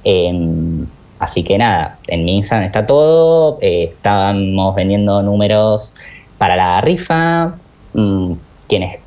Em, 0.04 0.86
así 1.24 1.44
que 1.44 1.58
nada, 1.58 1.98
en 2.08 2.26
mi 2.26 2.38
Instagram 2.38 2.68
está 2.68 2.86
todo. 2.86 3.58
eh, 3.62 3.92
estábamos 3.96 4.76
vendiendo 4.76 5.22
números 5.22 5.96
para 6.38 6.56
la 6.56 6.82
rifa. 6.82 7.56
mm, 7.94 8.34
quienes 8.68 9.00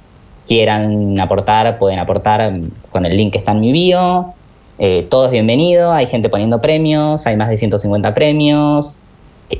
quieran 0.46 1.18
aportar 1.18 1.78
pueden 1.78 1.98
aportar 1.98 2.52
con 2.90 3.04
el 3.04 3.16
link 3.16 3.32
que 3.32 3.38
está 3.38 3.52
en 3.52 3.60
mi 3.60 3.72
bio. 3.72 4.34
Eh, 4.78 5.06
todo 5.10 5.26
es 5.26 5.30
bienvenido. 5.30 5.92
Hay 5.92 6.06
gente 6.06 6.28
poniendo 6.28 6.60
premios. 6.60 7.26
Hay 7.26 7.36
más 7.36 7.48
de 7.48 7.56
150 7.56 8.14
premios. 8.14 8.96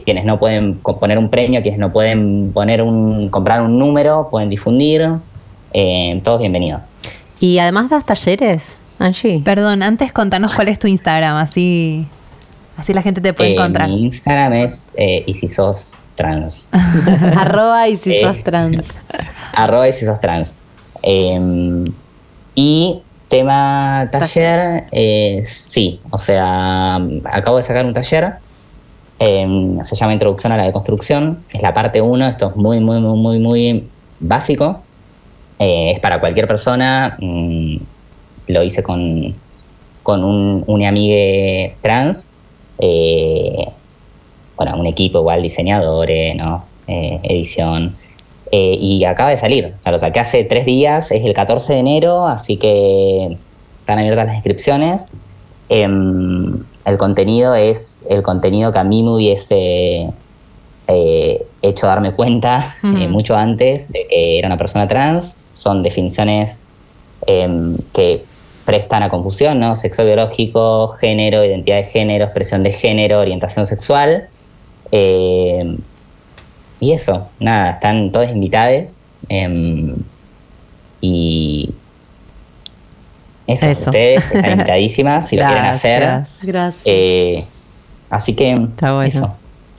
Quienes 0.04 0.24
no 0.24 0.38
pueden 0.38 0.78
poner 0.78 1.18
un 1.18 1.30
premio, 1.30 1.62
quienes 1.62 1.78
no 1.78 1.92
pueden 1.92 2.52
poner 2.52 2.82
un, 2.82 3.28
comprar 3.30 3.62
un 3.62 3.78
número, 3.78 4.28
pueden 4.30 4.48
difundir. 4.50 5.08
Eh, 5.72 6.20
todo 6.24 6.36
es 6.36 6.40
bienvenido. 6.40 6.80
Y 7.40 7.58
además 7.58 7.90
das 7.90 8.04
talleres, 8.04 8.78
Angie. 8.98 9.42
Perdón, 9.44 9.82
antes 9.82 10.12
contanos 10.12 10.54
cuál 10.54 10.68
es 10.68 10.78
tu 10.78 10.88
Instagram, 10.88 11.36
así, 11.36 12.06
así 12.76 12.92
la 12.94 13.02
gente 13.02 13.20
te 13.20 13.32
puede 13.32 13.50
Eh, 13.50 13.54
encontrar. 13.54 13.88
Mi 13.88 14.04
Instagram 14.04 14.52
es 14.54 14.92
eh, 14.96 15.24
y 15.26 15.32
si 15.32 15.48
sos 15.48 16.04
trans. 16.14 16.70
Arroba 17.36 17.88
y 17.88 17.96
si 17.96 18.12
Eh. 18.14 18.20
sos 18.22 18.42
trans. 18.42 18.86
Arroba 19.54 19.88
y 19.88 19.92
si 19.92 20.04
sos 20.06 20.20
trans. 20.20 20.54
Eh, 21.02 21.84
y 22.54 23.02
tema 23.28 24.08
taller, 24.10 24.84
eh, 24.92 25.42
sí. 25.44 26.00
O 26.10 26.18
sea, 26.18 26.96
acabo 27.24 27.56
de 27.58 27.62
sacar 27.62 27.84
un 27.84 27.92
taller. 27.92 28.34
eh, 29.18 29.78
se 29.82 29.96
llama 29.96 30.12
Introducción 30.12 30.52
a 30.52 30.56
la 30.58 30.64
Deconstrucción. 30.64 31.38
Es 31.50 31.62
la 31.62 31.72
parte 31.72 32.00
1. 32.02 32.28
Esto 32.28 32.50
es 32.50 32.56
muy, 32.56 32.80
muy, 32.80 33.00
muy, 33.00 33.16
muy, 33.18 33.38
muy 33.38 33.84
básico. 34.20 34.82
Eh, 35.58 35.92
es 35.92 36.00
para 36.00 36.20
cualquier 36.20 36.46
persona. 36.46 37.16
mm, 37.18 37.76
lo 38.48 38.62
hice 38.62 38.82
con, 38.82 39.34
con 40.02 40.22
un, 40.22 40.62
un 40.66 40.84
amigue 40.84 41.76
trans. 41.80 42.28
Eh, 42.78 43.68
bueno, 44.56 44.76
un 44.78 44.86
equipo 44.86 45.20
igual, 45.20 45.42
diseñadores, 45.42 46.34
¿no? 46.36 46.64
Eh, 46.86 47.20
edición. 47.22 47.96
Eh, 48.52 48.76
y 48.80 49.04
acaba 49.04 49.30
de 49.30 49.36
salir. 49.36 49.74
O 49.78 49.82
sea, 49.82 49.92
lo 49.92 49.98
saqué 49.98 50.20
hace 50.20 50.44
tres 50.44 50.64
días, 50.64 51.10
es 51.10 51.24
el 51.24 51.34
14 51.34 51.74
de 51.74 51.78
enero, 51.80 52.26
así 52.26 52.56
que 52.56 53.36
están 53.80 53.98
abiertas 53.98 54.26
las 54.26 54.36
inscripciones. 54.36 55.06
Em, 55.68 56.62
el 56.84 56.96
contenido 56.96 57.54
es 57.54 58.06
el 58.08 58.22
contenido 58.22 58.72
que 58.72 58.78
a 58.78 58.84
mí 58.84 59.02
me 59.02 59.10
hubiese 59.10 60.10
hecho 61.62 61.88
darme 61.88 62.12
cuenta 62.12 62.76
mucho 62.82 63.34
antes 63.34 63.92
de 63.92 64.06
que 64.08 64.38
era 64.38 64.46
una 64.46 64.56
persona 64.56 64.86
trans. 64.86 65.36
Son 65.54 65.82
definiciones 65.82 66.62
em, 67.26 67.76
que 67.92 68.22
prestan 68.66 69.02
a 69.04 69.08
confusión, 69.08 69.58
¿no? 69.60 69.76
Sexo 69.76 70.04
biológico, 70.04 70.88
género, 70.88 71.42
identidad 71.44 71.76
de 71.76 71.84
género, 71.84 72.24
expresión 72.26 72.62
de 72.62 72.72
género, 72.72 73.20
orientación 73.20 73.64
sexual. 73.64 74.28
Em, 74.90 75.78
y 76.80 76.92
eso, 76.92 77.28
nada, 77.40 77.70
están 77.72 78.12
todas 78.12 78.30
invitadas. 78.30 79.00
em, 79.28 79.94
y 81.00 81.70
eso, 83.46 83.66
Eso. 83.66 83.90
ustedes 83.90 84.30
están 84.34 84.52
invitadísimas 84.52 85.28
si 85.28 85.36
lo 85.36 85.44
quieren 85.46 85.64
hacer. 85.64 86.00
Gracias. 86.00 86.38
Gracias. 86.42 86.82
Eh, 86.84 87.44
así 88.10 88.34
que 88.34 88.52
Está 88.52 88.92
bueno. 88.94 89.06
eso. 89.08 89.34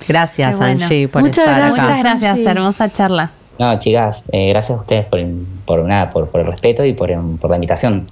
Gracias, 0.08 0.58
bueno. 0.58 0.84
Angie, 0.84 1.08
por 1.08 1.22
Muchas 1.24 1.40
estar 1.46 1.58
gracias. 1.58 1.80
acá. 1.80 1.98
Muchas 1.98 2.22
gracias, 2.22 2.48
hermosa 2.48 2.92
charla. 2.92 3.32
No, 3.60 3.78
chicas, 3.80 4.30
eh, 4.32 4.50
gracias 4.50 4.78
a 4.78 4.82
ustedes 4.82 5.06
por, 5.08 5.20
por, 5.66 5.84
nada, 5.86 6.10
por, 6.12 6.30
por 6.30 6.42
el 6.42 6.48
respeto 6.48 6.86
y 6.86 6.94
por, 6.94 7.10
por 7.40 7.50
la 7.50 7.56
invitación. 7.58 8.08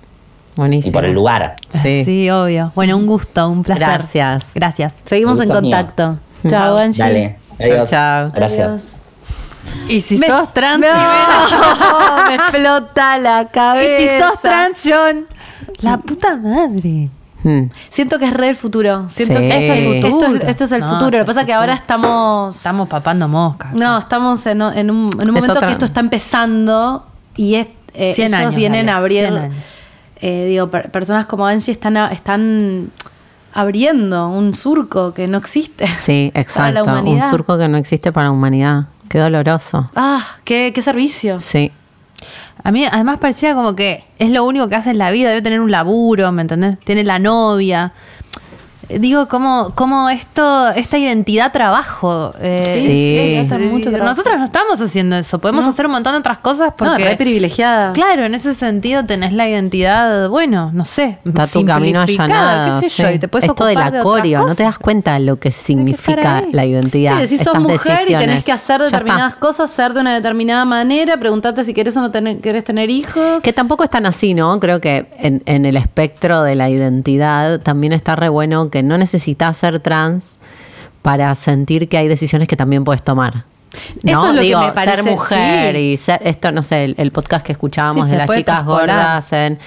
Y 0.56 0.60
Buenísimo. 0.62 0.94
por 0.94 1.06
el 1.06 1.14
lugar. 1.14 1.56
Sí. 1.70 2.30
obvio. 2.30 2.72
Bueno, 2.76 2.96
un 2.98 3.06
gusto, 3.06 3.50
un 3.50 3.64
placer. 3.64 3.88
Gracias. 3.88 4.52
Gracias. 4.56 4.96
Seguimos 5.04 5.40
en 5.40 5.50
contacto. 5.50 6.18
Chao, 6.48 6.78
Angie. 6.78 7.04
Dale. 7.04 7.36
Adiós. 7.60 7.90
chao. 7.90 8.32
Gracias. 8.34 8.72
Adiós. 8.72 8.84
Y 9.90 10.00
si 10.02 10.18
Me- 10.18 10.28
sos 10.28 10.54
trans, 10.54 10.80
No, 10.82 10.88
me 12.28 12.36
explota 12.36 13.18
la 13.18 13.42
y 13.42 13.46
cabeza. 13.48 13.98
si 13.98 14.20
sos 14.22 14.42
trans, 14.42 14.82
John. 14.86 15.26
La 15.82 15.98
puta 15.98 16.38
madre. 16.38 17.10
Mm. 17.44 17.70
Siento 17.90 18.18
que 18.18 18.26
es 18.26 18.34
re 18.34 18.50
el 18.50 18.56
futuro. 18.56 19.08
Siento 19.10 19.40
Sí. 19.40 19.48
que 19.48 19.58
Es 19.58 19.64
el 19.78 19.96
Esto, 19.96 20.10
futuro. 20.10 20.36
es- 20.44 20.50
esto 20.50 20.64
es 20.66 20.72
el 20.72 20.80
No, 20.82 20.90
futuro. 20.94 21.12
Lo 21.12 21.18
que 21.20 21.26
pasa 21.26 21.40
es 21.42 21.46
que 21.46 21.54
ahora 21.54 21.74
estamos. 21.74 22.56
Estamos 22.56 22.88
papando 22.88 23.28
mosca. 23.28 23.72
No, 23.74 23.98
estamos 23.98 24.46
en, 24.48 24.62
en 24.62 24.90
un, 24.92 25.10
en 25.20 25.30
un 25.30 25.38
Es 25.38 25.44
momento 25.44 25.52
otra- 25.54 25.68
que 25.68 25.74
esto 25.74 25.86
está 25.86 26.00
empezando 26.00 27.06
y 27.36 27.56
es, 27.56 27.68
eh, 27.94 28.14
100 28.14 28.28
ellos 28.30 28.40
años, 28.40 28.56
vienen 28.56 28.86
dale, 28.88 28.96
a 28.96 28.98
abrir. 29.02 29.52
100 30.20 30.34
años. 30.34 30.44
eh, 30.44 30.46
digo, 30.50 30.70
per- 30.70 30.92
personas 30.92 31.26
como 31.26 31.46
Angie 31.46 31.72
están, 31.72 31.98
están 32.12 32.90
abriendo 33.54 34.30
un 34.30 34.54
surco 34.54 35.14
que 35.14 35.28
no 35.28 35.38
existe. 35.38 35.88
Sí, 35.88 36.32
Para 36.56 36.72
la 36.72 36.80
exacto. 36.82 37.10
Un 37.10 37.22
surco 37.30 37.58
que 37.58 37.68
no 37.68 37.78
existe 37.78 38.12
para 38.12 38.26
la 38.28 38.32
humanidad. 38.32 38.86
Qué 39.10 39.20
doloroso. 39.20 39.90
Ah, 39.96 40.26
qué, 40.44 40.72
qué 40.74 40.82
servicio. 40.82 41.40
Sí. 41.40 41.72
A 42.64 42.72
mí 42.72 42.84
además 42.92 43.20
parecía 43.20 43.54
como 43.54 43.76
que 43.76 44.04
es 44.18 44.32
lo 44.32 44.44
único 44.44 44.68
que 44.68 44.76
hace 44.76 44.90
en 44.90 44.98
la 44.98 45.12
vida, 45.12 45.30
debe 45.30 45.42
tener 45.44 45.60
un 45.62 45.70
laburo, 45.70 46.32
¿me 46.32 46.42
entendés? 46.42 46.80
Tiene 46.80 47.04
la 47.04 47.20
novia. 47.20 47.94
Digo, 48.90 49.28
como, 49.28 49.72
como 49.76 50.10
esto, 50.10 50.70
esta 50.72 50.98
identidad 50.98 51.52
trabajo. 51.52 52.34
eh, 52.40 52.62
Sí, 52.66 53.48
sí, 53.50 53.68
mucho 53.70 53.90
trabajo. 53.90 54.10
nosotros 54.12 54.38
no 54.38 54.44
estamos 54.44 54.80
haciendo 54.82 55.16
eso. 55.18 55.40
Podemos 55.40 55.66
No. 55.66 55.72
hacer 55.72 55.86
un 55.86 55.92
montón 55.94 56.14
de 56.14 56.20
otras 56.20 56.38
cosas 56.40 56.70
No, 56.70 56.76
porque. 56.78 57.04
re 57.10 57.16
privilegiada. 57.18 57.94
Claro, 57.94 58.26
en 58.26 58.36
ese 58.36 58.54
sentido 58.54 59.06
tenés 59.06 59.34
la 59.34 59.48
identidad, 59.50 60.30
bueno, 60.30 60.72
no 60.74 60.86
sé. 60.86 61.18
Está 61.26 61.48
tu 61.48 61.66
camino 61.66 62.06
simplificada, 62.06 62.52
allanado. 62.64 62.82
qué 62.82 62.90
sé 62.90 63.02
yo, 63.02 63.08
sí. 63.10 63.14
y 63.16 63.20
te 63.20 63.28
puedes 63.28 63.50
Esto 63.50 63.66
del 63.66 63.76
de 63.76 63.84
acorio, 64.00 64.46
no 64.46 64.56
te 64.56 64.64
das 64.64 64.80
cuenta 64.80 65.18
lo 65.20 65.38
que 65.40 65.52
significa 65.52 66.44
la 66.52 66.66
identidad. 66.66 67.16
Sí, 67.16 67.22
decís 67.22 67.38
sos 67.40 67.48
estas 67.48 67.62
mujer 67.62 67.78
y 67.78 67.86
tenés 67.88 68.08
decisiones. 68.08 68.46
que 68.46 68.52
hacer 68.52 68.82
determinadas 68.82 69.36
cosas, 69.36 69.70
ser 69.72 69.94
de 69.94 70.02
una 70.02 70.14
determinada 70.14 70.66
manera, 70.66 71.18
preguntarte 71.18 71.64
si 71.64 71.74
querés 71.74 71.96
o 71.98 72.02
no 72.02 72.12
tener, 72.12 72.40
querés 72.40 72.64
tener 72.64 72.90
hijos. 72.90 73.42
Que 73.42 73.54
tampoco 73.54 73.84
es 73.84 73.90
tan 73.90 74.06
así, 74.06 74.34
¿no? 74.34 74.60
Creo 74.60 74.80
que 74.82 75.06
en, 75.18 75.42
en 75.46 75.66
el 75.66 75.76
espectro 75.78 76.44
de 76.44 76.56
la 76.56 76.70
identidad 76.70 77.60
también 77.62 77.94
está 77.94 78.16
re 78.16 78.30
bueno 78.30 78.70
que 78.70 78.75
no 78.84 78.98
necesitas 78.98 79.58
ser 79.58 79.80
trans 79.80 80.40
para 81.02 81.34
sentir 81.36 81.88
que 81.90 81.98
hay 81.98 82.08
decisiones 82.08 82.48
que 82.48 82.56
también 82.56 82.84
puedes 82.84 83.04
tomar. 83.04 83.44
¿no? 84.04 84.12
Eso 84.12 84.28
es 84.28 84.34
lo 84.36 84.40
que 84.40 84.46
Digo, 84.46 84.62
me 84.62 84.72
parece, 84.72 84.96
ser 84.96 85.04
mujer 85.04 85.76
sí. 85.76 85.82
y 85.82 85.98
ser, 85.98 86.22
esto, 86.24 86.52
no 86.54 86.64
sé, 86.64 86.86
el, 86.86 86.96
el 86.98 87.12
podcast 87.12 87.46
que 87.46 87.52
escuchábamos 87.52 88.06
Sí, 88.06 88.12
de 88.14 88.18
las 88.18 88.30
chicas 88.30 88.66
gordas, 88.66 89.34
en, 89.34 89.60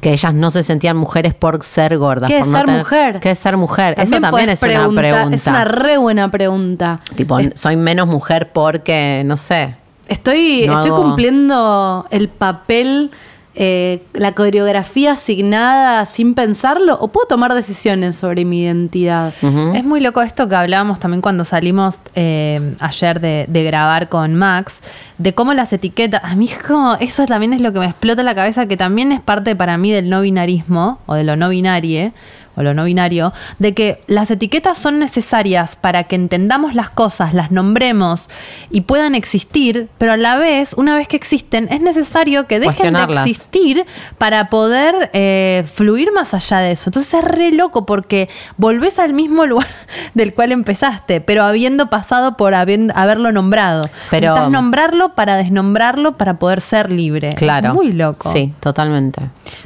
que 0.00 0.12
ellas 0.12 0.32
no 0.32 0.50
se 0.52 0.62
sentían 0.62 0.96
mujeres 0.96 1.34
por 1.34 1.62
ser 1.64 1.98
gordas. 1.98 2.30
¿Qué 2.30 2.38
es 2.38 2.46
no 2.46 2.56
ser 2.58 2.66
tener- 2.66 2.80
mujer? 2.80 3.20
¿Qué 3.20 3.30
es 3.32 3.38
ser 3.40 3.56
mujer? 3.56 3.94
Eso 3.98 4.20
también 4.20 4.50
es 4.50 4.62
una 4.62 4.88
pregunta. 4.88 5.34
Es 5.34 5.46
una 5.48 5.64
re 5.64 5.96
buena 5.98 6.30
pregunta. 6.30 7.00
Tipo, 7.16 7.38
soy 7.54 7.74
menos 7.76 8.06
mujer 8.06 8.52
porque, 8.52 9.22
no 9.26 9.36
sé. 9.36 9.74
Estoy, 10.06 10.64
No 10.68 10.74
estoy 10.76 10.90
hago- 10.92 11.02
cumpliendo 11.02 12.06
el 12.10 12.28
papel, 12.28 13.10
eh, 13.58 14.02
la 14.12 14.32
coreografía 14.32 15.12
asignada 15.12 16.04
sin 16.04 16.34
pensarlo, 16.34 16.96
o 17.00 17.08
puedo 17.08 17.26
tomar 17.26 17.54
decisiones 17.54 18.14
sobre 18.14 18.44
mi 18.44 18.60
identidad. 18.62 19.32
Es 19.74 19.84
muy 19.84 20.00
loco 20.00 20.20
esto 20.20 20.46
que 20.46 20.54
hablábamos 20.54 21.00
también 21.00 21.22
cuando 21.22 21.44
salimos 21.44 21.98
eh, 22.14 22.74
ayer 22.80 23.18
de, 23.18 23.46
de 23.48 23.64
grabar 23.64 24.10
con 24.10 24.34
Max, 24.34 24.80
de 25.16 25.34
cómo 25.34 25.54
las 25.54 25.72
etiquetas, 25.72 26.22
a 26.22 26.36
mí 26.36 26.50
es 26.50 26.58
como, 26.58 26.96
eso 27.00 27.24
también 27.24 27.54
es 27.54 27.62
lo 27.62 27.72
que 27.72 27.80
me 27.80 27.86
explota 27.86 28.22
la 28.22 28.34
cabeza, 28.34 28.66
que 28.66 28.76
también 28.76 29.10
es 29.10 29.20
parte 29.20 29.56
para 29.56 29.78
mí 29.78 29.90
del 29.90 30.10
no 30.10 30.20
binarismo, 30.20 30.98
o 31.06 31.14
de 31.14 31.24
lo 31.24 31.36
no 31.36 31.48
binarie, 31.48 32.12
o 32.56 32.62
lo 32.62 32.74
no 32.74 32.84
binario, 32.84 33.32
de 33.58 33.74
que 33.74 34.02
las 34.06 34.30
etiquetas 34.30 34.78
son 34.78 34.98
necesarias 34.98 35.76
para 35.76 36.04
que 36.04 36.16
entendamos 36.16 36.74
las 36.74 36.90
cosas, 36.90 37.34
las 37.34 37.50
nombremos 37.50 38.28
y 38.70 38.82
puedan 38.82 39.14
existir, 39.14 39.88
pero 39.98 40.12
a 40.12 40.16
la 40.16 40.36
vez, 40.36 40.72
una 40.74 40.94
vez 40.96 41.08
que 41.08 41.16
existen, 41.16 41.68
es 41.70 41.80
necesario 41.80 42.46
que 42.46 42.58
dejen 42.60 42.94
de 42.94 42.98
existir 43.30 43.84
para 44.18 44.48
poder 44.50 45.10
eh, 45.12 45.64
fluir 45.72 46.12
más 46.12 46.34
allá 46.34 46.58
de 46.58 46.72
eso. 46.72 46.88
Entonces 46.90 47.12
es 47.14 47.24
re 47.24 47.52
loco 47.52 47.86
porque 47.86 48.28
volvés 48.56 48.98
al 48.98 49.12
mismo 49.12 49.46
lugar 49.46 49.68
del 50.14 50.34
cual 50.34 50.52
empezaste, 50.52 51.20
pero 51.20 51.44
habiendo 51.44 51.90
pasado 51.90 52.36
por 52.36 52.54
habiendo- 52.54 52.92
haberlo 52.96 53.32
nombrado. 53.32 53.82
Pero- 54.10 54.26
Necesitas 54.30 54.50
nombrarlo 54.50 55.14
para 55.14 55.36
desnombrarlo 55.36 56.16
para 56.16 56.38
poder 56.38 56.60
ser 56.60 56.90
libre. 56.90 57.30
Claro. 57.34 57.68
Es 57.68 57.74
muy 57.74 57.92
loco. 57.92 58.30
Sí, 58.32 58.52
totalmente. 58.60 59.22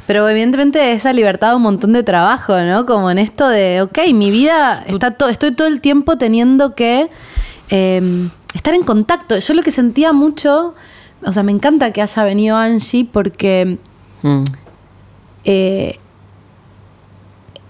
Pero 0.07 0.27
evidentemente 0.29 0.91
esa 0.91 1.13
libertad 1.13 1.49
da 1.49 1.55
un 1.55 1.61
montón 1.63 1.93
de 1.93 2.03
trabajo, 2.03 2.59
¿no? 2.59 2.80
Como 2.85 3.09
en 3.11 3.19
esto 3.19 3.47
de, 3.47 3.81
ok, 3.81 3.99
mi 4.13 4.31
vida, 4.31 4.83
está 4.87 5.11
to- 5.11 5.29
estoy 5.29 5.55
todo 5.55 5.67
el 5.67 5.81
tiempo 5.81 6.17
teniendo 6.17 6.75
que 6.75 7.09
eh, 7.69 8.29
estar 8.53 8.73
en 8.73 8.83
contacto. 8.83 9.37
Yo 9.37 9.53
lo 9.53 9.61
que 9.63 9.71
sentía 9.71 10.11
mucho, 10.13 10.75
o 11.25 11.33
sea, 11.33 11.43
me 11.43 11.51
encanta 11.51 11.91
que 11.93 12.01
haya 12.01 12.23
venido 12.23 12.57
Angie 12.57 13.05
porque 13.11 13.77
Mm. 14.23 14.43
eh, 15.45 15.97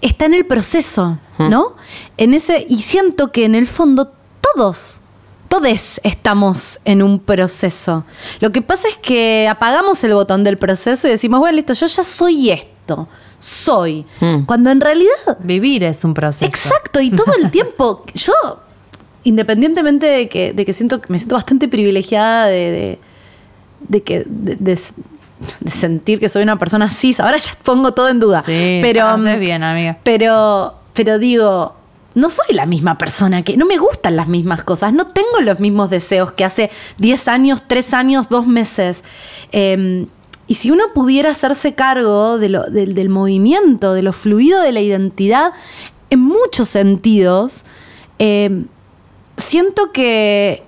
está 0.00 0.24
en 0.26 0.34
el 0.34 0.44
proceso, 0.46 1.18
¿no? 1.38 1.76
En 2.16 2.34
ese, 2.34 2.66
y 2.68 2.82
siento 2.82 3.30
que 3.32 3.44
en 3.44 3.54
el 3.54 3.66
fondo 3.66 4.12
todos, 4.54 4.98
todos 5.48 6.00
estamos 6.02 6.80
en 6.84 7.02
un 7.02 7.18
proceso. 7.20 8.04
Lo 8.40 8.50
que 8.50 8.62
pasa 8.62 8.88
es 8.88 8.96
que 8.96 9.48
apagamos 9.48 10.02
el 10.04 10.14
botón 10.14 10.44
del 10.44 10.58
proceso 10.58 11.06
y 11.06 11.10
decimos, 11.12 11.40
bueno, 11.40 11.54
listo, 11.56 11.72
yo 11.72 11.86
ya 11.86 12.02
soy 12.04 12.50
esto, 12.50 13.08
soy. 13.42 14.06
Mm. 14.20 14.42
Cuando 14.46 14.70
en 14.70 14.80
realidad 14.80 15.10
Vivir 15.40 15.82
es 15.82 16.04
un 16.04 16.14
proceso. 16.14 16.44
Exacto, 16.44 17.00
y 17.00 17.10
todo 17.10 17.32
el 17.42 17.50
tiempo, 17.50 18.04
yo, 18.14 18.32
independientemente 19.24 20.06
de 20.06 20.28
que, 20.28 20.52
de 20.52 20.64
que 20.64 20.72
siento 20.72 21.00
que 21.00 21.12
me 21.12 21.18
siento 21.18 21.34
bastante 21.34 21.66
privilegiada 21.68 22.46
de, 22.46 22.70
de, 22.70 22.98
de 23.88 24.02
que 24.02 24.24
de, 24.26 24.56
de- 24.56 24.78
de 25.58 25.70
sentir 25.70 26.20
que 26.20 26.28
soy 26.28 26.44
una 26.44 26.56
persona 26.56 26.88
cis, 26.88 27.18
ahora 27.18 27.36
ya 27.36 27.50
pongo 27.64 27.92
todo 27.92 28.08
en 28.08 28.20
duda. 28.20 28.42
Sí, 28.42 28.78
pero 28.80 29.08
haces 29.08 29.40
bien, 29.40 29.64
amiga. 29.64 29.98
Pero, 30.04 30.74
pero 30.92 31.18
digo, 31.18 31.74
no 32.14 32.30
soy 32.30 32.54
la 32.54 32.64
misma 32.64 32.96
persona 32.96 33.42
que 33.42 33.56
no 33.56 33.66
me 33.66 33.76
gustan 33.76 34.14
las 34.14 34.28
mismas 34.28 34.62
cosas, 34.62 34.92
no 34.92 35.08
tengo 35.08 35.40
los 35.40 35.58
mismos 35.58 35.90
deseos 35.90 36.30
que 36.32 36.44
hace 36.44 36.70
10 36.98 37.26
años, 37.26 37.62
3 37.66 37.92
años, 37.94 38.28
2 38.28 38.46
meses. 38.46 39.02
Eh, 39.50 40.06
y 40.52 40.54
si 40.54 40.70
uno 40.70 40.92
pudiera 40.92 41.30
hacerse 41.30 41.74
cargo 41.74 42.36
del 42.36 43.08
movimiento, 43.08 43.94
de 43.94 44.02
lo 44.02 44.12
fluido 44.12 44.60
de 44.60 44.70
la 44.70 44.82
identidad, 44.82 45.54
en 46.10 46.20
muchos 46.20 46.68
sentidos, 46.68 47.64
eh, 48.18 48.64
siento 49.38 49.92
que 49.92 50.62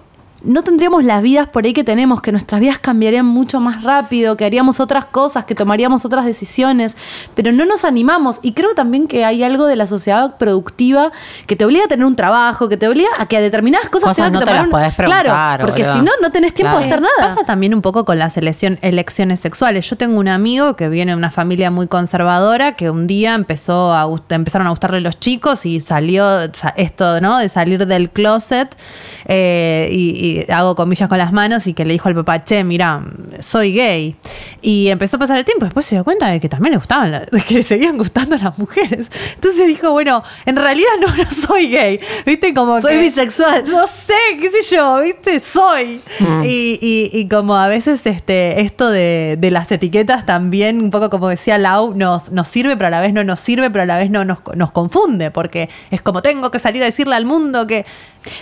no 0.45 0.63
tendríamos 0.63 1.05
las 1.05 1.23
vidas 1.23 1.49
por 1.49 1.65
ahí 1.65 1.73
que 1.73 1.85
tenemos, 1.85 2.21
que 2.21 2.31
nuestras 2.33 2.61
vidas 2.61 2.79
cambiarían 2.79 3.27
mucho 3.27 3.61
más 3.61 3.83
rápido, 3.83 4.37
que 4.37 4.45
haríamos 4.45 4.79
otras 4.81 5.07
cosas, 5.07 5.45
que 5.45 5.55
tomaríamos 5.55 6.05
otras 6.05 6.25
decisiones, 6.25 6.97
pero 7.35 7.51
no 7.53 7.65
nos 7.65 7.85
animamos. 7.85 8.41
Y 8.43 8.53
creo 8.53 8.75
también 8.75 9.07
que 9.09 9.25
hay 9.25 9.43
algo 9.43 9.67
de 9.67 9.77
la 9.77 9.87
sociedad 9.87 10.37
productiva 10.37 11.13
que 11.47 11.57
te 11.57 11.65
obliga 11.65 11.85
a 11.85 11.89
tener 11.89 12.05
un 12.07 12.17
trabajo, 12.17 12.69
que 12.69 12.77
te 12.77 12.87
obliga 12.89 13.09
a 13.19 13.27
que 13.27 13.37
a 13.37 13.41
determinadas 13.41 13.89
cosas, 13.89 14.11
Cosas 14.11 14.33
no 14.33 14.41
que 14.41 14.45
te 14.47 14.53
las 14.55 14.65
un- 14.65 14.71
podés 14.71 14.95
preguntar, 14.95 15.25
Claro, 15.25 15.67
porque 15.67 15.85
si 15.85 15.99
no, 16.01 16.11
no 16.23 16.31
tenés 16.31 16.53
tiempo 16.55 16.79
de 16.79 16.87
Claro. 16.87 17.07
hacer 17.07 17.19
nada. 17.19 17.29
Pasa 17.35 17.45
también 17.47 17.75
un 17.75 17.83
poco 17.83 18.05
con 18.05 18.19
las 18.19 18.37
elección- 18.37 18.79
elecciones 18.83 19.41
sexuales. 19.41 19.89
Yo 19.89 19.97
tengo 19.97 20.19
un 20.19 20.29
amigo 20.29 20.77
que 20.77 20.89
viene 20.89 21.13
de 21.13 21.17
una 21.19 21.31
familia 21.31 21.71
muy 21.71 21.87
conservadora 21.89 22.77
que 22.77 22.91
un 22.91 23.07
día 23.07 23.35
empezó 23.35 23.93
a 23.93 24.05
empezaron 24.31 24.67
a 24.67 24.71
gustarle 24.71 25.01
los 25.01 25.19
chicos 25.19 25.65
y 25.67 25.81
salió 25.81 26.53
sa- 26.53 26.75
esto, 26.77 27.21
¿no? 27.21 27.39
De 27.39 27.49
salir 27.49 27.87
del 27.87 28.11
closet 28.11 28.77
eh, 29.27 29.89
y, 29.91 30.11
y 30.27 30.34
hago 30.49 30.75
comillas 30.75 31.09
con 31.09 31.19
las 31.19 31.33
manos 31.33 31.67
y 31.67 31.75
que 31.75 31.85
le 31.85 31.93
dijo 31.93 32.09
al 32.09 32.15
papá, 32.15 32.43
che, 32.45 32.65
mira, 32.65 33.03
soy 33.41 33.73
gay. 33.75 34.17
Y 34.63 34.89
empezó 34.89 35.17
a 35.17 35.21
pasar 35.21 35.39
el 35.39 35.45
tiempo. 35.45 35.65
Después 35.65 35.87
se 35.87 35.95
dio 35.97 36.05
cuenta 36.05 36.29
de 36.29 36.41
que 36.41 36.49
también 36.49 36.73
le 36.73 36.79
gustaban, 36.79 37.11
la- 37.13 37.21
de 37.31 37.41
que 37.43 37.55
le 37.55 37.63
seguían 37.63 37.97
gustando 37.99 38.37
las 38.37 38.59
mujeres. 38.59 39.09
Entonces 39.35 39.67
dijo, 39.67 39.91
bueno, 39.93 40.23
en 40.47 40.57
realidad 40.57 40.91
no, 41.01 41.15
no 41.15 41.31
soy 41.31 41.71
gay. 41.71 42.01
¿Viste? 42.27 42.53
Como 42.55 42.81
Soy 42.81 42.95
que- 42.95 43.01
bisexual. 43.03 43.65
no 43.71 43.87
sé, 43.87 44.15
qué 44.41 44.51
sé 44.51 44.75
yo, 44.77 45.01
¿viste? 45.01 45.39
Soy. 45.41 46.01
Mm. 46.21 46.43
Y, 46.45 46.79
y- 46.81 47.11
y 47.13 47.29
como 47.29 47.57
a 47.57 47.69
veces 47.69 48.07
este, 48.07 48.61
esto 48.61 48.89
de, 48.91 49.37
de 49.39 49.51
las 49.51 49.71
etiquetas 49.73 50.27
también, 50.27 50.81
un 50.83 50.91
poco 50.91 51.11
como 51.11 51.29
decía 51.29 51.59
Lau, 51.59 51.95
nos, 51.95 52.31
nos 52.33 52.49
sirve, 52.49 52.77
pero 52.77 52.89
a 52.89 52.91
la 52.91 53.01
vez 53.01 53.13
no 53.13 53.25
nos 53.25 53.41
sirve, 53.41 53.71
pero 53.71 53.83
a 53.83 53.87
la 53.87 53.99
vez 53.99 54.11
no 54.11 54.25
nos, 54.25 54.39
nos 54.55 54.73
confunde, 54.73 55.31
porque 55.31 55.69
es 55.91 56.03
como 56.03 56.23
tengo 56.23 56.51
que 56.51 56.59
salir 56.59 56.83
a 56.83 56.87
decirle 56.87 57.15
al 57.17 57.25
mundo 57.27 57.67
que... 57.67 57.85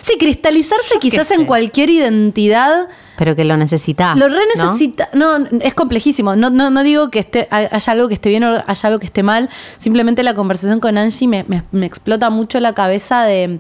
Sí, 0.03 0.15
cristalizarse 0.17 0.99
quizás 1.01 1.33
en 1.33 1.45
cualquier 1.45 1.82
identidad 1.91 2.89
Pero 3.17 3.35
que 3.37 3.45
lo 3.45 3.57
necesitas. 3.57 4.17
Lo 4.17 4.29
re 4.29 4.37
¿no? 4.57 4.65
necesita. 4.65 5.09
¿no? 5.15 5.37
es 5.61 5.75
complejísimo. 5.75 6.37
No, 6.37 6.51
no, 6.51 6.71
no 6.71 6.83
digo 6.83 7.11
que 7.11 7.19
esté, 7.21 7.49
haya 7.51 7.93
algo 7.93 8.09
que 8.09 8.15
esté 8.15 8.29
bien 8.29 8.45
o 8.45 8.63
haya 8.67 8.87
algo 8.89 8.99
que 8.99 9.07
esté 9.07 9.23
mal. 9.23 9.49
Simplemente 9.79 10.23
la 10.23 10.35
conversación 10.35 10.81
con 10.81 10.99
Angie 10.99 11.29
me, 11.29 11.45
me- 11.49 11.63
me 11.73 11.87
explota 11.87 12.31
mucho 12.31 12.61
la 12.61 12.73
cabeza 12.75 13.23
de, 13.25 13.59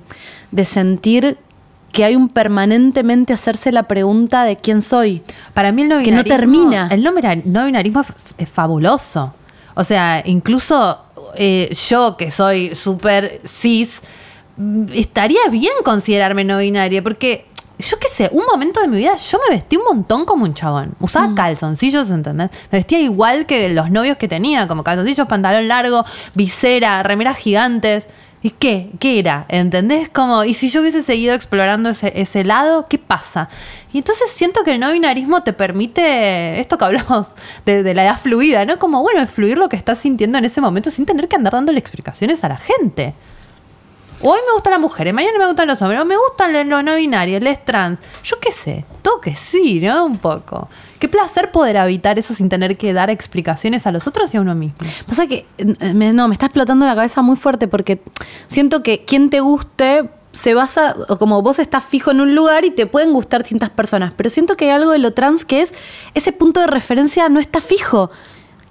de 0.51 0.65
sentir 0.65 1.39
que 1.93 2.05
hay 2.05 2.17
un 2.17 2.29
permanentemente 2.31 3.33
hacerse 3.35 3.71
la 3.71 3.83
pregunta 3.83 4.45
de 4.45 4.57
quién 4.57 4.81
soy. 4.81 5.23
Para 5.53 5.73
mí 5.73 5.83
el 5.83 5.89
no 5.89 6.03
Que 6.03 6.11
no 6.11 6.23
binarismo- 6.23 6.29
termina. 6.29 6.89
El 6.91 7.03
no, 7.03 7.13
bina- 7.13 7.37
no 7.45 7.67
binarismo 7.67 8.01
es, 8.01 8.09
es 8.39 8.49
fabuloso. 8.49 9.35
O 9.75 9.85
sea, 9.85 10.23
incluso 10.25 10.99
eh, 11.35 11.75
yo 11.89 12.17
que 12.17 12.31
soy 12.31 12.75
súper 12.75 13.41
cis, 13.47 14.01
mm, 14.57 14.85
estaría 14.95 15.41
bien 15.51 15.73
considerarme 15.85 16.45
no 16.45 16.59
binaria, 16.59 17.03
porque 17.03 17.47
yo 17.79 17.99
qué 17.99 18.09
sé, 18.09 18.29
un 18.33 18.45
momento 18.47 18.81
de 18.81 18.89
mi 18.89 18.99
vida 18.99 19.17
yo 19.17 19.39
me 19.49 19.55
vestí 19.57 19.77
un 19.77 19.85
montón 19.85 20.25
como 20.25 20.45
un 20.45 20.55
chabón. 20.55 20.95
Usaba 21.01 21.29
Mm. 21.29 21.35
calzoncillos, 21.35 22.11
¿entendés? 22.11 22.51
Me 22.71 22.79
vestía 22.79 23.01
igual 23.01 23.47
que 23.47 23.69
los 23.71 23.91
novios 23.91 24.17
que 24.17 24.29
tenía, 24.29 24.69
como 24.69 24.85
calzoncillos, 24.85 25.27
pantalón 25.27 25.69
largo, 25.69 26.05
visera, 26.35 27.03
remeras 27.03 27.37
gigantes. 27.39 28.07
¿Y 28.45 28.51
qué? 28.51 28.91
¿Qué 28.99 29.21
era? 29.21 29.47
¿Entendés? 29.49 30.09
Como, 30.09 30.43
y 30.43 30.55
si 30.55 30.69
yo 30.69 30.81
hubiese 30.81 31.03
seguido 31.03 31.33
explorando 31.33 31.91
ese, 31.91 32.13
ese 32.17 32.43
lado, 32.43 32.89
¿qué 32.89 32.99
pasa? 32.99 33.49
Y 33.93 33.99
entonces 33.99 34.31
siento 34.33 34.65
que 34.65 34.73
el 34.73 34.81
no 34.81 34.91
binarismo 34.91 35.45
te 35.45 35.53
permite 35.53 36.59
esto 36.59 36.77
que 36.77 36.85
hablamos 36.85 37.37
de, 37.67 37.85
de 37.85 37.95
la 37.95 38.03
edad 38.05 38.19
fluida, 38.21 38.65
¿no? 38.65 38.81
Como, 38.81 39.01
bueno, 39.01 39.21
es 39.21 39.31
fluir 39.31 39.59
lo 39.59 39.69
que 39.69 39.77
estás 39.77 39.99
sintiendo 39.99 40.39
en 40.39 40.45
ese 40.45 40.61
momento 40.61 40.91
sin 40.91 41.07
tener 41.07 41.29
que 41.29 41.37
andar 41.37 41.53
dándole 41.53 41.79
explicaciones 41.79 42.43
a 42.43 42.49
la 42.49 42.57
gente. 42.57 43.15
Hoy 44.25 44.39
me 44.47 44.53
gustan 44.55 44.71
las 44.73 44.81
mujeres, 44.81 45.13
mañana 45.13 45.37
me 45.39 45.47
gustan 45.47 45.67
los 45.67 45.83
hombres, 45.83 46.01
o 46.01 46.05
me 46.05 46.17
gustan 46.17 46.69
los 46.69 46.85
no 46.85 46.95
binarios, 46.95 47.43
les 47.43 47.65
trans. 47.65 47.99
Yo 48.23 48.39
qué 48.41 48.53
sé, 48.53 48.85
todo 49.03 49.21
que 49.21 49.35
sí, 49.35 49.81
¿no? 49.81 50.07
Un 50.07 50.19
poco. 50.19 50.69
Qué 51.01 51.09
placer 51.09 51.51
poder 51.51 51.77
habitar 51.77 52.21
eso 52.21 52.33
sin 52.33 52.49
tener 52.49 52.77
que 52.77 52.93
dar 52.93 53.11
explicaciones 53.11 53.85
a 53.87 53.91
los 53.91 54.07
otros 54.07 54.33
y 54.33 54.37
a 54.37 54.41
uno 54.41 54.55
mismo. 54.55 54.77
Pasa 55.09 55.27
que, 55.27 55.45
eh, 55.59 55.93
me- 55.95 56.13
no, 56.13 56.29
me 56.29 56.35
está 56.35 56.47
explotando 56.47 56.87
la 56.87 56.95
cabeza 56.95 57.21
muy 57.23 57.35
fuerte 57.35 57.67
porque 57.67 58.01
siento 58.47 58.85
que 58.85 59.05
quien 59.05 59.29
te 59.29 59.41
guste 59.41 60.09
se 60.31 60.55
basa, 60.55 60.95
o 61.09 61.19
como 61.19 61.43
vos 61.43 61.59
estás 61.59 61.85
fijo 61.85 62.13
en 62.13 62.21
un 62.21 62.35
lugar 62.37 62.65
y 62.65 62.71
te 62.71 62.87
pueden 62.87 63.13
gustar 63.13 63.43
distintas 63.43 63.71
personas, 63.71 64.15
pero 64.17 64.31
siento 64.31 64.57
que 64.57 64.67
hay 64.67 64.71
algo 64.71 64.93
de 64.93 64.99
lo 64.99 65.13
trans 65.13 65.45
que 65.45 65.63
es 65.63 65.75
ese 66.15 66.31
punto 66.33 66.61
de 66.61 66.69
referencia 66.69 67.29
no 67.29 67.41
está 67.41 67.61
fijo. 67.61 68.11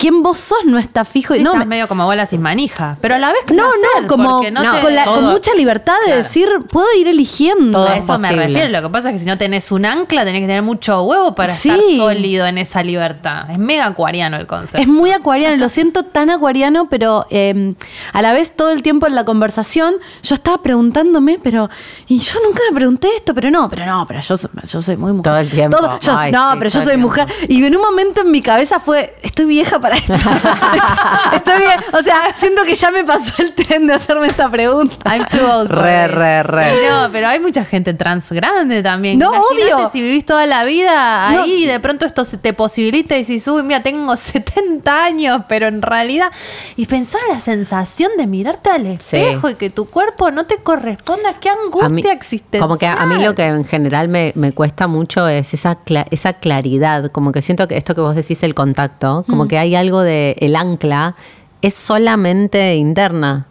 Quién 0.01 0.23
vos 0.23 0.39
sos 0.39 0.65
no 0.65 0.79
está 0.79 1.05
fijo. 1.05 1.35
Sí, 1.35 1.41
y 1.41 1.43
no, 1.43 1.51
estás 1.51 1.67
me- 1.67 1.75
medio 1.75 1.87
como 1.87 2.05
bola 2.05 2.25
sin 2.25 2.41
manija, 2.41 2.97
pero 3.01 3.13
a 3.15 3.19
la 3.19 3.31
vez 3.31 3.41
que 3.45 3.53
no, 3.53 3.65
no, 3.67 4.07
como 4.07 4.41
no 4.51 4.63
no, 4.63 4.73
te- 4.75 4.81
con, 4.81 4.95
la- 4.95 5.05
con 5.05 5.25
mucha 5.25 5.53
libertad 5.53 5.93
de 5.99 6.05
Claro. 6.13 6.23
decir, 6.23 6.49
puedo 6.71 6.87
ir 6.99 7.07
eligiendo. 7.07 7.77
Todo 7.77 7.87
A 7.87 7.97
es 7.97 8.03
eso 8.03 8.17
me 8.17 8.31
refiero. 8.31 8.69
Lo 8.69 8.81
que 8.81 8.89
pasa 8.89 9.09
es 9.09 9.13
que 9.13 9.19
si 9.19 9.25
no 9.25 9.37
tenés 9.37 9.71
un 9.71 9.85
ancla, 9.85 10.25
tenés 10.25 10.41
que 10.41 10.47
tener 10.47 10.63
mucho 10.63 11.03
huevo 11.03 11.35
para 11.35 11.53
Sí. 11.53 11.69
estar 11.69 11.83
sólido 11.97 12.47
en 12.47 12.57
esa 12.57 12.81
libertad. 12.81 13.49
Es 13.51 13.59
mega 13.59 13.85
acuariano 13.85 14.37
el 14.37 14.47
concepto. 14.47 14.81
Es 14.81 14.87
muy 14.87 15.11
acuariano, 15.11 15.55
lo 15.57 15.69
siento 15.69 16.03
tan 16.03 16.31
acuariano, 16.31 16.89
pero 16.89 17.27
eh, 17.29 17.75
a 18.13 18.21
la 18.23 18.33
vez 18.33 18.55
todo 18.55 18.71
el 18.71 18.81
tiempo 18.81 19.05
en 19.05 19.13
la 19.13 19.23
conversación 19.23 19.93
yo 20.23 20.33
estaba 20.33 20.63
preguntándome, 20.63 21.39
pero 21.43 21.69
y 22.07 22.17
yo 22.17 22.39
nunca 22.43 22.61
me 22.69 22.75
pregunté 22.75 23.07
esto, 23.17 23.35
pero 23.35 23.51
no, 23.51 23.69
pero 23.69 23.85
no, 23.85 24.05
pero 24.07 24.19
yo, 24.19 24.35
soy- 24.35 24.49
yo 24.63 24.81
soy 24.81 24.97
muy 24.97 25.11
mujer. 25.11 25.23
Todo 25.31 25.37
el 25.37 25.49
tiempo. 25.51 25.77
yo- 26.01 26.17
Ay, 26.17 26.31
no, 26.31 26.51
sí, 26.53 26.57
pero 26.57 26.69
yo 26.71 26.81
soy 26.81 26.97
mujer. 26.97 27.27
Y 27.47 27.63
en 27.63 27.75
un 27.75 27.81
momento 27.83 28.21
en 28.21 28.31
mi 28.31 28.41
cabeza 28.41 28.79
fue, 28.79 29.15
estoy 29.21 29.45
vieja 29.45 29.79
para 29.79 29.90
esto. 29.91 30.13
estoy 31.35 31.59
bien, 31.59 31.79
o 31.93 32.01
sea, 32.03 32.33
siento 32.35 32.63
que 32.63 32.75
ya 32.75 32.91
me 32.91 33.03
pasó 33.03 33.41
el 33.41 33.53
tren 33.53 33.87
de 33.87 33.93
hacerme 33.93 34.27
esta 34.27 34.49
pregunta. 34.49 34.95
I'm 35.05 35.25
too 35.27 35.39
old. 35.45 35.67
for 35.69 35.77
Re, 35.79 36.07
this. 36.07 36.15
re, 36.15 36.43
re. 36.43 36.89
No, 36.89 37.09
pero 37.11 37.27
hay 37.27 37.39
mucha 37.39 37.65
gente 37.65 37.93
trans 37.93 38.31
grande 38.31 38.81
también. 38.83 39.19
No, 39.19 39.33
Imagínate 39.33 39.73
obvio. 39.75 39.89
si 39.91 40.01
vivís 40.01 40.25
toda 40.25 40.45
la 40.45 40.63
vida 40.65 41.31
No. 41.31 41.41
ahí 41.43 41.63
y 41.63 41.65
de 41.67 41.79
pronto 41.79 42.05
esto 42.05 42.25
se 42.25 42.37
te 42.37 42.53
posibilita 42.53 43.15
y 43.15 43.19
decís, 43.21 43.47
uy, 43.47 43.63
mira, 43.63 43.83
tengo 43.83 44.15
70 44.17 45.03
años, 45.03 45.41
pero 45.47 45.67
en 45.67 45.81
realidad. 45.81 46.31
Y 46.75 46.85
pensar 46.85 47.21
la 47.29 47.39
sensación 47.39 48.11
de 48.17 48.27
mirarte 48.27 48.69
al 48.69 48.85
espejo 48.87 49.49
y 49.49 49.55
que 49.55 49.69
tu 49.69 49.85
cuerpo 49.85 50.31
no 50.31 50.45
te 50.45 50.57
corresponda. 50.57 51.35
Qué 51.39 51.49
A 51.49 51.53
angustia 51.65 51.89
mí- 51.89 52.01
existencial. 52.09 52.61
Como 52.61 52.77
que 52.77 52.87
a, 52.87 52.93
a 52.93 53.05
mí 53.05 53.21
lo 53.23 53.35
que 53.35 53.43
en 53.45 53.65
general 53.65 54.07
me, 54.07 54.31
me 54.35 54.51
cuesta 54.53 54.87
mucho 54.87 55.27
es 55.27 55.53
esa, 55.53 55.83
cla- 55.83 56.05
esa 56.11 56.33
claridad, 56.33 57.11
como 57.11 57.31
que 57.31 57.41
siento 57.41 57.67
que 57.67 57.77
esto 57.77 57.95
que 57.95 58.01
vos 58.01 58.15
decís, 58.15 58.43
el 58.43 58.53
contacto, 58.53 59.25
como 59.27 59.47
que 59.47 59.57
hay 59.57 59.75
algo 59.81 60.01
de 60.01 60.35
el 60.39 60.55
ancla, 60.55 61.15
es 61.61 61.75
solamente 61.75 62.75
interna. 62.75 63.47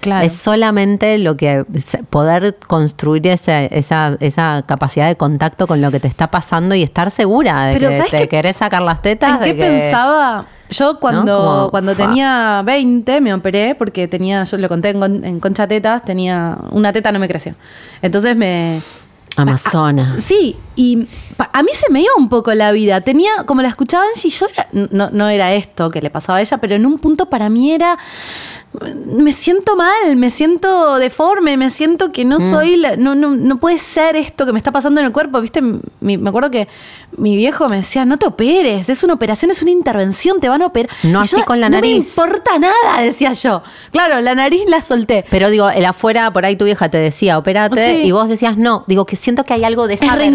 Claro. 0.00 0.26
Es 0.26 0.34
solamente 0.34 1.16
lo 1.18 1.34
que 1.34 1.64
poder 2.10 2.56
construir 2.66 3.26
esa, 3.26 3.64
esa, 3.64 4.16
esa 4.20 4.62
capacidad 4.66 5.06
de 5.08 5.16
contacto 5.16 5.66
con 5.66 5.80
lo 5.80 5.90
que 5.90 5.98
te 5.98 6.08
está 6.08 6.30
pasando 6.30 6.74
y 6.74 6.82
estar 6.82 7.10
segura 7.10 7.64
de 7.66 7.72
Pero, 7.74 7.88
que 7.88 7.96
¿sabes 7.96 8.10
te 8.10 8.18
qué? 8.18 8.28
querés 8.28 8.56
sacar 8.56 8.82
las 8.82 9.00
tetas. 9.00 9.32
¿En 9.34 9.38
de 9.40 9.44
qué 9.46 9.56
que- 9.56 9.62
pensaba? 9.62 10.46
Yo 10.68 10.98
cuando, 11.00 11.38
Como, 11.38 11.70
cuando 11.70 11.94
tenía 11.94 12.62
20 12.66 13.20
me 13.22 13.32
operé 13.32 13.74
porque 13.74 14.06
tenía, 14.08 14.44
yo 14.44 14.56
lo 14.58 14.68
conté 14.68 14.90
en, 14.90 15.24
en 15.24 15.40
Concha 15.40 15.66
Tetas, 15.66 16.02
tenía 16.04 16.58
una 16.70 16.92
teta 16.92 17.10
no 17.12 17.18
me 17.18 17.28
creció. 17.28 17.54
Entonces 18.02 18.36
me... 18.36 18.80
Amazona. 19.36 20.16
Sí, 20.20 20.56
y 20.76 21.08
a 21.52 21.62
mí 21.62 21.70
se 21.72 21.90
me 21.90 22.00
iba 22.00 22.12
un 22.16 22.28
poco 22.28 22.54
la 22.54 22.70
vida. 22.72 23.00
Tenía, 23.00 23.30
como 23.46 23.62
la 23.62 23.68
escuchaba 23.68 24.04
Angie, 24.14 24.30
yo 24.30 24.46
era- 24.46 24.68
no, 24.72 25.10
no 25.10 25.28
era 25.28 25.52
esto 25.54 25.90
que 25.90 26.00
le 26.00 26.10
pasaba 26.10 26.38
a 26.38 26.40
ella, 26.42 26.58
pero 26.58 26.76
en 26.76 26.86
un 26.86 26.98
punto 26.98 27.26
para 27.28 27.48
mí 27.48 27.72
era, 27.72 27.98
me 29.06 29.32
siento 29.32 29.76
mal, 29.76 30.16
me 30.16 30.30
siento 30.30 30.96
deforme, 30.96 31.56
me 31.56 31.70
siento 31.70 32.10
que 32.10 32.24
no 32.24 32.40
soy, 32.40 32.76
la- 32.76 32.96
no, 32.96 33.14
no, 33.14 33.30
no 33.36 33.58
puede 33.58 33.78
ser 33.78 34.16
esto 34.16 34.44
que 34.46 34.52
me 34.52 34.58
está 34.58 34.72
pasando 34.72 35.00
en 35.00 35.06
el 35.06 35.12
cuerpo. 35.12 35.40
Viste, 35.40 35.62
Mi- 36.00 36.18
me 36.18 36.28
acuerdo 36.28 36.50
que 36.50 36.66
mi 37.16 37.36
viejo 37.36 37.68
me 37.68 37.76
decía, 37.76 38.04
no 38.04 38.18
te 38.18 38.26
operes, 38.26 38.88
es 38.88 39.04
una 39.04 39.14
operación, 39.14 39.50
es 39.52 39.62
una 39.62 39.70
intervención, 39.70 40.40
te 40.40 40.48
van 40.48 40.60
a 40.62 40.66
operar. 40.66 40.90
No 41.04 41.20
Y 41.20 41.22
así 41.22 41.36
yo, 41.36 41.44
con 41.44 41.60
la 41.60 41.68
No 41.68 41.76
me 41.80 41.88
nariz". 41.88 42.08
importa 42.08 42.58
nada, 42.58 43.00
decía 43.00 43.32
yo. 43.32 43.62
Claro, 43.92 44.20
la 44.20 44.34
nariz 44.34 44.62
la 44.68 44.82
solté. 44.82 45.24
Pero 45.30 45.50
digo, 45.50 45.70
el 45.70 45.84
afuera, 45.84 46.32
por 46.32 46.44
ahí 46.44 46.56
tu 46.56 46.64
vieja 46.64 46.88
te 46.90 46.98
decía, 46.98 47.38
opérate, 47.38 47.94
Sí. 48.02 48.02
y 48.08 48.10
vos 48.12 48.28
decías 48.28 48.56
no. 48.56 48.84
Digo 48.88 49.06
que 49.06 49.14
siento 49.16 49.44
que 49.44 49.54
hay 49.54 49.62
algo 49.64 49.86
de 49.86 49.94
esa 49.94 50.16
verdad 50.16 50.26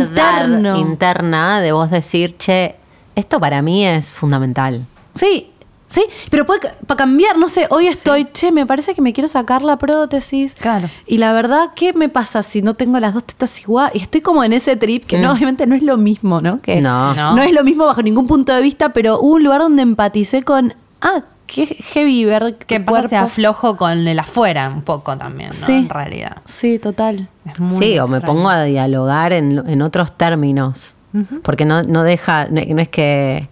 interno. 0.47 0.77
interna 0.79 1.59
de 1.61 1.71
vos 1.73 1.91
decir, 1.91 2.37
che, 2.37 2.75
esto 3.15 3.39
para 3.39 3.61
mí 3.61 3.85
es 3.85 4.13
fundamental. 4.15 4.85
Sí, 5.13 5.51
sí, 5.89 6.03
pero 6.29 6.45
puede 6.45 6.61
para 6.87 6.97
cambiar, 6.97 7.37
no 7.37 7.49
sé, 7.49 7.67
hoy 7.69 7.87
estoy, 7.87 8.25
che, 8.31 8.51
me 8.51 8.65
parece 8.65 8.93
que 8.95 9.01
me 9.01 9.11
quiero 9.13 9.27
sacar 9.27 9.61
la 9.61 9.77
prótesis. 9.77 10.53
Claro. 10.55 10.89
Y 11.05 11.17
la 11.17 11.33
verdad, 11.33 11.69
¿qué 11.75 11.93
me 11.93 12.07
pasa 12.09 12.41
si 12.43 12.61
no 12.61 12.73
tengo 12.75 12.99
las 12.99 13.13
dos 13.13 13.23
tetas 13.25 13.59
igual? 13.61 13.91
Y 13.93 14.01
estoy 14.01 14.21
como 14.21 14.43
en 14.43 14.53
ese 14.53 14.75
trip, 14.75 15.05
que 15.05 15.17
no, 15.17 15.31
obviamente 15.33 15.67
no 15.67 15.75
es 15.75 15.83
lo 15.83 15.97
mismo, 15.97 16.39
¿no? 16.41 16.61
Que 16.61 16.79
No. 16.81 17.13
No. 17.13 17.35
no 17.35 17.41
es 17.41 17.51
lo 17.51 17.63
mismo 17.63 17.85
bajo 17.85 18.01
ningún 18.01 18.27
punto 18.27 18.53
de 18.53 18.61
vista, 18.61 18.93
pero 18.93 19.19
hubo 19.19 19.33
un 19.35 19.43
lugar 19.43 19.61
donde 19.61 19.81
empaticé 19.81 20.43
con, 20.43 20.73
ah, 21.01 21.23
qué 21.47 21.65
heavy 21.65 22.25
ver 22.25 22.55
Que 22.67 22.79
tu 22.79 22.85
pasa 22.85 23.01
se 23.01 23.09
cuerpo. 23.09 23.25
aflojo 23.25 23.77
con 23.77 24.07
el 24.07 24.19
afuera 24.19 24.69
un 24.69 24.83
poco 24.83 25.17
también, 25.17 25.49
¿no? 25.49 25.53
Sí. 25.65 25.73
En 25.73 25.89
realidad. 25.89 26.37
Sí, 26.45 26.77
total. 26.77 27.27
Es 27.51 27.59
muy 27.59 27.71
sí, 27.71 27.97
o 27.97 28.07
me 28.07 28.21
pongo 28.21 28.49
a 28.49 28.63
dialogar 28.65 29.33
en, 29.33 29.63
en 29.67 29.81
otros 29.81 30.15
términos. 30.15 30.93
Porque 31.41 31.65
no, 31.65 31.81
no 31.81 32.03
deja, 32.03 32.45
no, 32.51 32.61
no 32.63 32.81
es 32.81 32.89
que 32.89 33.49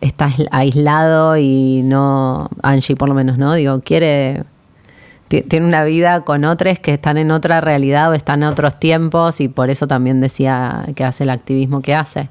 estás 0.00 0.34
aislado 0.50 1.36
y 1.36 1.82
no, 1.84 2.48
Angie 2.62 2.96
por 2.96 3.08
lo 3.08 3.14
menos, 3.14 3.36
¿no? 3.38 3.54
Digo, 3.54 3.80
quiere, 3.80 4.44
ti- 5.28 5.42
tiene 5.42 5.66
una 5.66 5.84
vida 5.84 6.22
con 6.22 6.44
otros 6.44 6.78
que 6.78 6.94
están 6.94 7.18
en 7.18 7.30
otra 7.30 7.60
realidad 7.60 8.10
o 8.10 8.14
están 8.14 8.42
en 8.42 8.48
otros 8.48 8.78
tiempos 8.80 9.40
y 9.40 9.48
por 9.48 9.68
eso 9.70 9.86
también 9.86 10.20
decía 10.20 10.86
que 10.94 11.04
hace 11.04 11.24
el 11.24 11.30
activismo 11.30 11.82
que 11.82 11.94
hace. 11.94 12.28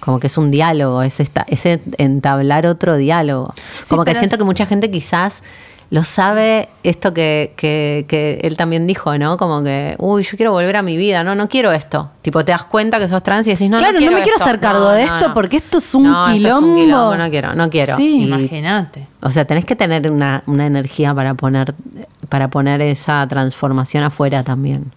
Como 0.00 0.18
que 0.18 0.26
es 0.26 0.36
un 0.36 0.50
diálogo, 0.50 1.02
es, 1.02 1.20
esta, 1.20 1.44
es 1.46 1.64
entablar 1.98 2.66
otro 2.66 2.96
diálogo. 2.96 3.54
Sí, 3.82 3.90
Como 3.90 4.04
que 4.04 4.14
siento 4.16 4.36
que 4.36 4.42
mucha 4.44 4.66
gente 4.66 4.90
quizás 4.90 5.44
lo 5.92 6.02
sabe, 6.04 6.70
esto 6.84 7.12
que, 7.12 7.52
que, 7.54 8.06
que 8.08 8.40
él 8.44 8.56
también 8.56 8.86
dijo, 8.86 9.16
¿no? 9.18 9.36
Como 9.36 9.62
que, 9.62 9.94
uy, 9.98 10.22
yo 10.22 10.38
quiero 10.38 10.50
volver 10.52 10.76
a 10.76 10.80
mi 10.82 10.96
vida, 10.96 11.22
no, 11.22 11.34
no 11.34 11.50
quiero 11.50 11.70
esto. 11.70 12.08
Tipo, 12.22 12.42
te 12.46 12.52
das 12.52 12.64
cuenta 12.64 12.98
que 12.98 13.08
sos 13.08 13.22
trans 13.22 13.46
y 13.46 13.50
decís, 13.50 13.68
no, 13.68 13.76
claro, 13.76 13.92
no, 13.92 13.98
no, 13.98 14.06
quiero 14.06 14.16
me 14.16 14.22
quiero 14.22 14.36
esto. 14.38 14.48
hacer 14.48 14.58
cargo 14.58 14.84
No, 14.84 14.90
de 14.92 15.04
no, 15.04 15.14
esto 15.14 15.28
no. 15.28 15.34
porque 15.34 15.58
esto 15.58 15.76
es 15.76 15.94
un, 15.94 16.04
No, 16.04 16.24
esto 16.28 16.32
quilombo. 16.38 16.66
es 16.66 16.72
un 16.72 16.76
quilombo, 16.76 17.16
no 17.18 17.28
quiero, 17.30 17.54
no 17.54 17.68
quiero. 17.68 17.94
Sí. 17.98 18.24
Imagínate. 18.24 19.06
o 19.20 19.28
sea, 19.28 19.44
tenés 19.44 19.66
que 19.66 19.76
tener 19.76 20.10
una, 20.10 20.42
una 20.46 20.64
energía 20.66 21.14
para 21.14 21.34
poner, 21.34 21.74
para 22.30 22.48
poner 22.48 22.80
esa 22.80 23.26
transformación 23.28 24.02
afuera 24.02 24.42
también. 24.44 24.92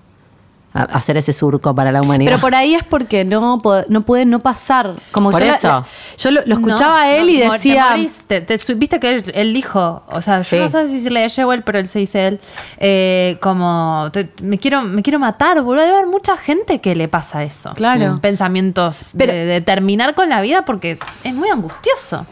Hacer 0.78 1.16
ese 1.16 1.32
surco 1.32 1.74
para 1.74 1.90
la 1.94 2.02
humanidad. 2.02 2.32
Pero 2.32 2.42
por 2.42 2.54
ahí 2.54 2.76
es 2.76 2.84
porque 2.84 3.24
no, 3.24 3.62
no 3.88 4.02
puede 4.02 4.26
no 4.26 4.40
pasar. 4.40 4.96
Como 5.14 5.32
Por 5.32 5.42
yo 5.42 5.48
eso. 5.54 5.68
la- 5.70 5.86
yo 6.18 6.32
lo, 6.32 6.42
lo 6.46 6.56
escuchaba 6.56 6.92
No, 6.92 6.98
a 6.98 7.12
él 7.12 7.26
no, 7.28 7.32
y 7.32 7.38
decía. 7.38 7.84
Te 7.86 7.90
morís, 7.92 8.26
te- 8.28 8.76
Viste 8.76 9.00
que 9.00 9.10
él, 9.10 9.32
él 9.34 9.54
dijo, 9.54 10.04
o 10.10 10.22
sea, 10.22 10.44
Sí. 10.44 10.58
yo 10.58 10.64
no 10.64 10.70
sé 10.70 10.88
si 10.90 10.96
decirle 10.96 11.24
a 11.24 11.30
Jewel, 11.30 11.64
pero 11.64 11.80
él 11.80 11.88
se 11.88 12.00
dice 12.00 12.28
él, 12.28 12.40
eh, 12.78 13.38
como, 13.42 14.10
te- 14.12 14.30
me, 14.44 14.58
quiero, 14.58 14.82
me 14.82 15.02
quiero 15.02 15.18
matar, 15.18 15.62
boludo. 15.62 15.82
Debe 15.84 15.96
haber 15.96 16.08
mucha 16.08 16.36
gente 16.36 16.82
que 16.82 16.94
le 16.94 17.08
pasa 17.08 17.44
eso. 17.46 17.74
Claro. 17.74 18.14
Mm, 18.16 18.20
Pensamientos 18.20 19.12
de- 19.14 19.26
Pero- 19.28 19.34
de, 19.34 19.62
terminar 19.62 20.14
con 20.14 20.28
la 20.28 20.42
vida 20.42 20.66
porque 20.66 21.00
es 21.24 21.34
muy 21.34 21.48
angustioso. 21.48 22.26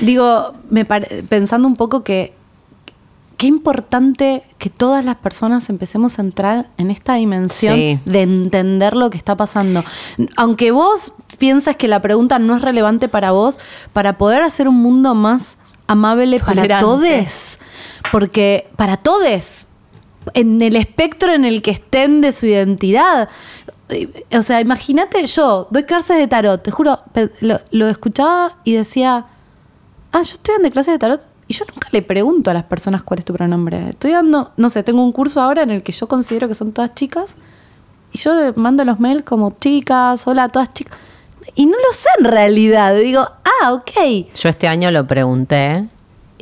Digo, 0.00 0.54
me 0.70 0.84
pare- 0.84 1.22
pensando 1.28 1.68
un 1.68 1.76
poco 1.76 2.02
que 2.02 2.34
qué 3.40 3.46
importante 3.46 4.42
que 4.58 4.68
todas 4.68 5.02
las 5.02 5.16
personas 5.16 5.70
empecemos 5.70 6.18
a 6.18 6.20
entrar 6.20 6.68
en 6.76 6.90
esta 6.90 7.14
dimensión 7.14 7.74
Sí. 7.74 7.98
de 8.04 8.20
entender 8.20 8.94
lo 8.94 9.08
que 9.08 9.16
está 9.16 9.34
pasando. 9.34 9.82
Aunque 10.36 10.72
vos 10.72 11.14
piensas 11.38 11.76
que 11.76 11.88
la 11.88 12.02
pregunta 12.02 12.38
no 12.38 12.54
es 12.54 12.60
relevante 12.60 13.08
para 13.08 13.30
vos, 13.30 13.58
para 13.94 14.18
poder 14.18 14.42
hacer 14.42 14.68
un 14.68 14.74
mundo 14.82 15.14
más 15.14 15.56
amable 15.86 16.38
para 16.38 16.80
todos, 16.80 17.58
porque 18.12 18.68
para 18.76 18.98
todos, 18.98 19.64
en 20.34 20.60
el 20.60 20.76
espectro 20.76 21.32
en 21.32 21.46
el 21.46 21.62
que 21.62 21.70
estén 21.70 22.20
de 22.20 22.32
su 22.32 22.44
identidad. 22.44 23.30
Eh, 23.88 24.26
O 24.36 24.42
sea, 24.42 24.60
imagínate 24.60 25.26
yo, 25.26 25.66
doy 25.70 25.84
clases 25.84 26.18
de 26.18 26.28
tarot, 26.28 26.62
te 26.62 26.70
juro, 26.70 27.00
lo, 27.40 27.58
lo 27.70 27.88
escuchaba 27.88 28.58
y 28.64 28.74
decía, 28.74 29.24
ah, 30.12 30.18
yo 30.22 30.32
estoy 30.34 30.56
dando 30.56 30.70
clases 30.70 30.92
de 30.92 30.98
tarot 30.98 31.29
y 31.50 31.52
yo 31.52 31.64
nunca 31.64 31.88
le 31.90 32.00
pregunto 32.00 32.52
a 32.52 32.54
las 32.54 32.62
personas 32.62 33.02
cuál 33.02 33.18
es 33.18 33.24
tu 33.24 33.32
pronombre. 33.32 33.88
Estoy 33.88 34.12
dando, 34.12 34.52
no 34.56 34.68
sé, 34.68 34.84
tengo 34.84 35.02
un 35.02 35.10
curso 35.10 35.40
ahora 35.40 35.62
en 35.62 35.72
el 35.72 35.82
que 35.82 35.90
yo 35.90 36.06
considero 36.06 36.46
que 36.46 36.54
son 36.54 36.70
todas 36.70 36.94
chicas 36.94 37.34
y 38.12 38.18
yo 38.18 38.30
mando 38.54 38.84
los 38.84 39.00
mails 39.00 39.24
como 39.24 39.56
chicas, 39.58 40.28
hola, 40.28 40.48
todas 40.48 40.72
chicas. 40.72 40.96
Y 41.56 41.66
no 41.66 41.72
lo 41.72 41.92
sé 41.92 42.08
en 42.20 42.26
realidad. 42.26 42.94
Digo, 42.94 43.22
ah, 43.22 43.72
ok. 43.72 44.28
Yo 44.40 44.48
este 44.48 44.68
año 44.68 44.92
lo 44.92 45.08
pregunté 45.08 45.88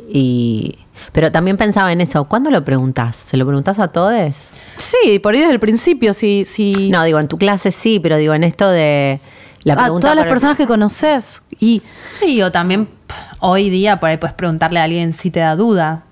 y... 0.07 0.77
Pero 1.11 1.31
también 1.31 1.57
pensaba 1.57 1.91
en 1.91 2.01
eso. 2.01 2.25
¿Cuándo 2.25 2.51
lo 2.51 2.63
preguntás? 2.63 3.15
¿Se 3.15 3.35
lo 3.35 3.47
preguntás 3.47 3.79
a 3.79 3.87
todos? 3.87 4.51
Sí, 4.77 5.17
por 5.17 5.33
ahí 5.33 5.39
desde 5.39 5.53
el 5.53 5.59
principio, 5.59 6.13
sí, 6.13 6.43
sí. 6.45 6.89
No, 6.91 7.03
digo, 7.03 7.19
en 7.19 7.27
tu 7.27 7.39
clase 7.39 7.71
sí, 7.71 7.99
pero 7.99 8.17
digo, 8.17 8.35
en 8.35 8.43
esto 8.43 8.69
de 8.69 9.21
la 9.63 9.73
a 9.73 9.87
todas 9.87 10.15
las 10.15 10.27
personas 10.27 10.55
que 10.55 10.67
conoces. 10.67 11.41
Y 11.59 11.81
Sí, 12.13 12.39
o 12.43 12.51
también 12.51 12.98
hoy 13.39 13.69
día 13.69 13.99
por 13.99 14.09
ahí 14.09 14.17
puedes 14.17 14.35
preguntarle 14.35 14.79
a 14.79 14.83
alguien 14.83 15.13
si 15.13 15.31
te 15.31 15.39
da 15.39 15.55
duda. 15.55 16.03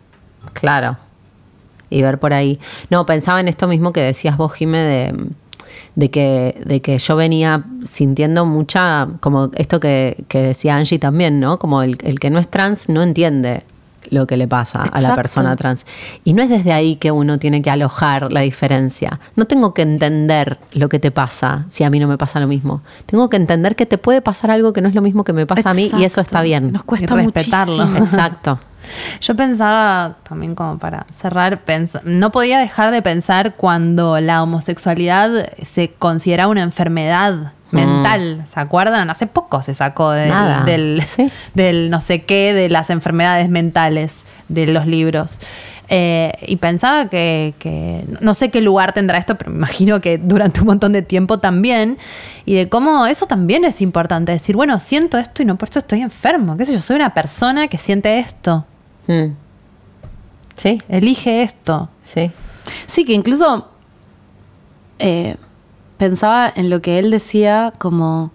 Claro. 0.53 0.97
y 1.89 2.01
ver 2.01 2.19
por 2.19 2.33
ahí. 2.33 2.59
No, 2.89 3.05
pensaba 3.05 3.39
en 3.39 3.47
esto 3.47 3.67
mismo 3.67 3.93
que 3.93 4.01
decías 4.01 4.37
vos, 4.37 4.53
Jime, 4.53 4.79
de, 4.79 5.29
de 5.95 6.11
que, 6.11 6.61
de 6.65 6.81
que 6.81 6.97
yo 6.97 7.15
venía 7.15 7.63
sintiendo 7.87 8.45
mucha, 8.45 9.07
como 9.19 9.51
esto 9.55 9.79
que, 9.79 10.25
que 10.27 10.41
decía 10.41 10.75
Angie 10.75 10.99
también, 10.99 11.39
¿no? 11.39 11.59
Como 11.59 11.81
el, 11.81 11.97
el 12.03 12.19
que 12.19 12.29
no 12.29 12.39
es 12.39 12.49
trans 12.49 12.89
no 12.89 13.03
entiende 13.03 13.63
lo 14.09 14.27
que 14.27 14.38
le 14.38 14.47
pasa 14.47 14.84
a 14.84 15.01
la 15.01 15.15
persona 15.15 15.55
trans. 15.55 15.85
Y 16.23 16.34
no 16.34 16.43
es 16.43 16.49
desde 16.49 16.73
ahí 16.73 16.95
que 16.95 17.11
uno 17.11 17.39
tiene 17.39 17.61
que 17.61 17.69
alojar 17.69 18.31
la 18.31 18.41
diferencia. 18.41 19.19
No 19.35 19.45
tengo 19.45 19.73
que 19.73 19.81
entender 19.81 20.57
lo 20.73 20.89
que 20.89 20.99
te 20.99 21.11
pasa 21.11 21.65
si 21.69 21.84
a 21.84 21.89
mí 21.89 21.99
no 21.99 22.07
me 22.07 22.17
pasa 22.17 22.39
lo 22.39 22.47
mismo. 22.47 22.81
Tengo 23.05 23.29
que 23.29 23.38
entender 23.38 23.75
que 23.75 23.85
te 23.85 23.97
puede 23.97 24.21
pasar 24.21 24.51
algo 24.51 24.73
que 24.73 24.81
no 24.81 24.89
es 24.89 24.95
lo 24.95 25.01
mismo 25.01 25.23
que 25.23 25.34
me 25.34 25.45
pasa 25.45 25.71
a 25.71 25.73
mí 25.73 25.91
y 25.97 26.03
eso 26.03 26.21
está 26.21 26.41
bien. 26.41 26.71
Nos 26.71 26.84
cuesta 26.84 27.13
Y 27.13 27.25
respetarlo. 27.25 27.85
muchísimo. 27.85 28.05
Exacto. 28.05 28.59
Yo 29.21 29.35
pensaba, 29.35 30.17
también 30.27 30.55
como 30.55 30.77
para 30.77 31.05
cerrar, 31.19 31.61
no 32.03 32.31
podía 32.31 32.59
dejar 32.59 32.91
de 32.91 33.01
pensar 33.01 33.55
cuando 33.55 34.19
la 34.21 34.43
homosexualidad 34.43 35.49
se 35.63 35.89
considera 35.93 36.47
una 36.47 36.61
enfermedad 36.61 37.53
mental. 37.72 38.44
¿Se 38.48 38.60
acuerdan? 38.60 39.10
Hace 39.10 39.27
poco 39.27 39.61
se 39.61 39.73
sacó 39.73 40.11
de- 40.11 40.31
del, 40.65 41.03
Sí. 41.06 41.30
del 41.53 41.89
no 41.89 42.02
sé 42.02 42.23
qué 42.23 42.53
de 42.53 42.69
las 42.69 42.89
enfermedades 42.89 43.49
mentales 43.49 44.22
de 44.48 44.65
los 44.68 44.85
libros. 44.88 45.39
Eh, 45.89 46.34
y 46.45 46.57
pensaba 46.57 47.10
que, 47.10 47.53
que- 47.60 48.03
no 48.22 48.34
sé 48.34 48.49
qué 48.52 48.61
lugar 48.61 48.91
tendrá 48.94 49.18
esto, 49.18 49.35
pero 49.35 49.52
me 49.52 49.57
imagino 49.57 49.99
que 50.02 50.18
durante 50.18 50.60
un 50.61 50.68
montón 50.68 50.91
de 50.94 51.02
tiempo 51.02 51.39
también. 51.39 51.98
Y 52.45 52.56
de 52.56 52.69
cómo 52.69 53.06
eso 53.07 53.26
también 53.26 53.64
es 53.65 53.81
importante. 53.81 54.31
Decir, 54.31 54.56
bueno, 54.56 54.80
siento 54.80 55.18
esto 55.18 55.44
y 55.44 55.45
no 55.45 55.57
por 55.57 55.68
esto 55.68 55.80
estoy 55.80 56.02
enfermo. 56.02 56.56
¿Qué 56.57 56.65
sé 56.65 56.73
yo? 56.73 56.80
Soy 56.81 56.95
una 56.98 57.14
persona 57.14 57.68
que 57.68 57.77
siente 57.77 58.19
esto. 58.19 58.65
Mm. 59.07 59.34
Sí, 60.56 60.81
Elige 60.89 61.44
esto. 61.44 61.89
sí. 62.02 62.31
Sí, 62.88 63.06
que 63.06 63.14
incluso 63.14 63.69
eh, 64.99 65.38
pensaba 65.97 66.51
en 66.55 66.69
lo 66.69 66.81
que 66.81 66.99
él 66.99 67.11
decía 67.11 67.73
como 67.77 68.31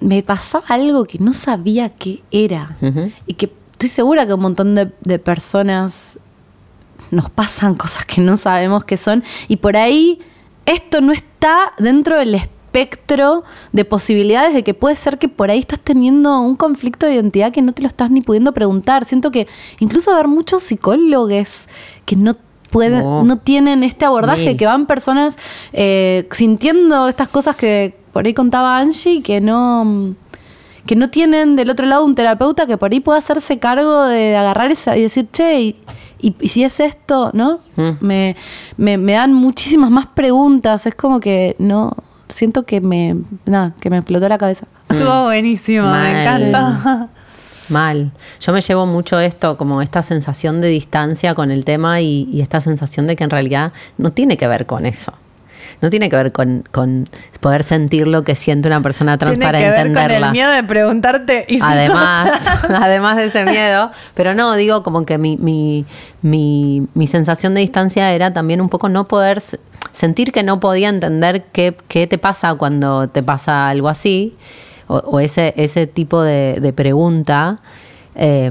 me 0.00 0.22
pasaba 0.22 0.64
algo 0.68 1.04
que 1.04 1.18
no 1.18 1.32
sabía 1.32 1.90
qué 1.90 2.22
era. 2.30 2.76
Y 3.26 3.34
que 3.34 3.52
estoy 3.72 3.88
segura 3.88 4.26
que 4.26 4.34
un 4.34 4.40
montón 4.40 4.74
de, 4.74 4.90
de 5.02 5.18
personas 5.18 6.18
nos 7.10 7.28
pasan 7.30 7.74
cosas 7.74 8.04
que 8.04 8.20
no 8.20 8.36
sabemos 8.36 8.84
qué 8.84 8.96
son. 8.96 9.22
Y 9.48 9.56
por 9.56 9.76
ahí 9.76 10.18
esto 10.66 11.00
no 11.00 11.12
está 11.12 11.72
dentro 11.78 12.16
del 12.16 12.34
espectro 12.34 13.44
de 13.72 13.84
posibilidades 13.84 14.54
de 14.54 14.62
que 14.62 14.74
puede 14.74 14.94
ser 14.94 15.18
que 15.18 15.28
por 15.28 15.50
ahí 15.50 15.58
estás 15.58 15.80
teniendo 15.80 16.40
un 16.40 16.56
conflicto 16.56 17.06
de 17.06 17.14
identidad 17.14 17.52
que 17.52 17.62
no 17.62 17.72
te 17.72 17.82
lo 17.82 17.88
estás 17.88 18.10
ni 18.10 18.22
pudiendo 18.22 18.52
preguntar. 18.52 19.04
Siento 19.04 19.30
que 19.30 19.48
incluso 19.80 20.12
haber 20.12 20.28
muchos 20.28 20.62
psicólogos 20.62 21.68
que 22.06 22.16
no 22.16 22.36
pueden, 22.70 23.00
No. 23.02 23.24
no 23.24 23.36
tienen 23.36 23.82
este 23.84 24.04
abordaje, 24.04 24.46
Mil. 24.46 24.56
que 24.56 24.66
van 24.66 24.86
personas 24.86 25.36
eh, 25.72 26.26
sintiendo 26.30 27.08
estas 27.08 27.28
cosas 27.28 27.56
que 27.56 27.96
por 28.12 28.26
ahí 28.26 28.34
contaba 28.34 28.78
Angie, 28.78 29.22
que 29.22 29.40
no 29.40 30.14
que 30.86 30.96
no 30.96 31.10
tienen 31.10 31.56
del 31.56 31.70
otro 31.70 31.86
lado 31.86 32.04
un 32.04 32.14
terapeuta 32.14 32.66
que 32.66 32.76
por 32.76 32.90
ahí 32.90 33.00
pueda 33.00 33.18
hacerse 33.18 33.58
cargo 33.58 34.04
de 34.06 34.34
agarrar 34.36 34.72
esa 34.72 34.96
y 34.96 35.02
decir, 35.02 35.28
che, 35.30 35.60
y, 35.60 35.76
y- 36.20 36.34
y 36.40 36.48
si 36.48 36.64
es 36.64 36.80
esto, 36.80 37.30
¿no? 37.34 37.60
Mm. 37.76 37.90
Me, 38.00 38.34
me- 38.76 38.98
me 38.98 39.12
dan 39.12 39.32
muchísimas 39.34 39.90
más 39.90 40.06
preguntas. 40.06 40.86
Es 40.86 40.94
como 40.94 41.20
que 41.20 41.54
no, 41.58 41.92
siento 42.28 42.64
que 42.64 42.80
me, 42.80 43.14
nada, 43.44 43.72
que 43.80 43.90
me 43.90 43.98
explotó 43.98 44.28
la 44.28 44.38
cabeza. 44.38 44.66
Estuvo 44.88 45.24
buenísimo, 45.24 45.84
Mal. 45.84 46.02
me 46.12 46.22
encanta. 46.22 47.08
Mal. 47.70 48.10
Yo 48.40 48.52
me 48.52 48.60
llevo 48.60 48.86
mucho 48.86 49.20
esto, 49.20 49.56
como 49.56 49.82
esta 49.82 50.02
sensación 50.02 50.60
de 50.60 50.68
distancia 50.68 51.34
con 51.34 51.50
el 51.50 51.64
tema 51.64 52.00
y, 52.00 52.28
y 52.32 52.40
esta 52.40 52.60
sensación 52.60 53.06
de 53.06 53.16
que 53.16 53.24
en 53.24 53.30
realidad 53.30 53.72
no 53.98 54.10
tiene 54.12 54.36
que 54.36 54.46
ver 54.46 54.66
con 54.66 54.86
eso. 54.86 55.12
No 55.80 55.88
tiene 55.88 56.10
que 56.10 56.16
ver 56.16 56.32
con, 56.32 56.64
con 56.70 57.08
poder 57.40 57.62
sentir 57.64 58.06
lo 58.06 58.22
que 58.22 58.34
siente 58.34 58.68
una 58.68 58.82
persona 58.82 59.16
trans 59.16 59.38
Tiene 59.38 59.46
para 59.46 59.58
que 59.58 59.70
ver 59.70 59.78
entenderla. 59.78 60.18
con 60.18 60.26
el 60.26 60.32
miedo 60.32 60.50
de 60.50 60.62
preguntarte. 60.64 61.46
¿y 61.48 61.56
si 61.56 61.62
Además, 61.64 62.32
además 62.68 63.16
de 63.16 63.26
ese 63.26 63.44
miedo, 63.44 63.90
pero 64.14 64.34
no, 64.34 64.54
digo 64.56 64.82
como 64.82 65.06
que 65.06 65.16
mi, 65.16 65.38
mi, 65.38 65.86
mi, 66.20 66.86
mi 66.94 67.06
sensación 67.06 67.54
de 67.54 67.62
distancia 67.62 68.12
era 68.12 68.32
también 68.32 68.60
un 68.60 68.68
poco 68.68 68.88
no 68.88 69.08
poder 69.08 69.42
sentir 69.92 70.32
que 70.32 70.42
no 70.42 70.60
podía 70.60 70.88
entender 70.88 71.44
qué, 71.52 71.76
qué 71.88 72.06
te 72.06 72.18
pasa 72.18 72.54
cuando 72.54 73.08
te 73.08 73.22
pasa 73.22 73.68
algo 73.68 73.88
así, 73.88 74.36
o, 74.90 74.98
o 74.98 75.20
ese, 75.20 75.54
ese 75.56 75.86
tipo 75.86 76.22
de, 76.22 76.58
de 76.60 76.72
pregunta. 76.72 77.56
eh, 78.14 78.50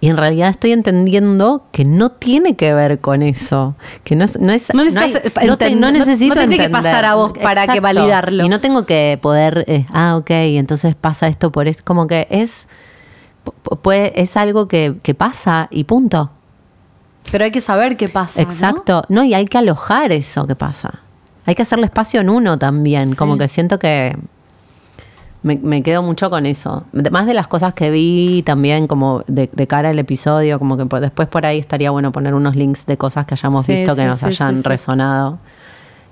y 0.00 0.08
en 0.08 0.16
realidad 0.16 0.48
estoy 0.50 0.72
entendiendo 0.72 1.64
que 1.72 1.84
no 1.84 2.10
tiene 2.10 2.56
que 2.56 2.72
ver 2.74 2.98
con 3.00 3.22
eso. 3.22 3.74
Que 4.04 4.16
no 4.16 4.24
es. 4.24 4.38
No, 4.40 4.52
es, 4.52 4.72
No 4.74 4.80
hay- 4.82 5.12
no 5.46 5.56
te- 5.58 5.68
enten- 5.70 5.78
no 5.78 5.90
necesito 5.90 6.34
no 6.34 6.40
te 6.42 6.48
tiene 6.48 6.64
que 6.64 6.70
pasar 6.70 7.04
a 7.04 7.14
vos 7.14 7.32
para 7.42 7.66
que 7.66 7.80
validarlo. 7.80 8.44
Y 8.44 8.48
no 8.48 8.60
tengo 8.60 8.84
que 8.86 9.18
poder. 9.20 9.64
eh, 9.68 9.84
ah, 9.92 10.16
ok, 10.16 10.30
entonces 10.30 10.94
pasa 10.94 11.28
esto 11.28 11.50
por 11.52 11.66
esto. 11.68 11.82
Como 11.84 12.06
que 12.06 12.26
es. 12.30 12.68
pu- 13.64 13.78
Puede, 13.78 14.20
es 14.20 14.36
algo 14.36 14.66
que, 14.68 14.96
que 15.02 15.14
pasa 15.14 15.68
y 15.70 15.84
punto. 15.84 16.30
Pero 17.30 17.44
hay 17.44 17.50
que 17.50 17.60
saber 17.60 17.96
qué 17.96 18.08
pasa. 18.08 18.40
¿no? 18.40 18.42
Exacto. 18.48 19.02
¿no? 19.08 19.24
y 19.24 19.34
hay 19.34 19.44
que 19.46 19.58
alojar 19.58 20.12
eso 20.12 20.46
que 20.46 20.54
pasa. 20.56 21.00
Hay 21.44 21.54
que 21.54 21.62
hacerle 21.62 21.86
espacio 21.86 22.20
en 22.20 22.30
uno 22.30 22.58
también. 22.58 23.10
Sí. 23.10 23.16
Como 23.16 23.36
que 23.38 23.48
siento 23.48 23.78
que 23.78 24.16
me, 25.42 25.56
me 25.56 25.82
quedo 25.82 26.02
mucho 26.02 26.28
con 26.30 26.44
eso. 26.46 26.84
Más 27.10 27.26
de 27.26 27.34
las 27.34 27.46
cosas 27.46 27.72
que 27.74 27.90
vi 27.90 28.42
también 28.44 28.86
como 28.86 29.22
de, 29.28 29.48
de 29.52 29.66
cara 29.66 29.90
al 29.90 29.98
episodio, 29.98 30.58
como 30.58 30.76
que 30.76 30.84
después 31.00 31.28
por 31.28 31.46
ahí 31.46 31.58
estaría 31.58 31.90
bueno 31.90 32.10
poner 32.12 32.34
unos 32.34 32.56
links 32.56 32.86
de 32.86 32.96
cosas 32.96 33.26
que 33.26 33.34
hayamos 33.34 33.64
Sí, 33.66 33.72
visto 33.74 33.94
que 33.94 34.02
sí, 34.02 34.06
nos 34.08 34.18
sí, 34.18 34.26
hayan 34.26 34.56
sí, 34.56 34.62
sí. 34.62 34.68
resonado. 34.68 35.38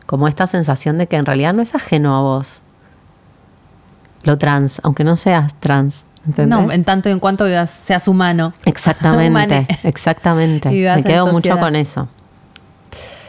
Como 0.07 0.29
esta 0.29 0.47
sensación 0.47 0.99
de 0.99 1.07
que 1.07 1.17
en 1.17 1.27
realidad 1.27 1.53
no 1.55 1.63
es 1.63 1.75
ajeno 1.75 2.15
a 2.17 2.21
vos. 2.21 2.63
Lo 4.25 4.39
trans, 4.39 4.81
aunque 4.85 5.05
no 5.05 5.17
seas 5.17 5.55
trans. 5.61 6.07
¿entendés? 6.27 6.49
No, 6.59 6.71
en 6.73 6.85
tanto 6.85 7.09
y 7.09 7.13
en 7.13 7.19
cuanto 7.21 7.45
vivas- 7.45 7.71
seas 7.71 8.09
humano. 8.09 8.53
Exactamente, 8.65 9.29
Humane. 9.31 9.67
exactamente. 9.83 10.71
Me 10.97 11.03
quedo 11.05 11.27
mucho 11.27 11.59
con 11.59 11.77
eso. 11.77 12.09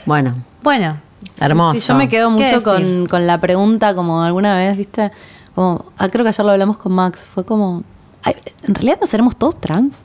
Bueno, 0.05 0.31
Bueno, 0.61 0.97
hermoso. 1.39 1.79
Sí, 1.81 1.87
yo 1.87 1.95
me 1.95 2.07
quedo 2.09 2.29
¿Qué 2.37 2.43
mucho 2.43 2.63
con, 2.63 3.07
con 3.07 3.25
la 3.27 3.39
pregunta, 3.41 3.95
como 3.95 4.21
alguna 4.21 4.55
vez, 4.55 4.77
¿viste? 4.77 5.11
Como, 5.55 5.85
ah, 5.97 6.09
creo 6.09 6.23
que 6.23 6.29
ayer 6.29 6.45
lo 6.45 6.51
hablamos 6.51 6.77
con 6.77 6.91
Max. 6.91 7.25
Fue 7.25 7.45
como, 7.45 7.83
ay, 8.23 8.35
¿en 8.63 8.75
realidad 8.75 8.97
no 9.01 9.07
seremos 9.07 9.35
todos 9.35 9.59
trans? 9.59 10.03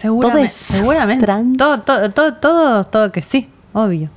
seguramente. 0.00 0.38
Todes 0.38 0.52
seguramente. 0.78 1.24
trans. 1.24 1.58
Todo, 1.58 1.80
todo, 1.80 2.10
todo, 2.10 2.34
todo, 2.34 2.84
todo 2.84 3.12
que 3.12 3.22
sí, 3.22 3.48
obvio. 3.72 4.08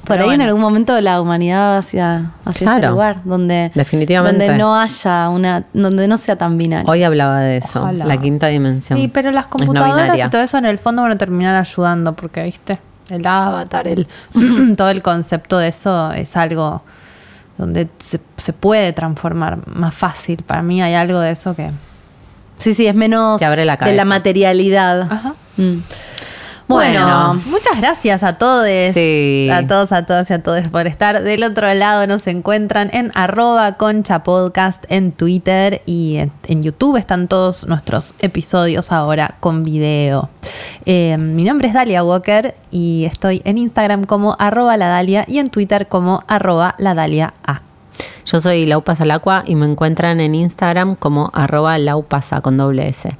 Por 0.00 0.18
Pero 0.18 0.28
ahí 0.28 0.34
en 0.34 0.42
algún 0.42 0.60
momento 0.60 1.00
la 1.00 1.18
humanidad 1.18 1.70
va 1.70 1.78
hacia, 1.78 2.32
hacia 2.44 2.76
ese 2.76 2.88
lugar 2.88 3.22
donde, 3.24 3.72
Definitivamente. 3.74 4.44
donde 4.44 4.58
no 4.58 4.78
haya 4.78 5.30
una, 5.30 5.64
donde 5.72 6.06
no 6.06 6.18
sea 6.18 6.36
tan 6.36 6.58
binario. 6.58 6.90
Hoy 6.92 7.02
hablaba 7.02 7.40
de 7.40 7.56
eso, 7.56 7.80
Ojalá. 7.80 8.04
la 8.04 8.18
quinta 8.18 8.48
dimensión. 8.48 8.98
Sí, 8.98 9.08
pero 9.08 9.30
las 9.30 9.46
no 9.46 9.50
computadoras 9.50 10.18
y 10.18 10.28
todo 10.28 10.42
eso 10.42 10.58
en 10.58 10.66
el 10.66 10.78
fondo 10.78 11.00
van 11.00 11.12
a 11.12 11.16
terminar 11.16 11.56
ayudando, 11.56 12.12
porque, 12.12 12.42
viste, 12.42 12.78
el 13.08 13.26
avatar, 13.26 13.88
el, 13.88 14.06
todo 14.76 14.90
el 14.90 15.00
concepto 15.00 15.56
de 15.56 15.68
eso 15.68 16.12
es 16.12 16.36
algo 16.36 16.82
donde 17.58 17.88
se, 17.98 18.20
se 18.36 18.52
puede 18.52 18.92
transformar 18.92 19.66
más 19.66 19.94
fácil. 19.94 20.42
Para 20.42 20.62
mí 20.62 20.82
hay 20.82 20.94
algo 20.94 21.20
de 21.20 21.32
eso 21.32 21.54
que... 21.54 21.70
Sí, 22.56 22.74
sí, 22.74 22.86
es 22.86 22.94
menos 22.94 23.42
abre 23.42 23.64
la 23.64 23.76
de 23.76 23.92
la 23.94 24.04
materialidad. 24.04 25.02
Ajá. 25.10 25.34
Mm. 25.56 25.78
Bueno, 26.66 27.00
Bueno. 27.04 27.42
muchas 27.46 27.78
gracias 27.78 28.22
a 28.22 28.38
todos, 28.38 28.66
Sí. 28.94 29.48
a 29.52 29.66
todos, 29.66 29.92
a 29.92 30.06
todas 30.06 30.30
y 30.30 30.32
a 30.32 30.42
todos 30.42 30.66
por 30.68 30.86
estar. 30.86 31.22
Del 31.22 31.44
otro 31.44 31.72
lado 31.74 32.06
nos 32.06 32.26
encuentran 32.26 32.88
en 32.94 33.12
arroba 33.14 33.72
concha 33.74 34.22
podcast 34.22 34.82
en 34.88 35.12
Twitter 35.12 35.82
y 35.84 36.16
en, 36.16 36.32
en 36.48 36.62
YouTube 36.62 36.96
están 36.96 37.28
todos 37.28 37.66
nuestros 37.68 38.14
episodios 38.20 38.92
ahora 38.92 39.34
con 39.40 39.62
video. 39.62 40.30
Eh, 40.86 41.16
mi 41.18 41.44
nombre 41.44 41.68
es 41.68 41.74
Dalia 41.74 42.02
Walker 42.02 42.54
y 42.70 43.04
estoy 43.04 43.42
en 43.44 43.58
Instagram 43.58 44.04
como 44.04 44.34
arroba 44.38 44.76
la 44.78 44.88
Dalia 44.88 45.26
y 45.28 45.38
en 45.40 45.48
Twitter 45.48 45.86
como 45.86 46.24
arroba 46.28 46.74
la 46.78 46.94
Dalia 46.94 47.34
A. 47.46 47.60
Yo 48.24 48.40
soy 48.40 48.64
Lau 48.64 48.80
Pasalacua 48.82 49.42
y 49.46 49.54
me 49.54 49.66
encuentran 49.66 50.18
en 50.18 50.34
Instagram 50.34 50.94
como 50.96 51.30
arroba 51.34 51.76
laupasa 51.76 52.40
con 52.40 52.56
doble 52.56 52.88
S. 52.88 53.14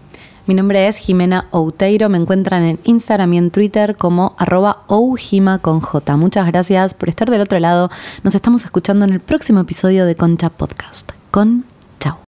Mi 0.47 0.55
nombre 0.55 0.89
es 0.89 0.99
Jimena 0.99 1.47
Outeiro. 1.53 2.09
Me 2.09 2.19
encuentran 2.19 2.63
en 2.65 2.79
Instagram 2.85 3.33
y 3.33 3.39
en 3.39 3.51
Twitter 3.51 3.97
como 3.97 4.35
arroba 4.37 4.83
oujima 4.89 5.59
con 5.59 5.81
J. 5.81 6.17
Muchas 6.17 6.47
gracias 6.47 6.93
por 6.93 7.09
estar 7.09 7.31
del 7.31 7.41
otro 7.41 7.59
lado. 7.59 7.91
Nos 8.23 8.35
estamos 8.35 8.65
escuchando 8.65 9.05
en 9.07 9.13
el 9.13 9.21
próximo 9.21 9.61
episodio 9.61 10.05
de 10.05 10.17
Concha 10.17 10.51
Podcast. 10.51 11.13
Con 11.31 11.65
chao. 11.99 12.19